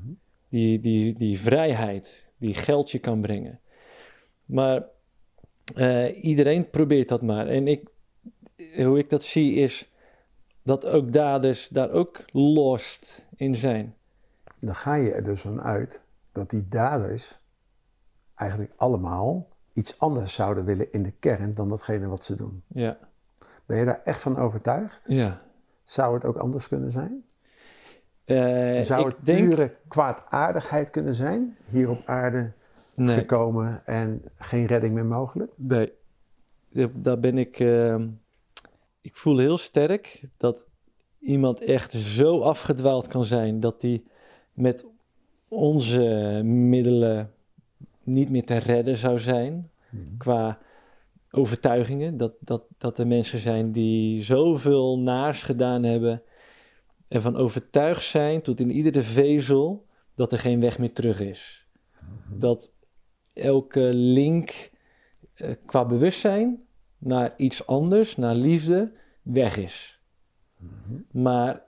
Die, 0.50 0.80
die, 0.80 1.14
die 1.14 1.40
vrijheid, 1.40 2.32
die 2.38 2.54
geld 2.54 2.92
je 2.92 3.00
kan 3.00 3.22
brengen. 3.22 3.60
Maar 4.46 4.86
eh, 5.76 6.24
iedereen 6.24 6.70
probeert 6.70 7.08
dat 7.08 7.22
maar. 7.22 7.48
En 7.48 7.68
ik, 7.68 7.90
hoe 8.76 8.98
ik 9.00 9.10
dat 9.10 9.24
zie 9.24 9.54
is 9.54 9.90
dat 10.66 10.86
ook 10.86 11.14
daders 11.14 11.68
daar 11.68 11.92
ook 11.92 12.26
lost 12.32 13.28
in 13.36 13.56
zijn. 13.56 13.96
Dan 14.60 14.76
ga 14.76 14.94
je 14.96 15.12
er 15.12 15.24
dus 15.24 15.42
van 15.42 15.62
uit 15.62 16.02
dat 16.32 16.50
die 16.50 16.68
daders 16.68 17.40
eigenlijk 18.36 18.72
allemaal 18.76 19.48
iets 19.74 20.00
anders 20.00 20.34
zouden 20.34 20.66
willen 20.66 20.92
in 20.92 21.04
de 21.04 21.12
kern 21.12 21.54
dan 21.54 21.70
datgene 21.70 22.08
wat 22.08 22.24
ze 22.26 22.36
doen. 22.36 22.64
Ja, 22.68 22.98
Ben 23.66 23.78
je 23.78 23.86
daar 23.86 24.02
echt 24.04 24.22
van 24.22 24.38
overtuigd? 24.38 25.02
ja. 25.06 25.42
Zou 25.84 26.14
het 26.14 26.26
ook 26.26 26.38
anders 26.38 26.68
kunnen 26.68 26.92
zijn? 26.92 27.26
Eh, 28.26 28.82
Zou 28.82 29.08
het 29.08 29.16
denk, 29.20 29.50
pure 29.50 29.76
kwaadaardigheid 29.88 30.90
kunnen 30.90 31.16
zijn? 31.16 31.58
Hier 31.70 31.90
op 31.90 32.02
aarde 32.06 32.52
nee, 32.94 33.18
gekomen 33.18 33.82
en 33.86 34.22
geen 34.38 34.66
redding 34.66 34.94
meer 34.94 35.06
mogelijk? 35.06 35.52
nee. 35.56 35.94
Daar 36.94 37.20
ben 37.20 37.38
ik. 37.38 37.60
ehm, 37.60 38.08
ik 39.06 39.16
voel 39.16 39.38
heel 39.38 39.58
sterk 39.58 40.22
dat 40.38 40.68
iemand 41.20 41.62
echt 41.62 41.92
zo 41.92 42.42
afgedwaald 42.42 43.08
kan 43.08 43.26
zijn 43.26 43.60
dat 43.60 43.82
hij 43.82 44.04
met 44.54 44.86
onze 45.48 46.42
middelen 46.44 47.34
niet 48.04 48.30
meer 48.30 48.46
te 48.46 48.58
redden 48.58 48.98
zou 48.98 49.20
zijn. 49.20 49.70
qua 50.18 50.60
overtuigingen. 51.32 52.18
Dat, 52.18 52.34
dat, 52.40 52.64
dat 52.78 52.98
er 52.98 53.08
mensen 53.08 53.40
zijn 53.40 53.72
die 53.72 54.24
zoveel 54.24 55.00
naars 55.00 55.44
gedaan 55.44 55.84
hebben. 55.84 56.24
En 57.08 57.22
van 57.22 57.36
overtuigd 57.36 58.04
zijn 58.04 58.42
tot 58.42 58.60
in 58.60 58.72
iedere 58.72 59.04
vezel 59.04 59.86
dat 60.16 60.32
er 60.32 60.40
geen 60.40 60.60
weg 60.60 60.78
meer 60.80 60.94
terug 60.94 61.20
is. 61.20 61.68
Dat 62.30 62.72
elke 63.34 63.94
link 63.94 64.72
eh, 65.34 65.52
qua 65.66 65.86
bewustzijn 65.86 66.65
naar 67.06 67.34
iets 67.38 67.68
anders, 67.68 68.16
naar 68.16 68.36
liefde, 68.36 68.92
weg 69.22 69.58
is. 69.58 70.00
Maar 71.12 71.62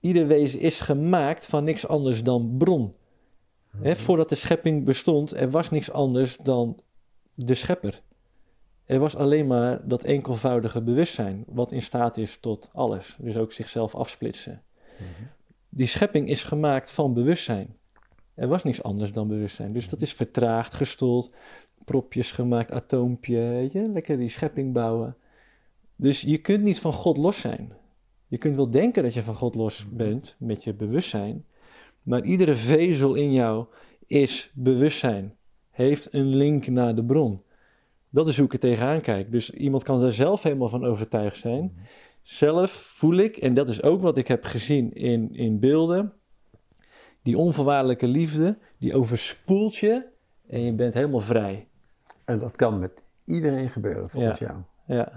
ieder 0.00 0.26
wezen 0.26 0.60
is 0.60 0.80
gemaakt 0.80 1.46
van 1.46 1.64
niks 1.64 1.86
anders 1.86 2.22
dan 2.22 2.54
bron. 2.58 2.94
Hè, 3.82 3.96
voordat 3.96 4.28
de 4.28 4.34
schepping 4.34 4.84
bestond, 4.84 5.32
er 5.32 5.50
was 5.50 5.70
niks 5.70 5.90
anders 5.90 6.36
dan 6.36 6.80
de 7.34 7.54
schepper. 7.54 8.02
Er 8.84 8.98
was 8.98 9.16
alleen 9.16 9.46
maar 9.46 9.88
dat 9.88 10.02
enkelvoudige 10.02 10.82
bewustzijn, 10.82 11.44
wat 11.46 11.72
in 11.72 11.82
staat 11.82 12.16
is 12.16 12.38
tot 12.40 12.68
alles. 12.72 13.16
Dus 13.20 13.36
ook 13.36 13.52
zichzelf 13.52 13.94
afsplitsen. 13.94 14.62
Die 15.68 15.86
schepping 15.86 16.28
is 16.28 16.42
gemaakt 16.42 16.90
van 16.90 17.14
bewustzijn. 17.14 17.76
Er 18.34 18.48
was 18.48 18.62
niks 18.62 18.82
anders 18.82 19.12
dan 19.12 19.28
bewustzijn. 19.28 19.72
Dus 19.72 19.88
dat 19.88 20.00
is 20.00 20.12
vertraagd, 20.12 20.74
gestold, 20.74 21.30
propjes 21.84 22.32
gemaakt, 22.32 22.70
atoompje, 22.70 23.68
je, 23.72 23.88
lekker 23.88 24.18
die 24.18 24.28
schepping 24.28 24.72
bouwen. 24.72 25.16
Dus 25.96 26.20
je 26.20 26.38
kunt 26.38 26.62
niet 26.62 26.80
van 26.80 26.92
God 26.92 27.16
los 27.16 27.40
zijn. 27.40 27.72
Je 28.28 28.38
kunt 28.38 28.56
wel 28.56 28.70
denken 28.70 29.02
dat 29.02 29.14
je 29.14 29.22
van 29.22 29.34
God 29.34 29.54
los 29.54 29.86
bent 29.90 30.36
met 30.38 30.64
je 30.64 30.74
bewustzijn, 30.74 31.44
maar 32.02 32.24
iedere 32.24 32.54
vezel 32.54 33.14
in 33.14 33.32
jou 33.32 33.66
is 34.06 34.50
bewustzijn, 34.54 35.36
heeft 35.70 36.14
een 36.14 36.36
link 36.36 36.66
naar 36.66 36.94
de 36.94 37.04
bron. 37.04 37.42
Dat 38.10 38.28
is 38.28 38.36
hoe 38.36 38.46
ik 38.46 38.52
er 38.52 38.58
tegenaan 38.58 39.00
kijk. 39.00 39.30
Dus 39.30 39.50
iemand 39.50 39.82
kan 39.82 40.02
er 40.02 40.12
zelf 40.12 40.42
helemaal 40.42 40.68
van 40.68 40.84
overtuigd 40.84 41.38
zijn. 41.38 41.76
Zelf 42.22 42.70
voel 42.70 43.16
ik, 43.16 43.36
en 43.36 43.54
dat 43.54 43.68
is 43.68 43.82
ook 43.82 44.00
wat 44.00 44.18
ik 44.18 44.28
heb 44.28 44.44
gezien 44.44 44.92
in, 44.92 45.34
in 45.34 45.58
beelden, 45.58 46.12
die 47.22 47.38
onvoorwaardelijke 47.38 48.06
liefde, 48.06 48.58
die 48.78 48.94
overspoelt 48.94 49.76
je 49.76 50.06
en 50.46 50.60
je 50.60 50.72
bent 50.72 50.94
helemaal 50.94 51.20
vrij. 51.20 51.68
En 52.24 52.38
dat 52.38 52.56
kan 52.56 52.78
met 52.78 52.90
iedereen 53.24 53.70
gebeuren 53.70 54.10
volgens 54.10 54.38
jou. 54.38 54.54
Ja, 54.86 55.08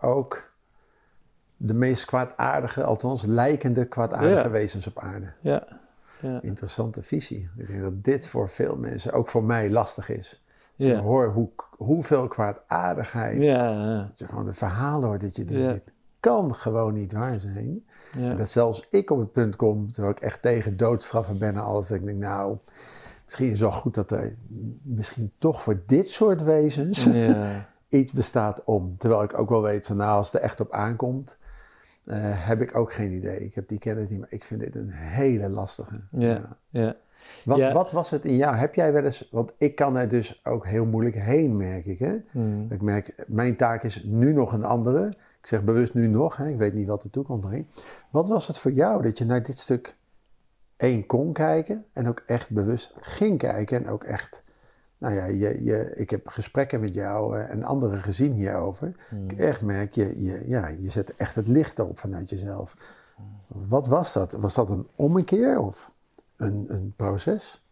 Ook 0.00 0.52
de 1.56 1.74
meest 1.74 2.04
kwaadaardige, 2.04 2.84
althans 2.84 3.22
lijkende 3.22 3.84
kwaadaardige 3.86 4.42
Ja. 4.42 4.50
wezens 4.50 4.86
op 4.86 4.98
aarde. 4.98 5.26
ja, 5.40 5.66
ja. 6.20 6.42
Interessante 6.42 7.02
visie. 7.02 7.48
Ik 7.56 7.66
denk 7.66 7.82
dat 7.82 8.04
dit 8.04 8.28
voor 8.28 8.48
veel 8.48 8.76
mensen, 8.76 9.12
ook 9.12 9.28
voor 9.28 9.44
mij, 9.44 9.70
lastig 9.70 10.08
is. 10.08 10.42
Als 10.78 10.86
je 10.86 10.96
hoort 10.96 11.32
hoe, 11.32 11.48
hoeveel 11.76 12.28
kwaadaardigheid, 12.28 13.40
Ja, 13.40 14.10
je 14.14 14.26
gewoon 14.26 14.44
de 14.44 14.52
verhalen 14.52 15.08
hoort, 15.08 15.20
dat 15.20 15.36
je 15.36 15.44
denkt, 15.44 15.72
dit 15.72 15.92
kan 16.20 16.54
gewoon 16.54 16.94
niet 16.94 17.12
waar 17.12 17.40
zijn. 17.40 17.84
Dat 18.36 18.48
zelfs 18.48 18.86
ik 18.90 19.10
op 19.10 19.18
het 19.18 19.32
punt 19.32 19.56
kom, 19.56 19.92
terwijl 19.92 20.14
ik 20.14 20.20
echt 20.22 20.42
tegen 20.42 20.76
doodstraffen 20.76 21.38
ben 21.38 21.54
en 21.54 21.62
alles, 21.62 21.88
dat 21.88 21.98
ik 21.98 22.04
denk, 22.04 22.18
nou, 22.18 22.56
misschien 23.24 23.46
is 23.50 23.60
het 23.60 23.70
wel 23.70 23.80
goed 23.80 23.94
dat 23.94 24.10
er 24.10 24.36
misschien 24.82 25.32
toch 25.38 25.62
voor 25.62 25.82
dit 25.86 26.10
soort 26.10 26.42
wezens 26.42 27.04
ja. 27.04 27.68
iets 27.88 28.12
bestaat 28.12 28.64
om. 28.64 28.94
Terwijl 28.98 29.22
ik 29.22 29.38
ook 29.38 29.48
wel 29.48 29.62
weet 29.62 29.86
van, 29.86 29.96
nou, 29.96 30.16
als 30.16 30.26
het 30.26 30.34
er 30.34 30.40
echt 30.40 30.60
op 30.60 30.72
aankomt, 30.72 31.36
eh, 32.04 32.18
heb 32.22 32.60
ik 32.60 32.76
ook 32.76 32.92
geen 32.92 33.12
idee. 33.12 33.44
Ik 33.44 33.54
heb 33.54 33.68
die 33.68 33.78
kennis 33.78 34.10
niet, 34.10 34.20
maar 34.20 34.32
ik 34.32 34.44
vind 34.44 34.60
dit 34.60 34.74
een 34.74 34.90
hele 34.90 35.48
lastige. 35.48 36.00
Ja, 36.10 36.56
ja. 36.68 36.96
Wat, 37.44 37.58
Ja. 37.58 37.72
wat 37.72 37.92
was 37.92 38.10
het 38.10 38.24
in 38.24 38.36
jou? 38.36 38.56
Heb 38.56 38.74
jij 38.74 38.92
wel 38.92 39.04
eens, 39.04 39.28
want 39.30 39.52
ik 39.58 39.74
kan 39.74 39.96
er 39.96 40.08
dus 40.08 40.40
ook 40.44 40.66
heel 40.66 40.86
moeilijk 40.86 41.16
heen, 41.16 41.56
merk 41.56 41.86
ik. 41.86 41.98
Hè? 41.98 42.16
Hmm. 42.30 42.66
Ik 42.70 42.80
merk, 42.82 43.24
mijn 43.26 43.56
taak 43.56 43.82
is 43.82 44.02
nu 44.04 44.32
nog 44.32 44.52
een 44.52 44.64
andere. 44.64 45.06
Ik 45.40 45.46
zeg 45.50 45.64
bewust 45.64 45.94
nu 45.94 46.06
nog, 46.06 46.36
hè, 46.36 46.48
ik 46.48 46.56
weet 46.56 46.74
niet 46.74 46.86
wat 46.86 47.02
de 47.02 47.10
toekomst 47.10 47.46
brengt. 47.46 47.82
Wat 48.10 48.28
was 48.28 48.46
het 48.46 48.58
voor 48.58 48.72
jou 48.72 49.02
dat 49.02 49.18
je 49.18 49.24
naar 49.24 49.42
dit 49.42 49.58
stuk 49.58 49.96
één 50.84 51.06
kon 51.06 51.32
kijken 51.32 51.84
en 51.92 52.08
ook 52.08 52.22
echt 52.26 52.50
bewust 52.50 52.94
ging 53.00 53.38
kijken 53.38 53.84
en 53.84 53.90
ook 53.90 54.04
echt 54.04 54.42
nou 54.98 55.14
ja, 55.14 55.24
je, 55.24 55.64
je, 55.64 55.92
ik 55.94 56.10
heb 56.10 56.28
gesprekken 56.28 56.80
met 56.80 56.94
jou 56.94 57.38
uh, 57.38 57.50
en 57.50 57.64
anderen 57.64 58.02
gezien 58.02 58.32
hierover. 58.32 58.94
Hmm. 59.08 59.30
Ik 59.30 59.38
echt 59.38 59.60
merk, 59.60 59.94
je, 59.94 60.22
je, 60.22 60.44
ja, 60.46 60.68
je 60.68 60.90
zet 60.90 61.16
echt 61.16 61.34
het 61.34 61.48
licht 61.48 61.78
op 61.78 61.98
vanuit 61.98 62.30
jezelf. 62.30 62.76
Wat 63.46 63.86
was 63.86 64.12
dat? 64.12 64.32
Was 64.32 64.54
dat 64.54 64.70
een 64.70 64.86
ommekeer 64.94 65.58
of 65.58 65.90
een, 66.36 66.64
een 66.68 66.92
proces? 66.96 67.62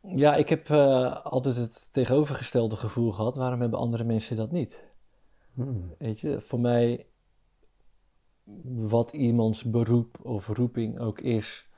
Ja, 0.00 0.34
ik 0.34 0.48
heb 0.48 0.68
uh, 0.68 1.24
altijd 1.24 1.56
het 1.56 1.92
tegenovergestelde 1.92 2.76
gevoel 2.76 3.12
gehad. 3.12 3.36
Waarom 3.36 3.60
hebben 3.60 3.78
andere 3.78 4.04
mensen 4.04 4.36
dat 4.36 4.50
niet? 4.50 4.80
Hmm. 5.54 5.94
Weet 5.98 6.20
je, 6.20 6.40
voor 6.40 6.60
mij, 6.60 7.06
wat 8.74 9.12
iemands 9.12 9.64
beroep 9.64 10.18
of 10.22 10.48
roeping 10.48 10.98
ook 10.98 11.20
is, 11.20 11.68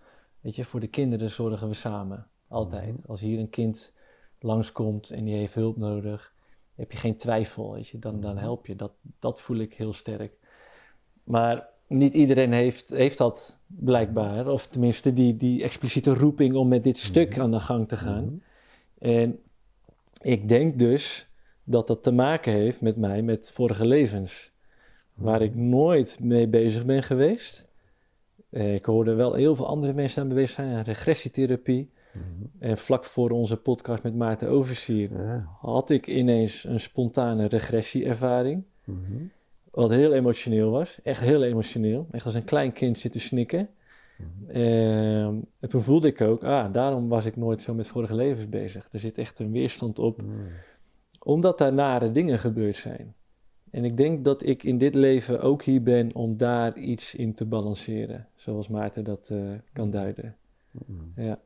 weet 0.41 0.57
je, 0.57 0.65
voor 0.65 0.81
de 0.81 0.87
kinderen 0.89 1.31
zorgen 1.31 1.69
we 1.69 1.75
samen. 1.75 2.27
Altijd. 2.49 2.97
Mhm. 2.97 3.11
Als 3.11 3.21
hier 3.21 3.39
een 3.39 3.51
kind 3.51 3.93
langskomt 4.39 5.11
en 5.11 5.25
die 5.25 5.35
heeft 5.37 5.55
hulp 5.55 5.77
nodig, 5.77 6.35
heb 6.75 6.93
je 6.93 6.99
geen 6.99 7.17
twijfel, 7.17 7.73
weet 7.73 7.89
je, 7.89 7.99
dan, 7.99 8.21
dan 8.21 8.35
Mhm. 8.35 8.43
help 8.43 8.67
je. 8.67 8.77
Dat, 8.77 8.93
dat 9.19 9.41
voel 9.41 9.57
ik 9.59 9.75
heel 9.75 9.93
sterk. 9.93 10.33
Maar 11.25 11.69
niet 11.87 12.15
iedereen 12.15 12.53
heeft, 12.53 12.91
heeft 12.91 13.19
dat 13.19 13.59
blijkbaar, 13.67 14.49
of 14.49 14.67
tenminste 14.67 15.13
die, 15.13 15.37
die 15.37 15.63
expliciete 15.63 16.15
roeping 16.15 16.55
om 16.55 16.69
met 16.69 16.85
dit 16.85 16.99
stuk 16.99 17.31
Mhm. 17.31 17.41
aan 17.41 17.51
de 17.51 17.61
gang 17.61 17.89
te 17.89 17.97
gaan. 17.97 18.43
En 18.99 19.39
ik 20.23 20.49
denk 20.49 20.79
dus 20.79 21.29
dat 21.65 21.87
dat 21.87 22.03
te 22.03 22.13
maken 22.13 22.53
heeft 22.53 22.81
met 22.81 22.97
mij, 22.97 23.23
met 23.23 23.53
vorige 23.53 23.87
levens, 23.87 24.50
waar 25.21 25.43
ik 25.43 25.55
nooit 25.55 26.19
mee 26.23 26.49
bezig 26.49 26.85
ben 26.87 27.03
geweest. 27.03 27.69
Eh, 28.51 28.75
Ik 28.75 28.85
hoorde 28.85 29.15
wel 29.15 29.35
heel 29.35 29.57
veel 29.57 29.67
andere 29.67 29.93
mensen 29.93 30.23
aan 30.23 30.29
bezig 30.29 30.51
zijn, 30.51 30.75
aan 30.77 30.83
regressietherapie. 30.85 31.91
Mhm. 32.13 32.25
En 32.59 32.79
vlak 32.79 33.05
voor 33.05 33.31
onze 33.31 33.57
podcast 33.57 34.03
met 34.03 34.15
Maarten 34.15 34.49
Oversier 34.49 35.11
Ja. 35.13 35.47
had 35.61 35.91
ik 35.91 36.07
ineens 36.07 36.65
een 36.65 36.81
spontane 36.81 37.47
regressieervaring. 37.47 38.63
Mhm. 38.85 38.99
Wat 39.71 39.91
heel 39.91 40.13
emotioneel 40.13 40.71
was. 40.71 40.99
Echt 41.03 41.21
heel 41.21 41.43
emotioneel. 41.43 42.07
Echt 42.11 42.25
als 42.25 42.35
een 42.35 42.45
klein 42.45 42.73
kind 42.73 42.99
zitten 42.99 43.21
snikken. 43.21 43.69
Mhm. 44.19 44.51
Ehm, 44.57 45.35
en 45.61 45.69
toen 45.69 45.81
voelde 45.81 46.09
ik 46.09 46.21
ook, 46.21 46.45
ah, 46.45 46.73
daarom 46.73 47.09
was 47.09 47.25
ik 47.25 47.37
nooit 47.37 47.63
zo 47.63 47.75
met 47.75 47.87
vorige 47.87 48.15
levens 48.15 48.49
bezig. 48.49 48.89
Er 48.93 48.99
zit 48.99 49.19
echt 49.19 49.39
een 49.39 49.53
weerstand 49.53 49.99
op, 49.99 50.23
omdat 51.23 51.59
daar 51.59 51.73
nare 51.73 52.11
dingen 52.11 52.39
gebeurd 52.39 52.77
zijn. 52.77 53.15
En 53.71 53.85
ik 53.85 53.97
denk 53.97 54.25
dat 54.25 54.47
ik 54.47 54.63
in 54.63 54.79
dit 54.79 54.95
leven 54.95 55.41
ook 55.41 55.63
hier 55.63 55.83
ben 55.83 56.15
om 56.15 56.37
daar 56.37 56.79
iets 56.79 57.15
in 57.15 57.35
te 57.35 57.45
balanceren. 57.47 58.27
Zoals 58.35 58.69
Maarten 58.69 59.05
dat 59.05 59.29
eh, 59.33 59.39
kan 59.73 59.91
duiden. 59.91 60.37
Mhm. 60.71 61.23
Ja. 61.27 61.39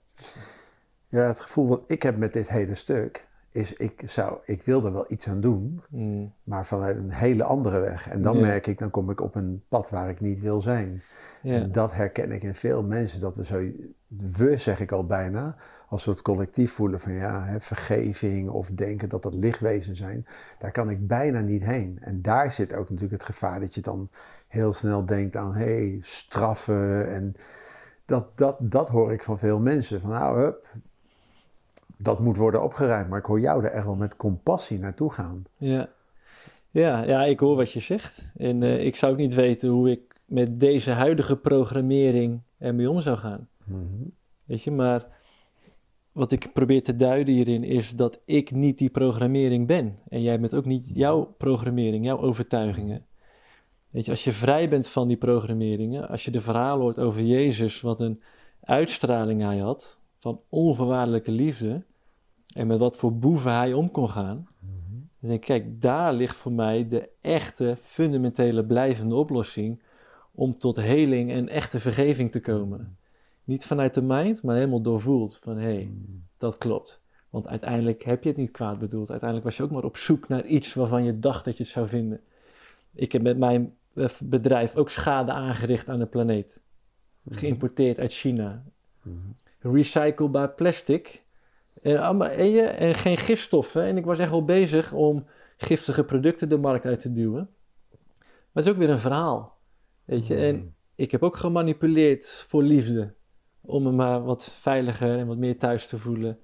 Ja, 1.09 1.27
het 1.27 1.41
gevoel 1.41 1.67
wat 1.69 1.83
ik 1.87 2.03
heb 2.03 2.17
met 2.17 2.33
dit 2.33 2.49
hele 2.49 2.75
stuk 2.75 3.27
is, 3.51 3.73
ik, 3.73 4.03
zou, 4.05 4.39
ik 4.45 4.63
wil 4.63 4.85
er 4.85 4.93
wel 4.93 5.05
iets 5.09 5.29
aan 5.29 5.41
doen, 5.41 5.83
Mm. 5.89 6.33
maar 6.45 6.67
vanuit 6.67 6.97
een 6.97 7.11
hele 7.13 7.45
andere 7.45 7.79
weg. 7.81 8.09
En 8.09 8.23
dan 8.23 8.35
Ja. 8.37 8.41
merk 8.41 8.67
ik, 8.67 8.79
dan 8.79 8.91
kom 8.91 9.11
ik 9.11 9.21
op 9.21 9.35
een 9.35 9.63
pad 9.69 9.91
waar 9.91 10.11
ik 10.11 10.21
niet 10.21 10.41
wil 10.41 10.61
zijn. 10.61 11.03
ja. 11.43 11.55
En 11.55 11.73
dat 11.73 11.93
herken 11.93 12.33
ik 12.33 12.43
in 12.43 12.55
veel 12.55 12.83
mensen, 12.83 13.21
dat 13.21 13.37
we 13.37 13.45
zo, 13.45 13.71
we 14.09 14.57
zeg 14.57 14.81
ik 14.81 14.93
al 14.93 15.07
bijna, 15.07 15.57
als 15.89 16.03
soort 16.03 16.23
collectief 16.23 16.73
voelen 16.73 17.01
van 17.01 17.13
ja, 17.13 17.45
hè, 17.45 17.61
vergeving 17.61 18.49
of 18.51 18.71
denken 18.71 19.09
dat 19.09 19.23
dat 19.23 19.35
lichtwezen 19.35 19.97
zijn, 19.97 20.27
daar 20.59 20.73
kan 20.73 20.91
ik 20.91 21.07
bijna 21.07 21.41
niet 21.41 21.65
heen. 21.65 21.99
En 22.01 22.23
daar 22.23 22.53
zit 22.53 22.73
ook 22.73 22.91
natuurlijk 22.91 23.23
het 23.23 23.31
gevaar 23.31 23.61
dat 23.61 23.75
je 23.75 23.81
dan 23.81 24.09
heel 24.49 24.73
snel 24.73 25.07
denkt 25.07 25.37
aan 25.37 25.55
hé, 25.55 25.65
hey, 25.65 25.99
straffen 26.01 27.13
en 27.13 27.37
dat, 28.05 28.39
dat, 28.39 28.57
dat 28.61 28.89
hoor 28.89 29.13
ik 29.13 29.23
van 29.23 29.39
veel 29.39 29.59
mensen. 29.59 30.01
Van 30.01 30.11
nou, 30.11 30.41
hup, 30.41 30.67
dat 31.97 32.21
moet 32.21 32.37
worden 32.37 32.63
opgeruimd, 32.63 33.09
maar 33.09 33.19
ik 33.19 33.25
hoor 33.25 33.41
jou 33.41 33.65
er 33.65 33.71
echt 33.71 33.85
wel 33.85 33.95
met 33.95 34.17
compassie 34.17 34.79
naartoe 34.79 35.13
gaan. 35.13 35.45
Ja. 35.57 35.89
Ja, 36.71 37.03
ja, 37.03 37.25
ik 37.25 37.41
hoor 37.41 37.57
wat 37.57 37.73
je 37.73 37.81
zegt. 37.81 38.31
En 38.37 38.63
eh, 38.63 38.85
ik 38.87 38.97
zou 38.97 39.13
ook 39.13 39.19
niet 39.19 39.35
weten 39.35 39.69
hoe 39.69 39.91
ik 39.91 40.15
met 40.25 40.61
deze 40.61 40.91
huidige 40.91 41.37
programmering 41.37 42.41
ermee 42.59 42.91
om 42.91 43.01
zou 43.01 43.17
gaan. 43.17 43.49
Mhm. 43.65 44.09
Weet 44.45 44.63
je, 44.63 44.71
maar 44.71 45.07
wat 46.15 46.33
ik 46.33 46.53
probeer 46.53 46.83
te 46.83 46.97
duiden 46.97 47.35
hierin 47.35 47.65
is 47.65 47.91
dat 47.91 48.21
ik 48.25 48.51
niet 48.51 48.79
die 48.79 48.91
programmering 48.91 49.67
ben. 49.67 49.99
En 50.09 50.23
jij 50.23 50.41
bent 50.41 50.55
ook 50.55 50.65
niet 50.65 50.91
jouw 50.95 51.35
programmering, 51.39 52.05
jouw 52.05 52.19
overtuigingen. 52.19 53.07
Weet 53.91 54.05
je, 54.05 54.11
als 54.11 54.25
je 54.25 54.33
vrij 54.33 54.69
bent 54.69 54.89
van 54.89 55.09
die 55.09 55.17
programmeringen, 55.17 56.09
als 56.09 56.25
je 56.25 56.31
de 56.31 56.41
verhaal 56.41 56.81
hoort 56.81 56.99
over 56.99 57.23
Jezus, 57.23 57.81
wat 57.81 58.01
een 58.01 58.23
uitstraling 58.61 59.43
hij 59.43 59.59
had 59.59 60.01
van 60.19 60.41
onvoorwaardelijke 60.49 61.31
liefde, 61.31 61.83
en 62.55 62.67
met 62.67 62.79
wat 62.79 62.97
voor 62.97 63.19
boeven 63.19 63.53
hij 63.53 63.73
om 63.73 63.91
kon 63.91 64.11
gaan, 64.11 64.49
dan 65.21 65.29
denk 65.31 65.33
ik, 65.33 65.41
kijk, 65.41 65.81
daar 65.81 66.13
ligt 66.13 66.37
voor 66.37 66.53
mij 66.53 66.89
de 66.89 67.09
echte, 67.21 67.77
fundamentele, 67.81 68.65
blijvende 68.65 69.15
oplossing 69.15 69.83
om 70.33 70.59
tot 70.59 70.77
heling 70.77 71.31
en 71.31 71.49
echte 71.49 71.81
vergeving 71.81 72.33
te 72.33 72.41
komen. 72.41 72.97
Niet 73.45 73.67
vanuit 73.67 73.95
de 73.95 74.03
mind, 74.03 74.43
maar 74.43 74.57
helemaal 74.57 74.81
doorvoeld. 74.83 75.39
Van 75.43 75.57
hé, 75.57 75.63
hey, 75.63 75.91
dat 76.37 76.59
klopt. 76.59 77.03
Want 77.31 77.49
uiteindelijk 77.49 78.03
heb 78.03 78.23
je 78.23 78.29
het 78.29 78.39
niet 78.39 78.51
kwaad 78.51 78.79
bedoeld. 78.79 79.11
Uiteindelijk 79.11 79.49
was 79.49 79.57
je 79.57 79.63
ook 79.63 79.71
maar 79.71 79.85
op 79.85 79.97
zoek 79.97 80.29
naar 80.29 80.45
iets 80.47 80.75
waarvan 80.75 81.05
je 81.05 81.19
dacht 81.19 81.45
dat 81.45 81.57
je 81.57 81.63
het 81.63 81.73
zou 81.73 81.89
vinden. 81.89 82.21
Ik 82.95 83.13
heb 83.13 83.23
met 83.23 83.39
mijn 83.39 83.77
eh, 83.95 84.09
bedrijf 84.25 84.77
ook 84.77 84.91
schade 84.91 85.33
aangericht 85.33 85.89
aan 85.89 85.99
de 85.99 86.07
planeet. 86.07 86.63
Geïmporteerd 87.29 87.99
uit 87.99 88.13
China. 88.13 88.65
Recyclebaar 89.59 90.51
plastic. 90.51 91.23
En, 91.83 91.99
allemaal- 91.99 92.29
en, 92.29 92.51
je, 92.51 92.63
en 92.63 92.95
geen 92.95 93.17
gifstoffen. 93.17 93.83
En 93.83 93.97
ik 93.97 94.05
was 94.05 94.19
echt 94.19 94.31
wel 94.31 94.45
bezig 94.45 94.93
om 94.93 95.27
giftige 95.57 96.05
producten 96.05 96.49
de 96.49 96.59
markt 96.59 96.87
uit 96.87 97.01
te 97.01 97.13
duwen. 97.13 97.49
Maar 98.29 98.63
het 98.63 98.65
is 98.65 98.71
ook 98.71 98.79
weer 98.79 98.91
een 98.91 98.99
verhaal. 98.99 99.59
Weet 100.05 100.27
je, 100.27 100.35
en 100.37 100.75
ik 100.95 101.11
heb 101.11 101.23
ook 101.23 101.37
gemanipuleerd 101.37 102.45
voor 102.49 102.63
liefde. 102.63 103.15
Om 103.67 103.83
me 103.83 103.91
maar 103.91 104.25
wat 104.25 104.51
veiliger 104.53 105.19
en 105.19 105.27
wat 105.27 105.37
meer 105.37 105.59
thuis 105.59 105.87
te 105.87 105.99
voelen. 105.99 106.39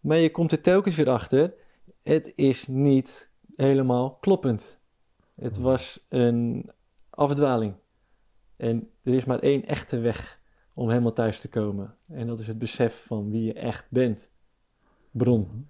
Maar 0.00 0.16
je 0.16 0.30
komt 0.30 0.52
er 0.52 0.60
telkens 0.60 0.96
weer 0.96 1.10
achter. 1.10 1.54
Het 2.02 2.32
is 2.36 2.66
niet 2.66 3.30
helemaal 3.56 4.14
kloppend. 4.14 4.78
Het 5.34 5.58
was 5.58 6.06
een 6.08 6.70
afdwaling. 7.10 7.74
En 8.56 8.90
er 9.02 9.14
is 9.14 9.24
maar 9.24 9.38
één 9.38 9.66
echte 9.66 9.98
weg 9.98 10.40
om 10.74 10.88
helemaal 10.88 11.12
thuis 11.12 11.38
te 11.38 11.48
komen. 11.48 11.94
En 12.08 12.26
dat 12.26 12.38
is 12.38 12.46
het 12.46 12.58
besef 12.58 13.04
van 13.06 13.30
wie 13.30 13.44
je 13.44 13.52
echt 13.52 13.86
bent. 13.90 14.30
Bron. 15.10 15.68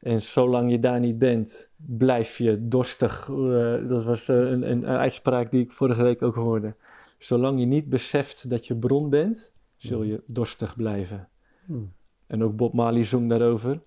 En 0.00 0.22
zolang 0.22 0.70
je 0.70 0.80
daar 0.80 1.00
niet 1.00 1.18
bent, 1.18 1.70
blijf 1.76 2.38
je 2.38 2.68
dorstig. 2.68 3.28
Eh, 3.28 3.88
dat 3.88 4.04
was 4.04 4.28
eh, 4.28 4.36
een, 4.36 4.70
een, 4.70 4.88
een 4.88 4.98
uitspraak 4.98 5.50
die 5.50 5.62
ik 5.62 5.72
vorige 5.72 6.02
week 6.02 6.22
ook 6.22 6.34
hoorde. 6.34 6.74
Zolang 7.18 7.60
je 7.60 7.66
niet 7.66 7.88
beseft 7.88 8.50
dat 8.50 8.66
je 8.66 8.76
bron 8.76 9.10
bent, 9.10 9.52
zul 9.86 10.02
je 10.02 10.22
dorstig 10.26 10.76
blijven. 10.76 11.28
Hmm. 11.66 11.92
En 12.26 12.42
ook 12.42 12.56
Bob 12.56 12.72
Marley 12.72 13.04
zong 13.04 13.28
daarover. 13.28 13.80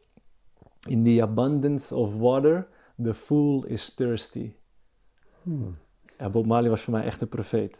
In 0.88 1.04
the 1.04 1.22
abundance 1.22 1.96
of 1.96 2.18
water, 2.18 2.68
the 3.04 3.14
fool 3.14 3.66
is 3.66 3.94
thirsty. 3.94 4.54
Hmm. 5.44 5.78
Ja, 6.18 6.30
Bob 6.30 6.46
Marley 6.46 6.70
was 6.70 6.82
voor 6.82 6.94
mij 6.94 7.04
echt 7.04 7.22
een 7.22 7.30
profeet. 7.30 7.76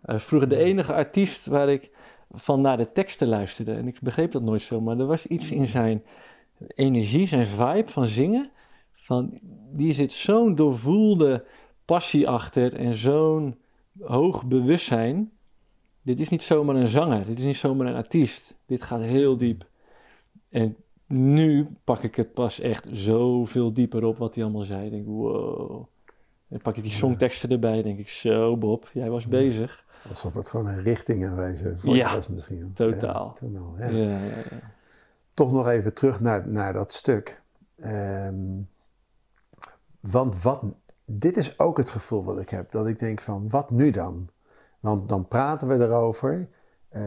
Hij 0.00 0.14
was 0.14 0.24
vroeger 0.24 0.48
de 0.48 0.56
enige 0.56 0.94
artiest 0.94 1.46
waar 1.46 1.68
ik 1.68 1.90
van 2.30 2.60
naar 2.60 2.76
de 2.76 2.92
teksten 2.92 3.28
luisterde. 3.28 3.72
En 3.72 3.86
ik 3.86 4.00
begreep 4.00 4.32
dat 4.32 4.42
nooit 4.42 4.62
zo, 4.62 4.80
maar 4.80 4.98
er 4.98 5.06
was 5.06 5.26
iets 5.26 5.50
in 5.50 5.66
zijn 5.66 6.02
energie, 6.68 7.26
zijn 7.26 7.46
vibe 7.46 7.90
van 7.90 8.06
zingen. 8.06 8.50
Van, 8.92 9.40
die 9.72 9.92
zit 9.92 10.12
zo'n 10.12 10.54
doorvoelde 10.54 11.44
passie 11.84 12.28
achter 12.28 12.74
en 12.74 12.94
zo'n 12.94 13.58
hoog 14.00 14.44
bewustzijn. 14.44 15.32
Dit 16.02 16.20
is 16.20 16.28
niet 16.28 16.42
zomaar 16.42 16.76
een 16.76 16.88
zanger, 16.88 17.26
dit 17.26 17.38
is 17.38 17.44
niet 17.44 17.56
zomaar 17.56 17.86
een 17.86 17.94
artiest. 17.94 18.54
Dit 18.66 18.82
gaat 18.82 19.00
heel 19.00 19.36
diep. 19.36 19.66
En 20.48 20.76
nu 21.06 21.68
pak 21.84 22.02
ik 22.02 22.14
het 22.14 22.34
pas 22.34 22.60
echt 22.60 22.86
zoveel 22.92 23.72
dieper 23.72 24.04
op 24.04 24.18
wat 24.18 24.34
hij 24.34 24.44
allemaal 24.44 24.62
zei. 24.62 24.84
Ik 24.84 24.90
denk, 24.90 25.06
wow. 25.06 25.86
En 26.48 26.60
pak 26.60 26.76
ik 26.76 26.82
die 26.82 26.92
songteksten 26.92 27.50
erbij, 27.50 27.82
denk 27.82 27.98
ik, 27.98 28.08
zo 28.08 28.56
Bob, 28.56 28.90
jij 28.92 29.10
was 29.10 29.26
bezig. 29.26 29.84
Alsof 30.08 30.34
het 30.34 30.48
gewoon 30.48 30.66
een 30.66 30.82
richting 30.82 31.26
aanwijzen 31.26 31.80
voor 31.80 31.94
Ja, 31.96 32.08
je 32.08 32.14
was 32.16 32.28
misschien. 32.28 32.72
totaal. 32.74 33.26
Ja, 33.26 33.32
toen 33.32 33.56
al, 33.56 33.74
ja. 33.78 33.88
Ja, 33.88 34.06
ja, 34.06 34.36
ja. 34.50 34.72
Toch 35.34 35.52
nog 35.52 35.68
even 35.68 35.94
terug 35.94 36.20
naar, 36.20 36.48
naar 36.48 36.72
dat 36.72 36.92
stuk. 36.92 37.40
Ehm, 37.76 38.34
want 40.00 40.42
wat, 40.42 40.62
dit 41.04 41.36
is 41.36 41.58
ook 41.58 41.76
het 41.76 41.90
gevoel 41.90 42.24
wat 42.24 42.40
ik 42.40 42.50
heb. 42.50 42.70
Dat 42.70 42.86
ik 42.86 42.98
denk 42.98 43.20
van, 43.20 43.48
wat 43.48 43.70
nu 43.70 43.90
dan? 43.90 44.28
Want 44.80 45.08
dan 45.08 45.28
praten 45.28 45.68
we 45.68 45.74
erover. 45.74 46.48
Eh, 46.88 47.02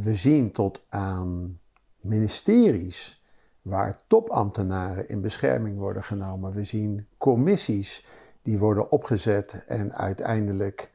we 0.00 0.14
zien 0.14 0.52
tot 0.52 0.82
aan 0.88 1.58
ministeries 2.00 3.22
waar 3.62 4.00
topambtenaren 4.06 5.08
in 5.08 5.20
bescherming 5.20 5.78
worden 5.78 6.02
genomen. 6.02 6.52
We 6.52 6.64
zien 6.64 7.06
commissies 7.18 8.06
die 8.42 8.58
worden 8.58 8.90
opgezet 8.90 9.64
en 9.66 9.94
uiteindelijk 9.94 10.92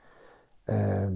ehm, 0.63 1.11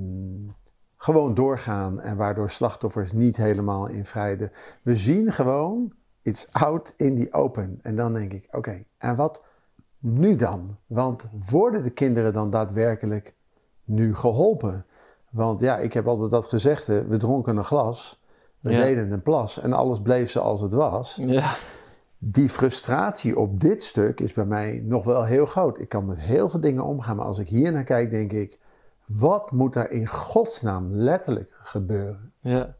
gewoon 0.98 1.34
doorgaan 1.34 2.00
en 2.00 2.18
waardoor 2.18 2.50
slachtoffers 2.50 3.12
niet 3.12 3.38
helemaal 3.38 3.90
in 3.90 4.06
vrede. 4.06 4.52
We 4.82 4.96
zien 4.96 5.32
gewoon, 5.32 5.94
it's 6.22 6.48
out 6.52 6.94
in 6.98 7.20
the 7.20 7.34
open. 7.34 7.80
En 7.82 7.96
dan 7.96 8.14
denk 8.14 8.34
ik, 8.34 8.48
oké, 8.52 8.84
en 8.98 9.16
wat 9.16 9.44
nu 10.00 10.36
dan? 10.36 10.78
Want 10.86 11.30
worden 11.50 11.84
de 11.84 11.90
kinderen 11.90 12.34
dan 12.34 12.50
daadwerkelijk 12.50 13.36
nu 13.84 14.16
geholpen? 14.16 14.86
Want 15.30 15.60
ja, 15.62 15.78
ik 15.78 15.94
heb 15.94 16.08
altijd 16.08 16.32
dat 16.32 16.45
gezegd, 16.45 16.88
we 16.88 17.18
dronken 17.18 17.58
een 17.58 17.64
glas, 17.64 18.20
we 18.60 18.72
Ja. 18.72 18.82
deden 18.84 19.12
een 19.12 19.22
plas 19.22 19.60
en 19.60 19.74
alles 19.74 20.02
bleef 20.02 20.30
zoals 20.32 20.62
het 20.62 20.74
was. 20.74 21.16
Ja, 21.22 21.56
Die 22.18 22.49
frustratie 22.49 23.38
op 23.40 23.60
dit 23.60 23.84
stuk 23.84 24.20
is 24.20 24.34
bij 24.34 24.45
mij 24.45 24.82
nog 24.86 25.04
wel 25.04 25.24
heel 25.24 25.45
groot. 25.45 25.80
Ik 25.80 25.90
kan 25.90 26.06
met 26.06 26.20
heel 26.20 26.49
veel 26.49 26.60
dingen 26.60 26.84
omgaan, 26.84 27.16
maar 27.16 27.26
als 27.26 27.40
ik 27.40 27.48
hier 27.49 27.72
naar 27.72 27.84
kijk, 27.84 28.10
denk 28.10 28.32
ik, 28.32 28.60
wat 29.06 29.52
moet 29.52 29.76
er 29.76 29.91
in 29.91 30.08
godsnaam 30.08 30.91
letterlijk 30.94 31.58
gebeuren? 31.64 32.32
ja. 32.41 32.76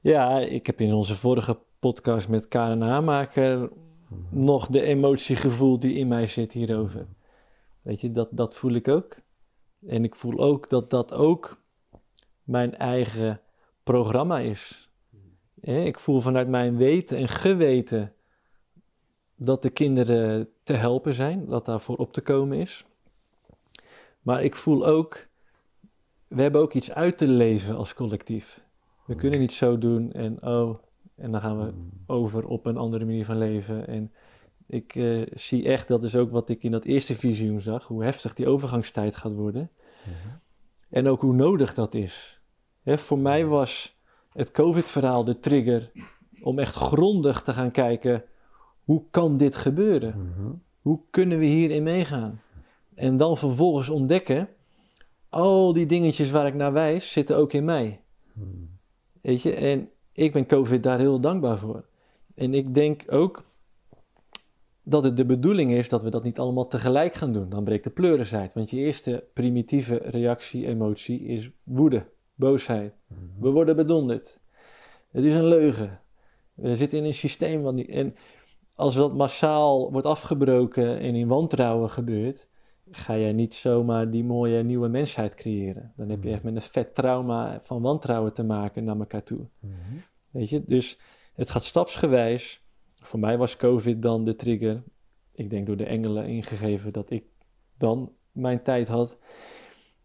Ja, 0.00 0.38
ik 0.38 0.66
heb 0.66 0.80
in 0.80 0.92
onze 0.92 1.16
vorige 1.16 1.58
podcast 1.78 2.28
met 2.28 2.48
Karen 2.48 2.80
Hamaker 2.80 3.70
nog 4.28 4.66
de 4.66 4.82
emotie 4.82 5.36
gevoeld 5.36 5.82
die 5.82 5.94
in 5.94 6.08
mij 6.08 6.26
zit 6.26 6.52
hierover. 6.52 7.06
Weet 7.82 8.00
je, 8.00 8.12
dat, 8.12 8.28
dat 8.30 8.54
voel 8.56 8.72
ik 8.72 8.88
ook. 8.88 9.16
En 9.86 10.04
ik 10.04 10.14
voel 10.14 10.38
ook 10.38 10.70
dat 10.70 10.90
dat 10.90 11.12
ook 11.12 11.62
mijn 12.42 12.76
eigen 12.76 13.40
programma 13.82 14.38
is. 14.38 14.90
Ik 15.60 15.98
voel 15.98 16.20
vanuit 16.20 16.48
mijn 16.48 16.76
weten 16.76 17.18
en 17.18 17.28
geweten 17.28 18.12
dat 19.34 19.62
de 19.62 19.70
kinderen 19.70 20.48
te 20.62 20.72
helpen 20.72 21.14
zijn, 21.14 21.46
dat 21.46 21.64
daarvoor 21.64 21.96
op 21.96 22.12
te 22.12 22.20
komen 22.20 22.58
is. 22.58 22.84
Maar 24.20 24.42
ik 24.42 24.56
voel 24.56 24.86
ook, 24.86 25.28
we 26.28 26.42
hebben 26.42 26.60
ook 26.60 26.74
iets 26.74 26.92
uit 26.92 27.18
te 27.18 27.28
leven 27.28 27.76
als 27.76 27.94
collectief. 27.94 28.60
We 29.06 29.14
kunnen 29.14 29.40
niet 29.40 29.52
zo 29.52 29.78
doen 29.78 30.12
en 30.12 30.42
oh, 30.42 30.78
en 31.14 31.32
dan 31.32 31.40
gaan 31.40 31.58
we 31.58 31.72
over 32.06 32.46
op 32.46 32.66
een 32.66 32.76
andere 32.76 33.04
manier 33.04 33.24
van 33.24 33.38
leven. 33.38 33.86
En 33.86 34.12
ik 34.72 34.94
eh, 34.94 35.22
zie 35.34 35.64
echt, 35.64 35.88
dat 35.88 36.04
is 36.04 36.16
ook 36.16 36.30
wat 36.30 36.48
ik 36.48 36.62
in 36.62 36.70
dat 36.70 36.84
eerste 36.84 37.14
visioen 37.14 37.60
zag, 37.60 37.86
hoe 37.86 38.04
heftig 38.04 38.34
die 38.34 38.48
overgangstijd 38.48 39.16
gaat 39.16 39.34
worden. 39.34 39.70
En 40.88 41.08
ook 41.08 41.20
hoe 41.20 41.34
nodig 41.34 41.74
dat 41.74 41.94
is. 41.94 42.40
Hè, 42.82 42.98
voor 42.98 43.18
mij 43.18 43.46
was 43.46 43.98
het 44.32 44.50
COVID-verhaal 44.50 45.24
de 45.24 45.40
trigger 45.40 45.90
om 46.42 46.58
echt 46.58 46.74
grondig 46.74 47.42
te 47.42 47.52
gaan 47.52 47.70
kijken, 47.70 48.24
hoe 48.84 49.04
kan 49.10 49.36
dit 49.36 49.56
gebeuren? 49.56 50.14
Hoe 50.80 51.00
kunnen 51.10 51.38
we 51.38 51.44
hierin 51.44 51.82
meegaan? 51.82 52.40
En 52.94 53.16
dan 53.16 53.36
vervolgens 53.36 53.88
ontdekken, 53.88 54.48
al 55.28 55.72
die 55.72 55.86
dingetjes 55.86 56.30
waar 56.30 56.46
ik 56.46 56.54
naar 56.54 56.72
wijs, 56.72 57.12
zitten 57.12 57.36
ook 57.36 57.52
in 57.52 57.64
mij. 57.64 58.00
Weet 59.20 59.42
je, 59.42 59.54
en 59.54 59.88
ik 60.12 60.32
ben 60.32 60.46
COVID 60.46 60.82
daar 60.82 60.98
heel 60.98 61.20
dankbaar 61.20 61.58
voor. 61.58 61.84
En 62.34 62.54
ik 62.54 62.74
denk 62.74 63.02
ook 63.06 63.44
dat 64.82 65.04
het 65.04 65.16
de 65.16 65.26
bedoeling 65.26 65.72
is 65.72 65.88
dat 65.88 66.02
we 66.02 66.10
dat 66.10 66.22
niet 66.22 66.38
allemaal 66.38 66.66
tegelijk 66.66 67.14
gaan 67.14 67.32
doen. 67.32 67.48
Dan 67.48 67.64
breekt 67.64 67.84
de 67.84 67.90
pleuris 67.90 68.34
uit. 68.34 68.54
Want 68.54 68.70
je 68.70 68.76
eerste 68.76 69.24
primitieve 69.32 69.94
reactie, 69.96 70.66
emotie 70.66 71.20
is 71.20 71.50
woede, 71.62 72.06
boosheid. 72.34 72.94
We 73.40 73.50
worden 73.50 73.76
bedonderd. 73.76 74.40
Het 75.10 75.24
is 75.24 75.34
een 75.34 75.46
leugen. 75.46 76.00
We 76.54 76.76
zitten 76.76 76.98
in 76.98 77.04
een 77.04 77.14
systeem 77.14 77.62
wat 77.62 77.74
niet. 77.74 77.88
En 77.88 78.14
als 78.74 78.94
dat 78.94 79.14
massaal 79.14 79.92
wordt 79.92 80.06
afgebroken 80.06 80.98
en 80.98 81.14
in 81.14 81.28
wantrouwen 81.28 81.90
gebeurt, 81.90 82.48
ga 82.90 83.16
jij 83.16 83.32
niet 83.32 83.54
zomaar 83.54 84.10
die 84.10 84.24
mooie 84.24 84.62
nieuwe 84.62 84.88
mensheid 84.88 85.34
creëren. 85.34 85.92
Dan 85.96 86.08
heb 86.08 86.22
je 86.22 86.30
echt 86.30 86.42
met 86.42 86.54
een 86.54 86.62
vet 86.62 86.94
trauma 86.94 87.58
van 87.62 87.82
wantrouwen 87.82 88.32
te 88.32 88.44
maken 88.44 88.84
naar 88.84 88.98
elkaar 88.98 89.22
toe. 89.22 89.46
Weet 90.30 90.48
je, 90.48 90.62
dus 90.66 90.98
het 91.34 91.50
gaat 91.50 91.64
stapsgewijs. 91.64 92.64
Voor 93.02 93.20
mij 93.20 93.38
was 93.38 93.56
COVID 93.56 94.02
dan 94.02 94.24
de 94.24 94.36
trigger. 94.36 94.82
Ik 95.32 95.50
denk 95.50 95.66
door 95.66 95.76
de 95.76 95.86
engelen 95.86 96.26
ingegeven 96.26 96.92
dat 96.92 97.10
ik 97.10 97.24
dan 97.78 98.12
mijn 98.32 98.62
tijd 98.62 98.88
had. 98.88 99.18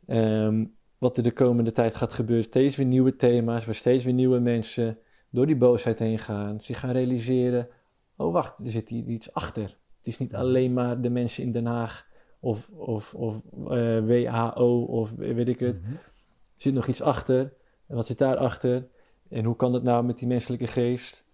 Ehm, 0.05 0.65
wat 0.97 1.17
er 1.17 1.23
de 1.23 1.31
komende 1.31 1.71
tijd 1.71 1.95
gaat 1.95 2.13
gebeuren. 2.13 2.45
Steeds 2.45 2.75
weer 2.75 2.85
nieuwe 2.85 3.15
thema's, 3.15 3.65
waar 3.65 3.75
steeds 3.75 4.03
weer 4.03 4.13
nieuwe 4.13 4.39
mensen 4.39 4.97
door 5.29 5.45
die 5.45 5.57
boosheid 5.57 5.99
heen 5.99 6.19
gaan. 6.19 6.61
Zich 6.61 6.79
gaan 6.79 6.91
realiseren, 6.91 7.67
oh 8.15 8.33
wacht, 8.33 8.59
er 8.59 8.69
zit 8.69 8.89
hier 8.89 9.05
iets 9.05 9.33
achter. 9.33 9.77
Het 9.97 10.07
is 10.07 10.17
niet 10.17 10.35
alleen 10.35 10.73
maar 10.73 11.01
de 11.01 11.09
mensen 11.09 11.43
in 11.43 11.51
Den 11.51 11.65
Haag 11.65 12.07
of, 12.39 12.69
of, 12.69 13.13
of 13.15 13.41
eh, 13.53 14.05
WHO 14.05 14.83
of 14.83 15.11
weet 15.11 15.47
ik 15.47 15.59
het. 15.59 15.81
Mhm. 15.81 15.91
Er 15.91 16.63
zit 16.63 16.73
nog 16.73 16.87
iets 16.87 17.01
achter. 17.01 17.53
En 17.87 17.95
wat 17.95 18.05
zit 18.05 18.17
daarachter? 18.17 18.87
En 19.29 19.45
hoe 19.45 19.55
kan 19.55 19.71
dat 19.71 19.83
nou 19.83 20.05
met 20.05 20.17
die 20.17 20.27
menselijke 20.27 20.67
geest? 20.67 21.26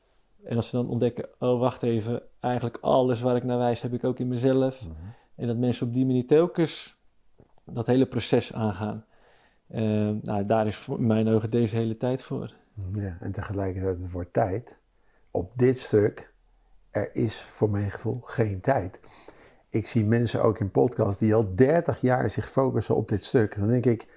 En 0.43 0.55
als 0.55 0.69
ze 0.69 0.75
dan 0.75 0.89
ontdekken, 0.89 1.29
oh 1.39 1.59
wacht 1.59 1.83
even, 1.83 2.21
eigenlijk 2.39 2.77
alles 2.81 3.21
waar 3.21 3.35
ik 3.35 3.43
naar 3.43 3.57
wijs 3.57 3.81
heb 3.81 3.93
ik 3.93 4.03
ook 4.03 4.19
in 4.19 4.27
mezelf. 4.27 4.81
Mhm. 4.81 4.91
En 5.35 5.47
dat 5.47 5.57
mensen 5.57 5.87
op 5.87 5.93
die 5.93 6.05
manier 6.05 6.27
telkens 6.27 6.97
dat 7.65 7.87
hele 7.87 8.05
proces 8.05 8.53
aangaan. 8.53 9.05
Eh, 9.67 10.09
nou, 10.21 10.45
daar 10.45 10.67
is 10.67 10.75
voor 10.75 11.01
mijn 11.01 11.27
ogen 11.27 11.49
deze 11.49 11.75
hele 11.75 11.97
tijd 11.97 12.23
voor. 12.23 12.53
Ja, 12.91 13.17
en 13.19 13.31
tegelijkertijd 13.31 13.97
het 13.97 14.11
wordt 14.11 14.33
tijd. 14.33 14.77
Op 15.31 15.51
dit 15.55 15.79
stuk, 15.79 16.33
er 16.89 17.15
is 17.15 17.41
voor 17.41 17.69
mijn 17.69 17.91
gevoel 17.91 18.21
geen 18.23 18.61
tijd. 18.61 18.99
Ik 19.69 19.87
zie 19.87 20.05
mensen 20.05 20.43
ook 20.43 20.59
in 20.59 20.71
podcasts 20.71 21.19
die 21.19 21.35
al 21.35 21.55
30 21.55 22.01
jaar 22.01 22.29
zich 22.29 22.49
focussen 22.49 22.95
op 22.95 23.09
dit 23.09 23.23
stuk. 23.23 23.55
Dan 23.59 23.67
denk 23.67 23.85
ik, 23.85 24.07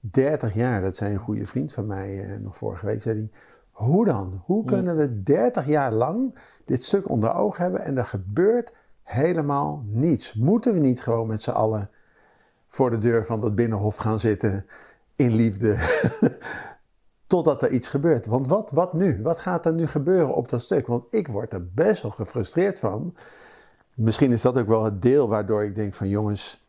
30 0.00 0.54
jaar, 0.54 0.82
dat 0.82 0.96
zei 0.96 1.12
een 1.12 1.18
goede 1.18 1.46
vriend 1.46 1.72
van 1.72 1.86
mij 1.86 2.24
eh, 2.24 2.38
nog 2.38 2.56
vorige 2.56 2.86
week, 2.86 3.02
zei 3.02 3.18
hij, 3.18 3.30
hoe 3.76 4.04
dan? 4.04 4.42
Hoe 4.44 4.64
kunnen 4.64 4.96
we 4.96 5.22
30 5.22 5.66
jaar 5.66 5.92
lang 5.92 6.38
dit 6.64 6.84
stuk 6.84 7.08
onder 7.08 7.34
oog 7.34 7.56
hebben 7.56 7.84
en 7.84 7.98
er 7.98 8.04
gebeurt 8.04 8.72
helemaal 9.02 9.84
niets? 9.86 10.34
Moeten 10.34 10.72
we 10.72 10.78
niet 10.78 11.02
gewoon 11.02 11.26
met 11.26 11.42
z'n 11.42 11.50
allen 11.50 11.90
voor 12.68 12.90
de 12.90 12.98
deur 12.98 13.24
van 13.24 13.40
dat 13.40 13.54
binnenhof 13.54 13.96
gaan 13.96 14.18
zitten 14.18 14.66
in 15.16 15.34
liefde? 15.34 15.76
Totdat 17.26 17.62
er 17.62 17.70
iets 17.70 17.88
gebeurt. 17.88 18.26
Want 18.26 18.48
wat, 18.48 18.70
wat 18.70 18.92
nu? 18.92 19.22
Wat 19.22 19.38
gaat 19.38 19.66
er 19.66 19.72
nu 19.72 19.86
gebeuren 19.86 20.34
op 20.34 20.48
dat 20.48 20.62
stuk? 20.62 20.86
Want 20.86 21.04
ik 21.10 21.28
word 21.28 21.52
er 21.52 21.66
best 21.72 22.02
wel 22.02 22.10
gefrustreerd 22.10 22.78
van. 22.78 23.14
Misschien 23.94 24.32
is 24.32 24.42
dat 24.42 24.58
ook 24.58 24.68
wel 24.68 24.84
het 24.84 25.02
deel 25.02 25.28
waardoor 25.28 25.64
ik 25.64 25.74
denk 25.74 25.94
van 25.94 26.08
jongens, 26.08 26.66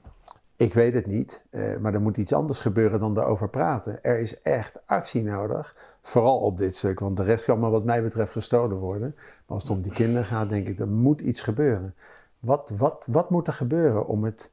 ik 0.56 0.74
weet 0.74 0.94
het 0.94 1.06
niet, 1.06 1.42
eh, 1.50 1.78
maar 1.78 1.94
er 1.94 2.02
moet 2.02 2.18
iets 2.18 2.34
anders 2.34 2.60
gebeuren 2.60 3.00
dan 3.00 3.14
daarover 3.14 3.50
praten. 3.50 4.04
Er 4.04 4.20
is 4.20 4.42
echt 4.42 4.80
actie 4.86 5.24
nodig, 5.24 5.76
vooral 6.08 6.40
op 6.40 6.58
dit 6.58 6.76
stuk, 6.76 7.00
want 7.00 7.18
de 7.18 7.24
rest 7.24 7.44
kan 7.44 7.60
maar 7.60 7.72
wat 7.72 7.84
mij 7.84 8.04
betreft 8.04 8.32
gestolen 8.32 8.78
worden. 8.78 9.14
Maar 9.16 9.44
als 9.48 9.62
het 9.62 9.72
om 9.72 9.82
die 9.82 9.92
kinderen 9.92 10.26
gaat, 10.26 10.50
denk 10.50 10.68
ik, 10.68 10.80
er 10.80 10.88
moet 10.88 11.22
iets 11.22 11.42
gebeuren. 11.42 11.96
Wat, 12.40 12.74
wat, 12.78 13.08
wat 13.10 13.30
moet 13.30 13.48
er 13.48 13.54
gebeuren 13.54 14.08
om 14.08 14.24
het 14.24 14.52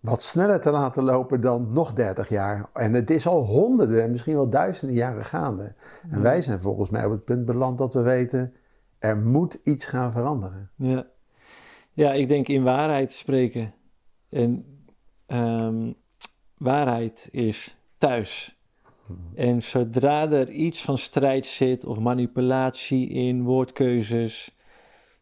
wat 0.00 0.22
sneller 0.22 0.60
te 0.60 0.70
laten 0.70 1.02
lopen 1.02 1.40
dan 1.40 1.72
nog 1.72 1.92
30 1.92 2.28
jaar? 2.28 2.68
En 2.72 2.92
het 2.92 3.10
is 3.10 3.26
al 3.26 3.44
honderden 3.44 4.02
en 4.02 4.10
misschien 4.10 4.34
wel 4.34 4.48
duizenden 4.48 4.96
jaren 4.96 5.24
gaande. 5.24 5.74
En 6.10 6.22
wij 6.22 6.42
zijn 6.42 6.60
volgens 6.60 6.90
mij 6.90 7.04
op 7.04 7.10
het 7.10 7.24
punt 7.24 7.44
beland 7.44 7.78
dat 7.78 7.94
we 7.94 8.02
weten, 8.02 8.54
er 8.98 9.16
moet 9.16 9.58
iets 9.64 9.86
gaan 9.86 10.12
veranderen. 10.12 10.70
Ja, 10.76 11.06
ja 11.92 12.12
ik 12.12 12.28
denk 12.28 12.48
in 12.48 12.62
waarheid 12.62 13.12
spreken. 13.12 13.74
En 14.28 14.64
ehm, 15.26 15.92
waarheid 16.56 17.28
is 17.30 17.78
thuis. 17.98 18.61
En 19.34 19.62
zodra 19.62 20.30
er 20.30 20.48
iets 20.50 20.82
van 20.82 20.98
strijd 20.98 21.46
zit 21.46 21.84
of 21.84 21.98
manipulatie 21.98 23.08
in 23.08 23.42
woordkeuzes, 23.42 24.56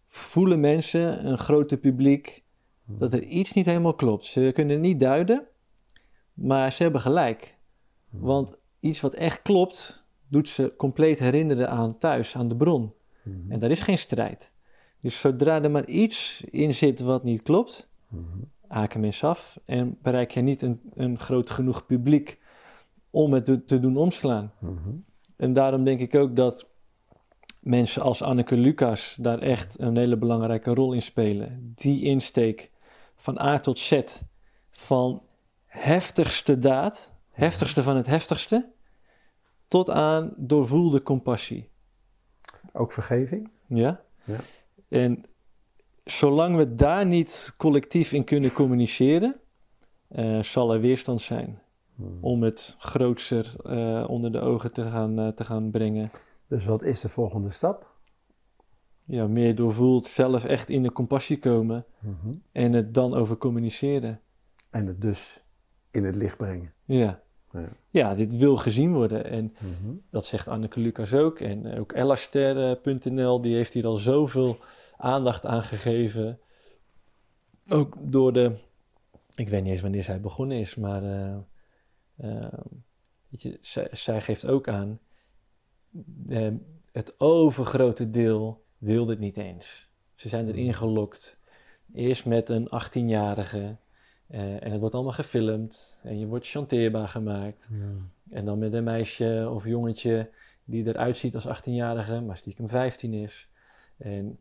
voelen 0.06 0.60
mensen, 0.60 1.26
een 1.26 1.38
grote 1.38 1.78
publiek, 1.78 2.42
dat 2.84 3.12
er 3.12 3.22
iets 3.22 3.52
niet 3.52 3.66
helemaal 3.66 3.94
klopt. 3.94 4.24
Ze 4.24 4.50
kunnen 4.54 4.72
het 4.76 4.84
niet 4.84 5.00
duiden, 5.00 5.46
maar 6.34 6.72
ze 6.72 6.82
hebben 6.82 7.00
gelijk. 7.00 7.56
Want 8.10 8.58
iets 8.80 9.00
wat 9.00 9.14
echt 9.14 9.42
klopt, 9.42 10.04
doet 10.28 10.48
ze 10.48 10.74
compleet 10.76 11.18
herinneren 11.18 11.70
aan 11.70 11.98
thuis, 11.98 12.36
aan 12.36 12.48
de 12.48 12.56
bron. 12.56 12.92
En 13.48 13.60
daar 13.60 13.70
is 13.70 13.80
geen 13.80 13.98
strijd. 13.98 14.52
Dus 15.00 15.20
zodra 15.20 15.62
er 15.62 15.70
maar 15.70 15.86
iets 15.86 16.44
in 16.50 16.74
zit 16.74 17.00
wat 17.00 17.24
niet 17.24 17.42
klopt, 17.42 17.88
haken 18.68 19.00
mensen 19.00 19.28
af 19.28 19.60
en 19.64 19.98
bereik 20.02 20.30
je 20.30 20.40
niet 20.40 20.62
een, 20.62 20.80
een 20.94 21.18
groot 21.18 21.50
genoeg 21.50 21.86
publiek 21.86 22.39
om 23.10 23.32
het 23.32 23.44
te, 23.44 23.64
te 23.64 23.80
doen 23.80 23.96
omslaan. 23.96 24.52
En 25.36 25.52
daarom 25.52 25.84
denk 25.84 26.00
ik 26.00 26.14
ook 26.14 26.36
dat 26.36 26.66
mensen 27.60 28.02
als 28.02 28.22
Anneke 28.22 28.56
Lucas 28.56 29.16
daar 29.20 29.38
echt 29.38 29.80
een 29.80 29.96
hele 29.96 30.16
belangrijke 30.16 30.74
rol 30.74 30.92
in 30.92 31.02
spelen. 31.02 31.72
Die 31.76 32.04
insteek 32.04 32.70
van 33.16 33.40
A 33.40 33.60
tot 33.60 33.78
Z, 33.78 34.02
van 34.70 35.22
heftigste 35.66 36.58
daad, 36.58 37.12
heftigste 37.30 37.82
van 37.82 37.96
het 37.96 38.06
heftigste, 38.06 38.68
tot 39.68 39.90
aan 39.90 40.34
doorvoelde 40.36 41.02
compassie. 41.02 41.68
Ook 42.72 42.92
vergeving? 42.92 43.50
Ja? 43.66 44.00
Ja. 44.24 44.40
En 44.88 45.24
zolang 46.04 46.56
we 46.56 46.74
daar 46.74 47.06
niet 47.06 47.54
collectief 47.56 48.12
in 48.12 48.24
kunnen 48.24 48.52
communiceren, 48.52 49.40
uh, 50.08 50.42
zal 50.42 50.72
er 50.72 50.80
weerstand 50.80 51.20
zijn. 51.20 51.58
Hmm. 52.00 52.18
Om 52.20 52.42
het 52.42 52.76
grootser 52.78 53.54
uh, 53.66 54.04
onder 54.08 54.32
de 54.32 54.40
ogen 54.40 54.72
te 54.72 54.82
gaan, 54.84 55.20
uh, 55.20 55.28
te 55.28 55.44
gaan 55.44 55.70
brengen. 55.70 56.10
Dus 56.48 56.64
wat 56.64 56.82
is 56.82 57.00
de 57.00 57.08
volgende 57.08 57.50
stap? 57.50 57.88
Ja, 59.04 59.26
meer 59.26 59.54
doorvoeld 59.54 60.06
zelf 60.06 60.44
echt 60.44 60.68
in 60.68 60.82
de 60.82 60.92
compassie 60.92 61.38
komen 61.38 61.84
Mhm. 61.98 62.32
en 62.52 62.72
het 62.72 62.94
dan 62.94 63.14
over 63.14 63.36
communiceren. 63.36 64.20
En 64.70 64.86
het 64.86 65.00
dus 65.00 65.40
in 65.90 66.04
het 66.04 66.14
licht 66.14 66.36
brengen. 66.36 66.72
Ja. 66.84 67.20
Ja. 67.52 67.68
ja, 67.90 68.14
dit 68.14 68.36
wil 68.36 68.56
gezien 68.56 68.92
worden. 68.92 69.24
En 69.24 69.54
Mhm. 69.58 69.94
dat 70.10 70.24
zegt 70.26 70.48
Anneke 70.48 70.80
Lucas 70.80 71.14
ook. 71.14 71.40
En 71.40 71.78
ook 71.78 71.92
Ellaster.nl, 71.92 73.40
die 73.40 73.54
heeft 73.54 73.72
hier 73.72 73.86
al 73.86 73.96
zoveel 73.96 74.58
aandacht 74.96 75.46
aan 75.46 75.62
gegeven. 75.62 76.38
Ook 77.68 78.10
door 78.12 78.32
de... 78.32 78.52
Ik 79.34 79.48
weet 79.48 79.62
niet 79.62 79.72
eens 79.72 79.80
wanneer 79.80 80.02
zij 80.04 80.20
begonnen 80.20 80.58
is, 80.58 80.74
maar... 80.74 81.02
eh, 81.02 81.36
eh, 82.20 82.58
weet 83.28 83.42
je, 83.42 83.56
zij, 83.60 83.88
zij 83.92 84.20
geeft 84.20 84.46
ook 84.46 84.68
aan... 84.68 85.00
eh, 86.28 86.52
het 86.92 87.20
overgrote 87.20 88.10
deel 88.10 88.64
wil 88.78 89.06
dit 89.06 89.18
niet 89.18 89.36
eens. 89.36 89.88
Ze 90.14 90.28
zijn 90.28 90.48
erin 90.48 90.74
gelokt. 90.74 91.38
Eerst 91.94 92.24
met 92.26 92.48
een 92.48 92.66
18-jarige... 92.66 93.76
eh, 94.26 94.64
en 94.64 94.70
het 94.70 94.80
wordt 94.80 94.94
allemaal 94.94 95.12
gefilmd. 95.12 96.00
En 96.04 96.18
je 96.18 96.26
wordt 96.26 96.48
chanteerbaar 96.48 97.08
gemaakt. 97.08 97.68
En 98.28 98.44
dan 98.44 98.58
met 98.58 98.72
een 98.72 98.84
meisje 98.84 99.48
of 99.54 99.64
jongetje 99.64 100.30
die 100.64 100.86
eruit 100.86 101.16
ziet 101.16 101.34
als 101.34 101.46
18-jarige, 101.60 102.20
maar 102.20 102.36
stiekem 102.36 102.68
15 102.68 103.14
is. 103.14 103.48
En 103.96 104.38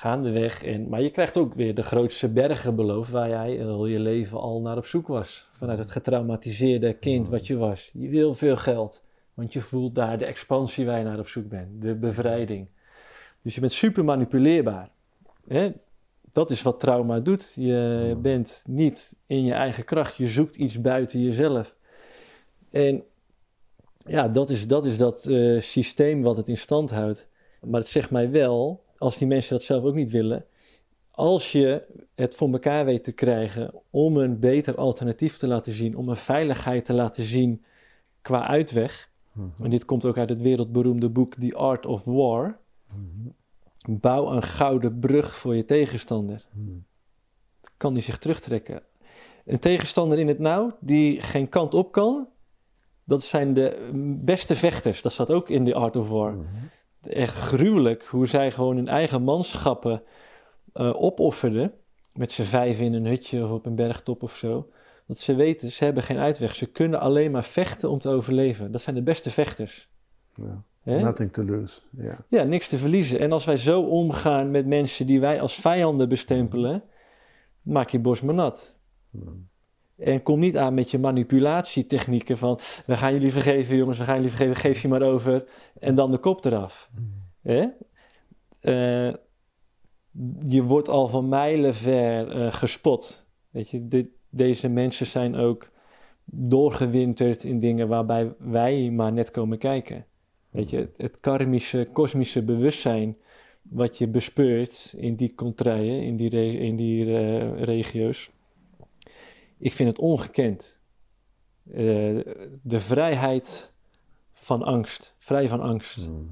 gaandeweg. 0.00 0.62
En, 0.64 0.88
maar 0.88 1.02
je 1.02 1.10
krijgt 1.10 1.36
ook 1.36 1.54
weer 1.54 1.74
de 1.74 1.82
grootste 1.82 2.28
bergen 2.28 2.74
beloofd 2.74 3.10
waar 3.10 3.28
jij 3.28 3.66
al 3.66 3.86
je 3.86 3.98
leven 3.98 4.40
al 4.40 4.60
naar 4.60 4.76
op 4.76 4.86
zoek 4.86 5.06
was. 5.06 5.50
Vanuit 5.52 5.78
het 5.78 5.90
getraumatiseerde 5.90 6.92
kind 6.92 7.28
wat 7.28 7.46
je 7.46 7.56
was. 7.56 7.90
Je 7.92 8.08
wil 8.08 8.34
veel 8.34 8.56
geld, 8.56 9.02
want 9.34 9.52
je 9.52 9.60
voelt 9.60 9.94
daar 9.94 10.18
de 10.18 10.24
expansie 10.24 10.86
waar 10.86 10.98
je 10.98 11.04
naar 11.04 11.18
op 11.18 11.28
zoek 11.28 11.48
bent. 11.48 11.82
De 11.82 11.94
bevrijding. 11.94 12.68
Dus 13.42 13.54
je 13.54 13.60
bent 13.60 13.72
super 13.72 14.04
manipuleerbaar. 14.04 14.90
Hè? 15.48 15.72
Dat 16.32 16.50
is 16.50 16.62
wat 16.62 16.80
trauma 16.80 17.20
doet. 17.20 17.52
Je 17.54 18.16
bent 18.22 18.62
niet 18.66 19.16
in 19.26 19.44
je 19.44 19.52
eigen 19.52 19.84
kracht. 19.84 20.16
Je 20.16 20.28
zoekt 20.28 20.56
iets 20.56 20.80
buiten 20.80 21.20
jezelf. 21.20 21.76
En 22.70 23.02
ja, 24.04 24.28
dat 24.28 24.50
is 24.50 24.66
dat, 24.66 24.84
is 24.84 24.98
dat 24.98 25.26
eh, 25.26 25.60
systeem 25.60 26.22
wat 26.22 26.36
het 26.36 26.48
in 26.48 26.58
stand 26.58 26.90
houdt. 26.90 27.28
Maar 27.60 27.80
het 27.80 27.90
zegt 27.90 28.10
mij 28.10 28.30
wel, 28.30 28.86
als 28.98 29.16
die 29.16 29.26
mensen 29.26 29.54
dat 29.54 29.64
zelf 29.64 29.84
ook 29.84 29.94
niet 29.94 30.10
willen, 30.10 30.44
als 31.10 31.52
je 31.52 31.82
het 32.14 32.34
voor 32.34 32.52
elkaar 32.52 32.84
weet 32.84 33.04
te 33.04 33.12
krijgen 33.12 33.72
om 33.90 34.16
een 34.16 34.38
beter 34.38 34.76
alternatief 34.76 35.36
te 35.36 35.46
laten 35.46 35.72
zien, 35.72 35.96
om 35.96 36.08
een 36.08 36.16
veiligheid 36.16 36.84
te 36.84 36.92
laten 36.92 37.24
zien 37.24 37.64
qua 38.22 38.46
uitweg. 38.46 39.10
Mhm. 39.32 39.64
En 39.64 39.70
dit 39.70 39.84
komt 39.84 40.04
ook 40.04 40.18
uit 40.18 40.28
het 40.28 40.40
wereldberoemde 40.40 41.10
boek 41.10 41.34
The 41.34 41.54
Art 41.54 41.86
of 41.86 42.04
War. 42.04 42.58
Mhm. 42.92 43.30
Bouw 44.00 44.32
een 44.32 44.42
gouden 44.42 44.98
brug 44.98 45.36
voor 45.36 45.56
je 45.56 45.64
tegenstander. 45.64 46.46
Mhm. 46.52 46.76
Kan 47.76 47.94
die 47.94 48.02
zich 48.02 48.18
terugtrekken? 48.18 48.82
Een 49.44 49.58
tegenstander 49.58 50.18
in 50.18 50.28
het 50.28 50.38
nauw 50.38 50.76
die 50.80 51.22
geen 51.22 51.48
kant 51.48 51.74
op 51.74 51.92
kan, 51.92 52.28
dat 53.04 53.22
zijn 53.22 53.54
de 53.54 53.90
beste 54.24 54.56
vechters. 54.56 55.02
Dat 55.02 55.12
staat 55.12 55.30
ook 55.30 55.48
in 55.48 55.64
The 55.64 55.74
Art 55.74 55.96
of 55.96 56.08
War. 56.08 56.36
Echt 57.02 57.34
gruwelijk 57.34 58.04
hoe 58.04 58.26
zij 58.26 58.50
gewoon 58.50 58.76
hun 58.76 58.88
eigen 58.88 59.22
manschappen 59.22 60.02
eh, 60.72 61.02
opofferden. 61.02 61.72
Met 62.12 62.32
z'n 62.32 62.42
vijf 62.42 62.80
in 62.80 62.94
een 62.94 63.06
hutje 63.06 63.44
of 63.44 63.50
op 63.50 63.66
een 63.66 63.74
bergtop 63.74 64.22
of 64.22 64.36
zo. 64.36 64.70
Dat 65.06 65.18
ze 65.18 65.34
weten, 65.34 65.70
ze 65.70 65.84
hebben 65.84 66.02
geen 66.02 66.18
uitweg. 66.18 66.54
Ze 66.54 66.66
kunnen 66.66 67.00
alleen 67.00 67.30
maar 67.30 67.44
vechten 67.44 67.90
om 67.90 67.98
te 67.98 68.08
overleven. 68.08 68.72
Dat 68.72 68.82
zijn 68.82 68.94
de 68.94 69.02
beste 69.02 69.30
vechters. 69.30 69.88
Ja. 70.34 70.62
Nothing 71.00 71.32
to 71.32 71.42
lose. 71.42 71.80
Ja. 71.90 72.24
Ja, 72.28 72.42
niks 72.42 72.68
te 72.68 72.78
verliezen. 72.78 73.18
En 73.20 73.32
als 73.32 73.44
wij 73.44 73.58
zo 73.58 73.80
omgaan 73.80 74.50
met 74.50 74.66
mensen 74.66 75.06
die 75.06 75.20
wij 75.20 75.40
als 75.40 75.54
vijanden 75.54 76.08
bestempelen, 76.08 76.82
maak 77.62 77.88
je 77.88 78.00
borst 78.00 78.22
maar 78.22 78.34
nat. 78.34 78.78
En 79.98 80.22
kom 80.22 80.38
niet 80.38 80.56
aan 80.56 80.74
met 80.74 80.90
je 80.90 80.98
manipulatietechnieken 80.98 82.38
van 82.38 82.58
we 82.86 82.96
gaan 82.96 83.12
jullie 83.12 83.32
vergeven 83.32 83.76
jongens, 83.76 83.98
we 83.98 84.04
gaan 84.04 84.16
jullie 84.16 84.30
vergeven, 84.30 84.56
geef 84.56 84.82
je 84.82 84.88
maar 84.88 85.02
over. 85.02 85.44
En 85.80 85.94
dan 85.94 86.10
de 86.10 86.18
kop 86.18 86.44
eraf. 86.44 86.90
Hè? 87.42 87.64
Eh, 88.60 89.14
je 90.44 90.62
wordt 90.62 90.88
al 90.88 91.08
van 91.08 91.28
mijlen 91.28 91.74
ver 91.74 92.30
eh, 92.30 92.52
gespot. 92.52 93.26
Weet 93.50 93.70
je, 93.70 93.88
dit, 93.88 94.06
deze 94.30 94.68
mensen 94.68 95.06
zijn 95.06 95.36
ook 95.36 95.70
doorgewinterd 96.24 97.44
in 97.44 97.60
dingen 97.60 97.88
waarbij 97.88 98.34
wij 98.38 98.90
maar 98.90 99.12
net 99.12 99.30
komen 99.30 99.58
kijken. 99.58 100.04
Weet 100.50 100.70
je, 100.70 100.76
het, 100.76 100.96
het 100.96 101.20
karmische, 101.20 101.88
kosmische 101.92 102.42
bewustzijn 102.42 103.16
wat 103.62 103.98
je 103.98 104.08
bespeurt 104.08 104.94
in 104.96 105.14
die 105.14 105.34
contraien, 105.34 106.02
in 106.02 106.16
die, 106.16 106.28
re- 106.30 106.58
in 106.58 106.76
die 106.76 107.16
eh, 107.16 107.62
regio's. 107.62 108.30
Ik 109.58 109.72
vind 109.72 109.88
het 109.88 109.98
ongekend. 109.98 110.80
Eh, 111.70 111.76
de 112.62 112.80
vrijheid 112.80 113.72
van 114.32 114.62
angst, 114.62 115.14
vrij 115.18 115.48
van 115.48 115.60
angst. 115.60 115.96
Mhm. 115.96 116.22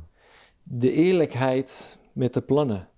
De 0.63 0.93
eerlijkheid 0.93 1.99
met 2.13 2.35
de 2.35 2.41
plannen. 2.41 2.89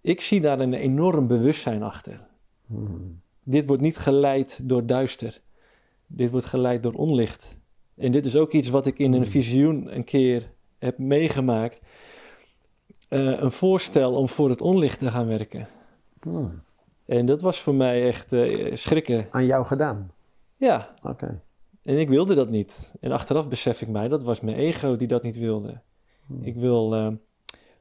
Ik 0.00 0.20
zie 0.20 0.40
daar 0.40 0.60
een 0.60 0.74
enorm 0.74 1.26
bewustzijn 1.26 1.82
achter. 1.82 2.26
Mhm. 2.66 3.00
Dit 3.42 3.66
wordt 3.66 3.82
niet 3.82 3.96
geleid 3.96 4.68
door 4.68 4.86
duister. 4.86 5.40
Dit 6.06 6.30
wordt 6.30 6.46
geleid 6.46 6.82
door 6.82 6.92
onlicht. 6.92 7.56
En 7.94 8.12
dit 8.12 8.26
is 8.26 8.36
ook 8.36 8.52
iets 8.52 8.68
wat 8.68 8.86
ik 8.86 8.98
in 8.98 9.12
een 9.12 9.26
visioen 9.26 9.94
een 9.94 10.04
keer 10.04 10.52
heb 10.78 10.98
meegemaakt. 10.98 11.80
Eh, 13.08 13.40
een 13.40 13.52
voorstel 13.52 14.14
om 14.14 14.28
voor 14.28 14.50
het 14.50 14.60
onlicht 14.60 14.98
te 14.98 15.10
gaan 15.10 15.26
werken. 15.26 15.68
En 17.06 17.26
dat 17.26 17.40
was 17.40 17.60
voor 17.60 17.74
mij 17.74 18.06
echt 18.06 18.32
eh, 18.32 18.76
schrikken. 18.76 19.26
Aan 19.30 19.46
jou 19.46 19.64
gedaan. 19.64 20.10
Ja, 20.56 20.94
Oké. 21.02 21.42
en 21.82 21.98
ik 21.98 22.08
wilde 22.08 22.34
dat 22.34 22.48
niet. 22.48 22.92
En 23.00 23.12
achteraf 23.12 23.48
besef 23.48 23.80
ik 23.82 23.88
mij, 23.88 24.08
dat 24.08 24.22
was 24.22 24.40
mijn 24.40 24.56
ego 24.56 24.96
die 24.96 25.08
dat 25.08 25.22
niet 25.22 25.38
wilde. 25.38 25.80
Mhm. 26.26 26.44
Ik 26.44 26.54
wil 26.56 26.94
eh, 26.94 27.08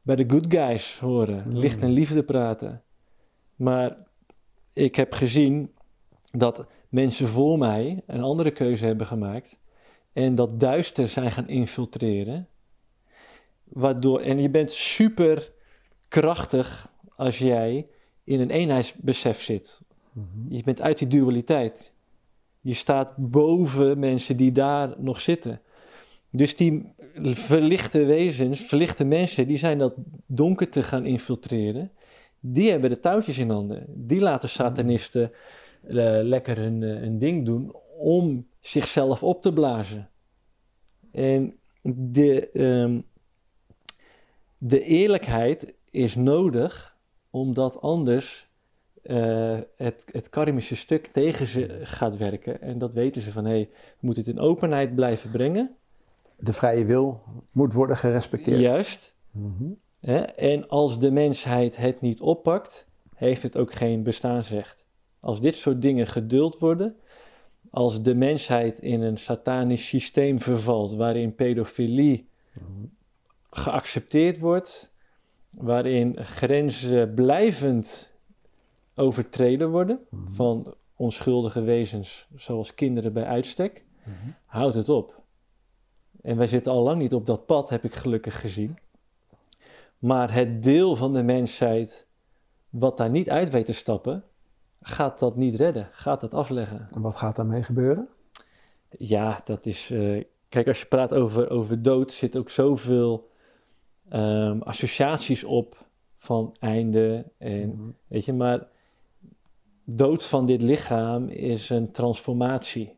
bij 0.02 0.16
de 0.16 0.24
good 0.28 0.46
guys 0.50 1.00
horen, 1.00 1.44
Mm. 1.48 1.58
licht 1.58 1.82
en 1.82 1.92
liefde 1.92 2.24
praten. 2.24 2.84
Maar 3.56 3.98
ik 4.74 4.96
heb 4.96 5.14
gezien 5.14 5.72
dat 6.32 6.66
mensen 6.90 7.28
voor 7.28 7.58
mij 7.58 8.04
een 8.08 8.22
andere 8.22 8.52
keuze 8.52 8.86
hebben 8.86 9.08
gemaakt. 9.08 9.58
En 10.14 10.36
dat 10.36 10.60
duister 10.60 11.10
zijn 11.10 11.32
gaan 11.32 11.48
infiltreren. 11.48 12.48
Waardoor, 13.64 14.20
en 14.22 14.42
je 14.42 14.50
bent 14.50 14.72
super 14.72 15.52
krachtig 16.08 16.92
als 17.16 17.38
jij 17.38 17.88
in 18.26 18.40
een 18.40 18.50
eenheidsbesef 18.50 19.42
zit. 19.42 19.80
Mhm. 20.12 20.54
Je 20.56 20.64
bent 20.64 20.82
uit 20.82 20.98
die 20.98 21.08
dualiteit. 21.08 21.94
Je 22.62 22.74
staat 22.74 23.14
boven 23.18 24.00
mensen 24.00 24.38
die 24.38 24.52
daar 24.52 24.96
nog 24.98 25.22
zitten. 25.22 25.62
Dus 26.30 26.56
die 26.56 26.94
verlichte 27.20 28.06
wezens, 28.06 28.62
verlichte 28.62 29.04
mensen, 29.04 29.48
die 29.48 29.58
zijn 29.58 29.78
dat 29.78 29.94
donker 30.26 30.70
te 30.70 30.84
gaan 30.84 31.06
infiltreren. 31.06 31.92
Die 32.40 32.72
hebben 32.72 32.90
de 32.90 33.00
touwtjes 33.00 33.38
in 33.38 33.50
handen. 33.50 33.86
Die 33.88 34.20
laten 34.20 34.50
satanisten 34.50 35.32
eh, 35.88 36.20
lekker 36.22 36.58
hun, 36.58 36.84
eh, 36.84 36.90
hun 36.90 37.18
ding 37.18 37.46
doen 37.46 37.76
om 37.98 38.48
zichzelf 38.60 39.24
op 39.24 39.42
te 39.42 39.54
blazen. 39.54 40.10
En 41.12 41.60
de, 41.82 42.50
ehm, 42.50 43.02
de 44.58 44.82
eerlijkheid 44.82 45.76
is 45.92 46.16
nodig, 46.16 46.95
omdat 47.36 47.82
anders 47.82 48.50
eh, 49.02 49.58
het, 49.76 50.06
het 50.12 50.30
karmische 50.30 50.76
stuk 50.76 51.08
tegen 51.08 51.48
ze 51.48 51.80
gaat 51.84 52.18
werken. 52.18 52.62
En 52.62 52.78
dat 52.78 52.94
weten 52.94 53.22
ze 53.22 53.32
van, 53.32 53.46
hé, 53.46 53.52
hey, 53.52 53.70
we 53.72 54.06
moeten 54.06 54.24
het 54.24 54.36
in 54.36 54.40
openheid 54.40 54.96
blijven 54.96 55.32
brengen. 55.32 55.76
De 56.36 56.54
vrije 56.54 56.86
wil 56.86 57.22
moet 57.52 57.74
worden 57.74 57.98
gerespecteerd. 57.98 58.60
Juist. 58.60 59.16
Mhm. 59.32 59.64
En 60.36 60.68
als 60.68 61.00
de 61.00 61.12
mensheid 61.12 61.76
het 61.76 62.02
niet 62.02 62.22
oppakt, 62.22 62.88
heeft 63.16 63.44
het 63.44 63.58
ook 63.58 63.74
geen 63.74 64.04
bestaansrecht. 64.04 64.86
Als 65.20 65.42
dit 65.42 65.56
soort 65.56 65.82
dingen 65.82 66.08
geduld 66.08 66.60
worden, 66.60 66.96
als 67.70 68.02
de 68.02 68.16
mensheid 68.16 68.80
in 68.80 69.02
een 69.02 69.18
satanisch 69.18 69.88
systeem 69.88 70.40
vervalt 70.40 70.94
waarin 70.94 71.36
pedofilie 71.36 72.30
geaccepteerd 73.50 74.40
wordt, 74.40 74.95
waarin 75.58 76.18
grenzen 76.26 77.14
blijvend 77.14 78.14
overtreden 78.96 79.70
worden 79.70 80.00
van 80.34 80.74
onschuldige 80.96 81.62
wezens, 81.62 82.28
zoals 82.36 82.74
kinderen 82.76 83.14
bij 83.14 83.26
uitstek, 83.26 83.84
Mhm. 84.04 84.16
houdt 84.46 84.76
het 84.76 84.90
op. 84.90 85.22
En 86.22 86.38
wij 86.38 86.48
zitten 86.48 86.72
al 86.72 86.84
lang 86.84 87.00
niet 87.00 87.14
op 87.14 87.26
dat 87.26 87.46
pad, 87.46 87.70
heb 87.70 87.84
ik 87.84 87.94
gelukkig 87.94 88.40
gezien. 88.40 88.78
Maar 90.00 90.34
het 90.34 90.64
deel 90.64 90.96
van 90.96 91.14
de 91.14 91.24
mensheid 91.24 92.08
wat 92.70 92.98
daar 92.98 93.10
niet 93.10 93.30
uit 93.30 93.50
weet 93.50 93.66
te 93.66 93.72
stappen, 93.72 94.24
gaat 94.82 95.20
dat 95.20 95.36
niet 95.36 95.56
redden, 95.56 95.88
gaat 95.92 96.22
dat 96.22 96.34
afleggen. 96.34 96.88
En 96.94 97.02
wat 97.02 97.16
gaat 97.16 97.36
daarmee 97.36 97.64
gebeuren? 97.64 98.08
Ja, 98.90 99.40
dat 99.44 99.66
is. 99.66 99.90
eh, 99.92 100.24
kijk, 100.50 100.68
als 100.68 100.80
je 100.80 100.86
praat 100.86 101.14
over, 101.14 101.50
over 101.50 101.82
dood, 101.82 102.12
zit 102.12 102.38
ook 102.38 102.50
zoveel 102.50 103.30
ehm, 104.10 104.60
associaties 104.60 105.44
op 105.44 105.86
van 106.18 106.56
einde. 106.60 107.26
En, 107.38 107.70
Mhm. 107.70 107.90
Weet 108.08 108.26
je, 108.26 108.34
maar 108.34 108.68
dood 109.84 110.26
van 110.26 110.46
dit 110.46 110.62
lichaam 110.62 111.28
is 111.30 111.70
een 111.70 111.92
transformatie. 111.92 112.96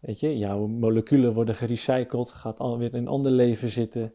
Weet 0.00 0.20
je, 0.20 0.38
jouw 0.38 0.66
moleculen 0.66 1.32
worden 1.34 1.54
gerecycled, 1.54 2.30
gaat 2.30 2.58
alweer 2.58 2.94
in 2.94 2.98
een 2.98 3.08
ander 3.08 3.32
leven 3.32 3.70
zitten. 3.70 4.14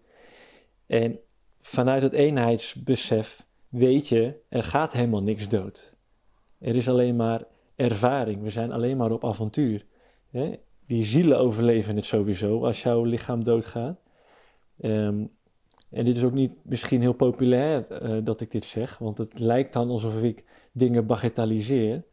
En 0.88 1.20
vanuit 1.60 2.02
het 2.02 2.14
eenheidsbesef 2.14 3.46
weet 3.70 4.08
je, 4.08 4.34
er 4.50 4.64
gaat 4.64 4.94
helemaal 4.94 5.24
niks 5.24 5.48
dood. 5.48 5.94
Er 6.60 6.76
is 6.76 6.90
alleen 6.90 7.16
maar 7.16 7.44
ervaring, 7.76 8.42
we 8.42 8.50
zijn 8.50 8.72
alleen 8.72 8.98
maar 8.98 9.12
op 9.12 9.26
avontuur. 9.26 9.86
Hè? 10.32 10.56
Die 10.88 11.06
zielen 11.06 11.40
overleven 11.40 11.96
het 11.96 12.06
sowieso 12.06 12.66
als 12.66 12.84
jouw 12.84 13.04
lichaam 13.04 13.44
doodgaat. 13.44 14.00
Ehm, 14.80 15.26
en 15.96 16.06
dit 16.06 16.16
is 16.18 16.24
ook 16.24 16.34
niet 16.34 16.52
misschien 16.62 17.02
heel 17.02 17.14
populair 17.14 17.88
eh, 17.92 18.18
dat 18.24 18.42
ik 18.42 18.52
dit 18.52 18.66
zeg, 18.66 18.98
want 18.98 19.18
het 19.18 19.40
lijkt 19.40 19.74
dan 19.74 19.90
alsof 19.90 20.22
ik 20.22 20.44
dingen 20.72 21.06
bagatelliseer. 21.06 22.04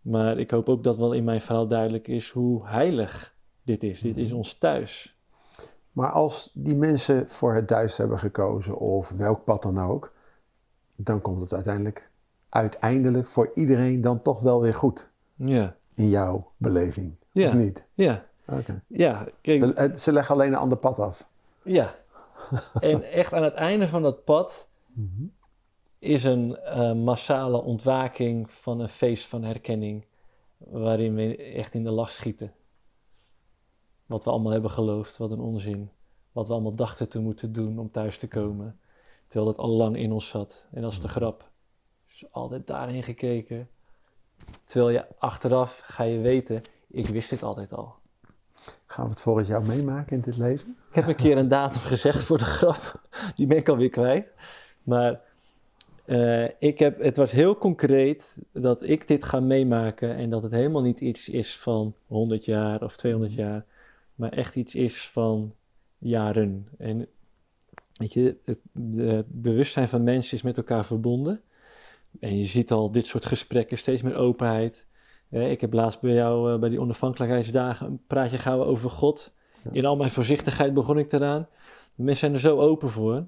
Maar 0.00 0.38
ik 0.38 0.50
hoop 0.50 0.68
ook 0.68 0.84
dat 0.84 0.96
wel 0.96 1.12
in 1.12 1.24
mijn 1.24 1.40
verhaal 1.40 1.66
duidelijk 1.68 2.08
is 2.08 2.30
hoe 2.30 2.66
heilig 2.66 3.34
dit 3.62 3.82
is. 3.82 4.00
Dit 4.00 4.16
is 4.16 4.32
ons 4.32 4.52
thuis. 4.54 5.16
Maar 5.92 6.10
als 6.10 6.50
die 6.54 6.76
mensen 6.76 7.30
voor 7.30 7.54
het 7.54 7.68
duister 7.68 8.00
hebben 8.00 8.18
gekozen, 8.18 8.78
of 8.78 9.10
welk 9.10 9.44
pad 9.44 9.62
dan 9.62 9.78
ook, 9.78 10.12
dan 10.96 11.20
komt 11.20 11.40
het 11.40 11.52
uiteindelijk, 11.52 12.10
uiteindelijk 12.48 13.26
voor 13.26 13.50
iedereen 13.54 14.00
dan 14.00 14.22
toch 14.22 14.40
wel 14.40 14.60
weer 14.60 14.74
goed 14.74 15.10
Ja, 15.34 15.76
in 15.94 16.08
jouw 16.08 16.50
beleving. 16.56 17.14
Ja. 17.32 17.48
Of 17.48 17.54
niet? 17.54 17.84
ja, 17.94 18.24
Oké. 18.46 18.82
ja. 18.86 19.26
Kijk, 19.40 19.64
Ze, 19.64 19.74
eh, 19.74 19.96
ze 19.96 20.12
leggen 20.12 20.34
alleen 20.34 20.52
een 20.52 20.58
ander 20.58 20.78
pad 20.78 20.98
af. 20.98 21.28
ja. 21.62 21.94
En 22.80 23.02
echt 23.02 23.32
aan 23.32 23.42
het 23.42 23.54
einde 23.54 23.88
van 23.88 24.02
dat 24.02 24.24
pad 24.24 24.68
is 25.98 26.24
een 26.24 26.56
eh, 26.56 26.92
massale 26.92 27.62
ontwaking 27.62 28.50
van 28.50 28.80
een 28.80 28.88
feest 28.88 29.26
van 29.26 29.42
herkenning. 29.42 30.06
Waarin 30.58 31.14
we 31.14 31.36
echt 31.36 31.74
in 31.74 31.84
de 31.84 31.92
lach 31.92 32.12
schieten. 32.12 32.54
Wat 34.06 34.24
we 34.24 34.30
allemaal 34.30 34.52
hebben 34.52 34.70
geloofd, 34.70 35.16
wat 35.16 35.30
een 35.30 35.40
onzin. 35.40 35.90
Wat 36.32 36.46
we 36.46 36.52
allemaal 36.52 36.74
dachten 36.74 37.08
te 37.08 37.20
moeten 37.20 37.52
doen 37.52 37.78
om 37.78 37.90
thuis 37.90 38.16
te 38.18 38.28
komen. 38.28 38.80
Terwijl 39.26 39.52
dat 39.52 39.64
al 39.64 39.70
lang 39.70 39.96
in 39.96 40.12
ons 40.12 40.28
zat. 40.28 40.68
En 40.72 40.82
dat 40.82 40.92
is 40.92 41.00
de 41.00 41.08
grap. 41.08 41.50
Dus 42.06 42.32
altijd 42.32 42.66
daarheen 42.66 43.02
gekeken. 43.02 43.68
Terwijl 44.64 44.90
je 44.90 45.18
achteraf 45.18 45.82
ga 45.84 46.04
je 46.04 46.18
weten, 46.18 46.62
ik 46.88 47.06
wist 47.06 47.30
dit 47.30 47.42
altijd 47.42 47.72
al. 47.72 47.94
Gaan 48.86 49.04
we 49.04 49.10
het 49.10 49.20
volgend 49.20 49.46
jaar 49.46 49.62
meemaken 49.62 50.16
in 50.16 50.22
dit 50.22 50.36
leven? 50.36 50.76
Ik 50.88 50.94
heb 50.94 51.06
een 51.06 51.14
keer 51.14 51.36
een 51.36 51.48
datum 51.48 51.80
gezegd 51.80 52.22
voor 52.22 52.38
de 52.38 52.44
grap. 52.44 53.00
Die 53.36 53.46
ben 53.46 53.56
ik 53.56 53.68
alweer 53.68 53.90
kwijt. 53.90 54.32
Maar 54.82 55.20
eh, 56.04 56.44
ik 56.58 56.78
heb, 56.78 57.00
het 57.02 57.16
was 57.16 57.32
heel 57.32 57.58
concreet 57.58 58.36
dat 58.52 58.86
ik 58.86 59.08
dit 59.08 59.24
ga 59.24 59.40
meemaken. 59.40 60.16
En 60.16 60.30
dat 60.30 60.42
het 60.42 60.52
helemaal 60.52 60.82
niet 60.82 61.00
iets 61.00 61.28
is 61.28 61.58
van 61.58 61.94
100 62.06 62.44
jaar 62.44 62.82
of 62.82 62.96
200 62.96 63.34
jaar. 63.34 63.64
Maar 64.14 64.32
echt 64.32 64.56
iets 64.56 64.74
is 64.74 65.08
van 65.08 65.54
jaren. 65.98 66.68
En 66.78 67.06
weet 67.92 68.12
je, 68.12 68.36
het, 68.44 68.58
het 68.96 69.26
bewustzijn 69.42 69.88
van 69.88 70.04
mensen 70.04 70.36
is 70.36 70.42
met 70.42 70.56
elkaar 70.56 70.86
verbonden. 70.86 71.40
En 72.20 72.38
je 72.38 72.46
ziet 72.46 72.70
al 72.70 72.90
dit 72.90 73.06
soort 73.06 73.26
gesprekken, 73.26 73.78
steeds 73.78 74.02
meer 74.02 74.16
openheid. 74.16 74.86
Eh, 75.30 75.50
ik 75.50 75.60
heb 75.60 75.72
laatst 75.72 76.00
bij 76.00 76.12
jou 76.12 76.52
eh, 76.52 76.58
bij 76.58 76.68
die 76.68 76.80
onafhankelijkheidsdagen 76.80 77.86
een 77.86 78.00
praatje 78.06 78.38
gehouden 78.38 78.68
over 78.68 78.90
God. 78.90 79.34
In 79.72 79.84
al 79.84 79.96
mijn 79.96 80.10
voorzichtigheid 80.10 80.74
begon 80.74 80.98
ik 80.98 81.12
eraan. 81.12 81.48
Mensen 81.94 82.16
zijn 82.16 82.32
er 82.32 82.40
zo 82.40 82.58
open 82.58 82.90
voor. 82.90 83.26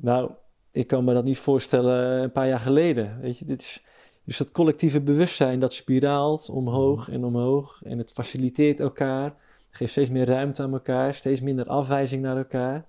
Nou, 0.00 0.30
ik 0.70 0.86
kan 0.86 1.04
me 1.04 1.14
dat 1.14 1.24
niet 1.24 1.38
voorstellen 1.38 2.22
een 2.22 2.32
paar 2.32 2.48
jaar 2.48 2.58
geleden. 2.58 3.20
Weet 3.20 3.38
je, 3.38 3.44
dit 3.44 3.60
is 3.60 3.84
dus 4.28 4.36
dat 4.36 4.50
collectieve 4.50 5.00
bewustzijn 5.00 5.60
dat 5.60 5.74
spiraalt 5.74 6.48
omhoog 6.48 7.10
en 7.10 7.24
omhoog. 7.24 7.82
En 7.84 7.98
het 7.98 8.12
faciliteert 8.12 8.80
elkaar. 8.80 9.34
Geeft 9.70 9.90
steeds 9.90 10.10
meer 10.10 10.26
ruimte 10.26 10.62
aan 10.62 10.72
elkaar. 10.72 11.14
Steeds 11.14 11.40
minder 11.40 11.66
afwijzing 11.66 12.22
naar 12.22 12.36
elkaar. 12.36 12.86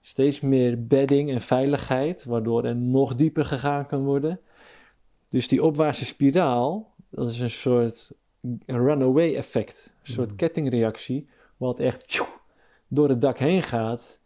Steeds 0.00 0.40
meer 0.40 0.86
bedding 0.86 1.30
en 1.30 1.40
veiligheid. 1.40 2.24
Waardoor 2.24 2.64
er 2.64 2.76
nog 2.76 3.14
dieper 3.14 3.44
gegaan 3.44 3.86
kan 3.86 4.04
worden. 4.04 4.40
Dus 5.28 5.48
die 5.48 5.64
opwaartse 5.64 6.04
spiraal, 6.04 6.91
dat 7.12 7.28
is 7.28 7.38
een 7.40 7.50
soort 7.50 8.12
runaway 8.66 9.34
effect. 9.36 9.92
Een 10.02 10.12
soort 10.12 10.28
Mhm. 10.28 10.36
kettingreactie. 10.36 11.28
Wat 11.56 11.78
echt 11.78 12.08
tjoe, 12.08 12.26
door 12.88 13.08
het 13.08 13.20
dak 13.20 13.38
heen 13.38 13.62
gaat 13.62 14.20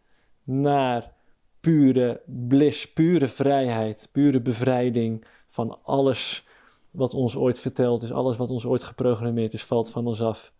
naar 0.44 1.12
pure 1.60 2.20
bliss, 2.26 2.92
pure 2.92 3.28
vrijheid, 3.28 4.08
pure 4.12 4.40
bevrijding 4.40 5.24
van 5.48 5.78
alles 5.82 6.46
wat 6.90 7.14
ons 7.14 7.36
ooit 7.36 7.58
verteld 7.58 8.02
is, 8.02 8.12
alles 8.12 8.36
wat 8.36 8.50
ons 8.50 8.66
ooit 8.66 8.84
geprogrammeerd 8.84 9.52
is, 9.52 9.64
valt 9.64 9.90
van 9.90 10.06
ons 10.06 10.22
af. 10.22 10.52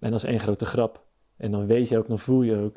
En 0.00 0.10
dat 0.10 0.22
is 0.22 0.28
één 0.30 0.40
grote 0.40 0.64
grap. 0.64 1.04
En 1.36 1.50
dan 1.50 1.66
weet 1.66 1.88
je 1.88 1.98
ook, 1.98 2.08
dan 2.08 2.18
voel 2.18 2.42
je 2.42 2.56
ook 2.56 2.76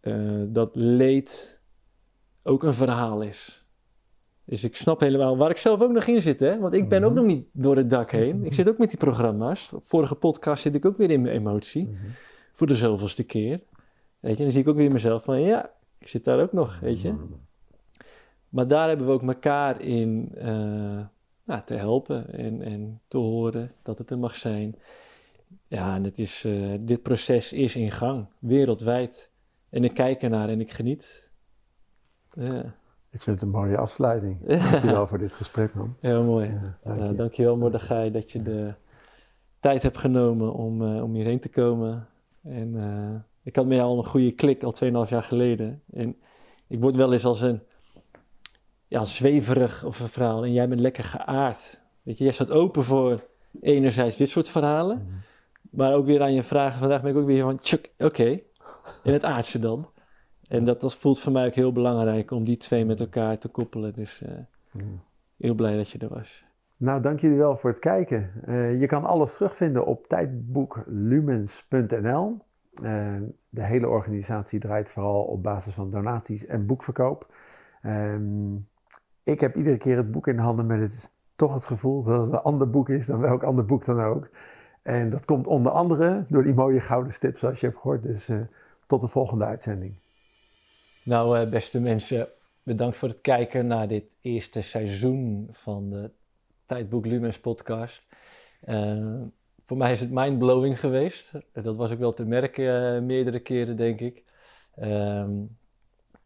eh, 0.00 0.42
dat 0.46 0.70
leed 0.74 1.60
ook 2.42 2.62
een 2.62 2.74
verhaal 2.74 3.22
is. 3.22 3.66
Dus 4.48 4.64
ik 4.64 4.76
snap 4.76 5.00
helemaal 5.00 5.36
waar 5.36 5.50
ik 5.50 5.56
zelf 5.56 5.80
ook 5.80 5.92
nog 5.92 6.04
in 6.06 6.22
zit, 6.22 6.40
hè? 6.40 6.58
Want 6.58 6.74
ik 6.74 6.88
ben 6.88 7.02
ook 7.02 7.10
Mhm. 7.12 7.18
nog 7.18 7.28
niet 7.28 7.46
door 7.52 7.76
het 7.76 7.90
dak 7.90 8.10
heen. 8.10 8.44
Ik 8.44 8.54
zit 8.54 8.68
ook 8.68 8.78
met 8.78 8.88
die 8.88 8.98
programma's. 8.98 9.72
Vorige 9.80 10.14
podcast 10.14 10.62
zit 10.62 10.74
ik 10.74 10.84
ook 10.84 10.96
weer 10.96 11.10
in 11.10 11.22
mijn 11.22 11.34
emotie. 11.34 11.96
Voor 12.52 12.66
de 12.66 12.74
zoveelste 12.74 13.24
keer. 13.24 13.60
Weet 14.20 14.36
je, 14.36 14.42
dan 14.42 14.52
zie 14.52 14.60
ik 14.60 14.68
ook 14.68 14.76
weer 14.76 14.92
mezelf 14.92 15.24
van 15.24 15.40
ja, 15.40 15.70
ik 15.98 16.08
zit 16.08 16.24
daar 16.24 16.40
ook 16.40 16.52
nog, 16.52 16.80
weet 16.80 17.00
je. 17.00 17.14
Maar 18.48 18.68
daar 18.68 18.88
hebben 18.88 19.06
we 19.06 19.12
ook 19.12 19.22
elkaar 19.22 19.80
in 19.80 20.30
eh, 20.34 20.46
nou, 21.44 21.62
te 21.64 21.74
helpen 21.74 22.32
en, 22.32 22.62
en 22.62 23.00
te 23.08 23.18
horen 23.18 23.72
dat 23.82 23.98
het 23.98 24.10
er 24.10 24.18
mag 24.18 24.34
zijn. 24.34 24.74
Ja, 25.66 25.94
en 25.94 26.04
het 26.04 26.18
is, 26.18 26.44
eh, 26.44 26.72
dit 26.80 27.02
proces 27.02 27.52
is 27.52 27.76
in 27.76 27.90
gang, 27.92 28.26
wereldwijd. 28.38 29.30
En 29.70 29.84
ik 29.84 29.94
kijk 29.94 30.22
ernaar 30.22 30.48
en 30.48 30.60
ik 30.60 30.70
geniet. 30.72 31.28
Ja, 32.30 32.74
Ik 33.10 33.22
vind 33.22 33.40
het 33.40 33.42
een 33.44 33.54
mooie 33.54 33.76
afsluiting. 33.76 34.46
Dankjewel 34.46 35.06
voor 35.06 35.18
dit 35.18 35.32
gesprek, 35.32 35.74
man. 35.74 35.96
heel 36.00 36.22
mooi. 36.22 36.46
Ja, 36.84 36.94
dank 36.94 37.10
je. 37.10 37.16
dankjewel 37.16 37.56
Mordechai 37.56 38.10
dat 38.10 38.30
je 38.30 38.42
de 38.42 38.74
tijd 39.60 39.82
hebt 39.82 39.98
genomen 39.98 40.52
om, 40.52 40.82
eh, 40.82 41.02
om 41.02 41.14
hierheen 41.14 41.40
te 41.40 41.48
komen. 41.48 42.06
En 42.42 42.76
eh, 42.76 43.20
ik 43.42 43.56
had 43.56 43.66
met 43.66 43.76
jou 43.76 43.88
al 43.88 43.98
een 43.98 44.06
goede 44.06 44.32
klik 44.32 44.62
al 44.62 44.72
2,5 44.72 45.10
jaar 45.10 45.22
geleden. 45.22 45.82
En 45.92 46.16
ik 46.66 46.80
word 46.80 46.96
wel 46.96 47.12
eens 47.12 47.24
als 47.24 47.40
een 47.40 47.62
ja, 48.86 49.04
zweverig 49.04 49.84
of 49.84 50.00
een 50.00 50.08
verhaal. 50.08 50.44
En 50.44 50.52
jij 50.52 50.68
bent 50.68 50.80
lekker 50.80 51.04
geaard. 51.04 51.80
Weet 52.02 52.18
je, 52.18 52.24
jij 52.24 52.32
staat 52.32 52.50
open 52.50 52.84
voor 52.84 53.24
enerzijds 53.60 54.16
dit 54.16 54.30
soort 54.30 54.48
verhalen. 54.48 55.22
Maar 55.70 55.94
ook 55.94 56.06
weer 56.06 56.22
aan 56.22 56.34
je 56.34 56.42
vragen. 56.42 56.78
Vandaag 56.78 57.02
ben 57.02 57.10
ik 57.10 57.16
ook 57.16 57.26
weer 57.26 57.42
van, 57.42 57.58
tjuk, 57.58 57.90
oké. 57.98 58.24
In 59.04 59.12
het 59.12 59.24
aardse 59.24 59.58
dan. 59.58 59.88
En 60.48 60.64
dat, 60.64 60.80
dat 60.80 60.94
voelt 60.94 61.20
voor 61.20 61.32
mij 61.32 61.46
ook 61.46 61.54
heel 61.54 61.72
belangrijk 61.72 62.30
om 62.30 62.44
die 62.44 62.56
twee 62.56 62.84
met 62.84 63.00
elkaar 63.00 63.38
te 63.38 63.48
koppelen. 63.48 63.92
Dus 63.92 64.22
eh, 64.22 64.30
Mm. 64.72 65.00
heel 65.36 65.54
blij 65.54 65.76
dat 65.76 65.90
je 65.90 65.98
er 65.98 66.08
was. 66.08 66.46
Nou, 66.76 67.02
dank 67.02 67.20
jullie 67.20 67.36
wel 67.36 67.56
voor 67.56 67.70
het 67.70 67.78
kijken. 67.78 68.30
Eh, 68.44 68.80
je 68.80 68.86
kan 68.86 69.04
alles 69.04 69.34
terugvinden 69.34 69.86
op 69.86 70.06
tijdboeklumens.nl. 70.06 72.38
Eh, 72.82 73.14
de 73.48 73.62
hele 73.62 73.88
organisatie 73.88 74.58
draait 74.60 74.90
vooral 74.90 75.22
op 75.22 75.42
basis 75.42 75.74
van 75.74 75.90
donaties 75.90 76.46
en 76.46 76.66
boekverkoop. 76.66 77.34
Ehm, 77.82 78.54
ik 79.22 79.40
heb 79.40 79.56
iedere 79.56 79.76
keer 79.76 79.96
het 79.96 80.10
boek 80.10 80.26
in 80.26 80.38
handen 80.38 80.66
met 80.66 80.80
het, 80.80 81.10
toch 81.36 81.54
het 81.54 81.64
gevoel 81.64 82.02
dat 82.02 82.24
het 82.24 82.32
een 82.32 82.42
ander 82.42 82.70
boek 82.70 82.88
is 82.88 83.06
dan 83.06 83.20
welk 83.20 83.42
ander 83.42 83.64
boek 83.64 83.84
dan 83.84 84.00
ook. 84.00 84.28
En 84.82 85.10
dat 85.10 85.24
komt 85.24 85.46
onder 85.46 85.72
andere 85.72 86.24
door 86.28 86.44
die 86.44 86.54
mooie 86.54 86.80
gouden 86.80 87.12
stip 87.12 87.38
zoals 87.38 87.60
je 87.60 87.66
hebt 87.66 87.78
gehoord. 87.78 88.02
Dus 88.02 88.30
tot 88.86 89.00
de 89.00 89.08
volgende 89.08 89.44
uitzending. 89.44 89.94
Nou, 91.08 91.38
eh, 91.38 91.48
beste 91.48 91.80
mensen, 91.80 92.28
bedankt 92.62 92.96
voor 92.96 93.08
het 93.08 93.20
kijken 93.20 93.66
naar 93.66 93.88
dit 93.88 94.04
eerste 94.20 94.60
seizoen 94.60 95.48
van 95.50 95.90
de 95.90 96.10
Tijdboek 96.66 97.06
Lumens 97.06 97.38
podcast. 97.38 98.06
Eh, 98.60 99.22
voor 99.66 99.76
mij 99.76 99.92
is 99.92 100.00
het 100.00 100.10
mindblowing 100.10 100.80
geweest. 100.80 101.32
Dat 101.52 101.76
was 101.76 101.92
ook 101.92 101.98
wel 101.98 102.12
te 102.12 102.24
merken 102.24 102.94
eh, 102.94 103.02
meerdere 103.02 103.40
keren, 103.40 103.76
denk 103.76 104.00
ik. 104.00 104.24
Ehm, 104.74 105.30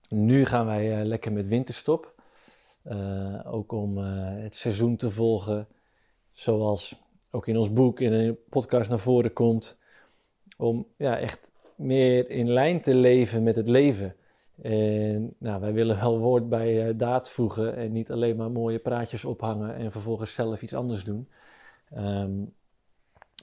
nu 0.09 0.44
gaan 0.44 0.66
wij 0.66 1.04
lekker 1.04 1.32
met 1.32 1.46
winterstop. 1.46 2.14
Ook 3.44 3.72
om 3.72 3.96
het 3.96 4.54
seizoen 4.54 4.96
te 4.96 5.10
volgen, 5.10 5.68
zoals 6.30 7.00
ook 7.30 7.46
in 7.46 7.56
ons 7.56 7.72
boek 7.72 8.00
in 8.00 8.12
een 8.12 8.38
podcast 8.48 8.88
naar 8.88 8.98
voren 8.98 9.32
komt. 9.32 9.78
Om 10.56 10.86
ja, 10.96 11.18
echt 11.18 11.40
meer 11.74 12.30
in 12.30 12.48
lijn 12.48 12.80
te 12.80 12.94
leven 12.94 13.42
met 13.42 13.56
het 13.56 13.68
leven. 13.68 14.16
En 14.60 15.34
nou, 15.38 15.60
wij 15.60 15.72
willen 15.72 16.00
wel 16.00 16.18
woord 16.18 16.48
bij 16.48 16.88
uh, 16.88 16.98
daad 16.98 17.30
voegen 17.30 17.76
en 17.76 17.92
niet 17.92 18.10
alleen 18.10 18.36
maar 18.36 18.50
mooie 18.50 18.78
praatjes 18.78 19.24
ophangen 19.24 19.74
en 19.74 19.92
vervolgens 19.92 20.34
zelf 20.34 20.62
iets 20.62 20.74
anders 20.74 21.04
doen. 21.04 21.28
Ehm, 21.90 22.30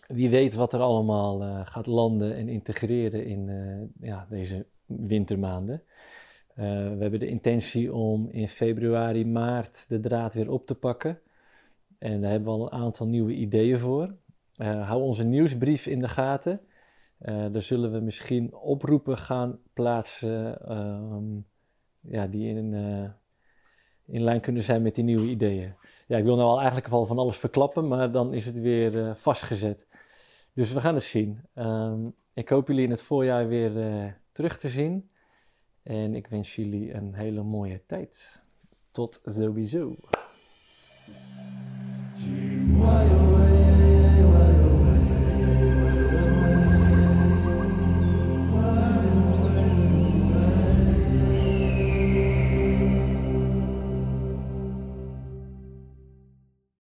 wie 0.08 0.30
weet 0.30 0.54
wat 0.54 0.74
er 0.74 0.80
allemaal 0.80 1.42
uh, 1.42 1.60
gaat 1.64 1.86
landen 1.86 2.36
en 2.36 2.50
integreren 2.50 3.26
in 3.26 3.48
uh, 3.48 4.08
ja, 4.10 4.28
deze 4.30 4.66
wintermaanden. 4.86 5.84
we 6.54 6.98
hebben 7.00 7.20
de 7.20 7.28
intentie 7.28 7.94
om 7.94 8.30
in 8.32 8.48
februari, 8.48 9.26
maart 9.26 9.86
de 9.88 10.00
draad 10.00 10.34
weer 10.34 10.52
op 10.52 10.66
te 10.66 10.76
pakken. 10.76 11.20
En 11.98 12.22
daar 12.22 12.32
hebben 12.32 12.54
we 12.54 12.60
al 12.60 12.66
een 12.66 12.80
aantal 12.80 13.08
nieuwe 13.08 13.34
ideeën 13.34 13.80
voor. 13.80 14.16
hou 14.58 15.02
onze 15.02 15.24
nieuwsbrief 15.24 15.86
in 15.86 16.00
de 16.00 16.08
gaten. 16.08 16.62
Eh, 17.20 17.46
daar 17.52 17.62
zullen 17.62 17.92
we 17.92 18.00
misschien 18.00 18.54
oproepen 18.54 19.18
gaan 19.18 19.60
plaatsen 19.74 20.62
ehm, 20.68 21.40
ja, 22.00 22.28
die 22.28 22.56
in, 22.56 22.74
eh, 22.74 23.10
in 24.16 24.24
lijn 24.24 24.42
kunnen 24.42 24.64
zijn 24.64 24.82
met 24.82 24.96
die 24.96 25.04
nieuwe 25.04 25.28
ideeën. 25.28 25.74
Ja, 26.08 26.18
ik 26.18 26.24
wil 26.24 26.36
nou 26.36 26.48
al 26.48 26.58
eigenlijk 26.58 26.88
al 26.88 27.06
van 27.06 27.18
alles 27.18 27.38
verklappen, 27.38 27.88
maar 27.88 28.12
dan 28.12 28.34
is 28.34 28.46
het 28.46 28.60
weer 28.60 29.08
eh, 29.08 29.16
vastgezet. 29.16 29.88
Dus 30.54 30.74
we 30.74 30.80
gaan 30.80 30.96
het 30.96 31.04
zien. 31.04 31.42
Ehm, 31.54 32.08
ik 32.34 32.50
hoop 32.50 32.68
jullie 32.68 32.84
in 32.84 32.90
het 32.90 33.02
voorjaar 33.02 33.48
weer 33.48 34.18
terug 34.32 34.58
te 34.58 34.70
zien. 34.70 35.10
En 35.84 36.16
ik 36.16 36.28
wens 36.28 36.56
jullie 36.56 36.94
een 36.94 37.14
hele 37.14 37.44
mooie 37.44 37.82
tijd. 37.86 38.42
Tot 38.92 39.22
sowieso. 39.26 39.96